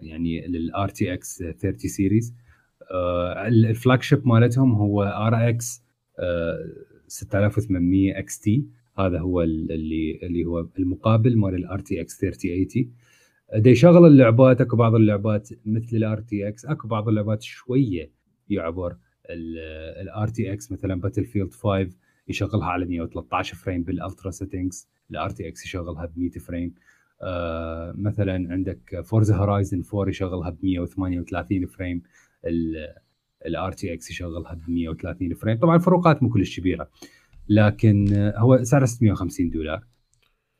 يعني 0.00 0.46
لل 0.46 0.88
RTX 0.88 1.38
30 1.38 1.72
series 1.78 2.34
ال 3.46 4.02
flagship 4.02 4.26
مالتهم 4.28 4.72
هو 4.72 5.02
RX 5.02 5.82
6800 7.08 8.18
XT 8.18 8.66
هذا 8.98 9.18
هو 9.18 9.42
اللي 9.42 10.20
اللي 10.22 10.44
هو 10.44 10.66
المقابل 10.78 11.38
مال 11.38 11.54
ال 11.54 11.78
RTX 11.78 12.20
3080 12.20 12.92
دا 13.54 13.70
يشغل 13.70 14.06
اللعبات 14.06 14.60
أكو 14.60 14.76
بعض 14.76 14.94
اللعبات 14.94 15.48
مثل 15.66 15.96
ال 15.96 16.20
RTX 16.20 16.64
أكو 16.66 16.88
بعض 16.88 17.08
اللعبات 17.08 17.42
شوية 17.42 18.10
يعبر 18.48 18.96
ال 20.00 20.28
RTX 20.28 20.72
مثلا 20.72 21.00
Battlefield 21.00 21.52
5 21.52 21.88
يشغلها 22.28 22.66
على 22.66 22.86
113 22.86 23.56
frame 23.56 23.82
بال 23.82 24.30
ultra 24.30 24.88
settings 25.10 25.30
ال 25.30 25.48
RTX 25.48 25.64
يشغلها 25.64 26.06
ب 26.06 26.18
100 26.18 26.30
frame. 26.30 26.74
آه 27.22 27.94
مثلا 27.96 28.52
عندك 28.52 29.00
Forza 29.04 29.36
Horizon 29.36 29.82
4 29.94 30.08
يشغلها 30.08 30.50
ب 30.50 30.56
138 30.62 31.66
frame. 31.66 32.02
ال 33.46 33.72
RTX 33.72 34.10
يشغلها 34.10 34.54
ب 34.54 34.70
130 34.70 35.34
frame. 35.34 35.58
طبعا 35.58 35.76
الفروقات 35.76 36.22
مو 36.22 36.28
كلش 36.28 36.60
كبيرة 36.60 36.90
لكن 37.48 38.06
هو 38.36 38.64
سعره 38.64 38.84
650 38.84 39.50
دولار. 39.50 39.86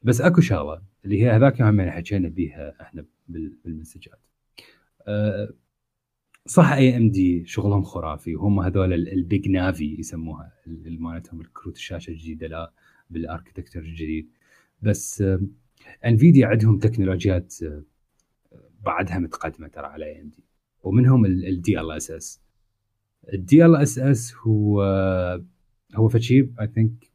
بس 0.03 0.21
أكو 0.21 0.41
شغلة 0.41 0.83
اللي 1.05 1.23
هي 1.23 1.31
هذاك 1.31 1.63
هم 1.63 1.91
حكينا 1.91 2.29
بيها 2.29 2.75
إحنا 2.81 3.05
بالمسجات 3.65 4.21
أه 5.07 5.55
صح 6.47 6.73
AMD 6.73 7.47
شغلهم 7.47 7.83
خرافي 7.83 8.37
وهم 8.37 8.61
هذول 8.61 8.93
ال 8.93 9.07
Big 9.07 9.49
Navi 9.49 9.97
يسموها 9.99 10.53
مالتهم 10.87 11.41
الكروت 11.41 11.77
الشاشة 11.77 12.11
الجديدة 12.11 12.47
لا 12.47 12.73
بال 13.11 13.21
architecture 13.21 13.81
الجديد. 13.81 14.31
بس 14.83 15.25
Nvidia 16.07 16.47
عندهم 16.47 16.79
تكنولوجيات 16.79 17.55
بعدها 18.81 19.19
متقدمة 19.19 19.69
ترى 19.69 19.87
على 19.87 20.05
اي 20.05 20.21
ام 20.21 20.29
دي 20.29 20.48
ومنهم 20.83 21.27
الدي 21.27 21.81
ال 21.81 21.91
اس 21.91 22.11
اس 22.11 22.41
الدي 23.33 23.67
ال 23.67 23.77
اس 23.77 23.99
اس 23.99 24.35
هو 24.37 24.83
هو 25.95 26.09
فشي 26.09 26.41
I 26.61 26.67
think 26.75 27.11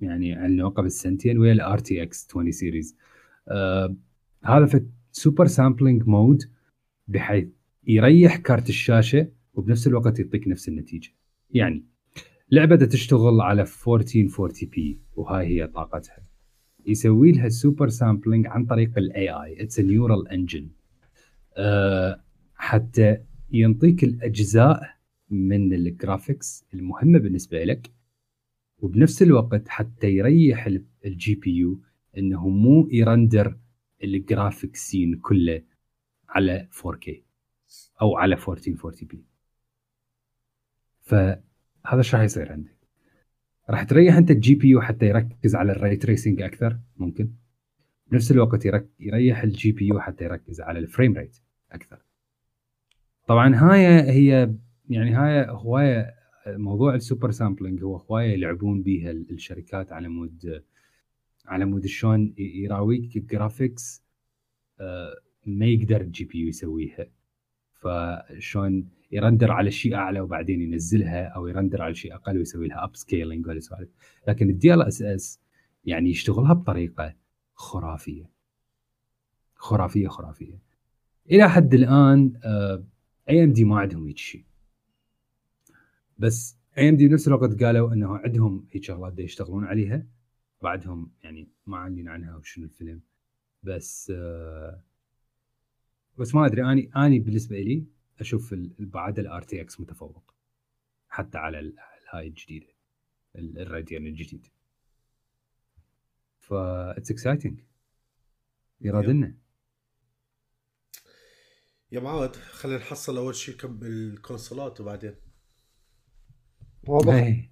يعني 0.00 0.32
عنه 0.32 0.68
قبل 0.68 0.90
سنتين 0.90 1.38
ويا 1.38 1.52
ال 1.52 1.78
RTX 1.78 2.26
20 2.30 2.50
series 2.50 2.96
هذا 4.44 4.66
في 4.66 4.86
super 5.12 5.46
sampling 5.46 6.08
mode 6.08 6.42
بحيث 7.08 7.48
يريح 7.86 8.36
كارت 8.36 8.68
الشاشة 8.68 9.28
وبنفس 9.54 9.86
الوقت 9.86 10.18
يعطيك 10.20 10.48
نفس 10.48 10.68
النتيجة. 10.68 11.10
يعني 11.50 11.84
لعبة 12.50 12.76
تشتغل 12.76 13.40
على 13.40 13.62
1440p 13.62 15.00
وهاي 15.16 15.46
هي 15.46 15.66
طاقتها. 15.66 16.26
يسوي 16.86 17.32
لها 17.32 17.48
super 17.48 17.88
sampling 17.88 18.46
عن 18.46 18.66
طريق 18.66 18.98
ال 18.98 19.30
AI 19.30 19.62
its 19.62 19.80
neural 19.80 20.28
engine 20.28 20.68
حتى 22.64 23.18
ينطيك 23.52 24.04
الأجزاء 24.04 24.96
من 25.30 25.72
ال 25.72 25.82
graphics 25.82 26.64
المهمة 26.74 27.18
بالنسبة 27.18 27.64
لك 27.64 27.92
وبنفس 28.78 29.22
الوقت 29.22 29.68
حتى 29.68 30.06
يريح 30.06 30.68
ال 31.04 31.34
GPU 31.34 31.80
إنه 32.18 32.48
مو 32.48 32.88
ي 32.92 33.01
render 33.01 33.58
ال 34.04 34.13
graphic 34.13 34.76
scene 34.76 35.18
كله 35.18 35.62
على 36.28 36.68
4K 36.72 37.10
أو 38.02 38.16
على 38.16 38.34
1440p 38.34 39.24
فهذا 41.00 41.98
إيش 41.98 42.14
راح 42.14 42.22
يصير 42.22 42.52
عندك؟ 42.52 42.76
راح 43.70 43.82
تريح 43.82 44.16
أنت 44.16 44.30
ال 44.30 44.54
GPU 44.54 44.80
حتى 44.80 45.06
يركز 45.06 45.54
على 45.54 45.72
ال 45.72 45.78
ray 45.78 45.96
tracing 45.96 46.42
أكثر 46.42 46.78
ممكن. 46.96 47.30
بنفس 48.06 48.30
الوقت 48.30 48.64
يريح 49.00 49.42
ال 49.42 49.72
GPU 49.72 50.00
حتى 50.00 50.24
يركز 50.24 50.60
على 50.60 50.78
ال 50.78 50.84
frame 50.84 51.12
rate 51.12 51.36
أكثر. 51.72 52.03
طبعا 53.26 53.54
هاي 53.54 53.86
هي 54.10 54.54
يعني 54.88 55.14
هاي 55.14 55.46
هواية 55.48 56.14
موضوع 56.46 56.94
ال 56.94 57.00
super 57.00 57.30
sampling 57.30 57.82
هو 57.84 57.96
هواية 57.96 58.32
يلعبون 58.32 58.82
بيها 58.82 59.10
الشركات 59.10 59.92
على 59.92 60.08
مود 60.08 60.62
على 61.46 61.64
مود 61.64 61.86
شلون 61.86 62.34
يراويك 62.38 63.18
graphics 63.18 64.04
آه، 64.80 65.14
ما 65.46 65.66
يقدر 65.66 66.00
ال 66.00 66.24
GPU 66.24 66.48
يسويها. 66.48 67.06
فشلون 67.72 68.88
ي 69.12 69.17
render 69.17 69.50
على 69.52 69.70
شيء 69.70 69.94
أعلى 69.94 70.20
وبعدين 70.20 70.60
ينزلها 70.60 71.24
أو 71.24 71.46
ي 71.46 71.51
render 71.51 71.82
على 71.82 71.94
شيء 71.94 72.14
أقل 72.14 72.38
ويسوي 72.38 72.68
لها 72.68 72.84
upscaling 72.84 73.46
وهالسوالف 73.46 73.88
لكن 74.28 74.50
ال 74.50 74.82
DLSS 74.82 75.40
يعني 75.84 76.10
يشتغلها 76.10 76.52
بطريقة 76.52 77.14
خرافية. 77.54 78.30
خرافية 79.56 80.08
خرافية. 80.08 80.58
إلى 81.30 81.48
حد 81.50 81.74
الآن 81.74 82.32
AMD 83.28 83.64
ما 83.64 83.78
عندهم 83.78 84.06
هيك 84.06 84.18
شيء. 84.18 84.44
بس 86.18 86.56
AMD 86.78 87.08
بنفس 87.08 87.28
الوقت 87.28 87.62
قالوا 87.62 87.92
إنه 87.92 88.16
عندهم 88.16 88.66
هيك 88.70 88.84
شغلات 88.84 89.18
يشتغلون 89.18 89.64
عليها. 89.64 90.06
بعدهم 90.62 91.12
يعني 91.22 91.48
ما 91.66 91.76
عندنا 91.76 92.10
عنها 92.10 92.36
وشنو 92.36 92.64
الفيلم. 92.64 93.00
بس 93.62 94.12
آه 94.16 94.82
بس 96.18 96.34
ما 96.34 96.46
أدري. 96.46 96.72
أني 96.72 96.90
أني 96.96 97.18
بالنسبة 97.18 97.58
لي 97.60 97.84
أشوف 98.20 98.54
بعد 98.78 99.18
ال 99.18 99.42
RTX 99.42 99.80
متفوق. 99.80 100.34
حتى 101.08 101.38
على 101.38 101.58
ال- 101.60 101.76
هاي 102.10 102.26
الجديدة 102.28 102.66
ال- 103.36 103.58
ال 103.58 103.65
Radeon 103.65 104.06
الجديد. 104.06 104.46
ف 106.38 106.52
it's 106.52 107.10
exciting 107.10 107.60
يراد 108.80 109.04
لنا. 109.04 109.34
يا 111.92 112.00
معود 112.00 112.36
خلينا 112.36 112.78
نحصل 112.78 113.16
أول 113.16 113.34
شيء 113.34 113.56
كم 113.56 113.78
الكونسولات 113.82 114.80
وبعدين. 114.80 115.14
واضح؟ 116.88 117.12
إيه. 117.14 117.50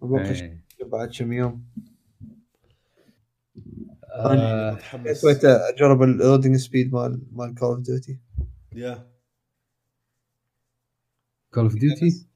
باقي 0.00 0.30
إيه. 0.30 0.64
بعد 0.92 1.08
كم 1.18 1.32
يوم. 1.32 1.68
آه، 4.14 4.72
متحمس. 4.74 5.16
سويت 5.20 5.44
اجرب 5.44 6.02
ال 6.02 6.09
loading 6.09 6.56
speed 6.56 6.92
مال 6.92 7.26
مال 7.32 7.54
Call 7.54 7.68
of 7.68 7.80
Duty 7.80 8.20
يا. 8.72 9.12
Call 11.54 11.64
of 11.64 11.74
Duty 11.74 12.28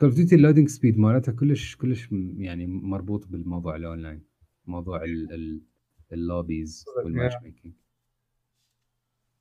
Call 0.00 0.08
of 0.08 0.16
Duty 0.18 0.34
ال 0.34 0.38
loading 0.38 0.68
speed 0.68 0.98
مالتها 0.98 1.32
كلش 1.32 1.76
كلش 1.76 2.08
يعني 2.36 2.66
مربوط 2.66 3.26
بالموضوع 3.26 3.76
الاونلاين 3.76 4.24
موضوع 4.66 5.04
ال- 5.04 5.32
ال- 5.32 5.62
اللوبيز 6.12 6.84
والماتش 6.96 7.34
ميكينج 7.42 7.74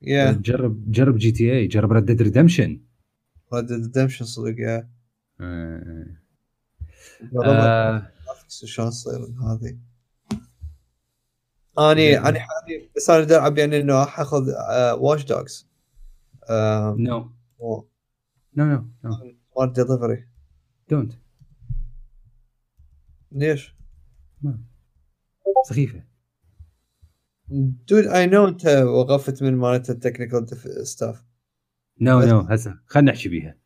يا 0.04 0.32
جرب 0.32 0.92
جرب 0.92 1.18
جي 1.18 1.32
تي 1.32 1.54
اي 1.54 1.68
جرب 1.68 1.92
ردد 1.92 2.22
ريدمشن 2.22 2.82
ريد 3.54 3.66
ديدمشن 3.66 4.26
صدق 4.26 4.60
يا 4.60 4.90
آه. 5.42 6.18
graphics 7.24 8.66
شلون 8.66 8.90
تصير 8.90 9.20
هذه. 9.20 9.78
اني. 11.80 12.18
أني 12.18 12.40
حالي 12.40 12.90
بس 12.96 13.10
أنا 13.10 13.24
العب 13.24 13.58
يعني 13.58 13.80
إنه 13.80 14.06
حاخذ 14.06 14.44
واش 15.00 15.26
دوجز 15.26 15.68
نو 16.50 17.32
نو 17.62 17.88
no 18.56 18.66
no 18.66 18.86
مال 19.58 19.74
delivery 19.74 20.28
don't 20.90 21.14
ليش؟ 23.32 23.76
سخيفة. 25.66 26.04
dude 27.50 28.08
I 28.08 28.26
know 28.26 28.48
انت 28.48 28.66
وقفت 28.68 29.44
من 29.44 29.58
مالت 29.58 29.90
ال 29.90 29.95
technical 29.95 30.48
stuff 30.88 31.24
no 32.02 32.20
no 32.20 32.40
هسه 32.40 32.80
خلينا 32.86 33.12
نحكي 33.12 33.30
بيها. 33.30 33.58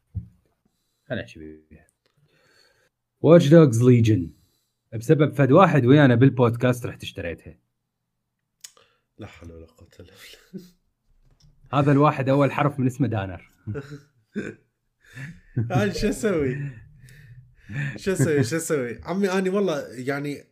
خلينا 1.08 1.24
نحكي 1.24 1.40
بيها. 1.40 1.88
Watch 3.22 3.48
Dogs 3.48 3.84
Legion 3.84 4.32
بسبب 4.94 5.34
فد 5.34 5.52
واحد 5.52 5.86
ويانا 5.86 6.16
بالبودكاست 6.16 6.86
رحت 6.86 7.04
اشتريتها. 7.04 7.60
لا 9.18 9.28
حول 9.28 9.52
ولا 9.52 9.66
قوة 9.66 9.90
إلا 10.00 10.14
بالله. 10.54 10.68
هذا 11.74 11.92
الواحد 11.92 12.30
أول 12.30 12.52
حرف 12.52 12.80
من 12.80 12.88
اسمه 12.88 13.08
دانر. 13.08 13.52
أنا 15.58 15.94
شو 15.94 16.10
أسوي؟ 16.10 16.72
شو 17.96 18.12
أسوي؟ 18.12 18.44
شو 18.44 18.56
أسوي؟ 18.56 19.00
عمي 19.04 19.32
اني 19.32 19.50
والله 19.50 19.88
يعني 19.88 20.44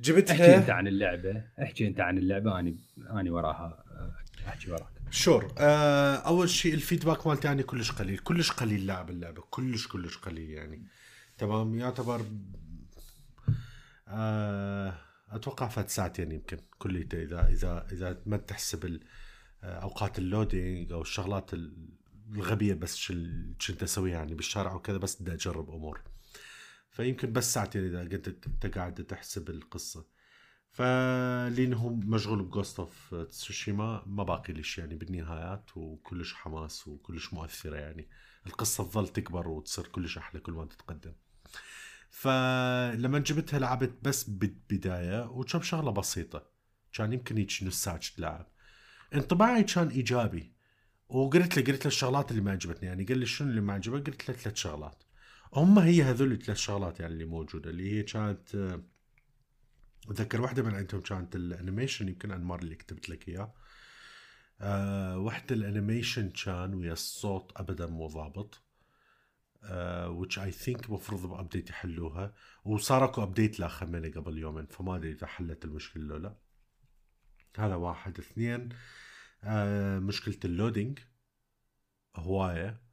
احكي 0.00 0.10
أنت 0.18 0.30
جبتها 0.30 0.72
عن 0.74 0.86
اللعبة. 0.86 1.44
احكي 1.62 1.86
أنت 1.86 2.00
عن 2.00 2.18
اللعبة. 2.18 2.58
اني 2.58 2.76
اني 3.10 3.30
وراها 3.30 3.84
أحكي 4.48 4.70
وراك. 4.70 4.86
شور. 5.10 5.54
آه 5.58 6.14
أول 6.16 6.48
شيء 6.50 6.74
الفيدباك 6.74 7.26
مالتي 7.26 7.46
يعني 7.48 7.62
كلش 7.62 7.90
قليل. 7.92 8.18
كلش 8.18 8.50
قليل 8.50 8.86
لاعب 8.86 9.10
اللعبة. 9.10 9.42
كلش 9.50 9.86
كلش 9.88 10.16
قليل 10.18 10.50
يعني. 10.50 10.86
تمام؟ 11.38 11.74
يعتبر 11.74 12.20
آه 14.08 14.94
أتوقع 15.30 15.68
فات 15.68 15.90
ساعتين 15.90 16.32
يمكن. 16.32 16.58
كليته 16.78 17.22
إذا 17.22 17.48
إذا 17.48 17.86
إذا 17.92 18.22
ما 18.26 18.36
تحسب 18.36 19.00
آه، 19.64 19.78
أوقات 19.78 20.18
ال 20.18 20.27
loading 20.27 20.92
أو 20.92 21.02
الشغلات 21.02 21.54
ال- 21.54 21.88
الغبية 22.34 22.74
بس 22.74 22.96
شو 22.96 23.12
ال- 23.12 23.54
شو 23.58 23.72
انت 23.72 23.82
أسويها 23.82 24.14
يعني 24.14 24.34
بالشارع 24.34 24.74
وكذا 24.74 24.96
بس 24.98 25.22
بدي 25.22 25.32
أجرب 25.34 25.70
أمور. 25.70 26.00
فيمكن 26.96 27.32
بس 27.32 27.54
ساعتين 27.54 27.84
إذا 27.84 28.04
كنت 28.08 28.46
انت 28.46 28.66
قاعد 28.66 28.94
تحسب 28.94 29.50
القصة. 29.50 30.06
فلانه 30.70 31.88
مشغول 31.88 32.42
ب 32.42 32.48
Ghost 32.48 32.78
of 32.80 33.14
Tsushima 33.14 34.02
ما 34.06 34.24
باقي 34.24 34.52
لي 34.52 34.62
شيء 34.62 34.84
يعني 34.84 34.96
بالنهايات 34.96 35.76
وكلش 35.76 36.34
حماس 36.34 36.88
وكلش 36.88 37.32
مؤثرة 37.32 37.76
يعني. 37.76 38.08
القصة 38.46 38.84
تظل 38.84 39.08
تكبر 39.08 39.48
وتصير 39.48 39.86
كلش 39.86 40.18
أحلى 40.18 40.40
كل 40.40 40.52
ما 40.52 40.64
تتقدم 40.64 41.12
فلما 42.10 43.18
جبتها 43.18 43.58
لعبت 43.58 43.94
بس 44.02 44.24
بالبداية 44.24 45.30
وكم 45.30 45.62
شغلة 45.62 45.90
بسيطة. 45.90 46.46
كان 46.92 47.12
يمكن 47.12 47.36
هيك 47.36 47.62
نص 47.62 47.84
ساعة 47.84 48.00
تلعب 48.16 48.46
انطباعي 49.14 49.62
كان 49.62 49.88
إيجابي. 49.88 50.52
وقلت 51.08 51.56
له 51.56 51.64
قلت 51.64 51.80
له 51.80 51.86
الشغلات 51.86 52.30
اللي 52.30 52.42
ما 52.42 52.52
عجبتني. 52.52 52.88
يعني 52.88 53.04
قال 53.04 53.18
لي 53.18 53.26
شنو 53.26 53.50
اللي 53.50 53.60
ما 53.60 53.72
عجبك؟ 53.72 54.06
قلت 54.10 54.28
له 54.28 54.36
ثلاث 54.36 54.56
شغلات. 54.56 55.05
هم 55.54 55.78
هي 55.78 56.02
هذول 56.02 56.32
الثلاث 56.32 56.58
شغلات 56.58 57.00
يعني 57.00 57.12
اللي 57.12 57.24
موجودة 57.24 57.70
اللي 57.70 57.92
هي 57.92 58.02
كانت 58.02 58.54
آه، 58.54 58.82
أتذكر 60.10 60.40
واحدة 60.40 60.62
من 60.62 60.74
عندهم 60.74 61.00
كانت 61.00 61.36
ال 61.36 61.43
animation 61.43 62.08
يمكن 62.08 62.30
أنمار 62.32 62.58
اللي 62.58 62.74
كتبت 62.74 63.08
لك 63.08 63.28
إياه. 63.28 63.54
أه 64.60 65.18
واحدة 65.18 65.54
ال 65.54 65.62
animation 65.62 66.30
كان 66.30 66.74
ويا 66.74 66.92
الصوت 66.92 67.52
ابدا 67.56 67.86
مو 67.86 68.06
ضابط 68.06 68.62
أه 69.64 70.22
which 70.22 70.38
I 70.38 70.50
think 70.64 70.90
مفروض 70.90 71.26
ب 71.26 71.32
update 71.32 71.70
يحلوها 71.70 72.34
وصار 72.64 73.04
أكو 73.04 73.22
update 73.22 73.60
لأخر 73.60 73.86
منه 73.86 74.10
قبل 74.10 74.38
يومين 74.38 74.66
فما 74.66 74.96
أدري 74.96 75.10
إذا 75.10 75.26
حلت 75.26 75.64
المشكلة 75.64 76.04
لو 76.04 76.16
لا. 76.16 76.36
هذا 77.58 77.74
واحد. 77.74 78.18
اثنين 78.18 78.68
أه 79.44 79.98
مشكلة 79.98 80.38
ال 80.44 80.51
loading 80.51 80.98
هواية. 82.16 82.85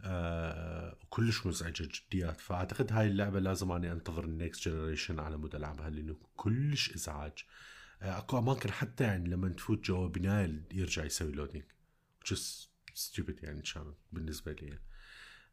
آه 0.00 0.96
كلش 1.10 1.46
مزعجة 1.46 1.88
جديات. 1.94 2.40
فأعتقد 2.40 2.92
هاي 2.92 3.06
اللعبة 3.06 3.40
لازم 3.40 3.72
أني 3.72 3.92
أنتظر 3.92 4.24
ال 4.24 4.33
next 4.33 4.68
generation 4.68 5.20
على 5.20 5.36
مود 5.36 5.54
ألعبها 5.54 5.90
لأنه 5.90 6.16
كلش 6.36 6.94
إزعاج. 6.94 7.32
آه 8.02 8.18
أكو 8.18 8.38
أماكن 8.38 8.70
حتى 8.70 9.04
يعني 9.04 9.28
لما 9.28 9.48
تفوت 9.48 9.84
جوا 9.84 10.08
بنايه 10.08 10.62
يرجع 10.72 11.04
يسوي 11.04 11.32
loading 11.32 11.64
is 12.32 12.66
stupid 12.94 13.44
يعني 13.44 13.62
كانت 13.62 13.96
بالنسبة 14.12 14.52
لي. 14.52 14.78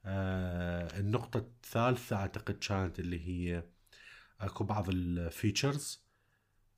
آه 0.05 0.99
النقطة 0.99 1.37
الثالثة 1.37 2.15
أعتقد 2.15 2.55
كانت 2.55 2.99
اللي 2.99 3.27
هي 3.27 3.63
أكو 4.39 4.63
بعض 4.63 4.89
ال 4.89 5.02
features 5.02 6.03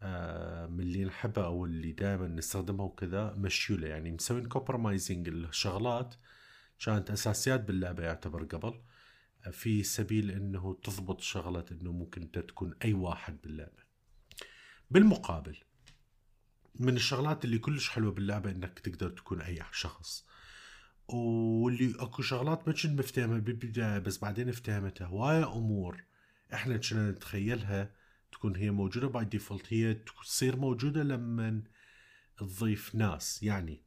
آه 0.02 0.68
من 0.68 0.80
اللي 0.80 1.06
نحبها 1.06 1.46
أو 1.46 1.66
اللي 1.66 1.92
دائما 1.92 2.28
نستخدمها 2.28 2.86
وكذا 2.86 3.34
مشيولة. 3.38 3.88
يعني 3.88 4.12
مسوين 4.12 4.46
compromising 4.46 5.28
الشغلات 5.28 6.16
كانت 6.80 7.12
أساسيات 7.12 7.62
باللعبة 7.62 8.04
يعتبر 8.04 8.44
قبل. 8.44 8.82
في 9.52 9.84
سبيل 9.84 10.32
إنه 10.32 10.80
تضبط 10.84 11.22
شغلة 11.22 11.66
إنه 11.72 11.92
ممكن 11.92 12.22
أنت 12.22 12.40
تكون 12.40 12.76
أي 12.84 12.94
واحد 12.94 13.42
باللعبة. 13.42 13.84
بالمقابل 14.92 15.58
من 16.80 16.96
الشغلات 16.96 17.46
اللي 17.46 17.58
كلش 17.58 17.90
حلوة 17.90 18.12
باللعبة 18.12 18.52
إنك 18.52 18.80
تقدر 18.80 19.10
تكون 19.10 19.42
أي 19.42 19.64
شخص. 19.72 20.26
واللي 21.08 21.94
أكو 22.00 22.22
شغلات 22.22 22.68
ما 22.68 22.74
كنت 22.74 23.00
مفتهمها 23.00 23.40
بالبداية 23.40 24.00
بس 24.00 24.18
بعدين 24.18 24.50
افتهمتها. 24.50 25.08
هواية 25.08 25.54
أمور. 25.54 26.04
إحنا 26.54 26.78
كنا 26.78 27.12
نتخيلها 27.12 27.92
تكون 28.32 28.56
هي 28.56 28.72
موجودة 28.72 29.08
by 29.08 29.26
default 29.26 29.74
هي 29.74 29.94
تصير 29.94 30.56
موجودة 30.56 31.04
لما 31.04 31.64
تضيف 32.38 32.96
ناس. 32.96 33.44
يعني 33.44 33.82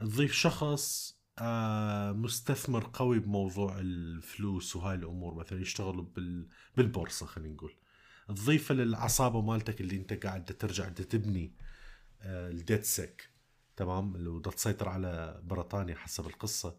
تضيف 0.00 0.32
شخص 0.32 1.13
آه، 1.38 2.12
مستثمر 2.12 2.90
قوي 2.92 3.18
بموضوع 3.18 3.78
الفلوس 3.78 4.76
وهاي 4.76 4.94
الأمور 4.94 5.34
مثلا 5.34 5.60
يشتغلوا 5.60 6.04
بال 6.04 6.48
بالبورصة 6.76 7.26
خلينا 7.26 7.54
نقول. 7.54 7.74
تضيفه 8.28 8.74
للعصابة 8.74 9.40
مالتك 9.40 9.80
اللي 9.80 9.96
أنت 9.96 10.12
قاعد 10.12 10.44
ترجع 10.44 10.88
تبني 10.88 11.52
آه، 12.22 12.50
ال 12.50 12.84
DedSec 12.84 13.30
تمام؟ 13.76 14.16
اللي 14.16 14.30
بدها 14.30 14.52
تسيطر 14.52 14.88
على 14.88 15.40
بريطانيا 15.44 15.94
حسب 15.94 16.26
القصة. 16.26 16.76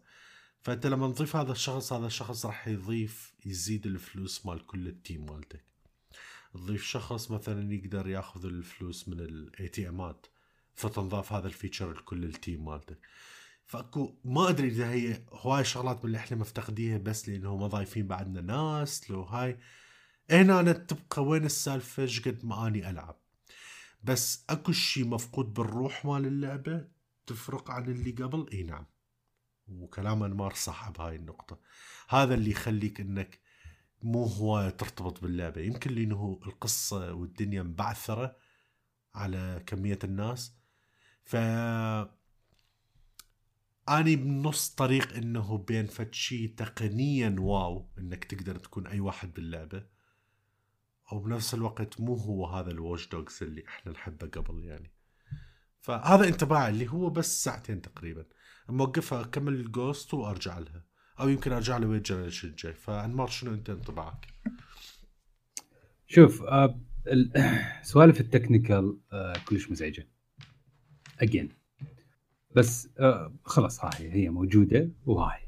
فأنت 0.62 0.86
لما 0.86 1.12
تضيف 1.12 1.36
هذا 1.36 1.52
الشخص 1.52 1.92
هذا 1.92 2.06
الشخص 2.06 2.46
راح 2.46 2.68
يضيف 2.68 3.34
يزيد 3.46 3.86
الفلوس 3.86 4.46
مال 4.46 4.66
كل 4.66 4.88
ال 4.88 4.96
team 4.96 5.26
مالتك. 5.26 5.64
تضيف 6.54 6.84
شخص 6.84 7.30
مثلا 7.30 7.74
يقدر 7.74 8.08
يأخذ 8.08 8.44
الفلوس 8.44 9.08
من 9.08 9.20
ال 9.20 9.68
ATM 9.68 9.88
ات 9.88 10.26
فتنضاف 10.74 11.32
هذا 11.32 11.46
ال 11.46 11.52
feature 11.52 11.92
لكل 11.92 12.24
ال 12.24 12.32
team 12.32 12.64
مالتك. 12.64 12.98
فاكو 13.66 14.14
ما 14.24 14.48
أدري 14.48 14.68
إذا 14.68 14.90
هي 14.90 15.22
هواي 15.32 15.64
شغلات 15.64 15.96
من 15.98 16.04
اللي 16.04 16.18
إحنا 16.18 16.36
مفتقديها 16.36 16.98
بس 16.98 17.28
لأنه 17.28 17.56
ما 17.56 17.66
ضايفين 17.66 18.06
بعدنا 18.06 18.40
ناس 18.40 19.10
لو 19.10 19.22
هاي. 19.22 19.58
هنا 20.30 20.60
أنا 20.60 20.72
تبقى 20.72 21.24
وين 21.24 21.44
السالفة؟ 21.44 22.02
إيش 22.02 22.28
قد 22.28 22.44
ما 22.44 22.66
أني 22.66 22.90
ألعب. 22.90 23.16
بس 24.02 24.44
أكو 24.50 24.72
شيء 24.72 25.04
مفقود 25.06 25.54
بالروح 25.54 26.04
مال 26.04 26.26
اللعبة 26.26 26.88
تفرق 27.26 27.70
عن 27.70 27.84
اللي 27.84 28.10
قبل؟ 28.10 28.48
إي 28.52 28.62
نعم. 28.62 28.86
وكلام 29.68 30.22
أنمار 30.22 30.54
صح 30.54 30.90
بهاي 30.90 31.16
النقطة. 31.16 31.58
هذا 32.08 32.34
اللي 32.34 32.50
يخليك 32.50 33.00
إنك 33.00 33.40
مو 34.02 34.24
هو 34.24 34.70
ترتبط 34.78 35.22
باللعبة. 35.22 35.60
يمكن 35.60 35.90
لأنه 35.90 36.40
القصة 36.46 37.14
والدنيا 37.14 37.62
مبعثرة 37.62 38.36
على 39.14 39.62
كمية 39.66 39.98
الناس. 40.04 40.52
ف 41.24 41.36
أني 43.88 44.16
بنص 44.16 44.68
طريق 44.68 45.16
إنه 45.16 45.58
بين 45.58 45.86
فد 45.86 46.14
شيء 46.14 46.54
تقنيا 46.56 47.36
واو 47.38 47.88
إنك 47.98 48.24
تقدر 48.24 48.56
تكون 48.56 48.86
أي 48.86 49.00
واحد 49.00 49.34
باللعبة 49.34 49.86
أو 51.12 51.18
بنفس 51.18 51.54
الوقت 51.54 52.00
مو 52.00 52.14
هو 52.14 52.46
هذا 52.46 52.70
ال 52.70 52.76
Watch 52.76 53.08
Dogs 53.08 53.38
اللي 53.42 53.64
إحنا 53.68 53.92
نحبه 53.92 54.26
قبل 54.26 54.64
يعني. 54.64 54.92
فهذا 55.80 56.28
انطباعي 56.28 56.70
اللي 56.70 56.88
هو 56.90 57.10
بس 57.10 57.44
ساعتين 57.44 57.82
تقريبا. 57.82 58.24
موقفها 58.68 59.20
أكمل 59.20 59.54
ال 59.54 59.64
Ghost 59.64 60.14
وأرجع 60.14 60.58
لها 60.58 60.84
أو 61.20 61.28
يمكن 61.28 61.52
أرجع 61.52 61.76
له 61.76 61.92
ال 61.92 61.97
generation 61.97 62.48
الجاي. 62.48 62.74
فأنمار 62.74 63.28
شنو 63.28 63.54
أنت 63.54 63.70
انطباعك؟ 63.70 64.26
شوف 66.06 66.42
آه 66.42 66.80
سوالف 67.82 68.20
ال 68.20 68.28
technical 68.28 68.98
آه 69.12 69.34
كلش 69.48 69.70
مزعجة. 69.70 70.08
again 71.20 71.65
بس 72.56 72.88
آه 72.98 73.34
خلاص 73.44 73.84
هاي 73.84 74.12
هي 74.12 74.30
موجودة 74.30 74.90
وهاي. 75.06 75.40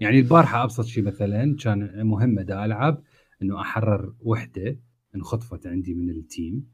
يعني 0.00 0.18
البارحة 0.18 0.64
أبسط 0.64 0.84
شيء 0.84 1.04
مثلا 1.04 1.56
كان 1.56 2.06
مهمة 2.06 2.42
دا 2.42 2.64
ألعب 2.64 3.02
إنه 3.42 3.60
أحرر 3.60 4.14
وحدة 4.20 4.78
انخطفت 5.14 5.66
عندي 5.66 5.94
من 5.94 6.10
ال 6.10 6.20
team. 6.20 6.70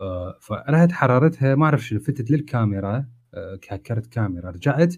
آه 0.00 0.38
فرحت 0.40 0.92
حررتها 0.92 1.54
ما 1.54 1.64
أعرف 1.64 1.84
شنو 1.86 2.00
فتت 2.00 2.30
للكاميرا 2.30 3.08
آه 3.34 3.56
كرت 3.56 4.06
كاميرا 4.06 4.50
رجعت 4.50 4.94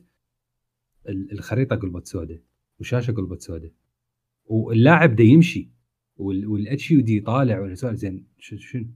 الخريطة 1.08 1.76
قلبت 1.76 2.06
سوداء 2.06 2.40
والشاشة 2.78 3.12
قلبت 3.12 3.42
سوداء 3.42 3.70
واللاعب 4.44 5.16
ده 5.16 5.24
يمشي 5.24 5.70
وال 6.16 6.90
HUD 6.90 7.20
طالع 7.20 7.60
ولا 7.60 7.74
سؤال 7.74 7.96
زين 7.96 8.26
شنو؟ 8.38 8.86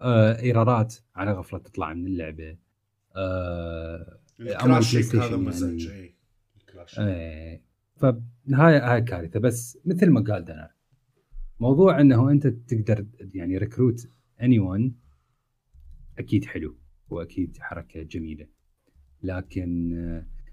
آه 0.00 0.40
error 0.40 0.85
ات 0.85 0.94
على 1.14 1.32
غفلة 1.32 1.58
تطلع 1.58 1.94
من 1.94 2.06
اللعبة. 2.06 2.56
ال 4.40 4.48
crash 4.48 4.91
هيك 4.91 5.16
هذا 5.16 5.36
مزعج 5.36 5.86
يعني. 5.86 6.16
اي 6.98 7.62
فهاي 7.96 8.78
هاي 8.78 9.02
كارثة 9.02 9.40
بس 9.40 9.78
مثل 9.84 10.10
ما 10.10 10.20
قال 10.20 10.44
دنار 10.44 10.70
موضوع 11.60 12.00
إنه 12.00 12.30
أنت 12.30 12.46
تقدر 12.46 13.06
يعني 13.34 13.58
recruit 13.58 14.08
anyone 14.42 14.94
أكيد 16.18 16.44
حلو 16.44 16.76
وأكيد 17.08 17.58
حركة 17.60 18.02
جميلة 18.02 18.46
لكن 19.22 19.92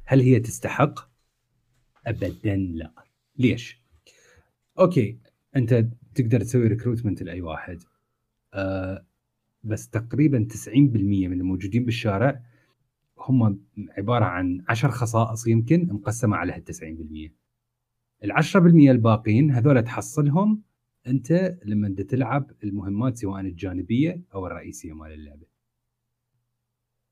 هل 0.05 0.21
هي 0.21 0.39
تستحق؟ 0.39 0.99
ابدا 2.07 2.55
لا 2.55 2.93
ليش؟ 3.37 3.83
أوكي 4.79 5.19
أنت 5.55 5.87
تقدر 6.15 6.41
تسوي 6.41 6.67
recruitment 6.67 7.23
لأي 7.23 7.41
واحد 7.41 7.83
أه 8.53 9.05
بس 9.63 9.89
تقريبا 9.89 10.47
90% 10.53 10.67
من 10.77 11.39
الموجودين 11.39 11.85
بالشارع 11.85 12.43
هم 13.17 13.59
عبارة 13.97 14.25
عن 14.25 14.63
10 14.67 14.89
خصائص 14.89 15.47
يمكن 15.47 15.87
مقسمه 15.91 16.37
على 16.37 16.53
هال 16.53 16.63
90% 16.63 18.23
ال 18.23 18.31
10% 18.31 18.55
الباقيين 18.89 19.51
هذول 19.51 19.83
تحصلهم 19.83 20.61
أنت 21.07 21.57
لما 21.65 21.95
تلعب 21.95 22.51
المهمات 22.63 23.17
سواء 23.17 23.41
الجانبية 23.41 24.21
أو 24.33 24.47
الرئيسية 24.47 24.93
مال 24.93 25.11
اللعبة. 25.11 25.45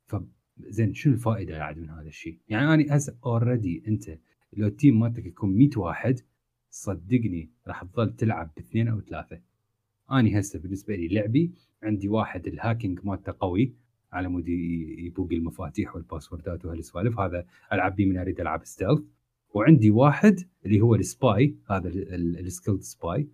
فزين 0.05 0.93
شنو 0.93 1.13
الفائدة 1.13 1.57
بعد 1.57 1.77
من 1.77 1.89
هذا 1.89 2.07
الشيء؟ 2.07 2.39
يعني 2.49 2.73
أنا 2.73 2.95
هسه 2.95 3.17
already 3.25 3.83
أنت 3.87 4.17
لو 4.53 4.67
ال 4.67 4.74
team 4.74 4.99
مالتك 4.99 5.25
يكون 5.25 5.57
100 5.57 5.69
واحد 5.77 6.19
صدقني 6.69 7.49
راح 7.67 7.83
تظل 7.83 8.15
تلعب 8.15 8.51
باثنين 8.57 8.87
أو 8.87 9.01
ثلاثة. 9.01 9.41
اني 10.11 10.39
هسه 10.39 10.59
بالنسبة 10.59 10.95
لي 10.95 11.07
لعبي 11.07 11.51
عندي 11.83 12.07
واحد 12.07 12.47
ال 12.47 12.54
hacking 12.54 12.99
مالته 13.03 13.35
قوي 13.39 13.73
على 14.11 14.27
مود 14.27 14.47
يبوق 14.47 15.29
المفاتيح 15.31 15.95
وال 15.95 16.08
password 16.08 16.59
ات 16.59 16.65
وهالسوالف. 16.65 17.19
هذا 17.19 17.45
ألعب 17.73 17.95
بيه 17.95 18.05
من 18.05 18.17
أريد 18.17 18.39
ألعب 18.39 18.65
stealth 18.65 19.01
وعندي 19.53 19.91
واحد 19.91 20.39
اللي 20.65 20.81
هو 20.81 20.95
ال 20.95 21.10
spy 21.10 21.55
هذا 21.69 21.89
ال 21.89 22.01
skilled 22.01 22.81
spy 22.81 23.27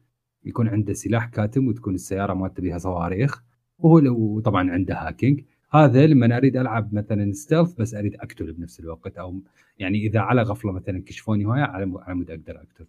يكون 0.46 0.68
عنده 0.68 0.94
سلاح 0.94 1.26
كاتم 1.26 1.68
وتكون 1.68 1.96
السيارة 1.96 2.34
مالته 2.34 2.64
بها 2.64 2.78
صواريخ. 2.78 3.44
وهو 3.80 4.00
لو 4.00 4.40
طبعا 4.40 4.72
عنده 4.72 4.96
hacking 4.96 5.42
هذا 5.72 6.08
لما 6.08 6.38
أريد 6.38 6.58
ألعب 6.58 6.94
مثلا 6.94 7.32
stealth 7.32 7.74
بس 7.74 7.94
أريد 7.94 8.16
اقتل 8.16 8.54
بنفس 8.54 8.80
الوقت. 8.80 9.18
أو 9.18 9.42
يعني 9.80 9.98
إذا 9.98 10.20
على 10.20 10.42
غفلة 10.42 10.72
مثلا 10.72 11.04
كشفوني 11.06 11.46
هواي 11.46 11.62
على 11.62 11.86
مود 11.86 12.32
أقدر 12.32 12.56
اقتل 12.56 12.86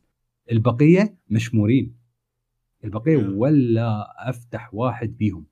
البقية 0.53 1.15
مشمورين. 1.31 1.95
البقية 2.85 3.17
ولا 3.17 4.07
أفتح 4.29 4.75
واحد 4.75 5.17
بيهم. 5.17 5.45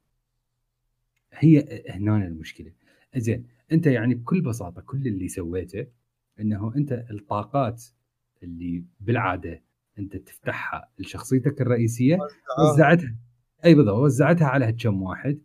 هي 1.37 1.83
هنا 1.91 2.27
المشكلة. 2.27 2.73
زين 3.17 3.47
أنت 3.73 3.87
يعني 3.87 4.15
بكل 4.15 4.41
بساطة 4.41 4.81
كل 4.81 5.07
اللي 5.07 5.29
سويته 5.29 5.87
إنه 6.41 6.73
أنت 6.77 7.07
الطاقات 7.11 7.85
اللي 8.43 8.85
بالعادة 9.01 9.63
أنت 9.99 10.17
تفتحها 10.17 10.89
لشخصيتك 10.99 11.61
الرئيسية 11.61 12.19
وزعتها. 12.59 13.17
أي 13.65 13.75
بالضبط 13.75 13.99
وزعتها 13.99 14.47
على 14.47 14.73
كم 14.73 15.03
واحد. 15.03 15.39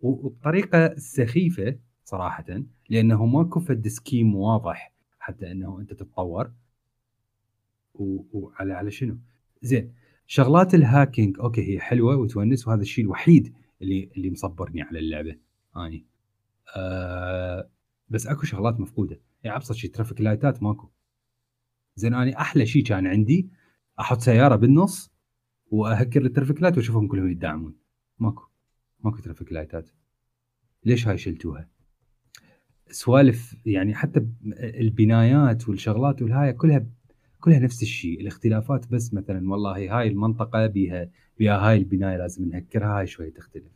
وبطريقة 0.00 0.94
سخيفة 0.96 1.78
صراحة 2.04 2.62
لأنه 2.90 3.26
ماكو 3.26 3.60
فد 3.60 3.88
سكيم 3.88 4.34
واضح 4.34 4.92
حتى 5.18 5.50
إنه 5.50 5.80
أنت 5.80 5.92
تتطور. 5.92 6.52
وعلى 7.94 8.72
على 8.74 8.90
شنو؟ 8.90 9.18
زين 9.62 9.92
شغلات 10.26 10.74
ال 10.74 10.82
hacking 10.82 11.40
okay 11.40 11.74
هي 11.74 11.80
حلوة 11.80 12.16
وتونس 12.16 12.68
وهذا 12.68 12.80
الشيء 12.82 13.04
الوحيد 13.04 13.54
اللي 13.82 14.10
اللي 14.16 14.30
مصبرني 14.30 14.82
على 14.82 14.98
اللعبة 14.98 15.36
اني 15.76 16.06
آه 16.76 17.70
بس 18.08 18.26
أكو 18.26 18.42
شغلات 18.42 18.80
مفقودة. 18.80 19.20
يعني 19.44 19.56
أبسط 19.56 19.74
شيء 19.74 19.90
traffic 19.90 20.20
لايتات 20.20 20.62
ماكو. 20.62 20.88
زين 21.96 22.14
اني 22.14 22.38
أحلى 22.38 22.66
شيء 22.66 22.84
كان 22.84 23.06
عندي 23.06 23.50
أحط 24.00 24.20
سيارة 24.20 24.56
بالنص 24.56 25.12
وأهكر 25.70 26.24
ال 26.24 26.29
traffic 26.29 26.62
light 26.62 26.76
وأشوفهم 26.76 27.08
كلهم 27.08 27.30
يدعمون. 27.30 27.76
ماكو 28.18 28.48
ماكو 29.00 29.18
traffic 29.18 29.52
لايتات. 29.52 29.90
ليش 30.84 31.08
هاي 31.08 31.18
شلتوها؟ 31.18 31.68
سوالف 32.90 33.56
يعني 33.66 33.94
حتى 33.94 34.26
البنايات 34.60 35.68
والشغلات 35.68 36.22
والهاي 36.22 36.52
كلها 36.52 36.86
كلها 37.40 37.58
نفس 37.58 37.82
الشيء 37.82 38.20
الاختلافات 38.20 38.88
بس 38.88 39.14
مثلا 39.14 39.50
والله 39.50 39.98
هاي 39.98 40.08
المنطقة 40.08 40.66
بيها 40.66 41.10
بيها 41.38 41.68
هاي 41.68 41.76
البناية 41.76 42.16
لازم 42.16 42.48
نهكرها 42.48 42.98
هاي 42.98 43.06
شوي 43.06 43.30
تختلف. 43.30 43.72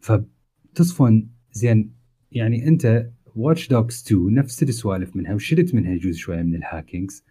فتصفن 0.00 1.28
زين 1.52 1.94
يعني 2.32 2.68
أنت 2.68 3.10
واتش 3.36 3.68
دوجز 3.68 4.04
2 4.06 4.34
نفس 4.34 4.62
السوالف 4.62 5.16
منها 5.16 5.34
وشلت 5.34 5.74
منها 5.74 5.96
جزء 5.96 6.18
شوية 6.18 6.42
من 6.42 6.54
ال 6.54 6.62
hackings 6.62 7.24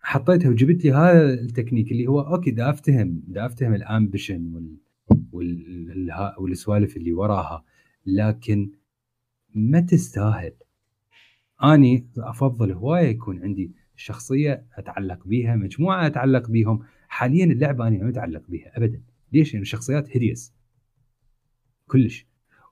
حطيتها 0.00 0.50
وجبت 0.50 0.84
لي 0.84 0.92
هذا 0.92 1.34
التكنيك 1.34 1.92
اللي 1.92 2.06
هو 2.06 2.20
okay 2.20 2.50
دا 2.50 2.70
أفتهم 2.70 3.22
دا 3.28 3.46
أفتهم 3.46 3.74
ال 3.74 3.83
ambition 3.83 4.52
وال 4.52 4.76
وال 5.32 6.34
والسوالف 6.38 6.96
اللي 6.96 7.12
وراها. 7.12 7.64
لكن 8.06 8.70
ما 9.54 9.80
تستاهل. 9.80 10.52
أني 11.64 12.06
أفضل 12.18 12.72
هواية 12.72 13.08
يكون 13.08 13.42
عندي 13.42 13.72
شخصية 13.96 14.66
أتعلق 14.74 15.26
بيها 15.26 15.56
مجموعة 15.56 16.06
أتعلق 16.06 16.50
بيهم. 16.50 16.82
حاليا 17.10 17.44
اللعبة 17.44 17.88
أنا 17.88 18.04
ما 18.04 18.08
اتعلق 18.08 18.42
بيها 18.48 18.76
ابدا. 18.76 19.02
ليش؟ 19.32 19.52
لأن 19.52 19.62
الشخصيات 19.62 20.16
hideous 20.16 20.54
كلش. 21.86 22.26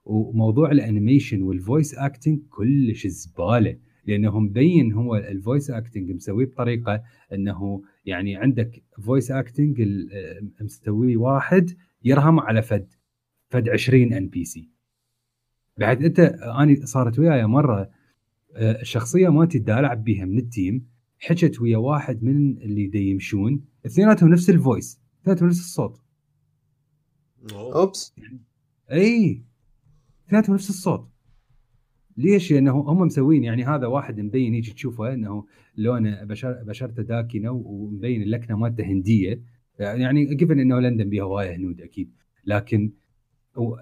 وموضوع 0.05 0.71
ال 0.71 0.78
animation 0.78 1.41
وال 1.41 1.56
voice 1.56 1.95
acting 1.95 2.39
كلش 2.49 3.07
زبالة. 3.07 3.77
لأنه 4.05 4.39
مبين 4.39 4.93
هو 4.93 5.15
ال 5.15 5.24
voice 5.24 5.71
acting 5.71 6.11
مسويه 6.11 6.45
بطريقة 6.45 7.03
إنه 7.33 7.83
يعني 8.05 8.35
عندك 8.35 8.83
voice 9.01 9.31
acting 9.31 9.81
مسويه 10.61 11.17
واحد 11.17 11.71
يرهم 12.03 12.39
على 12.39 12.61
فد. 12.61 12.93
فد 13.49 13.69
20 13.69 14.13
NPC 14.13 14.69
بعد 15.77 16.03
أنت 16.03 16.19
اني 16.59 16.75
صارت 16.75 17.19
وياي 17.19 17.45
مرة 17.45 17.89
آه، 18.55 18.81
الشخصيه 18.81 19.29
مالتي 19.29 19.59
دا 19.59 19.79
العب 19.79 20.03
بيها 20.03 20.25
من 20.25 20.37
ال 20.37 20.45
team. 20.45 20.87
حكت 21.19 21.61
ويا 21.61 21.77
واحد 21.77 22.23
من 22.23 22.57
اللي 22.57 22.87
دا 22.87 22.99
يمشون. 22.99 23.65
اثنيناتهم 23.85 24.29
نفس 24.29 24.49
ال 24.49 24.58
voice 24.58 25.01
اثنيناتهم 25.21 25.49
نفس 25.49 25.59
الصوت. 25.59 26.01
oops. 27.53 28.15
إي 28.91 29.43
اثنيناتهم 30.27 30.55
نفس 30.55 30.69
الصوت. 30.69 31.09
ليش؟ 32.17 32.51
لأنه 32.51 32.71
هم 32.71 32.97
مسوين 32.97 33.43
يعني 33.43 33.65
هذا 33.65 33.87
واحد 33.87 34.19
مبين 34.19 34.53
يجي 34.55 34.73
تشوفه 34.73 35.13
إنه 35.13 35.45
لونه 35.77 36.23
بشر 36.23 36.63
بشرته 36.63 37.03
داكنة 37.03 37.51
ومبين 37.51 38.21
اللكنة 38.21 38.57
مالته 38.57 38.83
هندية. 38.83 39.43
يعني 39.79 40.35
given 40.35 40.59
إنه 40.59 40.79
لندن 40.79 41.09
بيها 41.09 41.23
هوايه 41.23 41.55
هنود 41.55 41.81
أكيد. 41.81 42.13
لكن 42.45 42.91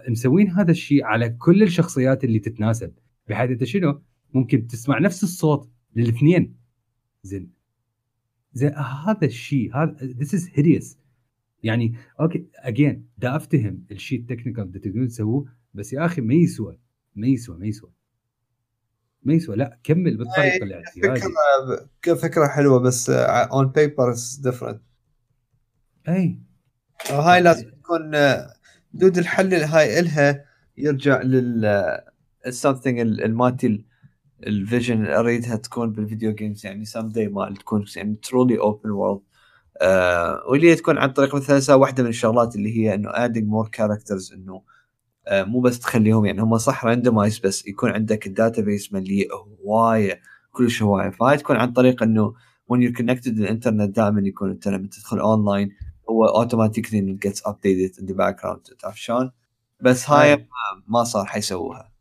مسوين 0.10 0.52
هذا 0.52 0.72
الشيء 0.72 1.04
على 1.04 1.30
كل 1.30 1.64
الشخصيات 1.64 2.24
اللي 2.24 2.40
تتناسب. 2.40 2.94
بحيث 3.28 3.52
أنت 3.52 3.64
شنو؟ 3.64 4.02
ممكن 4.34 4.68
تسمع 4.68 5.00
نفس 5.00 5.24
الصوت 5.24 5.70
للاثنين. 5.96 6.57
زين. 7.28 7.52
زين 8.54 8.74
هذا 8.76 9.26
الشيء 9.26 9.76
هذا 9.76 9.96
this 10.04 10.34
is 10.34 10.50
hideous 10.54 10.98
يعني 11.64 11.96
okay 12.20 12.46
again 12.56 13.08
دا 13.18 13.36
أفتهم 13.36 13.86
الشيء 13.92 14.20
ال 14.20 14.24
technical 14.24 14.64
اللي 14.64 14.80
تقدرون 14.80 15.08
تسووه 15.08 15.46
بس 15.74 15.94
يا 15.94 16.06
أخي 16.06 16.22
ما 16.22 16.34
يسوى 16.34 16.80
ما 17.16 17.28
يسوى 17.28 17.58
ما 17.58 17.66
يسوى. 17.66 17.92
ما 19.24 19.34
يسوى 19.34 19.56
لا 19.56 19.80
كمل 19.84 20.18
بالطريقة 20.18 20.64
الاعتياديه 20.64 21.22
فكرة 22.02 22.16
فكرة 22.16 22.48
حلوة 22.48 22.80
بس 22.80 23.10
اون 23.10 23.68
بيبر 23.68 24.12
از 24.12 24.36
ديفرنت 24.44 24.82
أي. 26.08 26.40
هاي 27.10 27.42
لازم 27.42 27.70
تكون 27.70 28.12
دود 28.94 29.18
الحل 29.18 29.54
هاي 29.54 30.00
إلها 30.00 30.46
يرجع 30.78 31.22
لل 31.22 31.98
something 32.50 32.88
الماتي 32.88 33.86
الفيجن 34.44 35.06
أريدها 35.06 35.56
تكون 35.56 35.92
بالفيديو 35.92 36.32
جيمز 36.32 36.66
يعني 36.66 36.86
سام 36.86 37.10
داي 37.10 37.28
ما 37.28 37.54
تكون 37.54 37.86
يعني 37.96 38.16
ترولي 38.16 38.60
اوبن 38.60 38.90
وورلد 38.90 39.22
واللي 40.50 40.76
تكون 40.76 40.98
عن 40.98 41.10
طريق 41.12 41.36
مثلا 41.36 41.76
واحدة 41.76 42.04
من 42.04 42.10
الشغلات 42.10 42.56
اللي 42.56 42.78
هي 42.78 42.94
إنه 42.94 43.10
ادينج 43.14 43.48
مور 43.48 43.68
كاركترز 43.68 44.34
إنه 44.34 44.62
آه 45.28 45.44
مو 45.44 45.60
بس 45.60 45.80
تخليهم 45.80 46.26
يعني 46.26 46.42
هم 46.42 46.58
صح 46.58 46.86
randomize 46.86 47.40
بس 47.40 47.68
يكون 47.68 47.92
عندك 47.92 48.28
ال 48.28 48.62
database 48.62 48.94
مليء 48.94 49.30
هوايه 49.66 50.22
كلش 50.52 50.84
هوايه 50.84 51.10
فهاي 51.10 51.38
تكون 51.38 51.56
عن 51.56 51.74
طريق 51.74 52.04
إنه 52.04 52.34
when 52.74 52.78
you're 52.78 52.98
connected 53.02 53.28
للانترنت 53.28 53.96
دائما 53.96 54.22
يكون 54.22 54.50
أنت 54.50 54.68
لما 54.68 54.88
تدخل 54.88 55.20
اونلاين 55.20 55.70
هو 56.10 56.26
automatically 56.26 57.18
updated 57.46 58.00
in 58.00 58.06
the 58.06 58.14
background 58.14 58.62
تعرف 58.62 59.00
شلون؟ 59.00 59.32
بس 59.82 60.10
هاي 60.10 60.48
ما 60.88 61.04
صار 61.04 61.26
حيسووها. 61.26 61.92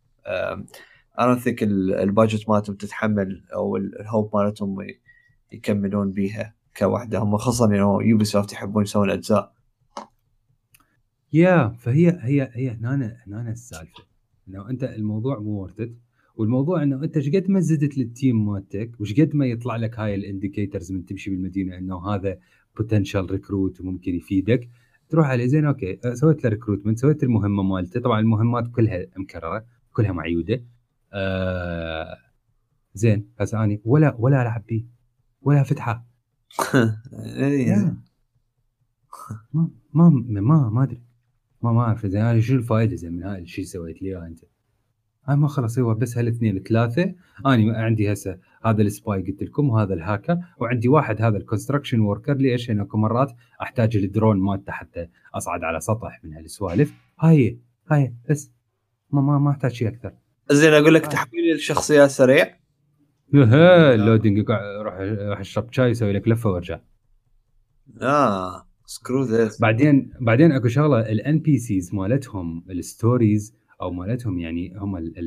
don't 1.20 1.40
think 1.40 1.62
ال 1.62 1.75
budget 1.75 2.48
مالتهم 2.48 2.76
تتحمل 2.76 3.44
أو 3.54 3.76
ال 3.76 3.87
hope 3.87 4.30
مالتهم 4.36 4.76
يكملون 5.52 6.12
بيها 6.12 6.54
كوحدة. 6.76 7.18
هم 7.18 7.36
خاصة 7.36 7.64
انه 7.64 8.02
يوبي 8.02 8.24
سوفت 8.24 8.52
يحبون 8.52 8.82
يسوون 8.82 9.10
اجزاء 9.10 9.52
يا 11.32 11.68
فهي 11.68 12.18
هي 12.20 12.50
هي 12.52 12.70
هنا 12.70 13.16
هنا 13.26 13.50
السالفة. 13.50 14.04
إنه 14.48 14.70
أنت 14.70 14.84
الموضوع 14.84 15.38
مو 15.38 15.62
ورثت 15.62 15.92
والموضوع 16.36 16.82
إنه 16.82 17.04
أنت 17.04 17.16
إيش 17.16 17.28
قد 17.28 17.50
ما 17.50 17.60
زدت 17.60 17.98
لل 17.98 18.14
team 18.14 18.46
مالتك 18.46 19.00
وش 19.00 19.20
قد 19.20 19.36
ما 19.36 19.46
يطلع 19.46 19.76
لك 19.76 19.98
هاي 19.98 20.14
ال 20.14 20.21
indicators 20.21 20.92
من 20.92 21.04
تمشي 21.04 21.30
بالمدينة 21.30 21.78
إنه 21.78 22.06
هذا 22.06 22.38
potential 22.76 23.30
recruit 23.30 23.80
وممكن 23.80 24.14
يفيدك. 24.14 24.68
تروح 25.08 25.26
عليه 25.26 25.46
زين 25.46 25.64
okay 25.64 25.98
سويت 26.14 26.44
له 26.44 26.50
recruitment 26.50 26.98
سويت 26.98 27.22
المهمة 27.22 27.62
مالته. 27.62 28.00
طبعا 28.00 28.20
المهمات 28.20 28.68
كلها 28.68 29.06
مكررة 29.16 29.64
كلها 29.92 30.12
معيودة. 30.12 30.64
آه 31.12 32.16
زين 32.94 33.30
هسه 33.40 33.64
اني 33.64 33.80
ولا 33.84 34.16
ولا 34.18 34.42
العب 34.42 34.66
بيه. 34.66 34.86
ولا 35.42 35.62
فتحة. 35.62 36.06
إيه. 37.36 37.96
ما 39.52 39.70
ما 39.94 40.08
ما 40.28 40.70
ما 40.70 40.82
أدري. 40.82 41.02
ما 41.62 41.72
ما 41.72 41.80
أعرف. 41.80 42.06
زين 42.06 42.22
أنا 42.22 42.40
شو 42.40 42.54
الفائدة؟ 42.54 42.96
زين 42.96 43.12
من 43.12 43.24
هذا 43.24 43.38
الشيء 43.38 43.64
سويت 43.64 44.02
لي 44.02 44.26
أنت؟ 44.26 44.40
أنا 45.28 45.36
ما 45.36 45.48
خلص 45.48 45.78
هو 45.78 45.94
بس 45.94 46.18
هالاثنين 46.18 46.62
ثلاثة. 46.62 47.14
أنا 47.46 47.78
عندي 47.78 48.12
هسه 48.12 48.38
هذا 48.64 48.82
ال 48.82 48.92
spy 48.92 49.22
قلت 49.22 49.42
لكم 49.42 49.70
وهذا 49.70 49.94
الهاكر 49.94 50.38
وعندي 50.58 50.88
واحد 50.88 51.22
هذا 51.22 51.36
ال 51.36 51.41
construction 51.41 52.00
worker 52.00 52.34
ليش؟ 52.34 52.68
لأنه 52.68 52.88
مرات 52.94 53.32
أحتاج 53.62 53.96
الدرون 53.96 54.40
مالته 54.40 54.72
حتى 54.72 55.08
أصعد 55.34 55.64
على 55.64 55.80
سطح 55.80 56.24
من 56.24 56.32
هالسوالف. 56.32 56.94
هاي 57.20 57.58
هاي 57.90 58.14
بس. 58.30 58.52
ما 59.10 59.20
ما 59.20 59.38
ما 59.38 59.50
أحتاج 59.50 59.72
شيء 59.72 59.88
أكثر. 59.88 60.12
زين 60.50 60.72
أقول 60.72 60.94
لك 60.94 61.06
تحويل 61.06 61.54
الشخصيات 61.54 62.10
سريع. 62.10 62.56
أها 63.34 63.94
اللودنج 63.94 64.38
روح 64.50 64.94
روح 65.00 65.40
اشرب 65.40 65.72
شاي 65.72 65.90
يسوي 65.90 66.12
لك 66.12 66.28
لفة 66.28 66.50
وارجع 66.50 66.80
آه 68.02 68.66
سكرو 68.86 69.22
ذيس 69.22 69.60
بعدين 69.60 70.12
بعدين 70.20 70.52
أكو 70.52 70.68
شغلة 70.68 71.00
الان 71.00 71.38
بي 71.38 71.58
سيز 71.58 71.94
مالتهم 71.94 72.64
الستوريز 72.70 73.54
أو 73.82 73.90
مالتهم 73.90 74.38
يعني 74.38 74.74
هم 74.76 74.96
ال 74.96 75.18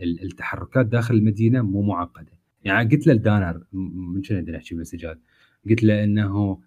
ال 0.00 0.22
التحركات 0.22 0.86
داخل 0.86 1.14
المدينة 1.14 1.62
مو 1.62 1.82
معقدة. 1.82 2.32
يعني 2.64 2.90
قلت 2.90 3.06
له 3.06 3.12
لدانر 3.12 3.64
من 4.14 4.22
شنو 4.22 4.40
نحكي 4.40 4.74
مسجات 4.74 5.20
قلت 5.70 5.84
له 5.84 6.04
إنه 6.04 6.60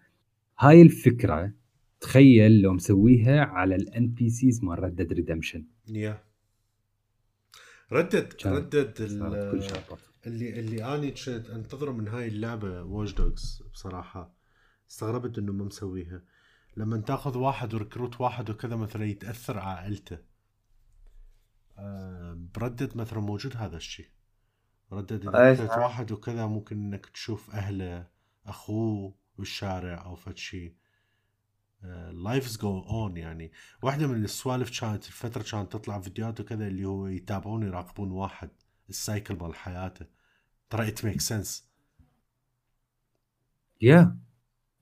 هاي 0.59 0.81
الفكرة 0.81 1.51
تخيل 1.99 2.61
لو 2.61 2.73
مسويها 2.73 3.41
على 3.41 3.75
الان 3.75 4.07
بي 4.07 4.29
سيز 4.29 4.63
مال 4.63 4.83
ردد 4.83 5.13
ريدمشن 5.13 5.65
يا 5.89 6.26
ردد 7.91 8.33
ردد 8.45 9.01
اللي 10.27 10.59
اللي 10.59 10.95
أني 10.95 11.11
كنت 11.11 11.49
انتظره 11.49 11.91
من 11.91 12.07
هاي 12.07 12.27
اللعبة 12.27 12.83
ووش 12.83 13.13
دوجز 13.13 13.63
بصراحة. 13.73 14.33
استغربت 14.89 15.37
إنه 15.37 15.53
ما 15.53 15.65
مسويها. 15.65 16.21
لما 16.77 16.97
تاخذ 16.97 17.37
واحد 17.37 17.73
وركروت 17.73 18.21
واحد 18.21 18.49
وكذا 18.49 18.75
مثلا 18.75 19.05
يتأثر 19.05 19.59
عائلته. 19.59 20.17
آه، 21.77 22.33
بردد 22.55 22.97
مثلا 22.97 23.19
موجود 23.19 23.57
هذا 23.57 23.77
الشيء. 23.77 24.09
ردد 24.91 25.35
إذا 25.35 25.77
واحد 25.77 26.11
وكذا 26.11 26.45
ممكن 26.45 26.77
إنك 26.77 27.05
تشوف 27.05 27.51
أهله 27.51 28.07
أخوه 28.45 29.15
بالشارع 29.37 30.05
أو 30.05 30.15
فد 30.15 30.37
شيء. 30.37 30.75
lives 32.11 32.57
go 32.57 32.79
on 32.79 33.17
يعني. 33.17 33.51
واحدة 33.81 34.07
من 34.07 34.23
السوالف 34.23 34.81
كانت 34.81 35.05
الفترة 35.05 35.43
كانت 35.51 35.71
تطلع 35.71 35.99
فيديوهات 35.99 36.39
وكذا 36.39 36.67
اللي 36.67 36.85
هو 36.85 37.07
يتابعون 37.07 37.63
يراقبون 37.63 38.11
واحد. 38.11 38.49
ال 38.89 38.97
cycle 38.97 39.35
مال 39.35 39.55
حياته. 39.55 40.05
ترى 40.69 40.87
it 40.87 41.05
make 41.05 41.21
sense 41.21 41.69
يا 43.81 44.17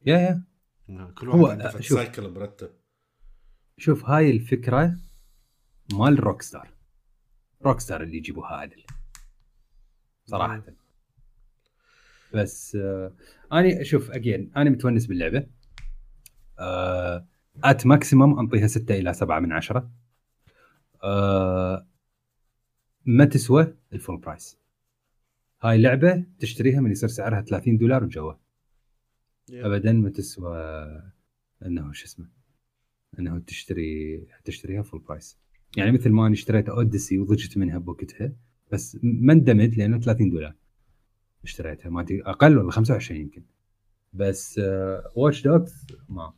يا 0.05 0.43
يا 0.89 1.11
كل 1.15 1.29
واحد 1.29 1.61
عنده 1.61 1.81
cycle 1.81 2.29
مرتب 2.29 2.69
شوف 3.77 4.05
هاي 4.05 4.31
الفكرة 4.31 4.97
مال 5.93 6.19
روك 6.19 6.41
ستار 6.41 6.73
روك 7.61 7.79
ستار 7.79 8.03
اللي 8.03 8.17
يجيبوها 8.17 8.47
عدل 8.55 8.83
صراحة. 10.25 10.63
بس 12.33 12.75
آه 12.75 13.15
أنا 13.51 13.83
شوف 13.83 14.11
again 14.11 14.51
أنا 14.57 14.69
متونس 14.69 15.05
باللعبة. 15.05 15.37
آه 15.37 15.47
at 16.59 17.85
maximum 17.85 18.39
أنطيها 18.39 18.67
6 18.67 18.95
إلى 18.95 19.13
7 19.13 19.39
من 19.39 19.51
10 19.51 19.91
آه 21.03 21.87
ما 23.05 23.25
تسوى؟ 23.25 23.75
ال 23.93 23.98
full 23.98 24.17
price. 24.17 24.57
هاي 25.61 25.81
لعبة 25.81 26.23
تشتريها 26.39 26.81
من 26.81 26.91
يصير 26.91 27.09
سعرها 27.09 27.41
30 27.41 27.77
دولار 27.77 28.03
وجوا 28.03 28.33
ابدا 29.53 29.93
ما 29.93 30.09
تسوى 30.09 30.57
إنه 31.65 31.91
شو 31.91 32.05
اسمه 32.05 32.29
إنه 33.19 33.39
تشتري 33.39 34.27
تشتريها 34.43 34.81
full 34.81 34.99
price 34.99 35.37
يعني 35.77 35.91
مثل 35.91 36.09
ما 36.09 36.25
أنا 36.25 36.33
اشتريت 36.33 36.69
اوديسي 36.69 37.19
وضجت 37.19 37.57
منها 37.57 37.77
بوقتها 37.77 38.31
بس 38.71 38.97
ما 39.03 39.33
اندمت 39.33 39.77
لأنه 39.77 39.99
30 39.99 40.29
دولار 40.29 40.55
اشتريتها. 41.43 41.89
ما 41.89 42.05
أقل 42.11 42.57
ولا 42.57 42.71
25 42.71 43.21
يمكن. 43.21 43.43
بس 44.13 44.61
Watch 45.15 45.47
آه، 45.47 45.51
Dogs 45.51 45.87
ما. 46.09 46.33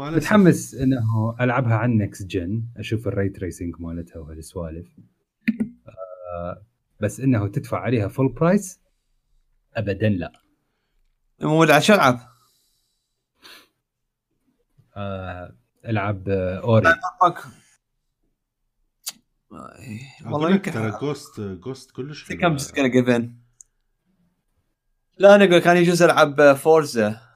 متحمس 0.00 0.74
إنه 0.74 1.36
ألعبها 1.40 1.74
عن 1.74 1.96
next 1.96 2.26
gen 2.26 2.62
أشوف 2.76 3.08
ال 3.08 3.13
ray 3.13 3.28
tracing 3.28 3.74
مالتها 3.80 4.18
وهالسوالف 4.18 4.86
آه 5.88 6.66
بس 7.00 7.20
إنه 7.20 7.48
تدفع 7.48 7.78
عليها 7.78 8.08
full 8.08 8.32
price 8.32 8.80
ابدا 9.74 10.08
لا. 10.08 10.32
مو 11.40 11.62
عشان 11.62 11.94
ألعب. 11.94 12.20
آه 14.96 15.56
ألعب 15.86 16.28
Ori 16.28 16.88
والله 20.26 20.50
يمكن 20.50 20.72
ترى 20.72 20.90
جوست 21.00 21.40
جوست 21.40 21.90
كلش 21.90 22.32
كم 22.32 22.56
جيفن 22.86 23.36
لا 25.18 25.34
أنا 25.34 25.44
أقول 25.44 25.56
لك 25.56 25.66
أنا 25.66 25.78
يجوز 25.78 26.02
ألعب 26.02 26.52
فورزا 26.54 27.29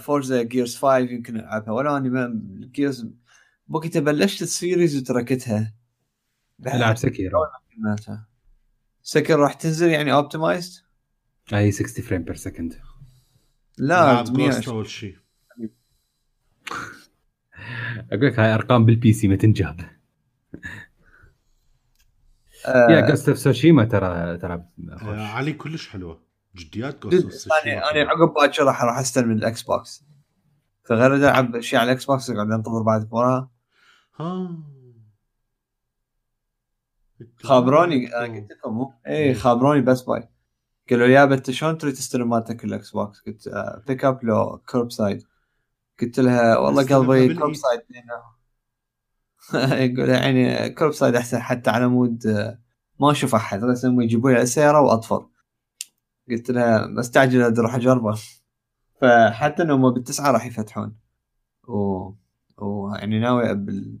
فورزا 0.00 0.42
جيرز 0.42 0.76
5 0.76 0.98
يمكن 0.98 1.36
ألعبها. 1.36 1.70
ولا 1.70 1.96
أني 1.96 2.68
جيرز 2.72 3.06
بوقتها 3.68 4.00
بلشت 4.00 4.42
السيريز 4.42 4.96
وتركتها. 4.96 5.74
العب 6.66 6.96
سكيرو 6.96 7.38
سكر 9.02 9.38
راح 9.38 9.54
تنزل 9.54 9.88
يعني 9.88 10.12
اوبتمايزد 10.12 10.82
أي 11.52 11.72
60 11.72 12.04
فريم 12.04 12.22
بير 12.22 12.34
سكند 12.34 12.74
لا 13.78 14.22
جوست 14.22 14.68
أول 14.68 14.90
شيء 14.90 15.16
أقول 18.12 18.26
لك 18.26 18.38
هاي 18.38 18.54
أرقام 18.54 18.84
بال 18.84 19.12
PC 19.12 19.28
ما 19.28 19.36
تنجاب 19.36 19.80
yeah 22.68 23.08
Ghost 23.10 23.28
of 23.28 23.38
Tsushima 23.38 23.84
ترى 23.84 24.38
ترى 24.38 24.64
آه، 24.90 25.26
علي 25.26 25.52
كلش 25.52 25.88
حلوة. 25.88 26.27
جديات 26.56 27.06
Ghost 27.06 27.30
Tsushima 27.30 27.90
أنا 27.90 28.10
عقب 28.10 28.34
باكر 28.34 28.64
راح 28.64 28.82
راح 28.84 28.98
أستلم 28.98 29.30
ال 29.30 29.62
Xbox 29.62 30.04
فغير 30.84 31.14
ألعب 31.14 31.60
شيء 31.60 31.78
على 31.78 31.90
ال 31.90 32.04
Xbox 32.04 32.30
أقعد 32.30 32.50
أنتظر 32.50 32.82
بعد 32.82 33.08
وراها 33.10 33.50
ها. 34.20 34.58
خابروني 37.42 38.16
أنا 38.16 38.34
قلت 38.40 38.50
لكم 38.50 38.72
مو؟ 38.72 38.92
اي 39.06 39.34
خابروني 39.34 39.80
بس 39.80 40.02
by 40.02 40.28
قالوا 40.90 41.06
لي 41.06 41.12
يابا 41.12 41.34
انت 41.34 41.50
شلون 41.50 41.78
تريد 41.78 41.94
تستلم 41.94 42.28
مالتك 42.30 42.64
ال 42.64 42.90
Xbox؟ 42.90 43.20
قلت 43.20 43.48
pick 43.86 44.04
up 44.04 44.24
لو 44.24 44.58
curbside 44.68 45.22
قلت 46.00 46.20
لها 46.20 46.58
والله 46.58 46.82
قلبي. 46.82 47.34
curbside 47.34 47.80
يقول 49.92 50.08
يعني 50.08 50.70
curbside 50.70 51.14
أحسن 51.14 51.38
حتى 51.38 51.70
على 51.70 51.88
مود 51.88 52.26
آه، 52.26 52.58
ما 53.00 53.10
أشوف 53.10 53.34
أحد. 53.34 53.60
بس 53.60 53.84
هم 53.84 54.00
يجيبوا 54.00 54.30
لي 54.30 54.42
السيارة 54.42 54.80
واطفر 54.80 55.26
قلت 56.30 56.50
لها 56.50 56.86
مستعجل 56.86 57.42
أروح 57.42 57.74
أجربه. 57.74 58.18
فحتى 59.00 59.62
أنهم 59.62 59.90
بالتسعه 59.90 60.30
راح 60.30 60.46
يفتحون. 60.46 60.96
و... 61.68 62.10
ويعني 62.58 63.20
ناوي 63.20 63.54
بال 63.54 63.98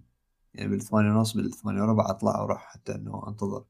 يعني 0.54 0.70
بالثمانية 0.70 1.10
ونص 1.10 1.36
بالثمانية 1.36 1.82
وربع 1.82 2.10
أطلع 2.10 2.40
وأروح 2.40 2.72
حتى 2.72 2.94
إنه 2.94 3.24
أنتظر. 3.28 3.64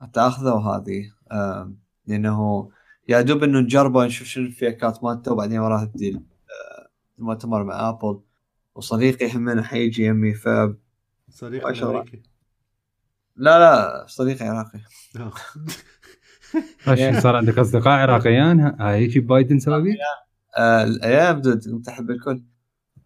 حتى 0.00 0.20
أخذه 0.20 0.54
وهذه 0.54 1.12
لأنه 2.06 2.70
يا 3.08 3.20
دوب 3.20 3.42
إنه 3.42 3.60
نجربه 3.60 4.06
نشوف 4.06 4.28
شنو 4.28 4.46
الفيكات 4.46 5.04
مالته 5.04 5.32
وبعدين 5.32 5.58
وراها 5.58 5.92
آه، 5.92 6.88
المؤتمر 7.18 7.64
مع 7.64 7.88
أبل. 7.88 8.20
وصديقي 8.74 9.36
همنا 9.36 9.62
حيجي 9.62 10.04
يمي 10.04 10.34
ف 10.34 10.48
لا 10.48 10.76
صديق 11.30 11.66
ما 11.66 11.72
شاء 11.72 11.88
الله. 11.88 12.00
أمريكي. 12.00 12.22
لا 13.36 14.06
صديقي 14.08 14.46
عراقي. 14.46 14.80
آه. 15.16 15.32
صار 17.22 17.36
عندك 17.36 17.58
أصدقاء 17.58 17.92
عراقيان؟ 17.98 18.60
ها- 18.60 18.76
هاي 18.80 18.94
هيك 19.06 19.18
بايدن 19.18 19.58
سوى 19.58 19.82
بيك؟ 19.82 19.96
آه 20.58 20.84
يا 21.04 21.32
دود 21.32 21.68
متحب 21.68 22.10
الكل. 22.10 22.44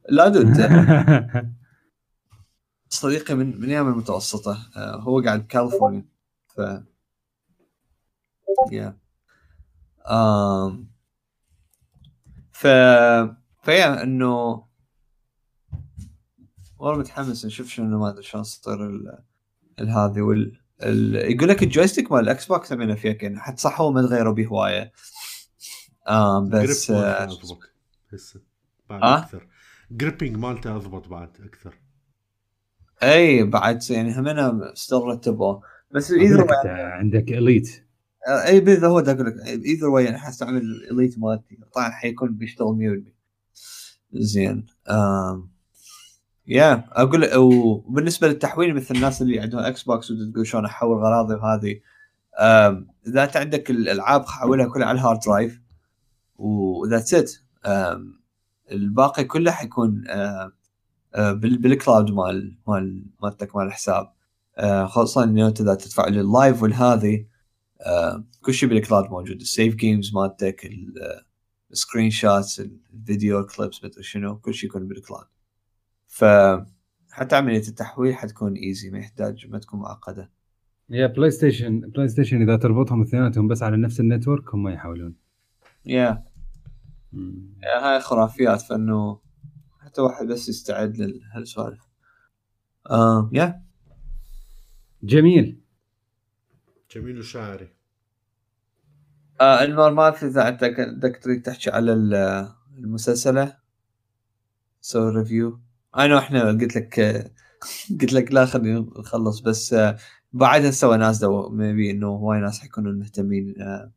لا 0.09 0.28
دود. 0.28 0.47
صديقي 2.89 3.35
من 3.35 3.60
من 3.60 3.69
أيام 3.70 3.89
المتوسطة. 3.89 4.59
آه 4.77 4.97
هو 4.97 5.20
قاعد 5.20 5.40
بكاليفورنيا 5.43 6.05
ف 6.47 6.60
yeah. 8.73 8.97
آم. 10.10 10.89
ف 12.52 12.66
ف 13.62 13.70
yeah 13.70 14.03
إنه 14.02 14.64
والله 16.78 16.98
متحمس 16.98 17.47
نشوف 17.47 17.69
شنو 17.69 17.98
ما 17.98 18.09
أدري 18.09 18.23
شلون 18.23 18.43
تصير 18.44 18.86
ال- 18.86 19.19
الهذه 19.81 20.20
وال 20.20 20.39
ال... 20.43 20.61
يقول 21.15 21.49
لك 21.49 21.63
ال 21.62 21.68
joystick 21.68 22.12
مال 22.13 22.21
ال 22.20 22.47
Xbox 22.47 22.73
همينه 22.73 22.95
فيها 22.95 23.13
كأن 23.13 23.39
حتى 23.39 23.63
صح 23.63 23.81
هو 23.81 23.93
ما 23.93 24.03
تغيروا 24.03 24.35
به 24.35 24.47
هوايه 24.47 24.83
بس 24.83 24.93
آه 26.09 26.41
مالته 26.41 27.23
أضبط. 27.23 27.59
هسه 28.13 28.41
بعد 28.91 29.03
آه؟ 29.03 29.19
أكثر. 29.19 29.47
gripping 29.90 30.36
مالته 30.37 30.77
أضبط 30.77 31.09
بعد 31.09 31.31
أكثر. 31.45 31.75
إي 33.03 33.45
بعد 33.45 33.91
يعني 33.91 34.19
همنا 34.19 34.73
still 34.74 34.99
رتبوه 34.99 35.63
بس 35.91 36.11
either 36.11 36.43
أنت 36.43 36.67
عندك 36.67 37.33
Elite 37.32 37.85
إي 38.29 38.61
بذا 38.61 38.89
هو 38.89 38.99
أقول 38.99 39.27
لك. 39.27 39.47
either 39.47 39.89
way 39.89 40.09
أنا 40.09 40.19
حستعمل 40.19 40.57
ال 40.61 40.70
Elite 40.70 41.19
مالتي. 41.19 41.59
طبعا 41.75 41.91
حيكون 41.91 42.37
بيشتغل 42.37 43.03
100% 43.07 43.13
زين. 44.13 44.67
آم. 44.91 45.53
yeah 46.53 46.85
أقول 46.93 47.37
وبالنسبة 47.37 48.29
للتحويل 48.29 48.74
مثل 48.74 48.95
الناس 48.95 49.23
اللي 49.23 49.41
عندهم 49.41 49.61
Xbox 49.61 50.11
وتقول 50.11 50.47
شلون 50.47 50.65
أحول 50.65 50.97
غراضي 50.97 51.35
وهذه 51.35 51.81
إذا 53.07 53.24
أنت 53.24 53.37
عندك 53.37 53.70
الألعاب 53.70 54.27
حولها 54.27 54.66
كلها 54.66 54.87
على 54.87 54.99
ال 54.99 55.03
hard 55.03 55.20
drive 55.20 55.61
و 56.36 56.48
that's 56.48 57.15
it 57.15 57.32
الباقي 58.73 59.24
كله 59.24 59.51
حيكون 59.51 60.05
بال 61.35 61.56
cloud 61.56 62.11
مال 62.11 62.57
مال 62.69 63.05
مالتك 63.23 63.57
مال 63.57 63.66
الحساب. 63.66 64.12
خصوصا 64.87 65.24
إنه 65.24 65.49
أنت 65.49 65.61
إذا 65.61 65.74
تدفع 65.74 66.09
لل 66.09 66.27
Live 66.27 66.62
والهذه 66.62 67.24
كل 68.43 68.55
شيء 68.55 68.69
بال 68.69 68.81
cloud 68.81 69.11
موجود. 69.11 69.41
ال 69.40 69.47
save 69.47 69.74
games 69.74 70.15
مالتك 70.15 70.66
ال- 70.66 71.23
ال 71.70 71.74
screenshots 71.74 72.11
ال 72.11 72.61
video 72.94 73.40
ال 73.40 73.48
clips 73.48 73.85
مدري 73.85 74.03
شنو 74.03 74.39
كل 74.39 74.55
شيء 74.55 74.70
يكون 74.70 74.89
بال 74.89 74.99
cloud 74.99 75.24
ف 76.12 76.24
حتى 77.10 77.36
عمليه 77.36 77.68
التحويل 77.68 78.14
حتكون 78.14 78.55
easy 78.55 78.90
ما 78.90 78.98
يحتاج 78.98 79.47
ما 79.51 79.59
تكون 79.59 79.80
معقده 79.80 80.30
yeah 80.89 81.07
PlayStation 81.07 81.81
PlayStation 81.81 82.43
إذا 82.43 82.56
تربطهم 82.56 83.02
اثنيناتهم 83.02 83.48
بس 83.48 83.62
على 83.62 83.76
نفس 83.76 84.01
ال 84.01 84.07
network 84.07 84.55
هم 84.55 84.68
يحاولون. 84.68 85.16
yeah. 85.86 86.24
هاي 87.82 88.01
خرافيات 88.01 88.60
فانه 88.62 89.20
حتى 89.80 90.01
واحد 90.01 90.26
بس 90.26 90.48
يستعد 90.48 90.97
لهالسوالف 90.97 91.89
آه 92.90 93.30
yeah. 93.32 93.62
جميل. 95.02 95.60
جميل 96.94 97.18
وشاعري. 97.18 97.68
آه 99.40 99.62
المرمات 99.64 100.24
إذا 100.24 100.43
عندك 100.44 100.80
بدك 100.80 101.20
تريد 101.22 101.43
تحكي 101.43 101.70
على 101.70 101.93
ال- 101.93 102.48
المسلسلة؟ 102.78 103.56
سوي 104.80 105.14
review 105.16 105.61
أنا 105.97 106.19
إحنا 106.19 106.48
قلت 106.51 106.77
لك 106.77 107.01
قلت 108.01 108.12
لك 108.12 108.32
لا 108.32 108.47
خلينا 108.47 108.81
نخلص 108.98 109.40
بس 109.40 109.73
آه، 109.73 109.97
بعدها 110.32 110.70
سوى 110.70 110.97
ناس 110.97 111.19
though 111.19 111.49
maybe 111.49 111.90
إنه 111.90 112.06
هواي 112.06 112.40
ناس 112.40 112.60
حيكونوا 112.60 112.93
مهتمين 112.93 113.55
آه، 113.62 113.93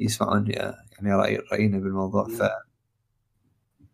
يسمعون 0.00 0.52
آه، 0.56 0.74
يعني 0.92 1.14
راي 1.14 1.36
رأينا 1.52 1.78
بالموضوع 1.78 2.28
ف 2.28 2.42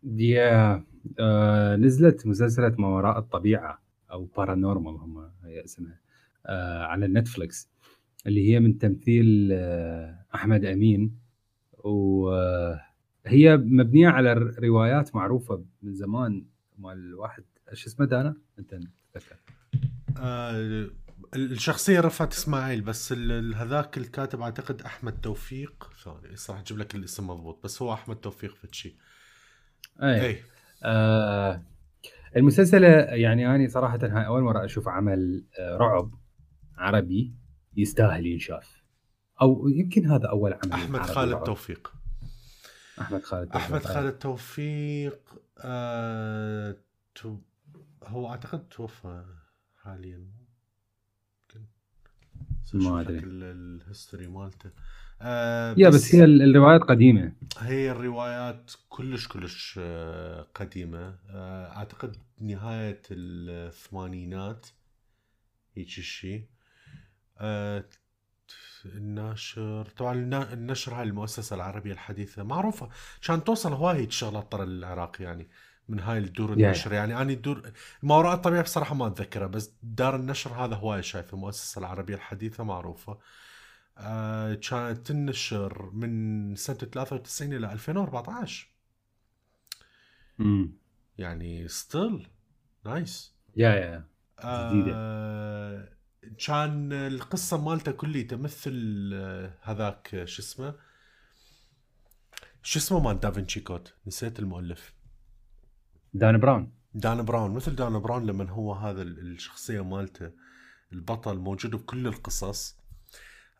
yeah 0.03 0.83
آه 1.19 1.75
نزلت 1.75 2.27
مسلسلة 2.27 2.75
ما 2.79 2.87
وراء 2.87 3.19
الطبيعة 3.19 3.81
أو 4.11 4.25
Paranormal 4.25 4.95
هم 4.95 5.31
هي 5.43 5.63
اسمها 5.63 5.99
آه 6.45 6.83
على 6.83 7.07
Netflix 7.07 7.69
اللي 8.27 8.51
هي 8.53 8.59
من 8.59 8.77
تمثيل 8.77 9.49
آه 9.53 10.25
أحمد 10.35 10.65
أمين 10.65 11.17
وهي 11.73 13.57
مبنية 13.57 14.07
على 14.09 14.33
روايات 14.33 15.15
معروفة 15.15 15.63
من 15.81 15.95
زمان 15.95 16.45
مال 16.81 17.15
واحد 17.15 17.43
شو 17.73 17.87
اسمه 17.87 18.05
دانا؟ 18.05 18.35
أنت 18.59 18.79
تتذكر 19.13 19.35
آه 20.17 20.89
الشخصية 21.35 21.99
رفعت 21.99 22.33
إسماعيل 22.33 22.81
بس 22.81 23.13
هذاك 23.55 23.97
الكاتب 23.97 24.41
أعتقد 24.41 24.81
أحمد 24.81 25.21
توفيق 25.21 25.91
ثاني 26.03 26.35
صح 26.35 26.59
أجيب 26.59 26.77
لك 26.77 26.95
الاسم 26.95 27.27
مضبوط 27.27 27.63
بس 27.63 27.81
هو 27.81 27.93
أحمد 27.93 28.15
توفيق 28.15 28.55
فتشي 28.55 28.97
أي. 30.03 30.25
اي 30.25 30.43
آه 30.83 31.63
المسلسل 32.35 32.83
يعني 32.83 33.55
أنا 33.55 33.67
صراحة 33.67 33.99
هاي 34.03 34.25
أول 34.25 34.41
مرة 34.41 34.65
أشوف 34.65 34.87
عمل 34.87 35.45
آه 35.59 35.77
رعب 35.77 36.11
عربي 36.77 37.33
يستاهل 37.77 38.25
ينشاف 38.25 38.83
أو 39.41 39.67
يمكن 39.67 40.05
هذا 40.05 40.27
أول 40.29 40.53
عمل 40.53 40.73
أحمد 40.73 40.99
عربي 40.99 41.13
خالد 41.13 41.33
رعب. 41.33 41.43
توفيق 41.43 41.93
أحمد 43.01 43.23
خالد 43.23 43.51
أحمد 43.55 43.79
توفيق. 43.79 43.93
خالد 43.93 44.13
توفيق 44.13 45.40
آه 45.61 46.75
تو 47.15 47.37
هو 48.03 48.29
أعتقد 48.31 48.67
توفى 48.69 49.25
حاليا. 49.77 50.27
بس 52.63 52.75
ما 52.75 53.01
ال- 53.01 53.43
ال 53.43 53.53
history 53.53 54.27
مالته. 54.27 54.71
آه 55.21 55.75
yeah 55.77 55.89
بس 55.89 56.15
هي 56.15 56.23
ال- 56.23 56.41
الروايات 56.41 56.81
قديمة. 56.81 57.33
هي 57.57 57.91
الروايات 57.91 58.71
كلش 58.89 59.27
كلش 59.27 59.79
آه، 59.83 60.41
قديمة. 60.55 61.19
آه، 61.29 61.75
أعتقد 61.75 62.15
نهاية 62.39 63.01
الثمانينات 63.11 64.65
هيك 65.77 65.87
شيء 65.87 66.45
آه، 67.37 67.85
الناشر 68.85 69.85
طبعا 69.97 70.13
النشر 70.53 70.93
هاي 70.95 71.03
المؤسسة 71.03 71.55
العربية 71.55 71.91
الحديثة 71.91 72.43
معروفة 72.43 72.89
كان 73.21 73.43
توصل 73.43 73.73
هواي 73.73 73.95
هيك 73.97 74.11
شغلات 74.11 74.51
ترى 74.51 74.63
العراق 74.63 75.21
يعني 75.21 75.49
من 75.89 75.99
هاي 75.99 76.17
الدور 76.17 76.53
النشر. 76.53 76.93
يعني 76.93 77.17
أنا 77.21 77.31
الدور 77.33 77.71
ما 78.03 78.15
وراء 78.15 78.33
الطبيعة 78.35 78.63
بصراحة 78.63 78.95
ما 78.95 79.07
أتذكرها 79.07 79.47
بس 79.47 79.71
دار 79.83 80.15
النشر 80.15 80.53
هذا 80.53 80.75
هواي 80.75 81.03
شايفه 81.03 81.35
المؤسسة 81.35 81.79
العربية 81.79 82.15
الحديثة 82.15 82.63
معروفة. 82.63 83.17
آه، 83.97 84.53
كانت 84.53 85.07
تنشر 85.07 85.89
من 85.93 86.55
سنة 86.55 86.77
93 86.77 87.53
إلى 87.53 87.71
2014 87.73 88.67
امم 90.39 90.71
يعني 91.17 91.67
still 91.67 92.27
nice 92.85 93.35
yeah 93.55 93.69
yeah 93.69 94.07
جديدة. 94.71 94.91
كان 96.47 96.93
القصة 96.93 97.63
مالته 97.63 97.91
كلها 97.91 98.21
تمثل 98.23 99.09
آه، 99.13 99.53
هذاك 99.61 100.15
آه، 100.15 100.25
شو 100.25 100.41
اسمه؟ 100.41 100.75
شو 102.63 102.79
اسمه 102.79 102.99
مال 102.99 103.19
دافنشي 103.19 103.59
كود 103.59 103.87
نسيت 104.07 104.39
المؤلف. 104.39 104.93
دان 106.13 106.37
براون. 106.37 106.71
دان 106.93 107.25
براون 107.25 107.51
مثل 107.51 107.75
دان 107.75 107.99
براون 107.99 108.25
لما 108.25 108.49
هو 108.49 108.73
هذا 108.73 109.01
ال- 109.01 109.19
الشخصية 109.19 109.81
مالته 109.83 110.31
البطل 110.93 111.37
موجود 111.37 111.75
بكل 111.75 112.07
القصص. 112.07 112.77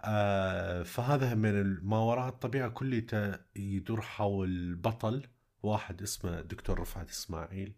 آه 0.01 0.83
فهذا 0.83 1.35
من 1.35 1.79
ما 1.83 1.97
وراء 1.97 2.29
الطبيعة 2.29 2.69
كليته 2.69 3.35
يدور 3.55 4.01
حول 4.01 4.75
بطل 4.75 5.27
واحد 5.63 6.01
اسمه 6.01 6.41
دكتور 6.41 6.79
رفعت 6.79 7.09
إسماعيل. 7.09 7.75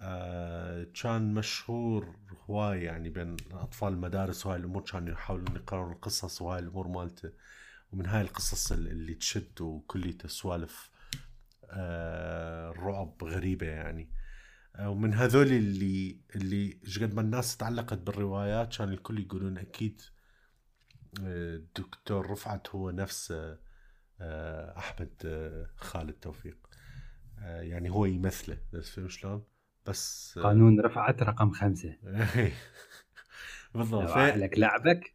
آه 0.00 0.86
كان 1.02 1.34
مشهور 1.34 2.16
هواي 2.50 2.82
يعني 2.84 3.08
بين 3.08 3.36
أطفال 3.52 3.92
المدارس 3.92 4.46
وهاي 4.46 4.58
الأمور 4.58 4.82
كانوا 4.82 5.12
يحاولون 5.12 5.56
يقرون 5.56 5.92
القصص 5.92 6.42
وهاي 6.42 6.58
الأمور 6.60 6.88
مالته. 6.88 7.30
ومن 7.92 8.06
هاي 8.06 8.20
القصص 8.22 8.72
اللي 8.72 9.14
تشد 9.14 9.60
وكليته 9.60 10.28
سوالف 10.28 10.90
آه 11.70 12.70
رعب 12.70 13.24
غريبة 13.24 13.66
يعني. 13.66 14.10
آه 14.76 14.90
ومن 14.90 15.14
هذول 15.14 15.46
اللي 15.46 16.20
اللي 16.36 16.80
قد 17.02 17.14
ما 17.14 17.20
الناس 17.20 17.56
تعلقت 17.56 17.98
بالروايات 17.98 18.76
كان 18.76 18.88
الكل 18.92 19.18
يقولون 19.18 19.58
أكيد 19.58 20.00
آه، 21.22 21.60
دكتور 21.76 22.30
رفعت 22.30 22.68
هو 22.68 22.90
نفس 22.90 23.34
آه، 24.20 24.78
أحمد 24.78 25.12
آه، 25.24 25.66
خالد 25.76 26.12
توفيق. 26.12 26.56
يعني 27.44 27.90
هو 27.90 28.04
يمثله. 28.04 28.58
بس 28.72 28.90
فهمت 28.90 29.10
شلون؟ 29.10 29.44
بس 29.86 30.38
قانون 30.42 30.80
رفعت 30.80 31.22
رقم 31.22 31.50
خمسة. 31.50 31.96
بالضبط. 33.74 34.16
لك 34.16 34.58
لعبك 34.58 35.14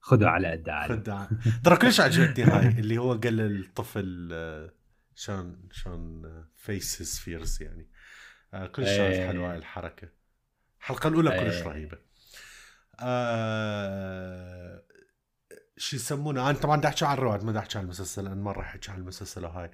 خذه 0.00 0.26
على 0.26 0.50
قد 0.50 0.70
خذ 0.88 1.26
ترى 1.64 1.76
كلش 1.76 2.00
عجبتني 2.00 2.44
هاي 2.44 2.68
اللي 2.80 2.98
هو 2.98 3.12
قال 3.12 3.36
للطفل 3.36 4.28
شلون 5.14 5.68
شلون 5.72 6.22
face 6.56 7.20
fears 7.20 7.62
يعني. 7.62 7.90
كلش 8.72 8.88
إيه. 8.88 9.28
حلوة 9.28 9.52
هاي 9.52 9.58
الحركة. 9.58 10.08
الحلقة 10.80 11.08
الأولى 11.08 11.30
كلش 11.30 11.56
إيه. 11.56 11.62
رهيبة. 11.62 11.98
آه 13.00 14.82
شو 15.76 15.96
يسمونه؟ 15.96 16.50
أنا 16.50 16.58
طبعا 16.58 16.76
بدي 16.76 16.88
أحكي 16.88 17.04
عن 17.04 17.14
الروايات 17.14 17.44
ما 17.44 17.50
بدي 17.50 17.58
أحكي 17.58 17.78
عن 17.78 17.84
المسلسل 17.84 18.26
أنا 18.26 18.34
مرة 18.34 18.60
احكي 18.60 18.90
عن 18.90 18.98
المسلسل 18.98 19.44
هاي 19.44 19.64
آه 19.64 19.70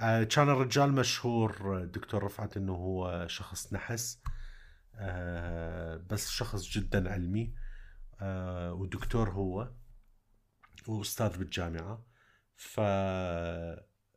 كان 0.00 0.48
الرجال 0.48 0.92
مشهور 0.92 1.84
دكتور 1.84 2.24
رفعت 2.24 2.56
إنه 2.56 2.72
هو 2.72 3.26
شخص 3.28 3.72
نحس 3.72 4.22
آه 4.94 5.96
بس 5.96 6.30
شخص 6.30 6.62
جدا 6.68 7.12
علمي 7.12 7.54
آه 8.20 8.72
ودكتور 8.72 9.30
هو 9.30 9.70
وأستاذ 10.88 11.38
بالجامعة. 11.38 12.06
ف 12.56 12.80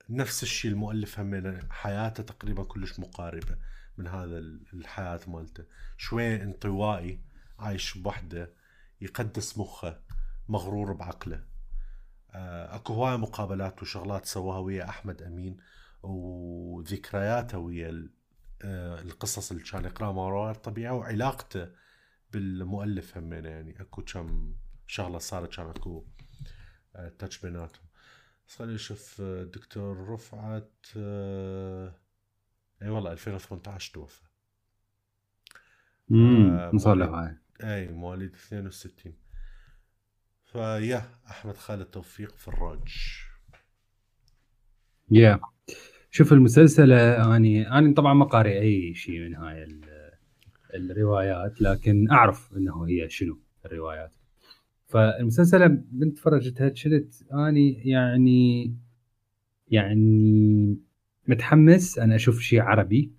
نفس 0.10 0.44
الشيء 0.44 0.72
المؤلف 0.72 1.20
هم 1.20 1.60
حياته 1.72 2.24
تقريبا 2.24 2.64
كلش 2.64 3.00
مقاربة 3.00 3.58
من 3.98 4.08
هذا 4.08 4.38
الحياة 4.74 5.20
مالته. 5.28 5.64
شوي 5.98 6.44
انطوائي 6.44 7.22
عايش 7.60 7.98
بوحده 7.98 8.54
يقدس 9.02 9.58
مخه 9.58 10.02
مغرور 10.50 10.94
بعقله. 10.94 11.36
آه، 11.38 11.51
اكو 12.34 12.94
هواي 12.94 13.18
مقابلات 13.18 13.82
وشغلات 13.82 14.26
سواها 14.26 14.60
ويا 14.60 14.90
احمد 14.90 15.22
امين 15.22 15.58
وذكرياته 16.04 17.58
ويا 17.58 18.10
آه، 18.64 19.02
القصص 19.02 19.52
اللي 19.52 19.64
كان 19.64 19.86
يقرأها 19.86 20.12
ما 20.12 20.22
وراء 20.22 20.52
الطبيعة 20.52 20.94
وعلاقته 20.94 21.68
بالمؤلف 22.32 23.18
همين 23.18 23.46
يعني 23.46 23.82
اكو 23.82 24.02
كم 24.02 24.54
شغلة 24.88 25.18
صارت 25.18 25.56
كان 25.56 25.70
اكو 25.70 26.06
تاتش 27.20 27.46
آه، 27.46 27.50
بيناتهم. 27.50 27.86
بس 28.48 28.56
خلينا 28.56 28.74
نشوف 28.74 29.22
دكتور 29.22 30.10
رفعت 30.10 30.72
اي 32.82 32.90
والله 32.90 33.12
2018 33.12 33.94
توفى. 33.94 34.22
امم 36.12 36.72
له 36.76 37.06
هاي. 37.06 37.38
اي 37.64 37.88
مواليد 37.88 38.36
62 38.36 39.14
فيا 40.52 41.02
أحمد 41.30 41.58
خالد 41.58 41.86
توفيق 41.86 42.36
فراج. 42.38 42.80
yeah. 45.12 45.40
شوف 46.12 46.34
المسلسل 46.34 46.92
أني 46.92 47.70
أنا 47.72 47.94
طبعا 47.94 48.14
ما 48.14 48.26
قاري 48.26 48.60
أي 48.60 48.94
شيء 48.94 49.20
من 49.20 49.36
هاي 49.36 49.82
الروايات 50.74 51.62
لكن 51.62 52.12
أعرف 52.12 52.54
إنه 52.58 52.84
هي 52.88 53.10
شنو 53.10 53.40
الروايات. 53.66 54.16
فالمسلسل 54.88 55.70
من 55.70 56.18
تفرجتها 56.18 56.74
شلت 56.74 57.26
أني 57.34 57.72
يعني 57.72 58.76
يعني 59.68 60.78
متحمس 61.28 62.00
أنا 62.00 62.16
أشوف 62.16 62.40
شيء 62.40 62.62
عربي 62.62 63.12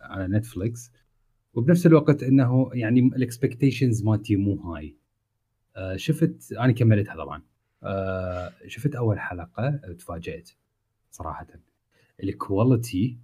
على 0.00 0.38
نتفلكس 0.38 0.92
وبنفس 1.54 1.86
الوقت 1.86 2.22
إنه 2.22 2.70
يعني 2.72 3.00
ال 3.00 3.08
expectations 3.08 4.04
مالتي 4.04 4.36
مو 4.36 4.54
هاي. 4.54 4.96
شفت 5.96 6.52
أنا 6.52 6.72
كملتها 6.72 7.16
طبعا. 7.16 7.42
آه، 7.82 8.52
شفت 8.66 8.94
أول 8.94 9.18
حلقة 9.18 9.80
تفاجأت 9.98 10.50
صراحة. 11.10 11.46
ال 12.22 12.34
quality 12.34 13.18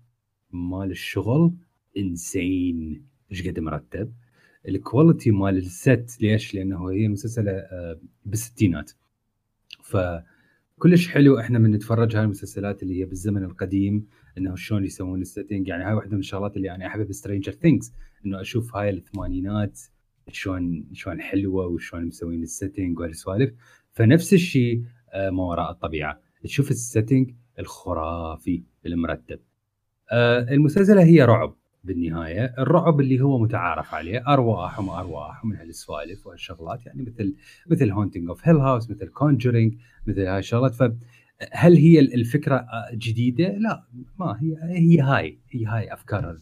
مال 0.51 0.90
الشغل 0.90 1.55
insane 1.97 3.06
إيش 3.31 3.48
قد 3.48 3.59
مرتب؟ 3.59 4.12
ال 4.68 4.76
quality 4.76 5.31
مال 5.31 5.56
ال 5.56 5.72
set 5.72 6.16
ليش؟ 6.20 6.55
لأنه 6.55 6.90
هي 6.90 7.09
مسلسلة 7.09 7.52
آه، 7.52 8.01
بالستينات. 8.24 8.93
ف 9.82 9.97
كلش 10.78 11.09
حلو 11.09 11.39
إحنا 11.39 11.59
من 11.59 11.70
نتفرج 11.70 12.16
هاي 12.16 12.24
المسلسلات 12.24 12.82
اللي 12.82 13.01
هي 13.01 13.05
بالزمن 13.05 13.44
القديم 13.44 14.06
إنه 14.39 14.55
شلون 14.55 14.85
يسوون 14.85 15.20
ال 15.20 15.27
setting 15.27 15.68
يعني 15.68 15.85
هاي 15.85 15.93
واحدة 15.93 16.12
من 16.12 16.18
الشغلات 16.18 16.56
اللي 16.56 16.74
أنا 16.74 16.86
أحبها 16.86 17.05
ب 17.05 17.10
Stranger 17.10 17.52
Things 17.52 17.93
إنه 18.27 18.40
أشوف 18.40 18.77
هاي 18.77 18.90
الثمانينات 18.90 19.81
شلون 20.35 20.86
شلون 20.93 21.20
حلوة 21.20 21.66
وشلون 21.66 22.05
مسوين 22.05 22.43
ال 22.43 22.49
setting 22.49 22.98
وهالسوالف 22.98 23.51
فنفس 23.93 24.32
الشيء 24.32 24.82
آه، 25.12 25.31
ما 25.31 25.43
وراء 25.43 25.70
الطبيعة. 25.70 26.20
تشوف 26.44 26.70
ال 26.70 26.78
setting 26.78 27.31
الخرافي 27.59 28.62
المرتب. 28.86 29.40
آه، 30.12 30.40
المسلسلة 30.40 31.02
هي 31.02 31.23
رعب 31.23 31.55
بالنهاية. 31.85 32.55
الرعب 32.59 33.01
اللي 33.01 33.20
هو 33.20 33.39
متعارف 33.39 33.94
عليه 33.94 34.24
أرواح 34.28 34.78
وما 34.78 35.01
أرواح 35.01 35.44
ومن 35.44 35.57
هالسوالف 35.57 36.27
وهالشغلات. 36.27 36.86
يعني 36.86 37.02
مثل 37.02 37.36
مثل 37.66 37.90
Haunting 37.90 38.28
of 38.28 38.48
Hill 38.48 38.56
House 38.56 38.90
مثل 38.90 39.09
Conjuring 39.09 39.74
مثل 40.07 40.20
هاي 40.20 40.39
الشغلات. 40.39 40.74
فهل 40.74 41.77
هي 41.77 42.01
الفكرة 42.01 42.66
جديدة؟ 42.94 43.48
لا 43.48 43.85
ما 44.19 44.39
هي 44.40 44.57
هي 44.62 45.01
هاي 45.01 45.39
هي 45.51 45.66
هاي 45.66 45.93
أفكار 45.93 46.39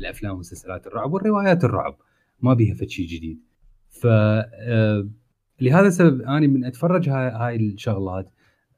الأفلام 0.00 0.34
ومسلسلات 0.34 0.86
الرعب 0.86 1.12
والروايات 1.12 1.64
الرعب. 1.64 1.96
ما 2.40 2.54
بيها 2.54 2.74
فد 2.74 2.88
شيء 2.88 3.06
جديد. 3.06 3.40
ف 3.88 4.06
آه، 4.06 5.08
لهذا 5.60 5.86
السبب 5.86 6.22
أنا 6.22 6.46
من 6.46 6.64
أتفرج 6.64 7.08
هاي, 7.08 7.30
هاي 7.30 7.56
الشغلات 7.56 8.30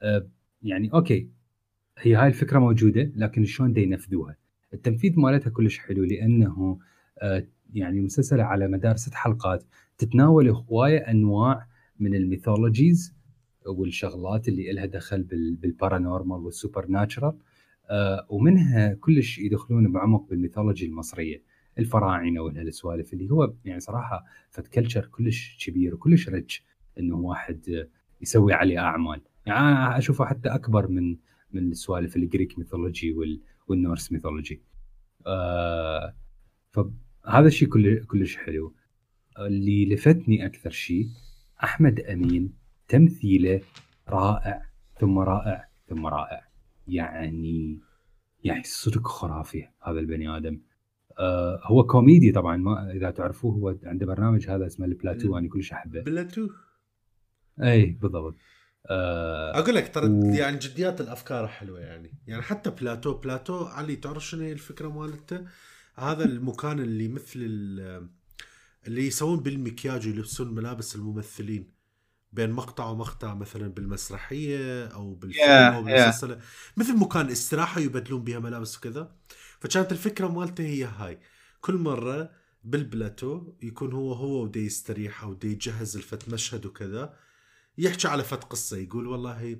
آه، 0.03 0.29
يعني 0.63 0.93
okay 0.95 1.29
هي 1.99 2.15
هاي 2.15 2.29
الفكرة 2.29 2.59
موجودة 2.59 3.13
لكن 3.17 3.45
شلون 3.45 3.77
ينفذوها؟ 3.77 4.37
التنفيذ 4.75 5.21
مالتها 5.21 5.51
كلش 5.51 5.79
حلو 5.79 6.05
لأنه 6.05 6.79
آه، 7.23 7.47
يعني 7.75 8.01
مسلسله 8.01 8.43
على 8.43 8.69
مدار 8.69 8.97
ست 8.97 9.15
حلقات 9.15 9.65
تتناول 9.99 10.49
هواية 10.49 10.99
أنواع 10.99 11.67
من 11.99 12.15
ال 12.15 12.23
mythologies 12.23 13.15
والشغلات 13.67 14.49
اللي 14.49 14.73
لها 14.73 14.87
دخل 14.87 15.23
بال 15.63 15.74
paranormal 15.74 16.28
وال 16.28 16.39
supernatural 16.39 17.39
ومنها 18.29 18.95
كلش 18.95 19.39
يدخلون 19.39 19.93
بعمق 19.93 20.29
بال 20.29 20.39
mythology 20.39 20.87
المصرية. 20.87 21.43
الفراعنة 21.81 22.41
وهالسوالف 22.41 23.13
اللي 23.13 23.31
هو 23.31 23.53
يعني 23.65 23.81
صراحة 23.81 24.25
فد 24.51 24.67
culture 24.67 25.07
كلش 25.07 25.67
كبير 25.67 25.95
وكلش 25.95 26.29
rich 26.29 26.65
انه 26.99 27.17
واحد 27.17 27.89
يسوي 28.21 28.53
عليه 28.53 28.79
أعمال. 28.79 29.21
يعني 29.47 29.61
أنا 29.61 29.99
أشوفه 29.99 30.25
حتى 30.25 30.49
أكبر 30.49 30.89
من 30.89 31.17
من 31.53 31.71
السوالف 31.71 32.17
ال 32.17 32.24
Greek 32.24 32.59
mythology 32.59 33.15
وال 33.69 33.81
Norse 33.81 34.13
mythology 34.13 34.63
آه 35.27 36.15
فهذا 36.71 37.47
الشيء 37.47 37.69
كل 37.69 38.05
كلش 38.05 38.37
حلو. 38.37 38.75
اللي 39.39 39.95
لفتني 39.95 40.47
أكثر 40.47 40.71
شيء 40.71 41.07
أحمد 41.65 42.01
أمين 42.01 42.53
تمثيله 42.89 43.61
رائع 44.09 44.63
ثم 44.99 45.19
رائع 45.19 45.69
ثم 45.89 46.07
رائع. 46.07 46.49
يعني 46.89 47.81
يعني 48.45 48.63
صدق 48.63 49.07
خرافي 49.07 49.69
هذا 49.83 50.01
البني 50.01 50.37
آدم. 50.37 50.61
آه 51.21 51.61
هو 51.65 51.87
كوميدي 51.87 52.33
طبعا 52.33 52.57
ما 52.57 52.93
إذا 52.93 53.11
تعرفوه 53.11 53.53
هو 53.53 53.77
عنده 53.85 54.07
برنامج 54.07 54.49
هذا 54.49 54.67
اسمه 54.67 54.87
البلاتو 54.87 55.39
أنا 55.39 55.49
كلش 55.49 55.73
احبه 55.73 56.01
بلاتو؟ 56.01 56.49
اي 57.63 57.87
بالضبط. 57.87 58.35
آه 58.91 59.59
أقول 59.59 59.75
لك 59.75 59.95
ترى 59.95 60.09
و... 60.09 60.25
يعني 60.25 60.59
جديات 60.59 61.01
الأفكار 61.01 61.49
حلوة 61.49 61.81
يعني. 61.81 62.13
يعني 62.27 62.43
حتى 62.43 62.71
بلاتو 62.71 63.15
بلاتو 63.15 63.65
علي 63.65 63.97
تعرف 63.97 64.27
شنو 64.27 64.43
هي 64.43 64.53
الفكرة 64.53 64.89
مالته؟ 64.89 65.45
هذا 65.95 66.25
المكان 66.25 66.79
اللي 66.79 67.09
مثل 67.09 67.39
اللي 68.87 69.07
يسوون 69.07 69.41
بالمكياج 69.41 70.07
ويلبسون 70.07 70.55
ملابس 70.55 70.97
الممثلين. 70.97 71.81
بين 72.33 72.51
مقطع 72.51 72.87
ومقطع 72.87 73.35
مثلا 73.35 73.69
بالمسرحية 73.69 74.87
أو 74.87 75.15
بالفيلم 75.15 75.47
yeah, 75.47 75.75
أو 75.75 75.83
بالمسلسل. 75.83 76.35
yeah. 76.35 76.43
مثل 76.77 76.97
مكان 76.97 77.31
استراحة 77.31 77.81
يبدلون 77.81 78.25
بها 78.25 78.39
ملابس 78.39 78.79
وكذا. 78.79 79.13
فكانت 79.61 79.93
الفكرة 79.93 80.29
مالته 80.29 80.65
هي 80.65 80.85
هاي. 80.85 81.19
كل 81.61 81.75
مرة 81.75 82.31
بالبلاتو 82.65 83.53
يكون 83.63 83.93
هو 83.93 84.13
هو 84.13 84.43
ودي 84.43 84.67
يستريح 84.67 85.23
أو 85.23 85.31
ودي 85.31 85.53
يجهز 85.53 85.97
الفت 85.97 86.29
مشهد 86.29 86.67
وكذا 86.67 87.15
يحكي 87.79 88.09
على 88.09 88.25
فت 88.25 88.45
قصة 88.45 88.77
يقول 88.77 89.07
والله 89.07 89.59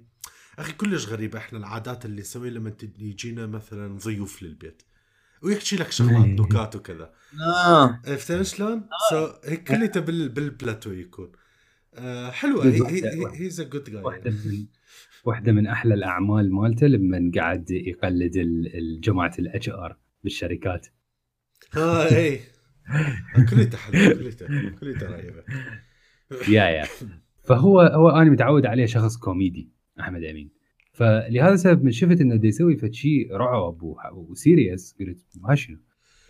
أخي 0.59 0.73
كلش 0.73 1.07
غريبة 1.07 1.39
إحنا 1.39 1.59
العادات 1.59 2.05
اللي 2.05 2.21
نسويها 2.21 2.51
لما 2.51 2.77
يجينا 2.99 3.47
مثلا 3.47 3.99
ضيوف 3.99 4.43
للبيت 4.43 4.83
ويحكي 5.43 5.77
لك 5.77 5.93
شغلات 5.93 6.25
إيه. 6.25 6.41
نكات 6.41 6.77
وكذا. 6.77 7.13
آه. 7.41 8.01
عرفت 8.07 8.43
شلون؟ 8.43 8.89
so 9.11 9.33
هيك 9.45 9.65
كليته 9.65 10.01
بال 10.01 10.29
بالبلاتو 10.29 10.93
يكون. 10.93 11.33
آه 11.95 12.31
حلوة. 12.31 12.65
بالضبط. 12.65 12.91
he's 13.33 13.61
a 13.61 13.65
good 13.65 13.91
guy 13.91 14.67
واحدة 15.25 15.53
من 15.53 15.67
أحلى 15.67 15.95
الأعمال 15.95 16.53
مالته 16.55 16.87
لما 16.87 17.31
قعد 17.41 17.71
يقلد 17.71 18.37
ال- 18.37 18.77
ال- 18.77 19.01
جماعة 19.01 19.33
ال 19.39 19.69
HR 19.69 19.97
بالشركات. 20.25 20.87
آه 21.77 22.05
اي 22.17 22.41
كليته 23.51 23.79
حلو 23.79 24.19
كليته 24.19 24.47
كليته 24.81 25.07
رهيبة. 25.07 25.45
yeah 26.49 26.65
yeah. 26.65 26.85
فهو 27.45 27.81
هو 27.81 28.09
أنا 28.11 28.31
متعود 28.31 28.67
عليه 28.67 28.87
شخص 28.87 29.17
كوميدي 29.17 29.69
أحمد 30.01 30.25
أمين. 30.25 30.51
فلهذا 30.93 31.53
السبب 31.55 31.85
من 31.85 31.91
شفت 31.91 32.21
إنه 32.21 32.47
يسوي 32.47 32.77
فد 32.77 32.93
شيء 32.93 33.33
رعب 33.37 33.83
و 34.13 34.23
serious 34.23 34.97
قلت 35.01 35.19
ما 35.41 35.55
شنو؟ 35.55 35.79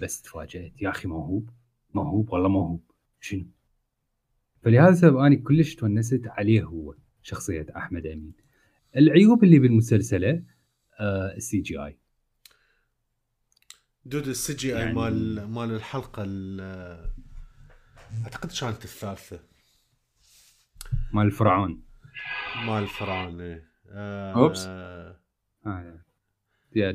بس 0.02 0.22
تفاجأت 0.22 0.82
يا 0.82 0.90
أخي 0.90 1.08
موهوب 1.08 1.50
موهوب 1.94 2.32
والله 2.32 2.48
موهوب 2.48 2.90
شنو؟ 3.20 3.46
فلهذا 4.62 4.88
السبب 4.88 5.16
أنا 5.16 5.34
كلش 5.34 5.74
تونست 5.74 6.22
عليه 6.26 6.62
هو 6.64 6.94
شخصية 7.22 7.66
أحمد 7.76 8.06
أمين. 8.06 8.32
العيوب 8.96 9.44
اللي 9.44 9.58
بالمسلسلة 9.58 10.42
آه 11.00 11.34
السي 11.36 11.60
جي 11.60 11.78
آي 11.78 11.98
دود 14.04 14.28
السي 14.28 14.54
جي 14.54 14.76
آي 14.76 14.80
يعني- 14.80 14.94
مال 14.94 15.44
مال 15.48 15.70
الحلقة 15.74 16.22
ال- 16.26 17.10
أعتقد 18.24 18.52
كانت 18.60 18.84
الثالثة 18.84 19.40
مال 21.12 21.26
الفرعون 21.26 21.82
مال 22.66 22.82
الفرعون 22.82 23.40
إيه. 23.40 23.70
آه 23.88 24.34
أوبس. 24.34 24.64
آه. 24.66 25.20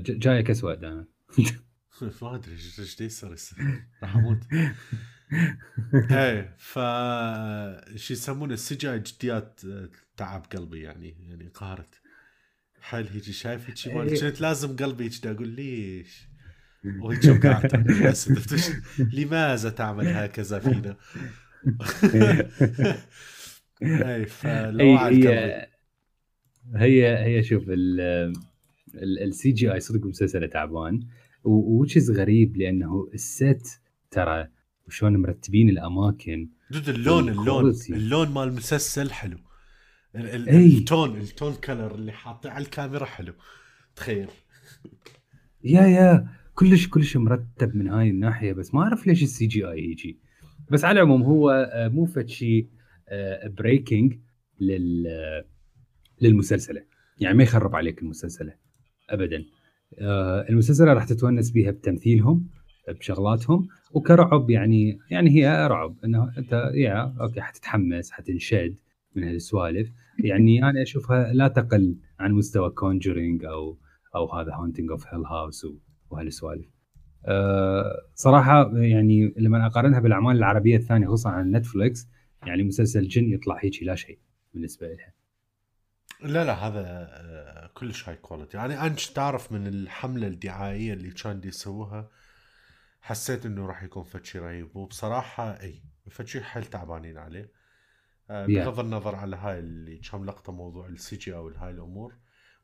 جايك 0.01 0.49
اسود 0.49 0.83
أنا 0.83 1.07
ما 2.21 2.35
أدري 2.35 2.51
إيش 2.53 2.79
يصير. 3.33 3.87
راح 4.03 4.15
أموت 4.15 4.39
إيه 6.11 6.55
ف 6.57 6.73
شو 7.95 8.13
يسمونه 8.13 8.53
اي 8.53 8.99
جديات 8.99 9.61
آه، 9.65 9.89
تعب 10.17 10.45
قلبي 10.55 10.81
يعني 10.81 11.15
يعني 11.29 11.49
قهرت 11.53 12.01
حيل 12.81 13.07
هيجي 13.07 13.33
شايف 13.33 13.69
هيجي 13.69 13.93
مال 13.93 14.09
إيه. 14.09 14.21
كنت 14.21 14.41
لازم 14.41 14.75
قلبي 14.75 15.03
هيجي 15.03 15.31
أقول 15.31 15.47
ليش 15.47 16.27
وهيك 16.99 17.45
قاعد 17.45 17.75
لماذا 19.13 19.69
تعمل 19.69 20.07
هكذا 20.07 20.59
فينا؟ 20.59 20.97
اي 23.81 24.25
فلو 24.25 24.97
هي 24.97 24.97
قلبي 24.97 25.27
هي 25.27 25.67
هي 26.75 27.25
هي 27.25 27.43
شوف 27.43 27.63
السي 28.95 29.51
جي 29.51 29.73
آي 29.73 29.79
صدق 29.79 30.05
مسلسل 30.05 30.49
تعبان 30.49 31.07
وتشيز 31.43 32.11
غريب 32.11 32.57
لأنه 32.57 33.09
ال 33.13 33.30
set 33.30 33.81
ترى 34.11 34.47
وشلون 34.87 35.17
مرتبين 35.17 35.69
الأماكن. 35.69 36.49
dude 36.71 36.89
اللون 36.89 37.29
اللون. 37.29 37.73
اللون 37.89 38.29
مال 38.29 38.47
المسلسل 38.47 39.11
حلو. 39.11 39.37
ال- 40.15 40.49
ال-. 40.49 40.49
التون 40.49 41.17
التون 41.17 41.53
كلر 41.55 41.95
اللي 41.95 42.11
حاطه 42.11 42.49
على 42.49 42.65
الكاميرا 42.65 43.05
حلو. 43.05 43.33
تخيل. 43.95 44.27
yeah 45.63 45.81
yeah. 45.81 46.27
كلش 46.53 46.87
كلش 46.87 47.17
مرتب 47.17 47.75
من 47.75 47.87
هاي 47.89 48.09
الناحية 48.09 48.53
بس 48.53 48.73
ما 48.73 48.81
أعرف 48.81 49.07
ليش 49.07 49.23
ال 49.23 49.45
CGI 49.45 49.83
يجي. 49.91 50.19
بس 50.71 50.85
على 50.85 50.99
العموم 50.99 51.23
هو 51.23 51.49
آه، 51.73 51.87
مو 51.87 52.05
فد 52.05 52.27
شيء 52.29 52.69
breaking 53.57 54.17
لل 54.59 55.07
آه، 55.07 55.45
للمسلسلة. 56.21 56.83
يعني 57.19 57.37
ما 57.37 57.43
يخرب 57.43 57.75
عليك 57.75 58.01
المسلسلة. 58.01 58.53
ابدا. 59.09 59.45
آه، 59.99 60.45
المسلسلة 60.49 60.93
راح 60.93 61.03
تتونس 61.05 61.51
بيها 61.51 61.71
بتمثيلهم 61.71 62.49
بشغلاتهم. 62.99 63.67
وكرعب 63.95 64.49
يعني 64.49 64.99
يعني 65.09 65.29
هي 65.29 65.67
رعب 65.67 65.95
إنه 66.05 66.31
أنت 66.37 66.71
يا 66.73 67.15
okay 67.21 67.41
حتتحمس 67.41 68.11
حتنشد 68.11 68.75
من 69.15 69.23
هالسوالف 69.23 69.91
يعني 70.19 70.63
أنا 70.69 70.81
أشوفها 70.81 71.33
لا 71.33 71.47
تقل 71.47 71.97
عن 72.19 72.31
مستوى 72.31 72.69
Conjuring 72.69 73.45
أو 73.45 73.77
أو 74.15 74.33
هذا 74.33 74.53
Haunting 74.53 74.91
of 74.91 75.07
Hill 75.07 75.25
House 75.25 75.67
وهالسوالف. 76.09 76.65
أه 77.25 77.83
صراحة 78.15 78.77
يعني 78.77 79.33
لما 79.37 79.65
أقارنها 79.65 79.99
بالأعمال 79.99 80.37
العربية 80.37 80.77
الثانية 80.77 81.07
خصوصا 81.07 81.29
عن 81.29 81.51
نتفلكس 81.51 82.07
يعني 82.45 82.63
مسلسل 82.63 83.07
جن 83.07 83.33
يطلع 83.33 83.57
هيك 83.61 83.83
لا 83.83 83.95
شيء 83.95 84.19
بالنسبة 84.53 84.87
لها. 84.87 85.13
لا 86.23 86.43
لا 86.45 86.53
هذا 86.53 86.81
آه، 86.81 87.69
كلش 87.73 88.09
high 88.09 88.15
quality 88.15 88.57
يعني 88.57 88.85
أنت 88.85 89.01
تعرف 89.01 89.51
من 89.51 89.67
الحملة 89.67 90.27
الدعائية 90.27 90.93
اللي 90.93 91.11
كان 91.11 91.41
يسووها 91.43 92.09
حسيت 93.05 93.45
إنه 93.45 93.65
راح 93.65 93.83
يكون 93.83 94.03
فد 94.03 94.25
شيء 94.25 94.41
رهيب. 94.41 94.75
وبصراحة 94.75 95.61
إي 95.61 95.83
فد 96.09 96.27
شيء 96.27 96.41
حيل 96.41 96.65
تعبانين 96.65 97.17
عليه. 97.17 97.51
آه،. 98.29 98.45
بغض 98.45 98.79
النظر 98.79 99.15
على 99.15 99.35
هاي 99.35 99.59
اللي 99.59 99.97
كان 99.97 100.25
لقطة 100.25 100.51
موضوع 100.51 100.87
ال 100.87 101.15
CG 101.15 101.35
أو 101.35 101.49
هاي 101.49 101.71
الأمور 101.71 102.15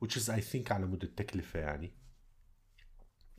which 0.06 0.16
is 0.18 0.30
I 0.30 0.42
think 0.42 0.72
على 0.72 0.86
مود 0.86 1.04
التكلفة 1.04 1.60
يعني. 1.60 1.94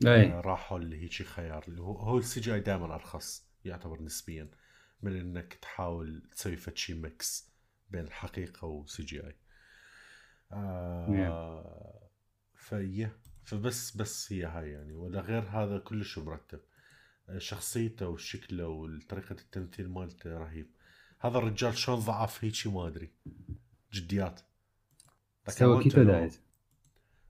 إي. 0.05 0.33
آه، 0.33 0.41
راحوا 0.41 0.77
اللي 0.77 1.03
هيك 1.03 1.23
خيار. 1.23 1.63
اللي 1.67 1.81
هو 1.81 1.97
هو 1.97 2.17
ال 2.17 2.39
CGI 2.39 2.59
دائما 2.59 2.95
أرخص 2.95 3.49
يعتبر 3.65 4.01
نسبيا 4.01 4.51
من 5.01 5.15
إنك 5.15 5.53
تحاول 5.53 6.29
تسوي 6.31 6.55
فد 6.55 6.77
شيء 6.77 6.95
mix 6.95 7.53
بين 7.89 8.03
الحقيقة 8.03 8.65
و 8.65 9.03
CGI 9.03 9.35
آه 10.51 12.09
فيه 12.55 13.17
فبس 13.43 13.97
بس 13.97 14.33
هي 14.33 14.45
هاي 14.45 14.71
يعني. 14.71 14.93
ولا 14.93 15.21
غير 15.21 15.43
هذا 15.43 15.77
كلش 15.77 16.17
مرتب. 16.19 16.59
شخصيته 17.37 18.07
وشكله 18.07 18.67
وطريقة 18.67 19.31
التمثيل 19.31 19.89
مالته 19.89 20.37
رهيب. 20.37 20.67
هذا 21.19 21.37
الرجال 21.37 21.77
شلون 21.77 21.99
ضعف 21.99 22.43
هيجي 22.43 22.69
ما 22.69 22.87
أدري. 22.87 23.11
جديات. 23.93 24.41
سوى 25.47 25.83
keto 25.83 26.03
diet 26.03 26.35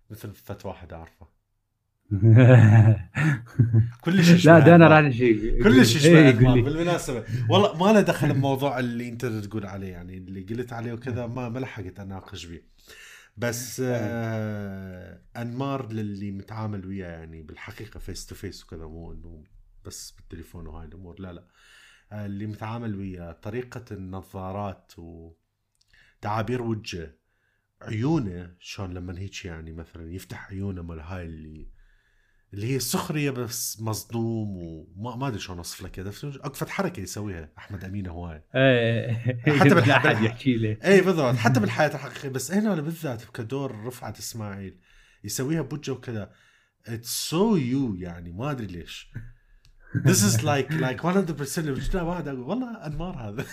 مثل 0.09 0.33
فت 0.33 0.65
واحد 0.65 0.93
أعرفه. 0.93 1.27
كلش 4.01 4.45
لا 4.45 4.59
ده 4.59 4.75
أنا. 4.75 4.87
راح 4.87 5.11
شيء 5.11 5.63
كلش 5.63 6.07
لي. 6.07 6.31
بالمناسبة. 6.61 7.25
والله 7.49 7.77
ما 7.77 7.93
له 7.93 8.01
دخل 8.01 8.33
بموضوع 8.33 8.79
اللي 8.79 9.09
أنت 9.09 9.25
تقول 9.25 9.65
عليه 9.65 9.91
يعني 9.91 10.17
اللي 10.17 10.41
قلت 10.41 10.73
عليه 10.73 10.93
وكذا 10.93 11.27
ما 11.27 11.49
ما 11.49 11.59
لحقت 11.59 11.99
أناقش 11.99 12.45
بيه. 12.45 12.67
بس 13.37 13.81
آه. 13.85 15.21
أنمار 15.37 15.91
اللي 15.91 16.31
متعامل 16.31 16.85
وياه 16.85 17.07
يعني 17.07 17.41
بالحقيقة 17.41 17.99
face 17.99 18.25
to 18.25 18.35
face 18.35 18.63
وكذا 18.63 18.85
مو 18.85 19.13
انه 19.13 19.43
بس 19.85 20.11
بالتليفون 20.11 20.67
وهاي 20.67 20.87
الأمور. 20.87 21.19
لا 21.19 21.33
لا. 21.33 21.47
آه 22.11 22.25
اللي 22.25 22.45
متعامل 22.47 22.95
وياه 22.95 23.31
طريقة 23.31 23.85
النظارات 23.91 24.91
وتعابير 24.97 26.61
وجهه 26.61 27.13
عيونه 27.81 28.55
شلون 28.59 28.93
لما 28.93 29.19
هيك 29.19 29.45
يعني 29.45 29.73
مثلا 29.73 30.11
يفتح 30.13 30.49
عيونه 30.51 30.81
مال 30.81 30.99
هاي 30.99 31.25
اللي 31.25 31.67
اللي 32.53 32.73
هي 32.73 32.79
سخريه 32.79 33.31
بس 33.31 33.81
مصدوم 33.81 34.57
وما 34.57 35.15
ما 35.15 35.27
أدري 35.27 35.39
شلون 35.39 35.57
أوصف 35.57 35.81
لك 35.81 35.99
أكو 35.99 36.41
فت 36.41 36.69
حركة 36.69 36.99
يسويها 37.01 37.49
أحمد 37.57 37.83
امين 37.83 38.07
هواي. 38.07 38.43
إيه. 38.55 39.13
حتى 39.59 39.69
لا 39.69 39.75
بالح- 39.75 39.89
أحد 39.89 40.15
بالح- 40.15 40.21
يحكي 40.21 40.55
له 40.57 40.77
اي 40.85 41.01
بالضبط. 41.01 41.35
حتى 41.35 41.59
بالحياة 41.59 41.87
الحقيقية. 41.95 42.29
بس 42.29 42.51
هنا 42.51 42.75
بالذات 42.81 43.23
كدور 43.25 43.85
رفعت 43.85 44.19
إسماعيل 44.19 44.79
يسويها 45.23 45.61
بوجهه 45.61 45.93
وكذا. 45.93 46.33
it's 46.87 47.29
so 47.29 47.55
you 47.55 47.95
يعني 47.95 48.31
ما 48.31 48.51
أدري 48.51 48.67
ليش. 48.67 49.11
This 49.95 50.23
is 50.23 50.43
like 50.43 50.71
like 50.71 51.01
100% 51.01 51.95
لو 51.95 52.07
واحد 52.09 52.27
أقول 52.27 52.39
والله 52.39 52.85
انمار 52.85 53.15
هذا. 53.15 53.45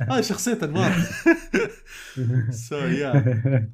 هاي 0.10 0.22
شخصية 0.22 0.58
انمار 0.62 0.92
so 2.50 2.76
yeah 2.76 3.72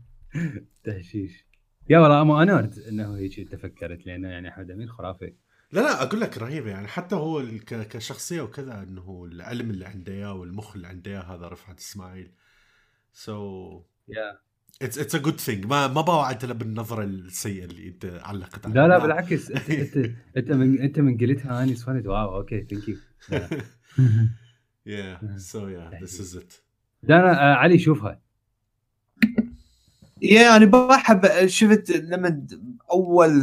تهشيش. 0.85 1.47
yeah 1.91 1.99
والله 1.99 2.23
um 2.23 2.31
I'm 2.31 2.49
proud 2.49 2.79
إنه 2.79 3.17
هيك 3.17 3.39
انت 3.39 3.55
فكرت 3.55 4.07
لأنه 4.07 4.29
يعني 4.29 4.49
أحمد 4.49 4.71
أمين 4.71 4.89
خرافي. 4.89 5.35
لا 5.73 5.81
لا 5.81 6.03
أقول 6.03 6.21
لك 6.21 6.39
رهيبه 6.39 6.71
يعني. 6.71 6.87
حتى 6.87 7.15
هو 7.15 7.45
كشخصية 7.65 8.41
وكذا 8.41 8.83
إنه 8.83 9.29
العلم 9.33 9.71
اللي 9.71 9.87
عنده 9.87 10.13
اياه 10.13 10.35
والمخ 10.35 10.77
اللي 10.77 10.89
عنده 10.89 11.11
اياه 11.11 11.21
هذا 11.21 11.49
رفعت 11.49 11.79
إسماعيل. 11.79 12.33
so 13.12 13.83
yeah 14.09 14.39
it's 14.83 14.99
it's 14.99 15.15
a 15.15 15.19
good 15.19 15.41
thing 15.41 15.67
ما 15.67 15.87
ما 15.87 16.01
بوعدت 16.01 16.45
له 16.45 16.55
بالنظرة 16.55 17.05
السيئة 17.05 17.65
اللي 17.65 17.89
أنت 17.89 18.21
علقت 18.25 18.67
لا 18.67 18.89
لا 18.89 18.99
بالعكس. 18.99 19.51
أنت 19.51 19.71
أنت 19.71 19.97
أنت 20.37 20.53
من 20.53 20.81
أنت 20.81 20.99
من 20.99 21.17
قلتها 21.19 21.63
اني 21.63 21.75
صفنت 21.77 22.07
wow 22.07 22.37
okay 22.37 22.65
thank 22.71 22.89
you 22.89 22.97
yeah 24.87 25.21
so 25.37 25.69
yeah 25.69 25.91
this 26.03 26.21
is 26.21 26.37
it 26.37 26.53
لا 27.03 27.21
أنا 27.21 27.53
آه، 27.53 27.55
علي 27.55 27.79
شوفها. 27.79 28.21
yeah 30.23 30.57
أنا 30.57 30.67
بحب 30.67 31.47
شفت 31.47 31.91
لما 31.91 32.29
د- 32.29 32.61
أول 32.91 33.43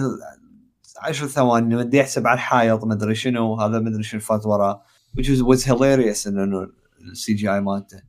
عشر 1.02 1.28
ثواني 1.28 1.74
لما 1.76 1.84
بدي 1.84 1.98
يحسب 1.98 2.28
على 2.28 2.36
الحائط 2.36 2.84
ما 2.84 2.94
أدري 2.94 3.16
شنو 3.16 3.56
هذا 3.56 3.80
ما 3.80 3.90
أدري 3.90 4.04
شنو 4.04 4.20
فات 4.22 4.45
وراه 4.45 4.84
which 5.18 5.26
was, 5.26 5.41
was 5.41 5.64
hilarious 5.70 6.28
إنه 6.28 6.70
ال 7.02 7.34
CGI 7.34 7.61
مالته. 7.62 8.02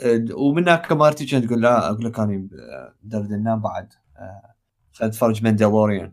آه 0.00 0.16
آه، 0.30 0.34
ومن 0.34 0.62
هناك 0.62 0.92
مارتي 0.92 1.26
كانت 1.26 1.44
تقول 1.44 1.62
لا 1.62 1.90
أقول 1.90 2.04
لك 2.04 2.20
أنا 2.20 3.56
بعد 3.56 3.92
آه، 4.16 4.54
خلينا 4.92 5.14
نتفرج 5.14 5.42
ماندالوريان 5.42 6.12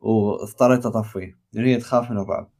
واضطريت 0.00 0.86
أطفيه 0.86 1.38
لأن 1.52 1.64
هي 1.64 1.76
تخاف 1.76 2.10
من 2.10 2.18
الرعب. 2.18 2.50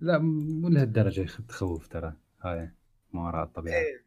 لا 0.00 0.18
مو 0.18 0.68
لهالدرجة 0.68 1.28
تخوف 1.48 1.88
ترى 1.88 2.12
هاي 2.42 2.70
ما 3.12 3.22
وراء 3.26 3.44
الطبيعة 3.44 3.74
إيه. 3.74 4.04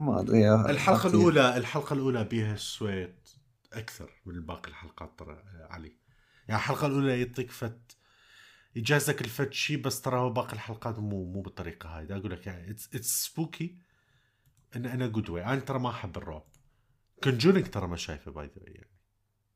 ما 0.00 0.20
أدري 0.20 0.54
الحلقة. 0.54 1.08
الأولى 1.08 1.56
الحلقة 1.56 1.94
الأولى 1.94 2.24
بيها 2.24 2.56
شوية 2.56 3.14
أكثر 3.72 4.10
من 4.26 4.40
باقي 4.40 4.68
الحلقات 4.68 5.18
ترى 5.18 5.42
علي 5.70 5.92
يعني 6.48 6.60
الحلقة 6.60 6.86
الأولى 6.86 7.20
يعطيك 7.20 7.50
فت 7.50 7.96
يجازك 8.76 9.20
الفت 9.20 9.52
شيء 9.52 9.82
بس 9.82 10.00
ترى 10.02 10.18
هو 10.18 10.30
باقي 10.30 10.52
الحلقات 10.52 10.98
مو 10.98 11.24
مو 11.24 11.40
بالطريقة 11.40 11.88
هاي. 11.98 12.16
أقول 12.16 12.30
لك 12.30 12.46
يعني 12.46 12.70
it's 12.70 12.94
it's 12.94 13.24
spooky 13.26 13.78
in 14.76 14.86
a 14.86 15.06
good 15.06 15.30
way 15.30 15.44
أنا 15.44 15.60
ترى 15.60 15.78
ما 15.78 15.90
أحب 15.90 16.16
الرعب. 16.16 16.44
كونجورينج 17.24 17.66
ترى 17.66 17.86
ما 17.86 17.96
شايفه 17.96 18.30
by 18.30 18.46
the 18.46 18.62
يعني. 18.66 18.90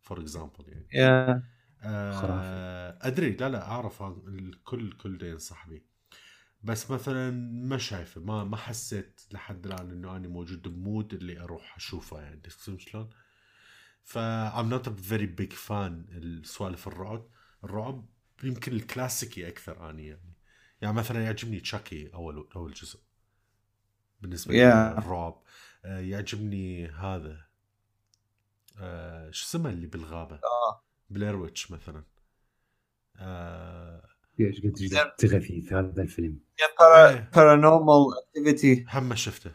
for 0.00 0.20
example 0.20 0.64
يعني. 0.68 0.88
yeah. 0.92 1.42
آه 1.82 2.98
أدري. 3.02 3.30
لا 3.30 3.48
لا 3.48 3.66
أعرف 3.68 4.02
الكل 4.02 4.80
الكل 4.80 5.18
دا 5.18 5.26
ينصح 5.28 5.68
بي 5.68 5.86
بس 6.62 6.90
مثلا 6.90 7.30
ما 7.68 7.78
شايفه 7.78 8.20
ما 8.20 8.44
ما 8.44 8.56
حسيت 8.56 9.20
لحد 9.32 9.66
الآن 9.66 9.90
إنه 9.90 10.16
أنا 10.16 10.28
موجود 10.28 10.68
ب 10.68 10.77
mood 10.77 11.14
اللي 11.14 11.40
أروح 11.40 11.76
أشوفه 11.76 12.20
يعني. 12.20 12.40
تفهم 12.40 12.78
شلون؟ 12.78 13.10
ف 14.02 14.18
I'm 14.58 14.70
not 14.74 14.86
a 14.86 14.90
very 14.90 15.26
big 15.40 15.52
fan 15.68 15.92
السوالف 16.12 16.88
الرعب. 16.88 17.28
الرعب 17.64 18.08
يمكن 18.46 18.72
الكلاسيكي 18.72 19.48
أكثر 19.48 19.90
اني 19.90 20.06
يعني. 20.06 20.34
يعني 20.80 20.96
مثلا 20.96 21.24
يعجبني 21.24 21.60
تشاكي 21.60 22.10
اول 22.14 22.48
أول 22.56 22.72
جزء. 22.72 23.00
بالنسبة 24.20 24.54
Yeah. 24.54 24.98
للرعب 25.00 25.42
آه، 25.84 25.98
يعجبني 25.98 26.88
هذا. 26.88 27.46
آه، 28.80 29.30
شو 29.30 29.44
اسمه 29.46 29.70
اللي 29.70 29.86
بالغابة؟ 29.86 30.34
آه. 30.34 30.84
بلير 31.10 31.36
ويتش 31.36 31.70
مثلا. 31.70 32.04
آه 33.16 34.08
إيش 34.40 34.60
قد 34.60 35.26
غثيث 35.26 35.72
هذا 35.72 36.02
الفيلم. 36.02 36.40
بارانورمال 37.34 38.06
اكتيفيتي 38.26 38.86
هم 38.92 39.08
ما 39.08 39.14
شفته 39.14 39.52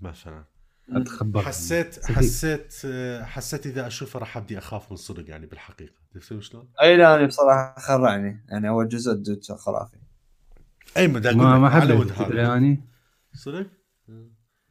مثلا. 0.00 0.44
أتخبر. 0.88 1.42
حسيت. 1.42 2.06
حسيت 2.06 2.74
حسيت 3.22 3.66
إذا 3.66 3.86
اشوفه 3.86 4.18
راح 4.18 4.36
أبدي 4.36 4.58
أخاف 4.58 4.90
من 4.90 4.96
صدق 4.96 5.30
يعني 5.30 5.46
بالحقيقة. 5.46 5.94
تفهم 6.14 6.40
شلون؟ 6.40 6.68
أي 6.82 6.96
لا 6.96 7.14
أنا 7.16 7.26
بصراحة 7.26 7.74
خرعني. 7.80 8.44
يعني 8.48 8.68
أول 8.68 8.88
جزء 8.88 9.12
dude 9.12 9.42
خرافي. 9.44 9.96
أي 10.96 11.08
ما 11.08 11.32
ما 11.32 11.58
ما 11.58 11.70
حبيت 11.70 12.18
اني 12.20 12.80
صدق؟ 13.34 13.66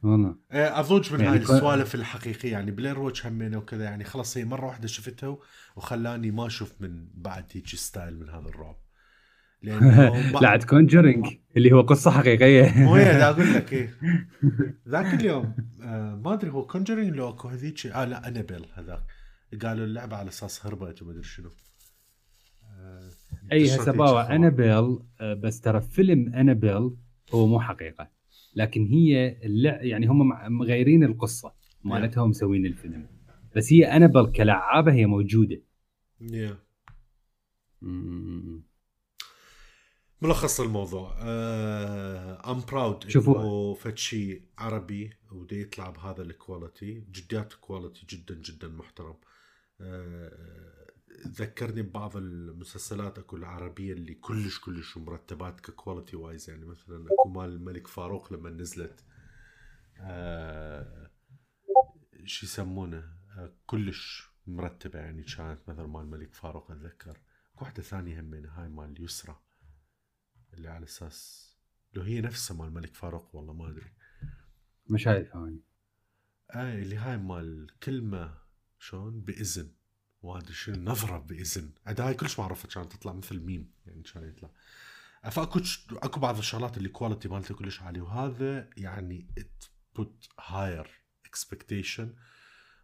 والله. 0.02 0.36
إيه، 0.52 0.80
أضوج 0.80 1.12
من 1.12 1.20
يعني 1.20 1.38
هاي 1.38 1.44
كو- 1.46 1.52
السوالف 1.52 1.94
الحقيقية. 1.94 2.52
يعني 2.52 2.70
بلير 2.70 2.98
واتش 2.98 3.26
همينه 3.26 3.58
وكذا. 3.58 3.84
يعني 3.84 4.04
خلاص 4.04 4.36
هي 4.36 4.44
مرة 4.44 4.66
واحدة 4.66 4.86
شفتها 4.86 5.36
وخلاني 5.76 6.30
ما 6.30 6.46
أشوف 6.46 6.72
من 6.80 7.08
بعد 7.14 7.44
هيك 7.52 7.66
style 7.66 8.20
من 8.20 8.30
هذا 8.30 8.48
الرعب. 8.48 8.76
عاد 10.48 10.64
كونجرينج 10.64 11.26
اللي 11.56 11.72
هو 11.72 11.80
قصة 11.80 12.10
حقيقية. 12.10 12.72
مو 12.84 12.96
دا 12.96 13.30
أقول 13.30 13.54
لك 13.54 13.72
إيه. 13.72 13.94
ذاك 14.88 15.14
اليوم 15.14 15.54
آه 15.82 16.20
ما 16.24 16.34
أدري 16.34 16.50
هو 16.50 16.66
كونجرينج 16.66 17.14
لو 17.14 17.28
أكو 17.28 17.48
هذيك 17.48 17.86
آه 17.86 18.04
لا 18.04 18.28
انابيل 18.28 18.66
هذاك. 18.74 19.02
قالوا 19.62 19.84
اللعبة 19.84 20.16
على 20.16 20.28
أساس 20.28 20.66
هربت 20.66 21.02
وما 21.02 21.10
أدري 21.12 21.22
شنو. 21.22 21.50
آه 22.78 23.10
أي 23.52 23.64
هسه 23.64 23.92
خبر. 23.92 24.20
انابيل 24.20 24.98
آه، 25.20 25.34
بس 25.34 25.60
ترى 25.60 25.80
فيلم 25.80 26.34
انابيل 26.34 26.90
هو 27.34 27.46
مو 27.46 27.60
حقيقة. 27.60 28.08
لكن 28.54 28.86
هي. 28.86 29.36
يعني 29.80 30.06
هم 30.06 30.28
مغيرين 30.58 31.04
القصة. 31.04 31.52
مالتهم 31.84 32.30
مسوين 32.30 32.66
الفيلم. 32.66 33.06
بس 33.56 33.72
هي 33.72 33.84
انابيل 33.84 34.26
كلعابه 34.26 34.92
هي 34.92 35.06
موجودة. 35.06 35.60
Yeah. 36.22 36.64
ملخص 40.22 40.60
الموضوع. 40.60 41.16
I'm 42.50 42.60
proud 42.60 43.08
شوفوا. 43.08 43.74
فد 43.74 43.98
شيء 43.98 44.42
عربي 44.58 45.12
ودي 45.32 45.60
يطلع 45.60 45.90
بهذا 45.90 46.22
ال 46.22 46.32
quality 46.32 47.00
جديات 47.00 47.52
quality 47.52 48.06
جدا 48.06 48.34
جدا 48.34 48.68
محترم. 48.68 49.16
آه 49.80 50.90
ذكرني 51.26 51.82
ببعض 51.82 52.16
المسلسلات 52.16 53.18
أكو 53.18 53.36
العربية 53.36 53.92
اللي 53.92 54.14
كلش 54.14 54.60
كلش 54.60 54.96
مرتبات 54.96 55.60
ك 55.60 55.67
quality 55.67 56.16
wise 56.16 56.50
يعني 56.50 56.64
مثلا 56.64 57.06
أكو 57.06 57.28
مال 57.28 57.48
الملك 57.50 57.86
فاروق 57.86 58.32
لما 58.32 58.50
نزلت 58.50 59.04
آه 59.98 61.10
شو 62.24 62.46
يسمونه؟ 62.46 63.04
آه 63.38 63.52
كلش 63.66 64.28
مرتبة 64.46 64.98
يعني 64.98 65.22
كانت 65.22 65.68
مثلا 65.68 65.86
مال 65.86 66.00
الملك 66.00 66.34
فاروق 66.34 66.70
أتذكر. 66.70 67.18
واحدة 67.60 67.82
ثانية 67.82 68.20
همين 68.20 68.46
هاي 68.46 68.68
مال 68.68 69.04
يسرى. 69.04 69.40
اللي 70.54 70.68
على 70.68 70.84
أساس 70.84 71.44
لو 71.94 72.02
هي 72.02 72.20
نفسها 72.20 72.56
مال 72.56 72.68
الملك 72.68 72.94
فاروق 72.94 73.36
والله 73.36 73.52
ما 73.52 73.68
أدري. 73.68 73.92
ما 74.86 74.98
شايف 74.98 75.36
هاني 75.36 75.60
اي 76.50 76.82
اللي 76.82 76.96
هاي 76.96 77.16
مال 77.16 77.66
كلمة 77.82 78.38
شلون 78.78 79.20
بإذن. 79.20 79.72
ما 80.22 80.38
أدري 80.38 80.52
شنو 80.52 80.90
نظرة 80.90 81.18
بإذن. 81.18 81.72
عاد 81.86 82.00
هاي 82.00 82.14
كلش 82.14 82.38
ما 82.38 82.44
عرفت 82.44 82.74
كانت 82.74 82.92
تطلع 82.92 83.12
مثل 83.12 83.40
ميم. 83.40 83.72
يعني 83.86 84.02
كان 84.02 84.28
يطلع. 84.28 84.50
فاكو 85.30 85.60
أكو 85.92 86.20
بعض 86.20 86.38
الشغلات 86.38 86.76
اللي 86.76 86.88
كواليتي 86.88 87.28
مالته 87.28 87.54
كلش 87.54 87.82
عالي 87.82 88.00
وهذا 88.00 88.70
يعني 88.76 89.26
it 89.40 89.66
put 89.98 90.42
higher 90.42 90.86
expectation 91.28 92.06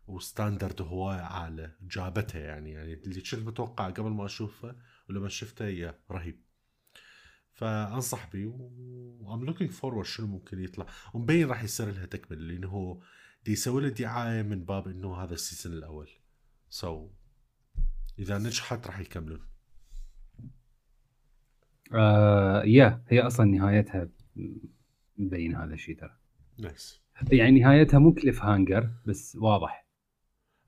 وستاندرد 0.06 0.82
هواي 0.82 1.18
اعلى 1.18 1.76
جابتها 1.82 2.40
يعني. 2.40 2.70
يعني 2.70 2.94
اللي 2.94 3.20
كنت 3.20 3.34
متوقع 3.34 3.90
قبل 3.90 4.10
ما 4.10 4.26
أشوفه 4.26 4.76
ولما 5.09 5.28
شفته 5.28 5.66
هي 5.66 5.98
رهيب. 6.10 6.49
فأنصح 7.52 8.31
بيه 8.32 8.47
و 9.20 9.26
I'm 9.26 9.44
looking 9.44 9.70
forward 9.70 10.06
شنو 10.06 10.27
ممكن 10.27 10.64
يطلع. 10.64 10.86
ومبين 11.14 11.48
راح 11.48 11.62
يصير 11.62 11.90
لها 11.90 12.06
تكملة 12.06 12.40
لأنه 12.40 12.68
هو 12.68 13.01
دي 13.44 13.52
يسوي 13.52 13.82
له 13.82 13.89
دعاية 13.89 14.43
من 14.43 14.64
باب 14.64 14.89
إنه 14.89 15.16
هذا 15.16 15.35
ال 15.34 15.40
season 15.40 15.72
الأول. 15.72 16.10
so 16.70 17.09
so, 17.09 17.10
إذا 18.18 18.39
نجحت 18.39 18.86
راح 18.86 19.01
يكملون. 19.01 19.40
آه 21.93 22.62
يا 22.64 23.05
هي 23.09 23.20
أصلا 23.20 23.47
نهايتها 23.47 24.09
مبين 25.18 25.56
هذا 25.56 25.74
الشيء 25.74 25.98
ترى. 25.98 26.16
nice 26.59 27.01
يعني 27.32 27.60
نهايتها 27.60 27.98
مو 27.98 28.14
cliffhanger 28.14 28.90
بس 29.06 29.36
واضح. 29.36 29.86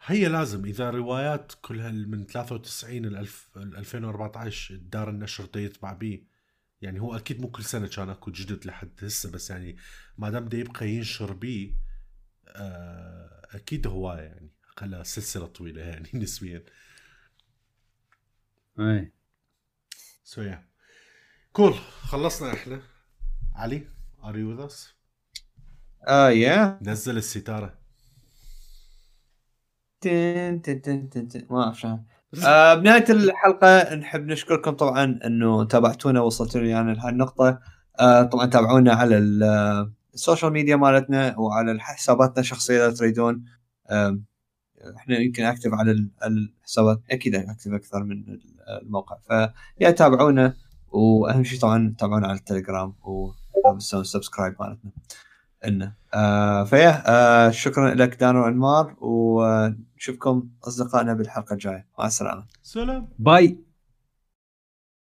هي 0.04 0.28
لازم 0.28 0.64
إذا 0.64 0.90
روايات 0.90 1.52
كلها 1.62 1.90
من 1.90 2.26
93 2.26 3.06
ل 3.06 3.26
2014 3.56 4.76
دار 4.76 5.10
النشر 5.10 5.48
يطبع 5.56 5.92
بيه 5.92 6.31
يعني 6.82 7.00
هو 7.00 7.16
أكيد 7.16 7.40
مو 7.40 7.50
كل 7.50 7.64
سنة 7.64 7.86
كان 7.88 8.10
أكو 8.10 8.30
جدد 8.30 8.66
لحد 8.66 9.04
هسه 9.04 9.30
بس 9.30 9.50
يعني 9.50 9.76
ما 10.18 10.30
دام 10.30 10.44
بده 10.44 10.58
يبقى 10.58 10.88
ينشر 10.88 11.32
بيه 11.32 11.74
آه، 12.48 13.42
أكيد 13.50 13.86
هوايه 13.86 14.20
يعني 14.22 14.50
خلها 14.66 15.02
سلسلة 15.02 15.46
طويلة 15.46 15.82
يعني 15.82 16.08
نسبيا. 16.22 16.64
إي. 18.80 19.12
so 20.24 20.42
yeah 20.42 20.68
cool 21.52 21.74
خلصنا 22.02 22.52
إحنا. 22.52 22.82
علي 23.54 23.88
are 24.24 24.38
you 24.38 24.50
with 24.50 24.60
us 24.60 24.94
آه 26.08 26.30
يا 26.30 26.78
نزل 26.82 27.16
الستارة. 27.16 27.78
تن 30.00 30.62
تن 30.62 30.82
تن 30.82 31.28
تن. 31.28 31.46
ما 31.50 31.62
أعرف 31.64 31.80
شلون. 31.80 32.06
آه 32.46 32.74
بنهاية 32.74 33.04
الحلقة 33.10 33.94
نحب 33.94 34.26
نشكركم 34.26 34.70
طبعا 34.70 35.18
إنه 35.24 35.64
تابعتونا 35.64 36.20
وصلتوا 36.20 36.60
يعني 36.60 36.94
لهي 36.94 37.08
النقطة. 37.08 37.58
آه 38.00 38.22
طبعا 38.22 38.46
تابعونا 38.46 38.92
على 38.92 39.18
ال- 39.18 39.42
آه، 39.42 39.92
ال 40.14 40.20
social 40.20 40.52
media 40.52 40.76
مالتنا 40.76 41.38
وعلى 41.38 41.80
حساباتنا 41.80 42.40
الشخصية 42.40 42.86
إذا 42.86 42.94
تريدون. 42.96 43.44
آه 43.90 44.20
إحنا 44.96 45.18
يمكن 45.18 45.44
active 45.44 45.70
على 45.74 45.90
ال- 45.90 46.10
الحسابات 46.24 47.00
أكيد 47.10 47.34
active 47.34 47.72
أكثر 47.72 48.04
من 48.04 48.12
ال- 48.28 48.40
الموقع. 48.82 49.16
ف 49.78 49.81
yeah 49.81 49.90
تابعونا 49.90 50.54
وأهم 50.88 51.44
شيء 51.44 51.60
طبعا 51.60 51.94
تابعونا 51.98 52.26
على 52.28 52.38
التليجرام 52.38 52.94
ولا 53.02 53.34
تنسون 53.72 54.04
subscribe 54.04 54.54
مالتنا. 54.60 54.90
لنا 55.70 55.92
آه 56.14 56.64
فيا 56.64 57.02
آه 57.06 57.50
شكرا 57.50 57.94
لك 57.94 58.20
دانو 58.20 58.48
انمار 58.48 58.94
ونشوفكم 59.00 60.48
أصدقائنا 60.64 61.14
بالحلقة 61.14 61.52
الجاية. 61.52 61.86
مع 61.98 62.06
السلامة. 62.06 62.44
سلام. 62.62 63.08
باي. 63.18 63.71